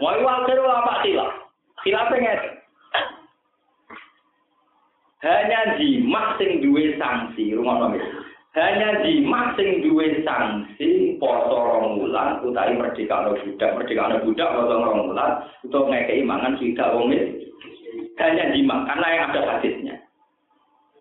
Mau 0.00 0.20
wajar 0.20 0.58
apa 0.60 0.92
sila? 1.00 1.26
Sila 1.80 2.12
pengen. 2.12 2.53
Hanya 5.24 5.80
jima 5.80 6.36
sing 6.36 6.60
duwe 6.60 7.00
sanksi, 7.00 7.56
rumah 7.56 7.80
nomi. 7.80 7.96
Hanya 8.52 9.00
jima 9.00 9.56
sing 9.56 9.80
duwe 9.80 10.20
sanksi 10.20 11.16
poso 11.16 11.56
rong 11.64 12.04
wulan 12.04 12.44
merdeka 12.44 13.24
no 13.24 13.32
budak, 13.32 13.72
merdeka 13.72 14.04
no 14.04 14.20
budak 14.20 14.52
poso 14.52 14.74
rong 14.84 15.16
untuk 15.64 15.88
ngekei 15.88 16.20
mangan 16.28 16.60
sudah 16.60 16.92
wong 16.92 17.08
Hanya 18.20 18.52
jima 18.52 18.84
karena 18.84 19.06
yang 19.16 19.24
ada 19.32 19.40
hadisnya. 19.56 19.96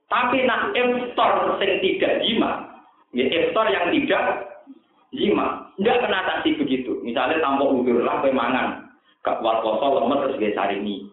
Tapi 0.07 0.47
nak 0.47 0.71
iftar 0.71 1.59
sing 1.59 1.83
tidak 1.83 2.23
jima, 2.23 2.79
ya 3.11 3.27
iftar 3.27 3.75
yang 3.75 3.91
tidak 3.91 4.23
jima, 5.11 5.67
tidak 5.75 5.99
kena 5.99 6.19
sanksi 6.31 6.55
begitu. 6.55 6.95
Misalnya 7.03 7.43
tanpa 7.43 7.67
udur 7.67 7.99
lah 7.99 8.23
mangan, 8.31 8.87
gak 9.19 9.43
poso 9.43 9.99
lemes 9.99 10.31
terus 10.31 10.39
gak 10.39 10.55
cari 10.55 10.79
mie. 10.79 11.11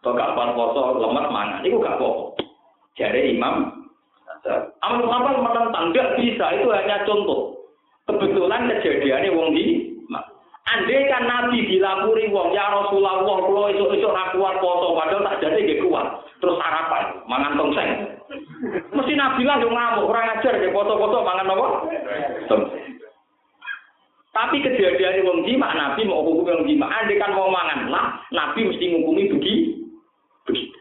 Atau 0.00 0.14
gak 0.14 0.32
kuat 0.38 0.50
poso 0.56 1.04
lemes 1.04 1.26
mangan, 1.30 1.60
itu 1.66 1.82
gak 1.82 2.00
apa 2.00 2.45
Jadi 2.96 3.36
imam, 3.36 3.84
Amal 4.80 5.04
Muhammad 5.04 5.36
menentang, 5.42 5.92
tidak 5.92 6.16
bisa, 6.16 6.46
itu 6.56 6.68
hanya 6.72 7.04
contoh. 7.04 7.56
Kebetulan 8.06 8.70
kejadiannya 8.70 9.34
wong 9.34 9.50
di 9.52 9.86
Andai 10.66 11.06
kan 11.06 11.22
Nabi 11.30 11.62
dilapuri 11.62 12.26
wong 12.26 12.50
ya 12.50 12.66
Rasulullah 12.66 13.22
kalau 13.22 13.70
itu 13.70 13.86
itu 14.02 14.08
kuat 14.10 14.58
poso 14.58 14.98
padahal 14.98 15.22
tak 15.22 15.38
jadi 15.38 15.62
gak 15.62 15.86
kuat. 15.86 16.06
Terus 16.42 16.58
sarapan 16.58 17.22
mangan 17.30 17.54
tongseng. 17.54 17.90
Mesti 18.90 19.14
Nabi 19.14 19.46
lah 19.46 19.62
yang 19.62 19.70
ngamuk 19.70 20.10
kurang 20.10 20.26
ajar 20.26 20.58
gak 20.58 20.74
foto-foto 20.74 21.22
mangan 21.22 21.54
apa? 21.54 21.66
Tapi 24.34 24.56
kejadian 24.58 25.22
wong 25.22 25.38
jima 25.46 25.70
Nabi 25.70 26.02
mau 26.02 26.26
hukum 26.26 26.50
wong 26.50 26.66
jima 26.66 26.90
andai 26.90 27.14
kan 27.14 27.30
mau 27.30 27.46
mangan 27.46 27.86
lah 27.86 28.18
Nabi 28.34 28.66
mesti 28.66 28.90
menghukumi 28.90 29.30
begitu 29.38 29.86
begitu 30.50 30.78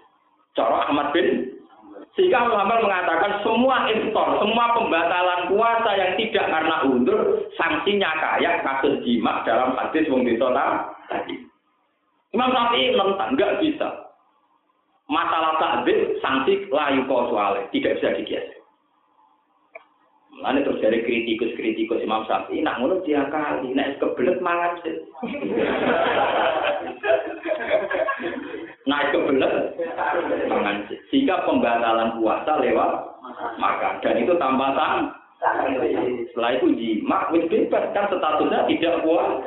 cara 0.57 0.89
Ahmad 0.89 1.13
bin 1.13 1.54
sehingga 2.15 2.47
Muhammad 2.47 2.79
mengatakan 2.79 3.43
semua 3.43 3.91
instor, 3.91 4.39
semua 4.39 4.71
pembatalan 4.71 5.51
puasa 5.51 5.91
yang 5.99 6.11
tidak 6.15 6.47
karena 6.47 6.75
undur, 6.87 7.43
sanksinya 7.59 8.07
kayak 8.15 8.63
kasus 8.63 9.03
jima 9.03 9.43
dalam 9.43 9.75
hadis 9.75 10.07
wong 10.07 10.23
tadi. 11.11 11.35
Imam 12.31 12.51
Syafi'i 12.55 12.95
menentang, 12.95 13.35
nggak 13.35 13.59
bisa. 13.59 13.87
Masalah 15.11 15.59
takdir, 15.59 16.15
sanksi 16.23 16.71
layu 16.71 17.03
soalnya 17.07 17.67
tidak 17.75 17.99
bisa 17.99 18.09
digeser. 18.15 18.54
Mulane 20.35 20.67
terus 20.67 20.83
dari 20.83 20.99
kritikus-kritikus 20.99 22.03
Imam 22.03 22.27
Syafi'i 22.27 22.59
nak 22.59 22.83
ngono 22.83 22.99
dia 23.07 23.23
kali 23.31 23.71
nek 23.71 24.03
kebelet 24.03 24.43
mangan 24.43 24.75
sih. 24.83 24.99
Naik 28.83 29.15
kebelet 29.15 29.79
mangan. 30.51 30.91
Sehingga 31.07 31.47
pembatalan 31.47 32.19
puasa 32.19 32.59
lewat 32.59 32.91
makan 33.63 34.03
dan 34.03 34.15
itu 34.19 34.35
tambah 34.35 34.75
sang 34.75 35.15
setelah 36.31 36.51
itu 36.57 36.67
jima 36.75 37.31
wis 37.31 37.47
bebas 37.47 37.95
kan 37.95 38.11
statusnya 38.11 38.67
tidak 38.67 38.99
puas. 39.07 39.39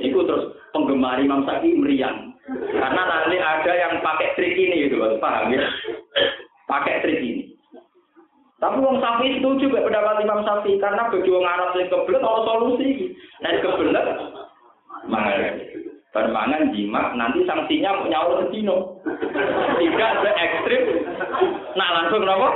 itu 0.00 0.18
terus 0.24 0.56
penggemar 0.72 1.20
Imam 1.20 1.44
Syafi'i 1.44 1.76
meriang. 1.76 2.32
Karena 2.48 3.02
nanti 3.04 3.36
ada 3.42 3.72
yang 3.74 3.98
pakai 4.00 4.38
trik 4.38 4.54
ini 4.54 4.86
gitu, 4.86 5.02
paham 5.18 5.50
ya? 5.50 5.66
Pakai 6.70 7.02
trik 7.02 7.18
ini. 7.18 7.55
Tapi 8.56 8.80
wong 8.80 9.04
sapi 9.04 9.36
itu 9.36 9.48
juga 9.60 9.84
pendapat 9.84 10.24
Imam 10.24 10.40
Sapi 10.40 10.80
karena 10.80 11.12
bagi 11.12 11.28
wong 11.28 11.44
Arab 11.44 11.76
yang 11.76 11.92
kebelet 11.92 12.24
ada 12.24 12.40
solusi. 12.40 12.88
Nah 13.44 13.52
kebelet 13.60 14.06
mangan. 15.04 15.40
Bermangan 16.16 16.72
jima 16.72 17.12
nanti 17.12 17.44
sanksinya 17.44 18.00
punya 18.00 18.16
Allah 18.16 18.48
sedino. 18.48 18.96
Tidak 19.04 20.12
se 20.24 20.30
ekstrim. 20.32 20.82
Nah 21.76 21.88
langsung 22.00 22.24
kenapa? 22.24 22.48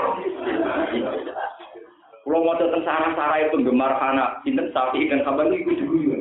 Kalau 2.25 2.47
mau 2.47 2.57
tentang 2.57 2.87
sarah-sarah 2.87 3.51
penggemar 3.51 3.93
anak, 4.01 4.41
sinten 4.47 4.73
sapi 4.73 5.05
dan 5.11 5.21
kabar 5.27 5.51
itu 5.53 5.77
juga. 5.77 6.17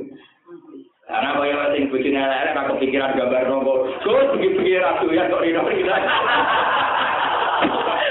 Karena 1.07 1.37
kaya 1.39 1.73
sing 1.73 1.87
bojone 1.87 2.19
elek 2.19 2.53
ora 2.53 2.69
kepikiran 2.75 3.17
gambar 3.17 3.43
nopo. 3.47 3.73
Gus 4.03 4.29
begitu-begitu 4.35 4.83
ratu 4.83 5.07
ya 5.09 5.25
kok 5.31 5.41
rino 5.41 5.61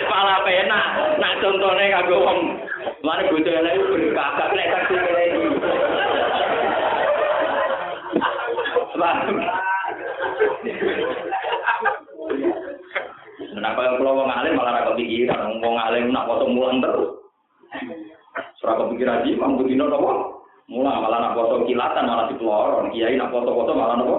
pala 0.08 0.44
penak 0.46 0.84
nak 1.18 1.36
contone 1.42 1.84
kanggo 1.92 2.16
wong. 2.22 2.38
Mari 3.02 3.30
bocah 3.30 3.54
elek 3.62 3.78
berkakak 3.78 4.48
nek 4.54 4.70
tak 4.72 4.82
dikene 4.90 5.22
iki 5.28 5.48
Kenapa 13.38 13.80
yang 13.86 13.96
pulau 13.98 14.22
wong 14.22 14.30
alim 14.30 14.54
malah 14.54 14.82
rakyat 14.82 14.94
pikiran, 14.98 15.58
wong 15.62 15.76
alim 15.78 16.14
nak 16.14 16.26
potong 16.30 16.54
mulan 16.54 16.78
terus. 16.78 17.10
Serah 18.58 18.74
kepikiran 18.86 19.26
jiwa, 19.26 19.46
mungkin 19.50 19.82
ada 19.82 19.98
wong. 19.98 20.37
Mula 20.68 21.00
malah 21.00 21.18
nak 21.24 21.34
foto 21.36 21.64
kilatan 21.64 22.04
malah 22.04 22.28
dipelorong. 22.28 22.92
Kiai 22.92 23.16
nak 23.16 23.32
foto-foto 23.32 23.72
malah 23.72 23.96
nopo. 23.96 24.18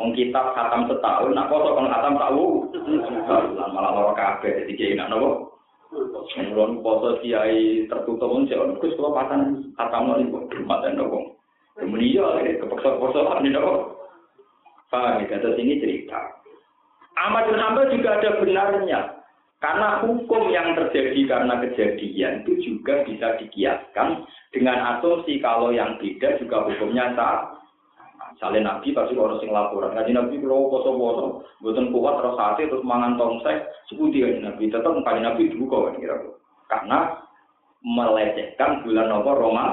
Wong 0.00 0.10
kitab 0.16 0.56
khatam 0.56 0.88
setahun, 0.88 1.36
nak 1.36 1.52
foto 1.52 1.76
kon 1.76 1.92
khatam 1.92 2.16
tahu. 2.16 2.44
Malah 3.76 3.90
loro 3.92 4.12
kabeh 4.16 4.64
dadi 4.64 4.72
kiai 4.72 4.96
nak 4.96 5.12
nopo. 5.12 5.52
Mulon 6.36 6.80
foto 6.80 7.20
kiai 7.20 7.84
tertutup 7.92 8.28
pun 8.28 8.48
sih, 8.48 8.56
Gus 8.56 8.96
kalau 8.96 9.12
patan 9.12 9.72
khatam 9.76 10.16
lagi 10.16 10.32
kok 10.32 10.48
mata 10.64 10.88
nopo. 10.96 11.36
Kemudian 11.76 12.40
ya 12.40 12.56
kepeksa-peksa 12.56 13.44
ini 13.44 13.52
nopo. 13.52 14.00
Paham 14.88 15.18
ya, 15.18 15.28
kata 15.28 15.58
sini 15.58 15.82
cerita. 15.82 16.40
Ahmad 17.18 17.50
bin 17.50 18.00
juga 18.00 18.16
ada 18.16 18.38
benarnya. 18.38 19.15
Karena 19.56 20.04
hukum 20.04 20.52
yang 20.52 20.76
terjadi 20.76 21.16
karena 21.24 21.56
kejadian 21.64 22.44
itu 22.44 22.52
juga 22.60 23.00
bisa 23.08 23.40
dikiaskan 23.40 24.28
dengan 24.52 25.00
asumsi 25.00 25.40
kalau 25.40 25.72
yang 25.72 25.96
beda 25.96 26.36
juga 26.36 26.68
hukumnya 26.68 27.16
sama. 27.16 27.56
Misalnya 28.36 28.68
Nabi 28.68 28.92
pasti 28.92 29.16
orang 29.16 29.40
sing 29.40 29.48
laporan. 29.48 29.96
Kaji 29.96 30.12
Nabi 30.12 30.36
kalau 30.44 30.68
poso-poso, 30.68 31.48
buatan 31.64 31.88
kuat 31.88 32.20
terus 32.20 32.36
hati 32.36 32.68
terus 32.68 32.84
mangan 32.84 33.16
tongsek, 33.16 33.64
seputi 33.88 34.20
kaji 34.20 34.44
Nabi. 34.44 34.68
Tetap 34.68 34.92
kaji 34.92 35.20
Nabi 35.24 35.48
dibuka 35.48 35.88
kan 35.88 35.96
kira 35.96 36.16
Karena 36.68 36.98
melecehkan 37.80 38.84
bulan 38.84 39.08
apa 39.08 39.30
Roma. 39.32 39.66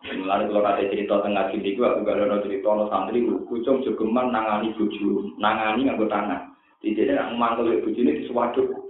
Mulai 0.00 0.48
kalau 0.48 0.64
kata 0.64 0.88
cerita 0.88 1.20
tengah 1.20 1.52
sini, 1.52 1.76
aku 1.76 2.08
gak 2.08 2.16
ada 2.16 2.40
cerita 2.40 2.72
no 2.72 2.88
santri, 2.88 3.20
kucung 3.20 3.84
jogeman 3.84 4.32
nangani 4.32 4.72
buju, 4.72 5.36
nangani 5.36 5.84
nganggo 5.84 6.08
tangan. 6.08 6.49
Ada 6.80 7.36
mantul 7.36 7.76
ya 7.76 7.84
buju 7.84 8.00
ini 8.00 8.24
disuaduk. 8.24 8.88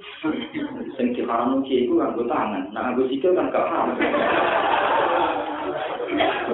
Sing 0.94 1.10
diharam 1.10 1.66
kiai 1.66 1.90
itu 1.90 1.98
nganggo 1.98 2.22
tangan, 2.30 2.70
nah 2.70 2.94
nganggo 2.94 3.10
sikil 3.10 3.34
kan 3.34 3.50
gak 3.50 3.66
haram. 3.66 3.98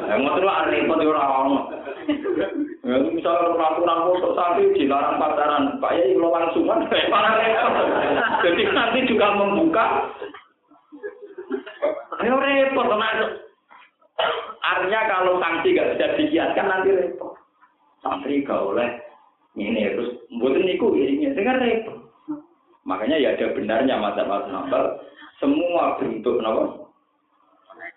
Yang 0.08 0.20
mau 0.24 0.32
terus 0.40 0.48
ada 0.48 0.72
repot 0.72 0.96
ya 0.96 1.12
orang 1.12 1.48
Ya, 2.86 3.02
misalnya 3.02 3.58
peraturan 3.58 4.14
foto 4.14 4.30
sapi 4.38 4.70
dilarang 4.78 5.18
pacaran, 5.18 5.76
Pak 5.82 5.90
Yai 5.98 6.14
kalau 6.14 6.30
langsung 6.30 6.64
kan 6.70 6.86
malah 7.12 7.34
repot. 7.36 7.74
Jadi 8.46 8.62
nanti 8.72 8.98
juga 9.10 9.26
membuka. 9.36 9.86
Ayo 12.22 12.38
repot, 12.38 12.86
teman. 12.86 13.42
Artinya 14.62 15.00
kalau 15.10 15.36
sanksi 15.42 15.76
gak 15.76 15.98
bisa 15.98 16.16
dikiaskan 16.16 16.64
nanti 16.70 16.88
repot. 16.94 17.36
Santri 18.00 18.46
gak 18.46 18.56
oleh 18.56 19.05
ini 19.56 19.96
terus 19.96 20.10
buatin 20.36 20.64
niku 20.68 20.92
ini 20.94 21.32
dengan 21.32 21.60
repot. 21.60 21.96
Makanya 22.86 23.18
ya 23.18 23.34
ada 23.34 23.50
benarnya 23.56 23.98
masa-masa 23.98 24.46
nambal 24.52 24.84
semua 25.42 25.98
bentuk 26.00 26.40
nama 26.40 26.86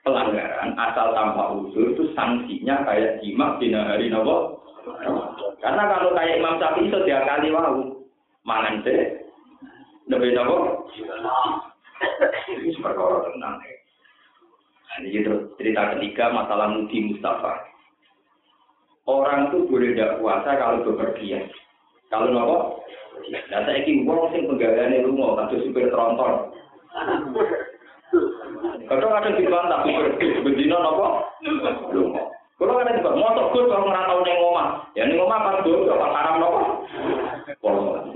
pelanggaran 0.04 0.76
asal 0.76 1.12
tanpa 1.16 1.44
usul 1.60 1.96
itu 1.96 2.04
sanksinya 2.16 2.84
kayak 2.88 3.20
jima 3.24 3.60
bina 3.60 3.94
hari 3.94 4.08
nopo 4.08 4.64
karena 5.60 5.84
kalau 5.92 6.16
kayak 6.16 6.40
Imam 6.40 6.56
Syafi'i 6.58 6.88
itu 6.88 6.98
dia 7.04 7.20
kali 7.28 7.52
mau 7.52 8.00
mangan 8.48 8.82
deh 8.84 9.24
lebih 10.08 10.36
nopo 10.36 10.88
ini 12.56 12.72
perkara 12.80 13.28
tenang 13.28 13.60
nah, 13.60 14.98
ini 15.04 15.20
terus 15.20 15.52
cerita 15.60 15.96
ketiga 15.96 16.32
masalah 16.32 16.72
mudi 16.72 17.12
Mustafa 17.12 17.60
orang 19.10 19.50
tuh 19.50 19.66
boleh 19.66 19.98
tidak 19.98 20.22
puasa 20.22 20.50
kalau 20.62 20.86
bepergian. 20.86 21.50
Kalau 22.14 22.30
nopo? 22.30 22.58
Nah 23.30 23.62
saya 23.66 23.82
ingin 23.82 24.06
uang 24.06 24.30
sing 24.34 24.46
pegawainya 24.46 25.06
rumah 25.06 25.46
atau 25.46 25.58
supir 25.62 25.90
tronton. 25.90 26.34
Kadang 28.90 29.14
ada 29.14 29.30
di 29.38 29.46
bantah, 29.46 29.86
bedino 30.42 30.78
nopo, 30.82 31.06
Kalau 32.60 32.76
ada 32.76 32.92
juga 32.92 33.16
motor 33.16 33.56
gue 33.56 33.72
kalau 33.72 33.88
ngerantau 33.88 34.20
neng 34.20 34.40
omah, 34.44 34.68
ya 34.92 35.08
neng 35.08 35.24
omah 35.24 35.40
pas 35.40 35.64
dulu 35.64 35.88
pas 35.96 36.12
haram 36.12 36.36
nopo, 36.44 36.60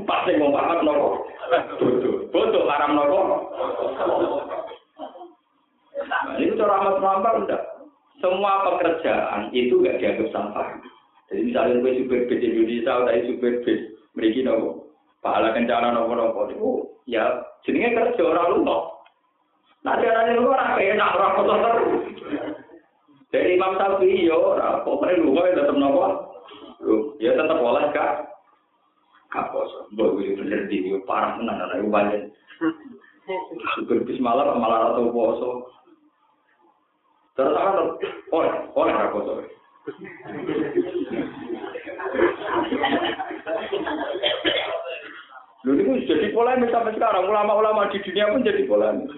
pas 0.03 0.21
neng 0.27 0.43
omah 0.43 0.63
pas 0.67 0.79
nopo, 0.83 1.07
bodoh. 2.33 2.63
Haram 2.67 2.91
nopo. 2.97 3.19
Ini 6.33 6.57
cara 6.59 6.73
amat 6.81 6.95
melampar 6.99 7.33
enggak. 7.39 7.61
Semua 8.23 8.63
pekerjaan 8.63 9.51
itu 9.51 9.83
gak 9.83 9.99
dianggap 9.99 10.31
sampah. 10.31 10.79
Jadi 11.27 11.51
misalnya 11.51 11.83
gue 11.83 11.99
supir 11.99 12.21
bis 12.31 12.39
Indonesia 12.39 13.03
atau 13.03 13.19
supir 13.27 13.53
bis, 13.67 13.81
mereka 14.15 14.39
nopo, 14.47 14.69
pahala 15.19 15.51
kencana 15.51 15.91
nopo 15.91 16.15
nopo 16.15 16.39
itu 16.47 16.69
ya 17.03 17.43
jenenge 17.67 17.91
kerja 17.91 18.23
orang 18.23 18.63
lu 18.63 18.63
Nah, 19.83 19.99
caranya 19.99 20.39
lu 20.39 20.47
orang 20.47 20.79
enak, 20.79 21.11
orang 21.19 21.35
kotor 21.35 21.57
terus. 21.59 22.03
Dari 23.35 23.59
Imam 23.59 23.75
Syafi'i 23.75 24.31
yo, 24.31 24.55
ora 24.55 24.79
pokoknya 24.87 25.19
lu 25.19 25.35
kok 25.35 25.51
tetap 25.59 25.75
nopo. 25.75 26.01
Ya 27.19 27.35
tetap 27.35 27.59
boleh 27.59 27.91
kak. 27.91 28.31
Mbok 29.91 30.21
iki 30.21 30.37
bener 30.37 30.69
di 30.69 30.93
parah 31.09 31.35
tenan 31.35 31.57
ana 31.57 31.75
iku 31.81 31.89
banyak. 31.89 32.21
Syukur 33.75 34.05
bis 34.05 34.21
malam 34.21 34.61
malah 34.61 34.93
atau 34.93 35.09
poso. 35.09 35.49
Terus 37.33 37.57
apa 37.57 37.81
Oleh, 38.29 38.53
oleh 38.77 38.93
apa 38.93 39.09
poso. 39.09 39.33
Lalu 45.63 45.79
ini 45.79 46.05
jadi 46.05 46.27
polemik 46.35 46.69
sampai 46.69 46.93
sekarang. 46.93 47.25
Ulama-ulama 47.25 47.89
di 47.89 48.03
dunia 48.03 48.29
pun 48.29 48.45
jadi 48.45 48.63
polemik. 48.67 49.09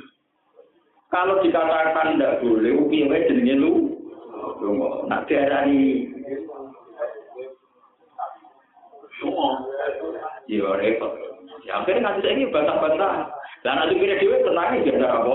Kalau 1.09 1.41
dikatakan 1.41 2.15
tidak 2.15 2.39
boleh, 2.43 2.71
uki 2.85 3.07
wae 3.09 3.27
jenenge 3.27 3.55
lu. 3.59 3.73
Nak 5.09 5.25
diarani 5.27 6.11
Iya 10.45 10.69
repot. 10.77 11.13
Ya 11.65 11.81
akhirnya 11.81 12.05
nanti 12.05 12.19
saya 12.21 12.33
ini 12.37 12.53
bantah-bantah. 12.53 13.33
Dan 13.65 13.81
nanti 13.81 13.97
kira 13.97 14.21
dewe 14.21 14.37
tenang 14.45 14.85
ya 14.85 14.93
ada 15.01 15.07
apa. 15.17 15.33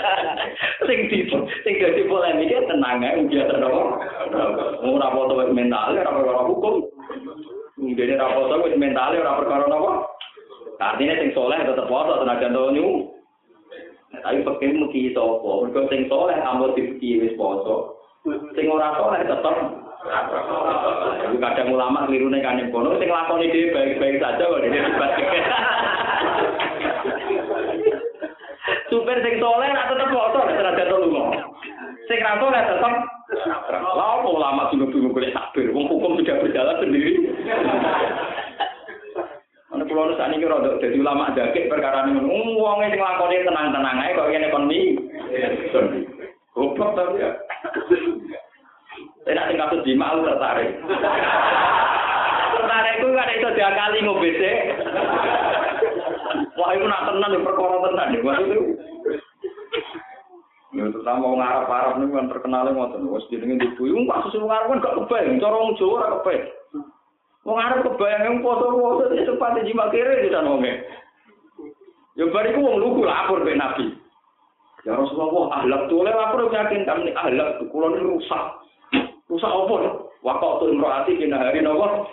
Sing 0.88 0.98
di 1.08 1.28
sing 1.64 1.74
dadi 1.78 2.02
polemik 2.08 2.52
tenang 2.68 3.04
ae 3.04 3.20
biasa 3.28 3.54
apa. 3.60 3.82
Ora 4.84 5.08
foto 5.12 5.34
mental, 5.52 5.96
ora 5.96 6.10
perkara 6.10 6.42
hukum. 6.48 6.74
Ngene 7.80 8.16
ora 8.16 8.34
foto 8.34 8.54
wis 8.64 8.76
mental, 8.76 9.16
ora 9.16 9.38
perkara 9.40 9.64
apa. 9.68 9.92
Artinya 10.80 11.14
sing 11.20 11.30
soleh 11.36 11.60
tetap 11.60 11.88
poso 11.88 12.24
tenaga 12.24 12.48
nyu. 12.48 13.12
Nah, 14.10 14.20
tapi 14.26 14.42
pakai 14.42 14.74
muki 14.74 15.14
sopo, 15.14 15.62
mereka 15.62 15.86
sing 15.92 16.10
soleh 16.10 16.34
ambo 16.40 16.74
dipiki 16.74 17.20
wis 17.20 17.36
poso. 17.36 18.00
Sing 18.56 18.66
ora 18.68 18.96
soleh 18.96 19.22
Jadi 21.20 21.36
kadang 21.36 21.76
ulama 21.76 22.08
nih 22.08 22.40
kan 22.40 22.56
kono, 22.72 22.96
sing 22.96 23.12
lakoni 23.12 23.52
dia 23.52 23.68
baik-baik 23.68 24.16
saja 24.16 24.48
kok 24.48 24.64
dia 24.64 24.80
Super 29.10 29.26
sing 29.26 29.42
soleh 29.42 29.66
ora 29.66 29.90
tetep 29.90 30.06
poso 30.14 30.38
tenaga 30.46 30.86
telu. 30.86 31.10
Sing 32.06 32.22
ra 32.22 32.38
soleh 32.38 32.62
tetep 32.62 32.94
Lalu 33.74 34.38
ulama 34.38 34.70
bingung-bingung 34.70 35.10
boleh 35.10 35.34
takbir, 35.34 35.66
wong 35.74 35.90
hukum 35.90 36.14
sudah 36.14 36.38
berjalan 36.38 36.78
sendiri. 36.78 37.26
Ana 39.74 39.82
kula 39.82 40.02
nu 40.06 40.14
sakniki 40.14 40.46
rada 40.46 40.78
dadi 40.78 41.02
ulama 41.02 41.34
dakik 41.34 41.66
perkara 41.66 42.06
niku. 42.06 42.22
Wong 42.54 42.86
sing 42.86 43.02
lakone 43.02 43.42
tenang-tenang 43.42 43.98
ae 43.98 44.14
kok 44.14 44.30
ngene 44.30 44.46
kon 44.54 44.70
mi. 44.70 44.94
Goblok 46.54 46.94
ta 46.94 47.02
ya. 47.18 47.34
Enak 49.26 49.46
sing 49.50 49.58
kasus 49.58 49.82
di 49.82 49.98
malu 49.98 50.22
tertarik. 50.22 50.70
Tertarik 52.54 52.94
ku 53.02 53.10
kan 53.10 53.34
iso 53.34 53.48
diakali 53.58 54.06
ngombe 54.06 54.30
sik. 54.38 54.58
Wah, 56.54 56.78
iku 56.78 56.86
nak 56.86 57.10
tenan 57.10 57.42
perkara 57.42 57.76
tenan 57.90 58.14
ya. 58.14 58.58
Terutama 61.10 61.26
wong 61.26 61.42
Arab-Arab 61.42 61.92
niku 61.98 62.12
kan 62.14 62.30
terkenal 62.30 62.70
ngoten. 62.70 63.10
Wis 63.10 63.26
jenenge 63.34 63.58
ibu 63.66 63.82
iku 63.82 64.06
kasus 64.06 64.38
wong 64.38 64.54
Arab 64.54 64.70
kan 64.70 64.78
gak 64.78 64.96
kebayang, 65.02 65.42
cara 65.42 65.58
wong 65.58 65.74
Jawa 65.74 65.94
ora 65.98 66.08
kebayang. 66.22 66.50
Wong 67.42 67.56
arep 67.58 67.82
kebayang 67.82 68.22
yang 68.22 68.36
poso-poso 68.46 69.10
iki 69.10 69.26
sepati 69.26 69.66
jima 69.66 69.90
kere 69.90 70.22
di 70.22 70.30
sana 70.30 70.54
wonge. 70.54 70.70
Ya 72.14 72.30
bariku 72.30 72.62
wong 72.62 72.78
lugu 72.78 73.02
lapor 73.02 73.42
be 73.42 73.58
Nabi. 73.58 73.90
Ya 74.86 74.94
Rasulullah, 74.94 75.58
ahlak 75.58 75.90
tuh 75.90 76.06
oleh 76.06 76.14
lapor 76.14 76.46
yakin 76.46 76.86
kami 76.86 77.10
ahlak 77.10 77.58
kula 77.74 77.90
ini 77.90 78.06
rusak. 78.06 78.44
Rusak 79.26 79.50
apa? 79.50 79.74
Waktu 80.22 80.46
tuh 80.62 80.68
imroati 80.70 81.18
kena 81.18 81.42
hari 81.42 81.58
nopo. 81.58 82.06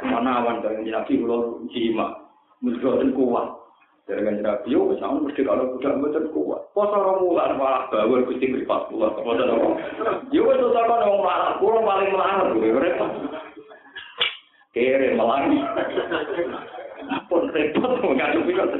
Mana 0.00 0.40
awan 0.40 0.64
dari 0.64 0.88
Nabi 0.88 1.20
kula 1.20 1.60
jima. 1.68 2.24
Mujur 2.64 3.04
kuat. 3.12 3.63
Dari 4.04 4.20
kan 4.20 4.36
Nabi 4.36 4.68
yo 4.68 4.92
sama 5.00 5.24
mesti 5.24 5.40
kalau 5.48 5.80
udah 5.80 5.96
mboten 5.96 6.28
kuat. 6.36 6.60
Poso 6.76 6.92
rong 6.92 7.24
malah 7.32 7.88
bawel 7.88 8.28
Gusti 8.28 8.52
mripat 8.52 8.92
kula. 8.92 9.16
Mboten 9.16 9.48
apa. 9.48 9.68
Yo 10.28 10.44
wis 10.44 10.60
takon 10.60 11.08
wong 11.08 11.20
malah 11.24 11.56
kula 11.56 11.80
paling 11.80 12.12
melarang 12.12 12.60
repot. 12.60 13.10
kere 14.76 15.16
melangi. 15.16 15.60
Pun 17.32 17.48
repot 17.48 17.90
mengadupi 18.04 18.52
kan. 18.52 18.76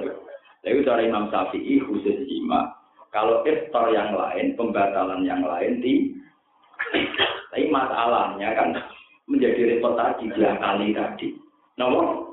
Jadi 0.65 0.85
cara 0.85 1.01
Imam 1.01 1.33
Syafi'i 1.33 1.81
khusus 1.89 2.25
jima. 2.29 2.73
Kalau 3.09 3.47
iftar 3.47 3.95
yang 3.95 4.13
lain, 4.13 4.59
pembatalan 4.59 5.23
yang 5.23 5.41
lain 5.41 5.79
di 5.81 6.13
tapi 7.55 7.71
masalahnya 7.71 8.51
kan 8.59 8.69
menjadi 9.31 9.79
repot 9.79 9.95
tadi 9.95 10.29
dua 10.35 10.59
kali 10.59 10.91
tadi. 10.93 11.33
Nomor 11.79 12.24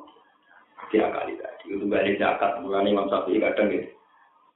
tiga 0.91 1.07
kali 1.09 1.39
tadi. 1.39 1.73
Itu 1.73 1.87
balik 1.87 2.19
zakat 2.19 2.59
bukan 2.61 2.85
Imam 2.85 3.07
Syafi'i 3.07 3.39
kadang 3.39 3.71
gitu. 3.71 3.89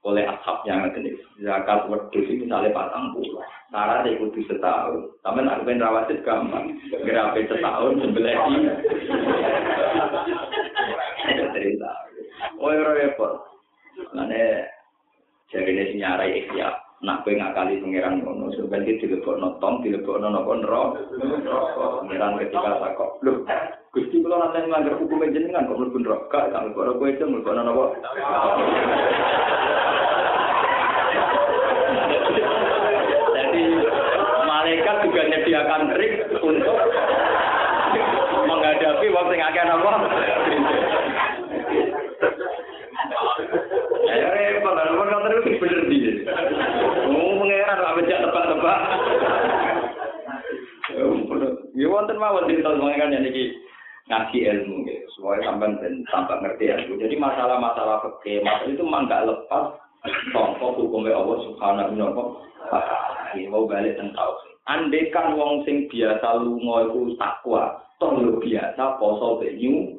Oleh 0.06 0.22
ashabnya 0.30 0.86
ngerti 0.86 1.18
zakat 1.42 1.90
wedhus 1.90 2.30
misalnya 2.30 2.70
patang 2.76 3.16
puluh. 3.16 3.42
Syarat 3.74 4.06
ikuti 4.06 4.46
setahun. 4.46 5.10
Tapi 5.26 5.42
nak 5.42 5.66
pengen 5.66 5.82
rawasit 5.82 6.22
gampang. 6.22 6.78
Gerape 6.94 7.50
setahun 7.50 7.98
sebelah 8.00 8.36
ini. 8.48 8.72
Cerita. 11.58 11.92
Oh, 12.62 12.70
repot. 12.70 13.34
Mana 14.14 14.70
jadi 15.50 15.72
ini 15.72 16.00
nyarai 16.00 16.46
ikhya. 16.46 16.85
Nak 17.06 17.22
kowe 17.22 17.38
ngakali 17.38 17.86
pangeran 17.86 18.26
ngono, 18.26 18.50
sebenarnya 18.58 18.98
dilebokno 18.98 19.62
tong, 19.62 19.86
dilebokno 19.86 20.26
napa 20.26 20.58
neraka. 20.58 21.06
Pangeran 22.02 22.42
ketika 22.42 22.82
takok, 22.82 23.22
"Lho, 23.22 23.46
Gusti 23.94 24.26
kula 24.26 24.42
nanti 24.42 24.66
nglanggar 24.66 24.98
hukum 24.98 25.22
jenengan 25.30 25.70
kok 25.70 25.78
mlebu 25.78 26.02
neraka, 26.02 26.50
kang 26.50 26.74
kok 26.74 26.98
kowe 26.98 27.06
itu 27.06 27.30
mlebu 27.30 27.46
napa?" 27.54 27.86
Jadi 33.38 33.64
malaikat 34.50 34.96
juga 35.06 35.22
menyediakan 35.30 35.82
trik 35.94 36.14
untuk 36.42 36.78
menghadapi 38.50 39.08
waktu 39.14 39.34
yang 39.38 39.54
akan 39.54 39.74
apa? 39.78 39.92
Ya 44.06 44.30
repot, 44.30 44.74
kalau 44.78 45.02
kan 45.02 45.26
terus 45.26 45.58
bener 45.58 45.82
dia. 45.90 46.14
Mau 47.10 47.42
mengeran 47.42 47.82
apa 47.82 47.98
bejak 47.98 48.22
tebak-tebak. 48.22 48.80
Ya 51.76 51.88
wonten 51.92 52.18
mawon 52.22 52.48
cerita 52.48 52.72
mengenai 52.72 53.12
yang 53.12 53.26
ini 53.28 53.52
ngaji 54.08 54.38
ilmu 54.48 54.86
gitu. 54.88 55.04
Supaya 55.18 55.44
sampai 55.44 55.76
dan 55.82 56.06
tambah 56.14 56.38
ngerti 56.40 56.72
ilmu. 56.72 56.94
Jadi 57.02 57.16
masalah-masalah 57.18 57.98
fikih, 58.06 58.46
masalah 58.46 58.70
itu 58.70 58.84
memang 58.86 59.10
nggak 59.10 59.26
lepas 59.28 59.66
contoh 60.32 60.70
hukumnya 60.78 61.18
Allah 61.18 61.38
Subhanahu 61.50 61.98
wa 61.98 62.12
taala. 62.70 63.34
Mau 63.50 63.68
balik 63.68 64.00
tentang 64.00 64.32
Andai 64.66 65.14
kan 65.14 65.38
wong 65.38 65.62
sing 65.62 65.86
biasa 65.94 66.42
lunga 66.42 66.90
iku 66.90 67.14
takwa, 67.22 67.78
toh 68.02 68.18
lu 68.18 68.42
biasa 68.42 68.98
poso 68.98 69.38
benyu. 69.38 69.94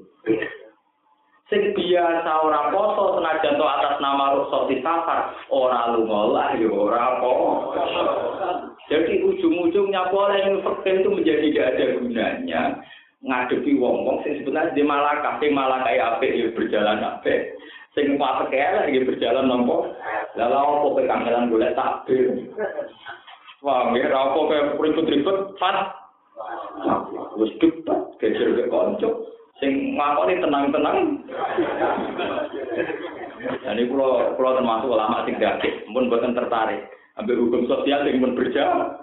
Sing 1.46 1.62
biasa 1.78 2.30
ora 2.42 2.74
poso 2.74 3.22
senajan 3.22 3.54
to 3.54 3.62
atas 3.62 4.02
nama 4.02 4.34
rukhsah 4.34 4.66
safar, 4.82 5.30
ora 5.46 5.94
lunga 5.94 6.20
lah 6.34 6.48
ya 6.58 6.66
ora 6.66 7.22
apa. 7.22 7.30
Jadi 8.90 9.22
ujung-ujungnya 9.22 10.10
boleh 10.10 10.42
yang 10.42 10.58
itu 10.62 11.06
menjadi 11.10 11.46
tidak 11.46 11.68
ada 11.70 11.84
gunanya 11.98 12.62
ngadepi 13.22 13.78
wong-wong 13.78 14.26
sing 14.26 14.42
sebenarnya 14.42 14.74
di 14.74 14.82
malakah, 14.82 15.38
sing 15.38 15.54
malakai 15.54 16.02
apik 16.02 16.34
ya 16.34 16.50
berjalan 16.50 17.02
apik. 17.02 17.54
Sing 17.94 18.18
pas 18.18 18.42
kaya 18.50 18.82
lagi 18.82 19.06
berjalan 19.06 19.46
nompo. 19.46 19.94
Lalu 20.34 20.52
apa 20.52 20.74
kowe 20.82 21.02
kangelan 21.06 21.48
golek 21.48 21.78
takbir. 21.78 22.42
Wah, 23.62 23.94
ra 23.94 24.18
apa 24.18 24.34
kowe 24.34 24.58
ribut-ribut 24.82 25.54
pas. 25.62 25.94
Wis 27.38 27.54
debat 27.62 28.18
geger 28.18 28.50
ke 28.58 28.64
kanca. 28.66 29.10
Sing 29.56 29.96
ngakoni 29.96 30.36
tenang-tenang. 30.44 30.98
Jadi 33.64 33.82
kalau 33.88 34.36
kalau 34.36 34.52
termasuk 34.60 34.92
ulama 34.92 35.24
sing 35.24 35.40
gagih, 35.40 35.80
pun 35.88 36.12
bukan 36.12 36.36
tertarik. 36.36 36.92
Ambil 37.16 37.40
hukum 37.40 37.64
sosial 37.64 38.04
yang 38.04 38.20
pun 38.20 38.36
berjalan. 38.36 39.00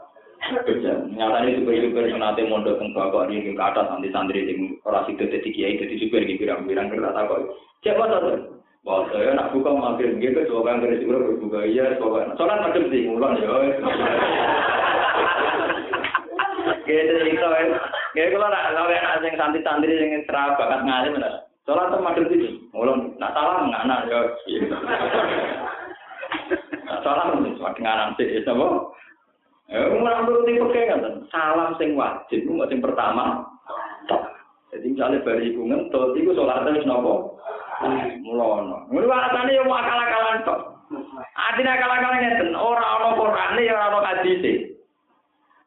Berjalan. 0.62 1.10
Nyatanya 1.18 1.58
juga 1.58 1.72
itu 1.74 1.90
personate 1.98 2.42
mondok 2.46 2.78
teng 2.78 2.94
bapak 2.94 3.34
ini 3.34 3.58
ke 3.58 3.64
atas 3.64 3.90
nanti 3.90 4.14
santri 4.14 4.46
sing 4.46 4.78
ora 4.86 5.02
sido 5.10 5.26
dadi 5.26 5.50
kiai 5.50 5.82
dadi 5.82 5.98
supir 5.98 6.22
iki 6.22 6.46
pirang-pirang 6.46 6.94
kerja 6.94 7.10
takok. 7.18 7.50
Siapa 7.82 8.04
tuh? 8.06 8.62
Wah, 8.84 9.08
saya 9.16 9.32
nak 9.32 9.56
buka 9.56 9.72
mampir 9.72 10.12
gitu, 10.20 10.44
coba 10.52 10.76
kan 10.76 10.84
dari 10.84 11.00
sini 11.00 11.40
buka 11.40 11.64
iya, 11.64 11.96
coba. 12.04 12.28
Soalnya 12.36 12.68
macam 12.68 12.92
sih, 12.92 13.08
mulan 13.08 13.40
ya. 13.40 13.48
Gitu 16.84 17.16
itu, 17.32 17.48
ya 18.14 18.30
kalau 18.30 18.48
nak 18.50 18.64
kalau 18.74 18.94
yang 18.94 19.06
asing 19.18 19.34
santri-santri 19.38 19.94
yang 19.94 20.26
cerah 20.30 20.54
bakat 20.58 20.82
ngalim, 20.86 21.18
soalnya 21.66 21.92
tuh 21.94 22.02
macam 22.02 22.24
sih, 22.30 22.62
mulan. 22.74 23.14
Nak 23.18 23.34
salah 23.34 23.66
nggak 23.66 23.86
nak 23.90 24.00
ya. 24.10 24.20
Salam 27.04 27.44
semakin 27.44 27.84
ngaran 27.84 28.16
sih, 28.16 28.40
sama. 28.48 28.94
Ya, 29.72 29.90
mulai 29.90 30.24
nuruti 30.24 30.60
pakai 30.60 30.92
kan, 30.92 31.24
salam 31.32 31.74
sing 31.80 31.96
wajib, 31.96 32.46
mau 32.48 32.68
sing 32.68 32.84
pertama. 32.84 33.48
Jadi 34.74 34.92
misalnya 34.92 35.24
bari 35.24 35.54
ibu 35.54 35.70
ngentut, 35.70 36.18
itu 36.18 36.34
sholatnya 36.34 36.76
wis 36.76 36.88
nopo. 36.88 37.40
Mulono. 38.24 38.88
Ngono 38.90 39.06
alasannya 39.12 39.54
yang 39.54 39.68
akal-akalan 39.68 40.46
tok. 40.48 40.60
Artinya 41.36 41.76
akal-akalan 41.78 42.22
ngeten, 42.22 42.50
ora 42.56 42.86
ana 42.86 43.10
Qur'ane 43.18 43.62
ya 43.66 43.74
ora 43.76 43.88
ana 43.92 44.00
hadise. 44.08 44.78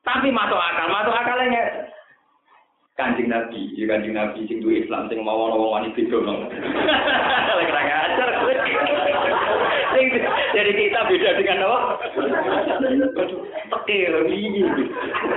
Tapi 0.06 0.30
masuk 0.30 0.58
akal, 0.58 0.86
masuk 0.90 1.14
akal 1.14 1.38
ngeten. 1.42 1.85
Kanjeng 2.96 3.28
Nabi, 3.28 3.76
ya 3.76 3.84
kanjeng 3.92 4.16
Nabi 4.16 4.48
sing 4.48 4.64
duwe 4.64 4.80
Islam 4.80 5.12
sing 5.12 5.20
mau 5.20 5.36
ana 5.36 5.56
wong 5.60 5.68
wani 5.68 5.92
beda 5.92 6.16
nang. 6.16 6.48
Lek 6.48 7.68
ra 7.68 7.82
ngajar. 7.84 8.28
Sing 9.92 10.06
jadi 10.56 10.72
kita 10.72 11.00
beda 11.04 11.30
dengan 11.36 11.64
apa? 11.68 11.78
Oke, 13.76 13.96
iki. 14.32 14.64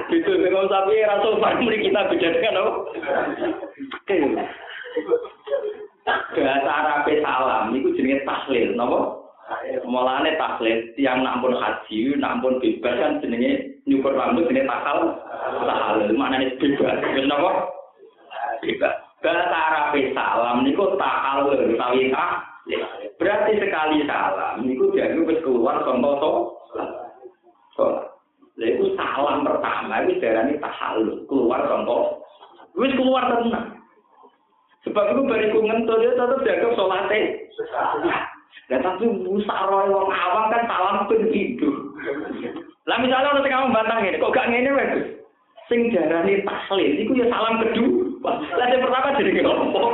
Itu 0.07 0.31
dengan 0.39 0.71
sapi 0.71 1.03
ra 1.03 1.19
sopan 1.19 1.67
kita 1.67 2.01
beda 2.07 2.27
dengan 2.31 2.59
apa? 2.63 2.71
Oke. 3.99 4.17
bahasa 6.39 6.71
Arab 6.71 7.05
salam 7.21 7.63
niku 7.73 7.93
jenenge 7.93 8.25
tahlil 8.25 8.73
napa 8.73 9.28
mulane 9.85 10.37
tahlil 10.37 10.93
tiang 10.93 11.25
nak 11.25 11.41
pun 11.41 11.57
haji 11.57 12.17
nak 12.21 12.37
pun 12.41 12.61
bebas 12.61 12.95
kan 13.01 13.17
jenenge 13.21 13.81
nyukur 13.89 14.13
rambut 14.13 14.45
jenenge 14.45 14.69
takal 14.69 15.17
tahlil 15.65 16.13
maknane 16.13 16.53
bebas. 16.61 17.01
Wis 17.13 17.25
napa 17.25 17.51
bebas. 18.61 18.93
Bahasa 19.19 19.51
Arab 19.51 19.99
salam 20.15 20.63
niku 20.63 20.95
tahalul 20.95 21.75
utawi 21.75 22.07
berarti 23.19 23.51
sekali 23.59 24.07
salam 24.07 24.63
niku 24.63 24.93
dianggap 24.95 25.27
wis 25.27 25.43
keluar 25.43 25.81
contoh 25.83 26.13
to. 26.21 26.31
Salat 27.75 28.05
Lha 28.59 28.75
salam 28.95 29.43
pertama 29.43 30.05
wis 30.07 30.21
darani 30.21 30.55
tahalul 30.61 31.25
keluar 31.25 31.65
contoh. 31.67 32.21
Wis 32.77 32.93
keluar 32.95 33.27
tenang 33.27 33.79
Sebab 34.87 35.11
itu 35.11 35.21
bariku 35.27 35.59
ngentut 35.59 35.99
dia 35.99 36.15
tetap 36.15 36.39
jaga 36.47 36.67
sholatnya. 36.79 37.21
Dan 38.69 38.85
tapi 38.85 39.05
musaroi 39.09 39.89
wong 39.89 40.13
awam 40.13 40.53
kan 40.53 40.69
salam 40.69 41.09
pun 41.09 41.25
gitu. 41.33 41.69
Lah 42.85 42.97
misalnya 43.01 43.33
orang 43.33 43.49
kamu 43.49 43.73
bantang 43.73 44.05
ini, 44.05 44.21
kok 44.21 44.33
gak 44.33 44.49
ngene 44.49 44.69
wes? 44.77 44.91
Sing 45.69 45.93
darani 45.93 46.41
tahlil, 46.45 46.89
itu 46.97 47.13
ya 47.17 47.25
salam 47.29 47.61
kedua. 47.61 48.31
Lah 48.57 48.65
yang 48.69 48.81
pertama 48.85 49.17
jadi 49.17 49.41
ngomong. 49.41 49.93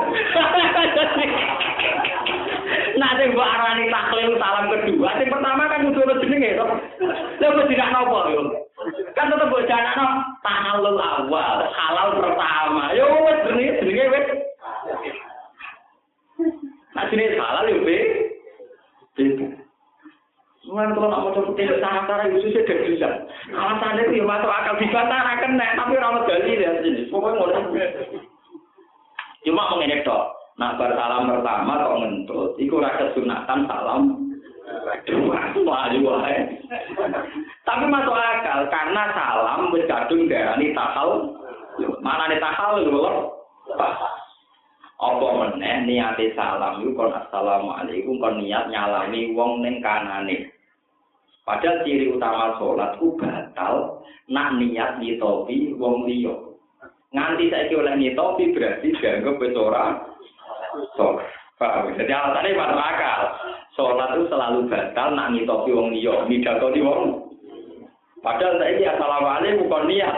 Nah, 2.96 3.12
sing 3.20 3.36
mbok 3.36 3.46
arani 3.46 3.92
tahlil 3.92 4.40
salam 4.40 4.66
kedua, 4.72 5.10
sing 5.20 5.28
pertama 5.28 5.68
kan 5.68 5.84
kudu 5.88 6.00
ono 6.04 6.16
jenenge 6.24 6.56
to. 6.56 6.66
Lah 7.44 7.48
kok 7.52 7.68
tidak 7.68 7.92
nopo 7.92 8.20
yo. 8.32 8.42
Kan 9.16 9.32
tetep 9.32 9.48
mbok 9.52 9.68
janakno 9.68 10.08
tahallul 10.44 11.00
awal, 11.00 11.58
halal 11.68 12.08
pertama. 12.24 12.84
Yo 12.96 13.06
wis 13.28 13.38
jenenge 13.48 13.72
jenenge 13.84 14.06
wis 14.12 14.26
Nah, 16.96 17.04
jenis 17.12 17.36
halal 17.36 17.68
ya, 17.68 17.76
Be. 17.84 17.98
Beda. 19.16 19.48
Mungkin 20.66 20.98
kalau 20.98 21.08
nak 21.14 21.22
mau 21.22 21.54
tidak 21.54 21.78
sangat 21.78 22.04
cara 22.10 22.24
itu 22.26 22.50
sih 22.50 22.58
tidak 22.66 22.90
bisa. 22.90 23.10
Alasannya 23.54 24.10
ya 24.18 24.26
masuk 24.26 24.50
akal 24.50 24.76
dibantah 24.82 25.22
akan 25.22 25.52
nek 25.62 25.78
tapi 25.78 25.94
orang 25.94 26.26
gali 26.26 26.58
ya 26.58 26.72
sini. 26.82 27.06
Pokoknya 27.14 27.38
mau 27.38 27.54
Cuma 29.46 29.70
mengenai 29.70 30.02
dok. 30.02 30.24
Nah 30.58 30.74
bersalam 30.74 31.30
pertama 31.30 31.86
kok 31.86 31.98
ngentut. 32.02 32.50
Iku 32.58 32.82
rasa 32.82 33.14
sunatan 33.14 33.70
salam 33.70 34.02
kedua. 35.06 35.54
Wah, 35.62 35.86
Tapi 37.62 37.84
masuk 37.86 38.16
akal 38.18 38.60
karena 38.74 39.04
salam 39.14 39.70
wis 39.70 39.86
kadung 39.86 40.26
darani 40.26 40.74
tahal. 40.74 41.30
Mana 42.02 42.26
nih 42.26 42.42
tahal 42.42 42.82
lho. 42.82 43.38
Apa 45.06 45.28
meneh 45.38 45.76
niate 45.86 46.34
salam 46.34 46.82
iku 46.82 46.98
kon 46.98 47.14
assalamualaikum 47.14 48.18
kon 48.18 48.42
niat 48.42 48.74
nyalami 48.74 49.30
wong 49.38 49.62
ning 49.62 49.78
kanane 49.86 50.50
padahal 51.46 51.86
ciri 51.86 52.10
utama 52.10 52.58
salat 52.58 52.98
ku 52.98 53.14
batal 53.14 54.02
nak 54.26 54.58
niat 54.58 54.98
nyitopi 54.98 55.78
wong 55.78 56.10
liya 56.10 56.34
nganti 57.14 57.54
saiki 57.54 57.78
oleh 57.78 57.94
nyitopi 58.02 58.50
berarti 58.50 58.88
dianggap 58.98 59.38
wis 59.38 59.54
ora 59.54 59.86
salat 60.98 61.30
paham 61.62 61.94
jadi 61.94 62.12
alasannya 62.12 62.58
masuk 62.58 62.82
akal 62.82 63.22
selalu 64.26 64.68
batal 64.68 65.08
nak 65.14 65.32
ngitopi 65.36 65.72
wong 65.72 65.92
liya, 65.92 66.24
midakoni 66.28 66.80
wong. 66.80 67.04
Padahal 68.24 68.58
saya 68.58 68.74
ini 68.74 68.90
assalamualaikum 68.90 69.70
bukan 69.70 69.84
niat. 69.86 70.16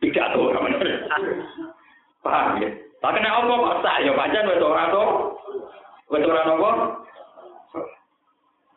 Tidak 0.00 0.26
kamu. 0.32 0.70
Paham 2.24 2.62
ya? 2.62 2.70
Tapi 3.06 3.22
nek 3.22 3.38
apa 3.38 3.54
kok 3.54 3.78
sak 3.86 4.02
ya 4.02 4.18
pancen 4.18 4.50
wis 4.50 4.66
ora 4.66 4.90
to. 4.90 5.04
Wis 6.10 6.26
ora 6.26 6.42
napa? 6.42 6.70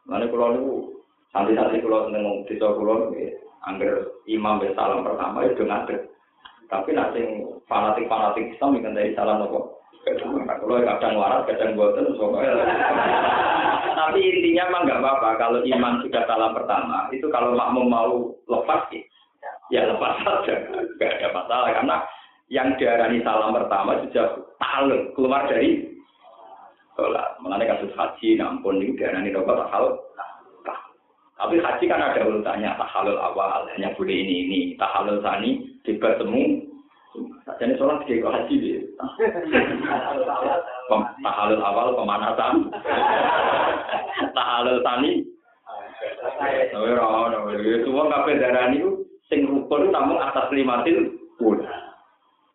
Mane 0.06 0.30
kula 0.30 0.54
niku 0.54 1.02
santai-santai 1.34 1.82
kula 1.82 2.06
seneng 2.06 2.46
desa 2.46 2.70
kula. 2.78 3.10
Angger 3.66 4.06
imam 4.30 4.62
wis 4.62 4.78
salam 4.78 5.02
pertama 5.02 5.50
itu 5.50 5.66
ngadeg. 5.66 6.14
Tapi 6.70 6.94
nak 6.94 7.18
sing 7.18 7.58
fanatik-fanatik 7.66 8.54
Islam 8.54 8.78
iki 8.78 8.94
dari 8.94 9.18
salam 9.18 9.50
apa? 9.50 9.66
Kalau 10.06 10.78
kadang 10.86 11.18
waras, 11.18 11.50
kadang 11.50 11.74
boten, 11.74 12.14
Tapi 13.98 14.20
intinya 14.22 14.66
mah 14.70 14.82
nggak 14.86 15.02
apa-apa. 15.02 15.30
Kalau 15.42 15.60
imam 15.66 16.06
sudah 16.06 16.24
salam 16.30 16.54
pertama, 16.54 17.10
itu 17.10 17.26
kalau 17.34 17.58
makmum 17.58 17.90
mau 17.90 18.14
lepas, 18.46 18.86
ya 19.74 19.90
lepas 19.90 20.22
saja. 20.22 20.56
Nggak 20.70 21.14
ada 21.18 21.28
masalah. 21.34 21.70
Karena 21.74 21.98
yang 22.50 22.74
diarani 22.82 23.22
salam 23.22 23.54
pertama 23.54 24.02
sudah 24.10 24.42
taluk 24.58 25.14
keluar 25.14 25.46
dari 25.46 25.86
sholat. 26.98 27.38
Mengenai 27.40 27.70
kasus 27.70 27.94
haji, 27.94 28.36
nampun 28.36 28.82
ini 28.82 28.98
diarani 28.98 29.32
rokok 29.32 29.56
tak 29.56 29.72
halal. 29.72 29.94
Tapi 31.40 31.56
haji 31.56 31.86
kan 31.88 32.04
ada 32.04 32.28
urutannya, 32.28 32.76
tak 32.76 32.92
halal 32.92 33.16
awal, 33.16 33.64
hanya 33.72 33.96
boleh 33.96 34.12
ini, 34.12 34.36
ini. 34.44 34.60
Tak 34.76 34.92
halal 34.92 35.24
sani, 35.24 35.80
bertemu. 35.88 36.68
Jadi 37.58 37.74
sholat 37.80 38.04
kok 38.04 38.34
haji 38.36 38.56
dia. 38.60 38.80
Tak 41.24 41.36
halal 41.38 41.62
awal 41.64 41.88
pemanasan. 41.96 42.68
Tak 44.36 44.48
halal 44.58 44.84
sani. 44.84 45.24
Tapi 46.70 46.96
orang, 46.96 47.56
semua 47.86 48.12
kafe 48.12 48.40
darah 48.42 48.72
ini, 48.72 48.84
sing 49.30 49.46
rukun 49.48 49.94
namun 49.94 50.18
atas 50.20 50.50
lima 50.52 50.82
til 50.84 51.16
pun. 51.40 51.60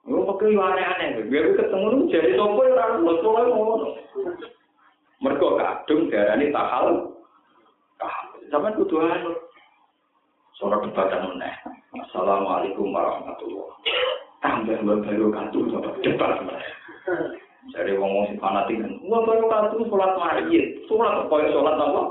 Lu 0.05 0.21
pakai 0.29 0.53
aneh-aneh, 0.53 1.33
gue 1.33 1.57
ketemu 1.57 1.87
lu 1.89 1.99
jadi 2.13 2.37
sopo 2.37 2.61
lu 2.61 3.13
sopo 3.25 3.41
ngono. 3.41 3.89
Mergo 5.25 5.57
kadung 5.57 6.13
darani 6.13 6.53
tahal. 6.53 7.09
Zaman 8.53 8.77
kudu 8.77 9.01
anu. 9.01 9.33
Suara 10.61 10.85
debatan 10.85 11.33
meneh. 11.33 11.57
Assalamualaikum 12.05 12.93
warahmatullahi 12.93 13.73
Tambah 14.45 14.77
baru 14.85 15.33
kantu 15.33 15.73
sama 15.73 15.97
debat. 16.05 16.37
Jadi 17.73 17.97
ngomong 17.97 18.29
si 18.29 18.37
fanatik 18.37 18.77
kan, 18.77 18.93
wah 19.09 19.25
baru 19.25 19.49
kantu 19.49 19.89
sholat 19.89 20.13
mayit, 20.21 20.85
sholat 20.85 21.25
apa 21.25 21.35
ya 21.41 21.49
sholat 21.49 21.81
apa? 21.81 22.03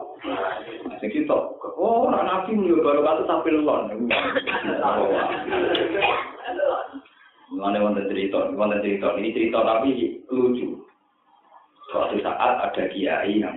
Sing 0.97 1.13
kita, 1.13 1.37
oh 1.77 2.09
anak 2.09 2.49
nabi 2.49 2.73
baru 2.81 3.05
kantu 3.05 3.29
sampai 3.29 3.53
lon. 3.53 4.01
Mengenai 7.53 7.85
wonten 7.85 8.09
cerita, 8.09 8.49
wonten 8.57 8.81
cerita. 8.81 9.13
Ini 9.13 9.29
cerita 9.29 9.61
tapi 9.61 10.17
lucu. 10.33 10.73
Suatu 11.93 12.17
saat 12.25 12.53
ada 12.65 12.83
kiai 12.89 13.37
yang 13.37 13.53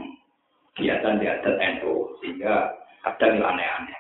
biasa 0.77 1.17
di 1.17 1.25
adat 1.25 1.57
NU, 1.57 2.13
sehingga 2.21 2.77
ada 3.09 3.25
yang 3.33 3.41
aneh-aneh. 3.41 3.97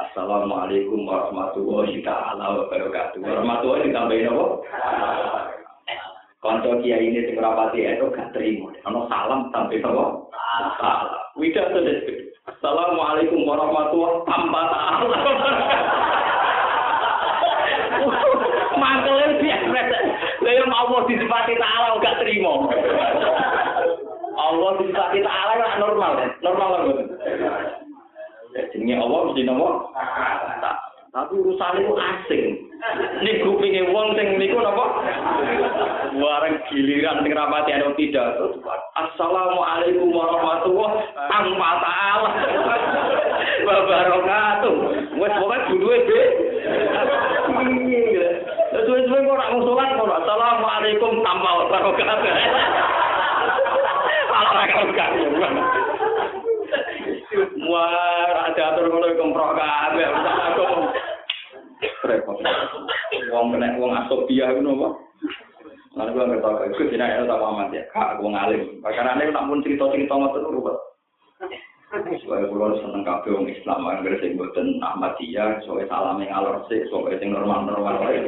Assalamualaikum 0.00 1.04
warahmatullahi 1.04 2.00
wabarakatuh. 2.00 3.20
Warahmatullahi 3.20 3.92
ditambahin 3.92 4.32
apa? 4.32 4.46
Kanca 6.40 6.80
kiai 6.80 7.04
ini 7.12 7.28
sing 7.28 7.36
rapati 7.36 7.84
itu 7.84 8.08
gak 8.16 8.32
terima. 8.32 8.72
Ono 8.88 9.04
salam 9.12 9.52
sampai 9.52 9.84
apa? 9.84 10.04
Salam. 10.80 11.20
Widah 11.36 11.68
Assalamualaikum 12.48 13.44
warahmatullahi 13.44 14.24
wabarakatuh. 14.24 15.92
mangkel 18.84 19.16
biasa. 19.16 19.23
Lah 19.74 20.52
yang 20.54 20.70
Allah 20.70 21.00
disifati 21.10 21.54
taala 21.58 21.98
gak 21.98 22.18
terima. 22.22 22.52
Allah 24.34 24.70
disifati 24.78 25.18
taala 25.26 25.52
kan 25.58 25.72
normal, 25.82 26.12
normal 26.42 26.68
betul. 26.86 27.06
Jenenge 28.54 28.94
Allah 29.02 29.18
mesti 29.26 29.42
nopo? 29.42 29.90
Tapi 31.14 31.30
urusan 31.38 31.78
itu 31.78 31.94
asing. 31.94 32.44
Ini 33.22 33.46
kupingnya 33.46 33.86
wong 33.94 34.18
sing 34.18 34.34
niku 34.34 34.58
napa? 34.58 34.84
Warang 36.18 36.58
giliran 36.66 37.22
sing 37.22 37.32
rapati 37.32 37.70
ada 37.70 37.94
tidak. 37.94 38.34
Assalamualaikum 38.98 40.10
warahmatullahi. 40.10 41.06
Wabarakatuh. 43.62 44.74
Wes 45.22 45.34
pokoke 45.38 45.74
duwe. 45.78 45.98
Suwe-suwe 49.14 49.30
kok 49.30 49.38
ora 49.38 49.46
sholat 49.62 49.88
kok 49.94 50.18
Assalamualaikum 50.26 51.12
tanpa 51.22 51.70
barokah. 51.70 52.18
Ala 54.34 54.62
barokah. 54.74 55.08
Wah, 57.70 58.50
ada 58.50 58.62
atur 58.74 58.90
ngono 58.90 59.14
kemprok 59.14 59.54
kabeh. 59.54 60.08
Repot. 62.10 62.42
Wong 63.30 63.54
kena 63.54 63.78
wong 63.78 63.94
asobia 64.02 64.50
ngono 64.50 64.82
apa? 64.82 64.88
Lalu 65.94 66.10
gue 66.10 66.24
nggak 66.34 66.42
tahu, 66.42 66.54
gue 66.74 66.86
tidak 66.90 67.06
ada 67.06 67.30
tahu 67.30 67.42
amat 67.54 67.70
ya. 67.70 67.86
Kak, 67.94 68.18
gue 68.18 68.34
ngalim. 68.34 68.82
Karena 68.82 69.14
ini 69.14 69.30
namun 69.30 69.62
cerita-cerita 69.62 70.10
ngotot 70.10 70.50
rubah. 70.50 70.74
Supaya 71.94 72.50
kulo 72.50 72.74
seneng 72.82 73.06
kabeh 73.06 73.30
wong 73.30 73.46
Islam 73.46 73.86
anggere 73.86 74.18
sing 74.18 74.34
boten 74.34 74.82
Ahmadiyah, 74.82 75.62
soalnya 75.62 75.86
salam 75.86 76.18
yang 76.18 76.34
alor 76.34 76.66
sih, 76.66 76.82
soalnya 76.90 77.22
sing 77.22 77.30
normal-normal 77.30 78.02
wae. 78.02 78.18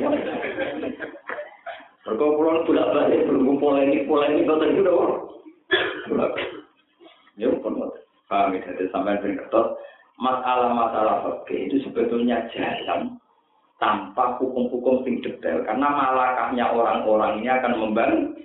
Mergo 2.06 2.26
kulo 2.38 2.62
bolak 2.62 2.88
balik 2.94 3.26
berhubung 3.26 3.58
polemik 3.58 4.06
polemik 4.06 4.46
boten 4.46 4.70
itu 4.70 4.82
dong. 4.86 5.12
Ya 7.34 7.50
pun 7.58 7.90
paham 8.30 8.54
ya, 8.54 8.62
jadi 8.70 8.86
sampai 8.94 9.18
ben 9.18 9.34
ketot 9.34 9.76
masalah-masalah 10.16 11.44
fikih 11.44 11.68
itu 11.68 11.76
sebetulnya 11.84 12.48
jalan 12.54 13.20
tanpa 13.76 14.40
hukum-hukum 14.40 15.04
sing 15.04 15.20
detail 15.20 15.60
karena 15.68 15.84
malakahnya 15.84 16.64
orang-orang 16.72 17.44
ini 17.44 17.50
akan 17.52 17.72
membantu 17.76 18.40